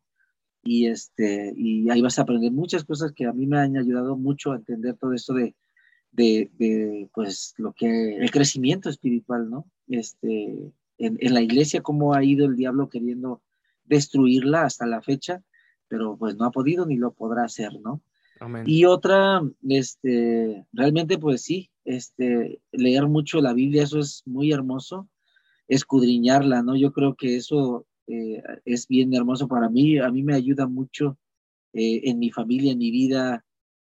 y 0.64 0.88
este 0.88 1.54
y 1.58 1.90
ahí 1.90 2.02
vas 2.02 2.20
a 2.20 2.22
aprender 2.22 2.52
muchas 2.52 2.84
cosas 2.84 3.12
que 3.14 3.26
a 3.26 3.34
mí 3.34 3.48
me 3.48 3.58
han 3.58 3.76
ayudado 3.78 4.16
mucho 4.16 4.52
a 4.52 4.58
entender 4.58 4.96
todo 4.96 5.14
esto 5.14 5.34
de, 5.34 5.56
de, 6.12 7.10
pues 7.14 7.54
lo 7.58 7.74
que 7.74 8.18
el 8.18 8.32
crecimiento 8.32 8.90
espiritual, 8.90 9.50
¿no? 9.50 9.66
Este 9.88 10.74
en, 10.98 11.18
en, 11.20 11.34
la 11.34 11.42
iglesia 11.42 11.82
cómo 11.82 12.14
ha 12.14 12.24
ido 12.24 12.46
el 12.46 12.56
diablo 12.56 12.90
queriendo 12.90 13.42
destruirla 13.86 14.64
hasta 14.64 14.86
la 14.86 15.02
fecha, 15.02 15.44
pero 15.88 16.18
pues 16.18 16.36
no 16.36 16.46
ha 16.46 16.52
podido 16.52 16.86
ni 16.86 16.96
lo 16.96 17.14
podrá 17.14 17.44
hacer, 17.44 17.72
¿no? 17.82 18.02
Y 18.66 18.86
otra, 18.86 19.42
este, 19.70 20.66
realmente 20.74 21.20
pues 21.20 21.44
sí, 21.44 21.70
este, 21.86 22.60
leer 22.72 23.08
mucho 23.08 23.40
la 23.40 23.54
Biblia, 23.54 23.84
eso 23.84 24.00
es 24.00 24.24
muy 24.26 24.52
hermoso, 24.52 25.10
escudriñarla, 25.68 26.64
¿no? 26.64 26.76
Yo 26.76 26.92
creo 26.92 27.16
que 27.16 27.36
eso 27.36 27.86
eh, 28.08 28.42
es 28.66 28.88
bien 28.88 29.14
hermoso 29.14 29.48
para 29.48 29.70
mí, 29.70 30.00
a 30.00 30.10
mí 30.10 30.24
me 30.24 30.34
ayuda 30.34 30.66
mucho 30.66 31.20
eh, 31.74 32.02
en 32.06 32.18
mi 32.18 32.32
familia, 32.32 32.72
en 32.72 32.80
mi 32.80 32.90
vida, 32.90 33.46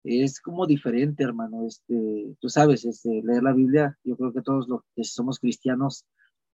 es 0.04 0.40
como 0.40 0.66
diferente, 0.66 1.22
hermano, 1.22 1.66
este, 1.66 2.36
tú 2.40 2.48
sabes, 2.48 2.84
este, 2.84 3.22
leer 3.22 3.42
la 3.42 3.52
Biblia, 3.52 3.98
yo 4.04 4.16
creo 4.16 4.32
que 4.32 4.42
todos 4.42 4.68
los 4.68 4.82
que 4.94 5.04
somos 5.04 5.38
cristianos, 5.38 6.06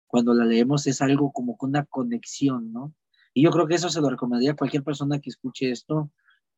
cuando 0.07 0.33
la 0.33 0.45
leemos 0.45 0.87
es 0.87 1.01
algo 1.01 1.31
como 1.31 1.57
con 1.57 1.69
una 1.71 1.85
conexión, 1.85 2.71
¿no? 2.71 2.93
Y 3.33 3.43
yo 3.43 3.51
creo 3.51 3.67
que 3.67 3.75
eso 3.75 3.89
se 3.89 4.01
lo 4.01 4.09
recomendaría 4.09 4.51
a 4.51 4.55
cualquier 4.55 4.83
persona 4.83 5.19
que 5.19 5.29
escuche 5.29 5.69
esto, 5.69 6.11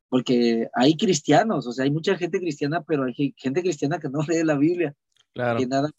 porque 0.09 0.69
hay 0.73 0.95
cristianos, 0.95 1.67
o 1.67 1.71
sea, 1.71 1.85
hay 1.85 1.91
mucha 1.91 2.15
gente 2.15 2.39
cristiana, 2.39 2.81
pero 2.83 3.03
hay 3.03 3.33
gente 3.35 3.61
cristiana 3.61 3.99
que 3.99 4.09
no 4.09 4.19
lee 4.27 4.43
la 4.43 4.57
Biblia. 4.57 4.95
Claro. 5.33 5.59
Que 5.59 5.67
nada, 5.67 5.89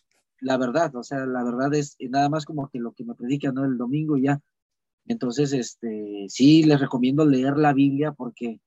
la 0.40 0.56
verdad, 0.56 0.94
o 0.96 1.02
sea, 1.02 1.26
la 1.26 1.44
verdad 1.44 1.74
es 1.74 1.96
nada 2.00 2.28
más 2.28 2.44
como 2.44 2.68
que 2.68 2.78
lo 2.78 2.92
que 2.92 3.04
me 3.04 3.14
predica, 3.14 3.52
¿no? 3.52 3.64
El 3.64 3.76
domingo 3.76 4.16
ya. 4.16 4.40
Entonces, 5.06 5.52
este, 5.52 6.26
sí, 6.28 6.62
les 6.64 6.80
recomiendo 6.80 7.24
leer 7.24 7.56
la 7.56 7.72
Biblia 7.72 8.12
porque 8.12 8.60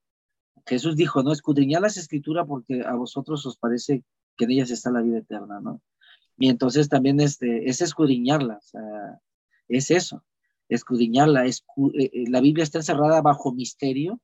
Jesús 0.66 0.96
dijo, 0.96 1.22
no, 1.22 1.32
escudriñad 1.32 1.80
las 1.82 1.96
escrituras 1.96 2.46
porque 2.46 2.82
a 2.82 2.94
vosotros 2.94 3.44
os 3.46 3.56
parece 3.56 4.04
que 4.36 4.44
en 4.44 4.52
ellas 4.52 4.70
está 4.70 4.90
la 4.90 5.02
vida 5.02 5.18
eterna, 5.18 5.60
¿no? 5.60 5.80
Y 6.38 6.48
entonces 6.48 6.88
también 6.88 7.20
este, 7.20 7.68
es 7.68 7.80
escudriñarla, 7.82 8.56
o 8.56 8.62
sea, 8.62 9.20
es 9.68 9.90
eso, 9.90 10.24
escudriñarla. 10.68 11.46
Eh, 11.46 11.52
eh, 11.94 12.24
la 12.28 12.40
Biblia 12.40 12.64
está 12.64 12.78
encerrada 12.78 13.20
bajo 13.20 13.52
misterio 13.52 14.20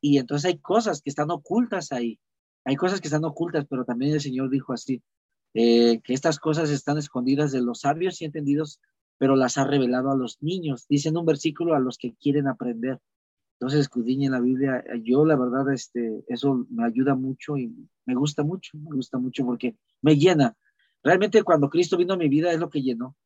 y 0.00 0.18
entonces 0.18 0.46
hay 0.46 0.58
cosas 0.58 1.02
que 1.02 1.10
están 1.10 1.30
ocultas 1.30 1.92
ahí. 1.92 2.20
Hay 2.64 2.76
cosas 2.76 3.00
que 3.00 3.08
están 3.08 3.24
ocultas, 3.24 3.64
pero 3.68 3.84
también 3.84 4.12
el 4.12 4.20
Señor 4.20 4.50
dijo 4.50 4.72
así, 4.72 5.02
eh, 5.54 6.00
que 6.02 6.12
estas 6.12 6.38
cosas 6.38 6.70
están 6.70 6.98
escondidas 6.98 7.52
de 7.52 7.62
los 7.62 7.80
sabios 7.80 8.20
y 8.20 8.24
entendidos, 8.24 8.80
pero 9.18 9.36
las 9.36 9.56
ha 9.56 9.64
revelado 9.64 10.10
a 10.10 10.16
los 10.16 10.42
niños. 10.42 10.86
Dice 10.88 11.08
en 11.08 11.16
un 11.16 11.24
versículo 11.24 11.74
a 11.74 11.80
los 11.80 11.96
que 11.96 12.14
quieren 12.14 12.48
aprender. 12.48 13.00
Entonces, 13.58 13.80
escudriñen 13.80 14.32
la 14.32 14.40
Biblia. 14.40 14.84
Yo, 15.02 15.24
la 15.24 15.36
verdad, 15.36 15.72
este, 15.72 16.22
eso 16.28 16.66
me 16.68 16.84
ayuda 16.84 17.14
mucho 17.14 17.56
y 17.56 17.72
me 18.04 18.14
gusta 18.14 18.42
mucho, 18.42 18.76
me 18.78 18.94
gusta 18.94 19.18
mucho 19.18 19.44
porque 19.46 19.76
me 20.02 20.16
llena. 20.16 20.54
Realmente 21.02 21.42
cuando 21.42 21.70
Cristo 21.70 21.96
vino 21.96 22.14
a 22.14 22.18
mi 22.18 22.28
vida 22.28 22.52
es 22.52 22.58
lo 22.58 22.68
que 22.68 22.82
llenó. 22.82 23.16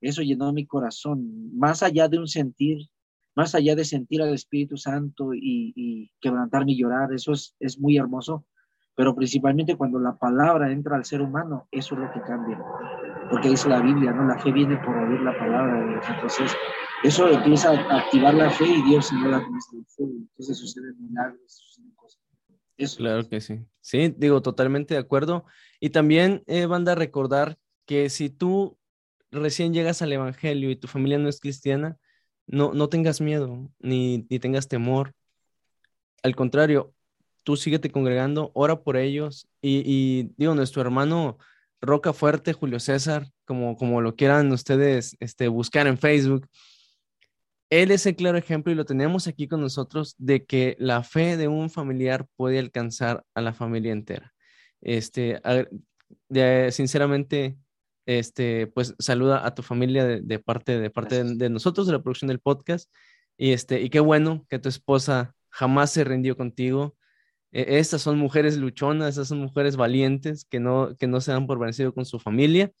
Eso 0.00 0.22
llenó 0.22 0.52
mi 0.52 0.66
corazón. 0.66 1.56
Más 1.56 1.82
allá 1.82 2.08
de 2.08 2.18
un 2.18 2.28
sentir, 2.28 2.88
más 3.34 3.54
allá 3.54 3.74
de 3.74 3.84
sentir 3.84 4.22
al 4.22 4.32
Espíritu 4.32 4.76
Santo 4.76 5.30
y, 5.34 6.10
quebrantarme 6.20 6.72
y 6.72 6.78
llorar, 6.78 7.12
eso 7.12 7.32
es, 7.32 7.56
es 7.58 7.78
muy 7.78 7.96
hermoso, 7.96 8.44
pero 8.94 9.14
principalmente 9.14 9.76
cuando 9.76 9.98
la 9.98 10.16
palabra 10.16 10.70
entra 10.70 10.96
al 10.96 11.04
ser 11.04 11.22
humano, 11.22 11.66
eso 11.70 11.94
es 11.94 12.00
lo 12.00 12.12
que 12.12 12.20
cambia, 12.22 12.62
porque 13.30 13.48
dice 13.48 13.68
la 13.68 13.80
Biblia, 13.80 14.12
¿no? 14.12 14.26
La 14.26 14.38
fe 14.38 14.52
viene 14.52 14.76
por 14.78 14.96
oír 14.96 15.20
la 15.20 15.36
palabra 15.38 15.80
de 15.80 15.90
Dios, 15.90 16.04
entonces 16.14 16.56
eso 17.02 17.28
empieza 17.28 17.70
a 17.70 17.98
activar 17.98 18.34
la 18.34 18.50
fe 18.50 18.66
y 18.66 18.82
Dios 18.82 19.12
no 19.12 19.28
la 19.28 19.40
nuestra 19.40 19.78
fe, 19.96 20.04
entonces 20.04 20.58
suceden 20.58 20.96
milagros, 20.98 21.40
suceden 21.46 21.92
cosas. 21.94 22.20
Eso. 22.76 22.96
Claro 22.98 23.28
que 23.28 23.40
sí. 23.40 23.60
Sí, 23.80 24.14
digo, 24.16 24.42
totalmente 24.42 24.94
de 24.94 25.00
acuerdo. 25.00 25.44
Y 25.80 25.90
también, 25.90 26.42
eh, 26.46 26.66
banda, 26.66 26.94
recordar 26.94 27.58
que 27.86 28.08
si 28.08 28.30
tú 28.30 28.78
recién 29.30 29.72
llegas 29.72 30.02
al 30.02 30.12
Evangelio 30.12 30.70
y 30.70 30.76
tu 30.76 30.88
familia 30.88 31.18
no 31.18 31.28
es 31.28 31.40
cristiana, 31.40 31.98
no, 32.46 32.72
no 32.72 32.88
tengas 32.88 33.20
miedo 33.20 33.70
ni, 33.78 34.26
ni 34.28 34.38
tengas 34.38 34.68
temor. 34.68 35.14
Al 36.22 36.34
contrario, 36.34 36.94
tú 37.44 37.56
síguete 37.56 37.90
congregando, 37.90 38.50
ora 38.54 38.82
por 38.82 38.96
ellos 38.96 39.48
y, 39.62 40.30
digo, 40.36 40.54
nuestro 40.54 40.82
hermano 40.82 41.38
Roca 41.80 42.12
Fuerte, 42.12 42.52
Julio 42.52 42.80
César, 42.80 43.28
como, 43.44 43.76
como 43.76 44.00
lo 44.00 44.14
quieran 44.14 44.52
ustedes 44.52 45.16
este, 45.20 45.48
buscar 45.48 45.86
en 45.86 45.98
Facebook, 45.98 46.46
él 47.70 47.92
es 47.92 48.04
el 48.06 48.16
claro 48.16 48.36
ejemplo 48.36 48.72
y 48.72 48.74
lo 48.74 48.84
tenemos 48.84 49.28
aquí 49.28 49.46
con 49.48 49.60
nosotros 49.60 50.16
de 50.18 50.44
que 50.44 50.76
la 50.80 51.04
fe 51.04 51.36
de 51.36 51.48
un 51.48 51.70
familiar 51.70 52.26
puede 52.36 52.58
alcanzar 52.58 53.24
a 53.34 53.40
la 53.40 53.54
familia 53.54 53.92
entera. 53.92 54.34
Este, 54.80 55.40
sinceramente, 56.72 57.56
este, 58.06 58.66
pues 58.66 58.94
saluda 58.98 59.46
a 59.46 59.54
tu 59.54 59.62
familia 59.62 60.04
de, 60.04 60.38
parte, 60.40 60.80
de, 60.80 60.90
parte 60.90 61.22
de, 61.22 61.48
nosotros, 61.48 61.86
de 61.86 61.92
la 61.92 62.02
producción 62.02 62.28
del 62.28 62.40
podcast. 62.40 62.90
Y, 63.36 63.52
este, 63.52 63.80
y 63.80 63.88
qué 63.88 64.00
bueno 64.00 64.44
que 64.48 64.58
tu 64.58 64.68
esposa 64.68 65.34
jamás 65.48 65.92
se 65.92 66.02
rindió 66.02 66.36
contigo. 66.36 66.96
E, 67.52 67.78
estas 67.78 68.02
son 68.02 68.18
mujeres 68.18 68.56
luchonas, 68.56 69.10
estas 69.10 69.28
son 69.28 69.38
mujeres 69.38 69.76
valientes 69.76 70.44
que 70.44 70.58
no, 70.58 70.96
que 70.96 71.06
no 71.06 71.20
se 71.20 71.32
dan 71.32 71.46
por 71.46 71.60
vencido 71.60 71.94
con 71.94 72.04
su 72.04 72.18
familia. 72.18 72.72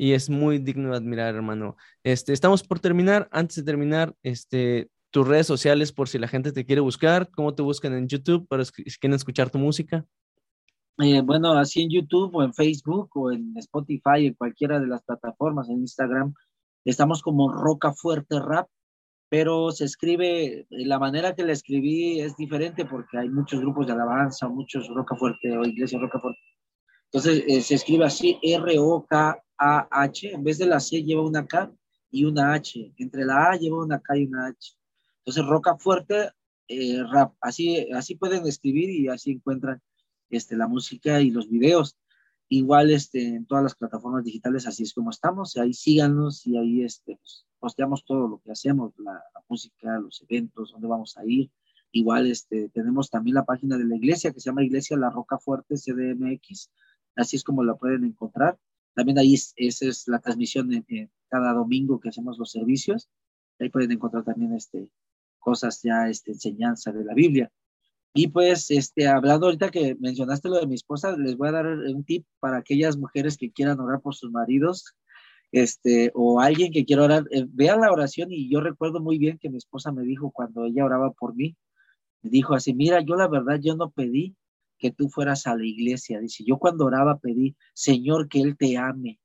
Y 0.00 0.12
es 0.12 0.30
muy 0.30 0.58
digno 0.58 0.90
de 0.90 0.96
admirar, 0.96 1.34
hermano. 1.34 1.76
Este, 2.04 2.32
estamos 2.32 2.62
por 2.62 2.78
terminar. 2.78 3.28
Antes 3.32 3.56
de 3.56 3.64
terminar, 3.64 4.14
este, 4.22 4.88
tus 5.10 5.26
redes 5.26 5.48
sociales 5.48 5.92
por 5.92 6.08
si 6.08 6.18
la 6.18 6.28
gente 6.28 6.52
te 6.52 6.64
quiere 6.64 6.80
buscar, 6.80 7.28
cómo 7.32 7.52
te 7.52 7.62
buscan 7.62 7.92
en 7.94 8.06
YouTube 8.06 8.46
para 8.46 8.64
si 8.64 8.84
quieren 9.00 9.16
escuchar 9.16 9.50
tu 9.50 9.58
música. 9.58 10.06
Eh, 10.98 11.20
bueno, 11.22 11.52
así 11.52 11.82
en 11.82 11.90
YouTube 11.90 12.34
o 12.34 12.42
en 12.44 12.54
Facebook 12.54 13.10
o 13.14 13.32
en 13.32 13.56
Spotify, 13.56 14.26
en 14.26 14.34
cualquiera 14.34 14.78
de 14.78 14.86
las 14.86 15.02
plataformas, 15.02 15.68
en 15.68 15.78
Instagram, 15.78 16.32
estamos 16.84 17.20
como 17.20 17.52
Roca 17.52 17.92
Fuerte 17.92 18.38
Rap, 18.40 18.68
pero 19.28 19.72
se 19.72 19.84
escribe, 19.84 20.66
la 20.70 21.00
manera 21.00 21.34
que 21.34 21.44
la 21.44 21.52
escribí 21.52 22.20
es 22.20 22.36
diferente 22.36 22.84
porque 22.84 23.18
hay 23.18 23.28
muchos 23.28 23.60
grupos 23.60 23.86
de 23.86 23.94
alabanza, 23.94 24.48
muchos 24.48 24.88
Roca 24.88 25.16
Fuerte 25.16 25.56
o 25.58 25.64
Iglesia 25.64 25.98
Roca 25.98 26.20
Fuerte. 26.20 26.40
Entonces 27.12 27.44
eh, 27.48 27.62
se 27.62 27.74
escribe 27.74 28.04
así 28.04 28.38
R-O-K-A-H, 29.58 30.32
en 30.32 30.44
vez 30.44 30.58
de 30.58 30.66
la 30.66 30.80
C 30.80 31.02
lleva 31.02 31.26
una 31.26 31.46
K 31.46 31.72
y 32.10 32.24
una 32.24 32.54
H, 32.54 32.94
entre 32.96 33.24
la 33.24 33.50
A 33.50 33.56
lleva 33.56 33.84
una 33.84 34.00
K 34.00 34.16
y 34.16 34.26
una 34.26 34.46
H. 34.46 34.76
Entonces 35.18 35.44
Roca 35.46 35.76
Fuerte 35.76 36.30
eh, 36.68 37.02
Rap, 37.10 37.34
así, 37.40 37.90
así 37.92 38.14
pueden 38.14 38.46
escribir 38.46 38.90
y 38.90 39.08
así 39.08 39.32
encuentran 39.32 39.80
este, 40.30 40.56
la 40.56 40.68
música 40.68 41.20
y 41.20 41.30
los 41.30 41.48
videos. 41.48 41.96
Igual 42.50 42.90
este, 42.90 43.26
en 43.26 43.46
todas 43.46 43.62
las 43.62 43.74
plataformas 43.74 44.24
digitales, 44.24 44.66
así 44.66 44.82
es 44.82 44.94
como 44.94 45.10
estamos. 45.10 45.56
Ahí 45.56 45.74
síganos 45.74 46.46
y 46.46 46.56
ahí 46.56 46.82
este, 46.82 47.16
pues, 47.16 47.46
posteamos 47.58 48.04
todo 48.04 48.26
lo 48.28 48.40
que 48.40 48.52
hacemos, 48.52 48.94
la, 48.98 49.22
música, 49.48 49.98
los 49.98 50.22
eventos, 50.28 50.72
dónde 50.72 50.88
vamos 50.88 51.16
a 51.18 51.26
ir. 51.26 51.50
Igual 51.90 52.26
este, 52.26 52.68
tenemos 52.70 53.10
también 53.10 53.34
la 53.34 53.44
página 53.44 53.76
de 53.78 53.84
la 53.84 53.96
iglesia 53.96 54.32
que 54.32 54.40
se 54.40 54.50
llama 54.50 54.62
Iglesia 54.62 54.96
La 54.96 55.10
Roca 55.10 55.38
Fuerte 55.38 55.74
CDMX. 55.76 56.70
Así 57.16 57.36
es 57.36 57.44
como 57.44 57.64
la 57.64 57.76
pueden 57.76 58.04
encontrar. 58.04 58.58
También 58.94 59.18
ahí 59.18 59.34
esa 59.34 59.86
es 59.86 60.08
la 60.08 60.18
transmisión 60.18 60.68
de, 60.68 61.10
cada 61.28 61.52
domingo 61.52 62.00
que 62.00 62.08
hacemos 62.08 62.38
los 62.38 62.50
servicios. 62.50 63.08
Ahí 63.58 63.70
pueden 63.70 63.92
encontrar 63.92 64.24
también 64.24 64.54
este, 64.54 64.90
cosas 65.38 65.80
ya, 65.82 66.08
este, 66.08 66.32
enseñanza 66.32 66.92
de 66.92 67.04
la 67.04 67.14
Biblia. 67.14 67.50
Y 68.14 68.28
pues, 68.28 68.70
este, 68.70 69.06
hablando 69.06 69.46
ahorita 69.46 69.70
que 69.70 69.94
mencionaste 70.00 70.48
lo 70.48 70.58
de 70.58 70.66
mi 70.66 70.74
esposa, 70.74 71.16
les 71.16 71.36
voy 71.36 71.48
a 71.48 71.52
dar 71.52 71.66
un 71.66 72.04
tip 72.04 72.26
para 72.40 72.58
aquellas 72.58 72.96
mujeres 72.96 73.36
que 73.36 73.52
quieran 73.52 73.78
orar 73.80 74.00
por 74.00 74.14
sus 74.14 74.30
maridos, 74.30 74.96
este, 75.52 76.10
o 76.14 76.40
alguien 76.40 76.72
que 76.72 76.84
quiera 76.84 77.04
orar, 77.04 77.24
eh, 77.30 77.46
vean 77.48 77.80
la 77.80 77.92
oración 77.92 78.32
y 78.32 78.50
yo 78.50 78.60
recuerdo 78.60 79.00
muy 79.00 79.18
bien 79.18 79.38
que 79.38 79.48
mi 79.48 79.56
esposa 79.56 79.92
me 79.92 80.02
dijo 80.02 80.30
cuando 80.30 80.64
ella 80.64 80.84
oraba 80.84 81.12
por 81.12 81.34
mí, 81.34 81.56
me 82.22 82.30
dijo 82.30 82.54
así, 82.54 82.74
mira, 82.74 83.00
yo 83.00 83.14
la 83.16 83.28
verdad, 83.28 83.58
yo 83.62 83.76
no 83.76 83.90
pedí 83.90 84.36
que 84.78 84.90
tú 84.90 85.08
fueras 85.08 85.46
a 85.46 85.56
la 85.56 85.64
iglesia, 85.64 86.20
dice, 86.20 86.44
yo 86.46 86.58
cuando 86.58 86.86
oraba 86.86 87.18
pedí, 87.18 87.56
Señor, 87.74 88.28
que 88.28 88.40
Él 88.40 88.56
te 88.56 88.76
ame. 88.76 89.20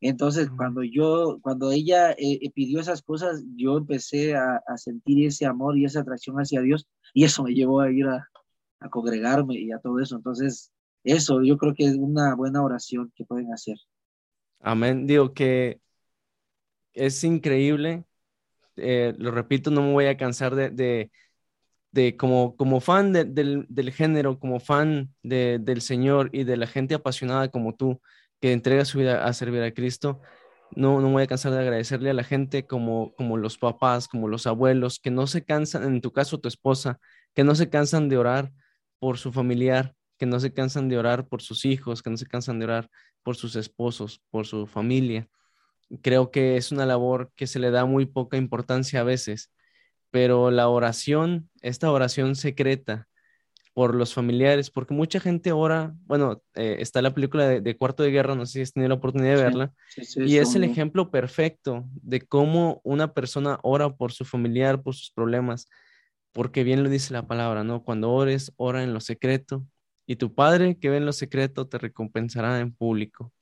Entonces, 0.00 0.48
cuando 0.56 0.84
yo, 0.84 1.38
cuando 1.42 1.72
ella 1.72 2.12
eh, 2.12 2.38
eh, 2.42 2.50
pidió 2.52 2.80
esas 2.80 3.02
cosas, 3.02 3.42
yo 3.56 3.78
empecé 3.78 4.36
a, 4.36 4.62
a 4.66 4.76
sentir 4.78 5.26
ese 5.26 5.44
amor 5.46 5.76
y 5.76 5.84
esa 5.84 6.00
atracción 6.00 6.36
hacia 6.36 6.60
Dios 6.60 6.86
y 7.14 7.24
eso 7.24 7.42
me 7.42 7.52
llevó 7.52 7.80
a 7.80 7.90
ir 7.90 8.06
a, 8.06 8.28
a 8.78 8.88
congregarme 8.90 9.58
y 9.58 9.72
a 9.72 9.78
todo 9.78 9.98
eso. 9.98 10.14
Entonces, 10.16 10.72
eso 11.02 11.42
yo 11.42 11.56
creo 11.58 11.74
que 11.74 11.84
es 11.84 11.96
una 11.96 12.34
buena 12.36 12.62
oración 12.62 13.12
que 13.16 13.24
pueden 13.24 13.52
hacer. 13.52 13.76
Amén. 14.60 15.06
Digo 15.06 15.34
que 15.34 15.80
es 16.92 17.24
increíble 17.24 18.04
eh, 18.78 19.14
lo 19.18 19.30
repito, 19.30 19.70
no 19.70 19.82
me 19.82 19.92
voy 19.92 20.06
a 20.06 20.16
cansar 20.16 20.54
de, 20.54 20.70
de, 20.70 21.10
como, 22.16 22.56
como 22.56 22.80
fan 22.80 23.12
del, 23.12 23.66
del, 23.68 23.92
género, 23.92 24.38
como 24.38 24.60
fan 24.60 25.14
del 25.22 25.80
Señor 25.80 26.30
y 26.32 26.44
de 26.44 26.56
la 26.56 26.66
gente 26.66 26.94
apasionada 26.94 27.50
como 27.50 27.74
tú, 27.74 28.00
que 28.40 28.52
entrega 28.52 28.84
su 28.84 28.98
vida 28.98 29.24
a 29.24 29.32
servir 29.32 29.62
a 29.62 29.72
Cristo, 29.72 30.20
no, 30.74 31.00
no 31.00 31.10
voy 31.10 31.22
a 31.22 31.26
cansar 31.26 31.52
de 31.52 31.60
agradecerle 31.60 32.10
a 32.10 32.14
la 32.14 32.24
gente 32.24 32.66
como, 32.66 33.14
como 33.16 33.36
los 33.36 33.58
papás, 33.58 34.08
como 34.08 34.28
los 34.28 34.46
abuelos, 34.46 34.98
que 35.00 35.10
no 35.10 35.26
se 35.26 35.44
cansan, 35.44 35.84
en 35.84 36.00
tu 36.00 36.12
caso 36.12 36.38
tu 36.40 36.48
esposa, 36.48 36.98
que 37.34 37.44
no 37.44 37.54
se 37.54 37.70
cansan 37.70 38.08
de 38.08 38.18
orar 38.18 38.52
por 38.98 39.18
su 39.18 39.32
familiar, 39.32 39.94
que 40.18 40.26
no 40.26 40.40
se 40.40 40.52
cansan 40.52 40.88
de 40.88 40.98
orar 40.98 41.28
por 41.28 41.42
sus 41.42 41.64
hijos, 41.64 42.02
que 42.02 42.10
no 42.10 42.16
se 42.16 42.26
cansan 42.26 42.58
de 42.58 42.66
orar 42.66 42.90
por 43.22 43.36
sus 43.36 43.56
esposos, 43.56 44.22
por 44.30 44.46
su 44.46 44.66
familia. 44.66 45.28
Creo 46.02 46.30
que 46.30 46.56
es 46.56 46.72
una 46.72 46.86
labor 46.86 47.32
que 47.34 47.46
se 47.46 47.58
le 47.58 47.70
da 47.70 47.84
muy 47.84 48.06
poca 48.06 48.36
importancia 48.36 49.00
a 49.00 49.04
veces, 49.04 49.52
pero 50.10 50.50
la 50.50 50.68
oración, 50.68 51.50
esta 51.62 51.90
oración 51.90 52.34
secreta, 52.34 53.08
por 53.78 53.94
los 53.94 54.12
familiares, 54.12 54.70
porque 54.70 54.92
mucha 54.92 55.20
gente 55.20 55.52
ora, 55.52 55.94
bueno, 56.04 56.42
eh, 56.56 56.78
está 56.80 57.00
la 57.00 57.14
película 57.14 57.46
de, 57.46 57.76
Cuarto 57.76 58.02
de 58.02 58.10
Guerra, 58.10 58.34
no 58.34 58.44
sé 58.44 58.54
si 58.54 58.60
has 58.62 58.72
tenido 58.72 58.88
la 58.88 58.96
oportunidad 58.96 59.36
de 59.36 59.42
verla, 59.44 59.72
y 60.16 60.38
es 60.38 60.56
el 60.56 60.64
ejemplo 60.64 61.12
perfecto 61.12 61.84
de 61.92 62.22
cómo 62.22 62.80
una 62.82 63.14
persona 63.14 63.60
ora 63.62 63.94
por 63.94 64.10
su 64.10 64.24
familiar, 64.24 64.82
por 64.82 64.96
sus 64.96 65.12
problemas, 65.12 65.68
porque 66.32 66.64
bien 66.64 66.82
lo 66.82 66.88
dice 66.88 67.12
la 67.12 67.28
palabra, 67.28 67.62
¿no? 67.62 67.84
Cuando 67.84 68.10
ores, 68.10 68.52
ora 68.56 68.82
en 68.82 68.92
lo 68.92 68.98
secreto, 68.98 69.64
y 70.08 70.16
tu 70.16 70.34
Padre 70.34 70.76
que 70.76 70.90
ve 70.90 70.96
en 70.96 71.06
lo 71.06 71.12
secreto 71.12 71.68
te 71.68 71.78
recompensará 71.78 72.58
en 72.58 72.74
público. 72.74 73.32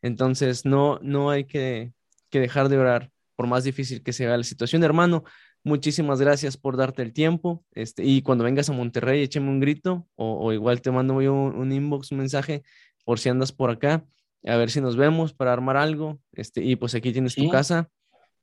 Entonces, 0.00 0.64
no, 0.64 0.98
no 1.02 1.28
hay 1.28 1.44
que, 1.44 1.92
que 2.30 2.40
dejar 2.40 2.70
de 2.70 2.78
orar, 2.78 3.10
por 3.36 3.46
más 3.48 3.64
difícil 3.64 4.02
que 4.02 4.14
sea 4.14 4.34
la 4.34 4.44
situación, 4.44 4.82
hermano. 4.82 5.24
Muchísimas 5.64 6.20
gracias 6.20 6.58
por 6.58 6.76
darte 6.76 7.02
el 7.02 7.12
tiempo. 7.12 7.64
Este, 7.72 8.04
y 8.04 8.20
cuando 8.20 8.44
vengas 8.44 8.68
a 8.68 8.72
Monterrey, 8.72 9.22
écheme 9.22 9.48
un 9.48 9.60
grito 9.60 10.06
o, 10.14 10.52
igual 10.52 10.82
te 10.82 10.90
mando 10.90 11.14
un, 11.14 11.26
un, 11.26 11.72
inbox, 11.72 12.12
un 12.12 12.18
mensaje 12.18 12.62
por 13.04 13.18
si 13.18 13.30
andas 13.30 13.50
por 13.50 13.70
acá, 13.70 14.06
a 14.44 14.56
ver 14.56 14.70
si 14.70 14.80
nos 14.80 14.96
vemos 14.96 15.32
para 15.32 15.52
armar 15.52 15.76
algo. 15.76 16.20
Este, 16.32 16.62
y 16.62 16.76
pues 16.76 16.94
aquí 16.94 17.12
tienes 17.12 17.34
tu 17.34 17.48
casa. 17.48 17.88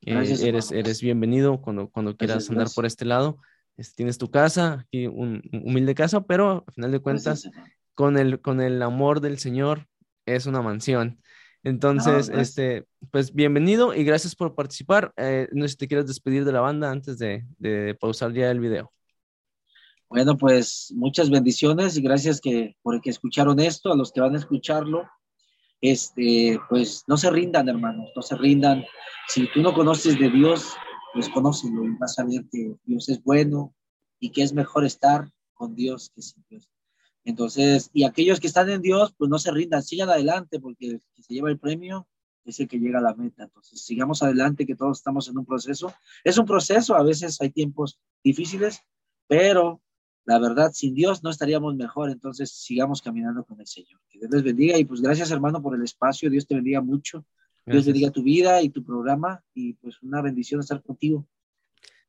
Eh, 0.01 0.35
eres, 0.43 0.71
eres 0.71 1.01
bienvenido 1.01 1.61
cuando, 1.61 1.89
cuando 1.89 2.17
quieras 2.17 2.49
andar 2.49 2.67
por 2.73 2.87
este 2.87 3.05
lado. 3.05 3.39
Este, 3.77 3.97
tienes 3.97 4.17
tu 4.17 4.31
casa, 4.31 4.85
aquí 4.87 5.07
un, 5.07 5.43
humilde 5.51 5.93
casa, 5.93 6.21
pero 6.21 6.63
al 6.67 6.73
final 6.73 6.91
de 6.91 6.99
cuentas, 6.99 7.49
con 7.93 8.17
el, 8.17 8.41
con 8.41 8.61
el 8.61 8.81
amor 8.81 9.21
del 9.21 9.37
Señor, 9.37 9.87
es 10.25 10.47
una 10.47 10.61
mansión. 10.61 11.21
Entonces, 11.63 12.29
este, 12.29 12.87
pues 13.11 13.33
bienvenido 13.33 13.93
y 13.93 14.03
gracias 14.03 14.35
por 14.35 14.55
participar. 14.55 15.13
Eh, 15.15 15.47
no 15.51 15.63
sé 15.63 15.69
si 15.69 15.77
te 15.77 15.87
quieres 15.87 16.07
despedir 16.07 16.43
de 16.43 16.51
la 16.51 16.61
banda 16.61 16.89
antes 16.89 17.19
de, 17.19 17.45
de, 17.59 17.95
pausar 17.99 18.33
ya 18.33 18.49
el 18.49 18.59
video. 18.59 18.91
Bueno, 20.09 20.37
pues 20.37 20.91
muchas 20.95 21.29
bendiciones 21.29 21.95
y 21.97 22.01
gracias 22.01 22.41
que, 22.41 22.75
por 22.81 22.99
que 22.99 23.11
escucharon 23.11 23.59
esto, 23.59 23.91
a 23.91 23.95
los 23.95 24.11
que 24.11 24.21
van 24.21 24.35
a 24.35 24.39
escucharlo. 24.39 25.07
Este, 25.81 26.59
pues 26.69 27.03
no 27.07 27.15
se 27.15 27.29
rindan, 27.29 27.69
hermanos, 27.69 28.09
no 28.15 28.21
se 28.21 28.35
rindan. 28.35 28.83
Si 29.27 29.47
tú 29.53 29.61
no 29.61 29.73
conoces 29.73 30.19
de 30.19 30.29
Dios, 30.29 30.73
pues 31.13 31.29
conócelo 31.29 31.85
y 31.85 31.95
vas 31.97 32.17
a 32.17 32.25
ver 32.25 32.43
que 32.51 32.75
Dios 32.85 33.07
es 33.09 33.23
bueno 33.23 33.73
y 34.19 34.31
que 34.31 34.41
es 34.41 34.53
mejor 34.53 34.83
estar 34.83 35.29
con 35.53 35.75
Dios 35.75 36.11
que 36.15 36.21
sin 36.21 36.43
Dios. 36.49 36.69
Entonces, 37.23 37.89
y 37.93 38.03
aquellos 38.03 38.39
que 38.39 38.47
están 38.47 38.69
en 38.69 38.81
Dios, 38.81 39.13
pues 39.17 39.29
no 39.29 39.37
se 39.37 39.51
rindan, 39.51 39.83
sigan 39.83 40.09
adelante, 40.09 40.59
porque 40.59 40.87
el 40.87 41.01
que 41.15 41.23
se 41.23 41.33
lleva 41.33 41.49
el 41.49 41.59
premio 41.59 42.07
es 42.45 42.59
el 42.59 42.67
que 42.67 42.79
llega 42.79 42.99
a 42.99 43.03
la 43.03 43.13
meta. 43.13 43.43
Entonces, 43.43 43.81
sigamos 43.81 44.23
adelante, 44.23 44.65
que 44.65 44.75
todos 44.75 44.97
estamos 44.97 45.27
en 45.29 45.37
un 45.37 45.45
proceso. 45.45 45.93
Es 46.23 46.37
un 46.37 46.45
proceso, 46.45 46.95
a 46.95 47.03
veces 47.03 47.39
hay 47.41 47.51
tiempos 47.51 47.99
difíciles, 48.23 48.81
pero 49.27 49.81
la 50.25 50.39
verdad, 50.39 50.71
sin 50.73 50.93
Dios 50.93 51.23
no 51.23 51.29
estaríamos 51.29 51.75
mejor. 51.75 52.09
Entonces, 52.09 52.51
sigamos 52.51 53.01
caminando 53.01 53.43
con 53.43 53.59
el 53.59 53.67
Señor. 53.67 54.01
Que 54.09 54.19
Dios 54.19 54.31
les 54.31 54.43
bendiga 54.43 54.77
y 54.77 54.85
pues 54.85 55.01
gracias, 55.01 55.31
hermano, 55.31 55.61
por 55.61 55.75
el 55.75 55.83
espacio. 55.83 56.29
Dios 56.29 56.47
te 56.47 56.55
bendiga 56.55 56.81
mucho. 56.81 57.25
Dios 57.65 57.85
bendiga 57.85 58.09
tu 58.09 58.23
vida 58.23 58.61
y 58.61 58.69
tu 58.69 58.83
programa 58.83 59.43
y 59.53 59.73
pues 59.73 60.01
una 60.01 60.21
bendición 60.21 60.59
estar 60.61 60.81
contigo. 60.81 61.27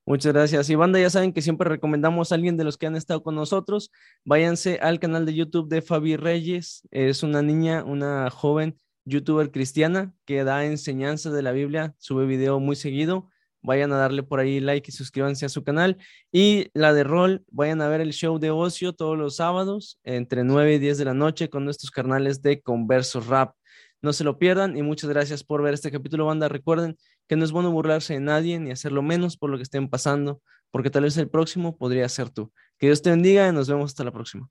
Muchas 0.04 0.32
gracias. 0.32 0.68
Y 0.68 0.74
banda, 0.74 0.98
ya 0.98 1.10
saben 1.10 1.32
que 1.32 1.42
siempre 1.42 1.68
recomendamos 1.68 2.32
a 2.32 2.34
alguien 2.34 2.56
de 2.56 2.64
los 2.64 2.76
que 2.76 2.86
han 2.86 2.96
estado 2.96 3.22
con 3.22 3.36
nosotros. 3.36 3.92
Váyanse 4.24 4.78
al 4.82 4.98
canal 4.98 5.24
de 5.26 5.34
YouTube 5.34 5.68
de 5.68 5.80
Fabi 5.80 6.16
Reyes. 6.16 6.82
Es 6.90 7.22
una 7.22 7.40
niña, 7.40 7.84
una 7.84 8.28
joven 8.30 8.76
youtuber 9.04 9.52
cristiana 9.52 10.12
que 10.24 10.42
da 10.42 10.64
enseñanza 10.64 11.30
de 11.30 11.42
la 11.42 11.52
Biblia. 11.52 11.94
Sube 11.98 12.26
video 12.26 12.58
muy 12.58 12.74
seguido. 12.74 13.28
Vayan 13.62 13.92
a 13.92 13.96
darle 13.96 14.24
por 14.24 14.40
ahí 14.40 14.58
like 14.58 14.90
y 14.90 14.92
suscríbanse 14.92 15.46
a 15.46 15.48
su 15.48 15.62
canal. 15.62 15.98
Y 16.32 16.68
la 16.74 16.92
de 16.92 17.04
rol, 17.04 17.44
vayan 17.52 17.80
a 17.80 17.88
ver 17.88 18.00
el 18.00 18.12
show 18.12 18.40
de 18.40 18.50
ocio 18.50 18.94
todos 18.94 19.16
los 19.16 19.36
sábados 19.36 20.00
entre 20.02 20.42
9 20.42 20.74
y 20.74 20.78
10 20.80 20.98
de 20.98 21.04
la 21.04 21.14
noche 21.14 21.48
con 21.48 21.64
nuestros 21.64 21.92
carnales 21.92 22.42
de 22.42 22.60
Converso 22.60 23.20
Rap. 23.20 23.54
No 24.02 24.12
se 24.12 24.24
lo 24.24 24.36
pierdan 24.36 24.76
y 24.76 24.82
muchas 24.82 25.08
gracias 25.08 25.44
por 25.44 25.62
ver 25.62 25.74
este 25.74 25.92
capítulo, 25.92 26.26
banda. 26.26 26.48
Recuerden 26.48 26.96
que 27.28 27.36
no 27.36 27.44
es 27.44 27.52
bueno 27.52 27.70
burlarse 27.70 28.14
de 28.14 28.20
nadie 28.20 28.58
ni 28.58 28.72
hacerlo 28.72 29.00
menos 29.00 29.36
por 29.36 29.48
lo 29.48 29.58
que 29.58 29.62
estén 29.62 29.88
pasando, 29.88 30.42
porque 30.72 30.90
tal 30.90 31.04
vez 31.04 31.16
el 31.18 31.30
próximo 31.30 31.76
podría 31.76 32.08
ser 32.08 32.28
tú. 32.28 32.50
Que 32.78 32.86
Dios 32.86 33.00
te 33.00 33.10
bendiga 33.10 33.48
y 33.48 33.52
nos 33.52 33.68
vemos 33.68 33.92
hasta 33.92 34.02
la 34.02 34.10
próxima. 34.10 34.50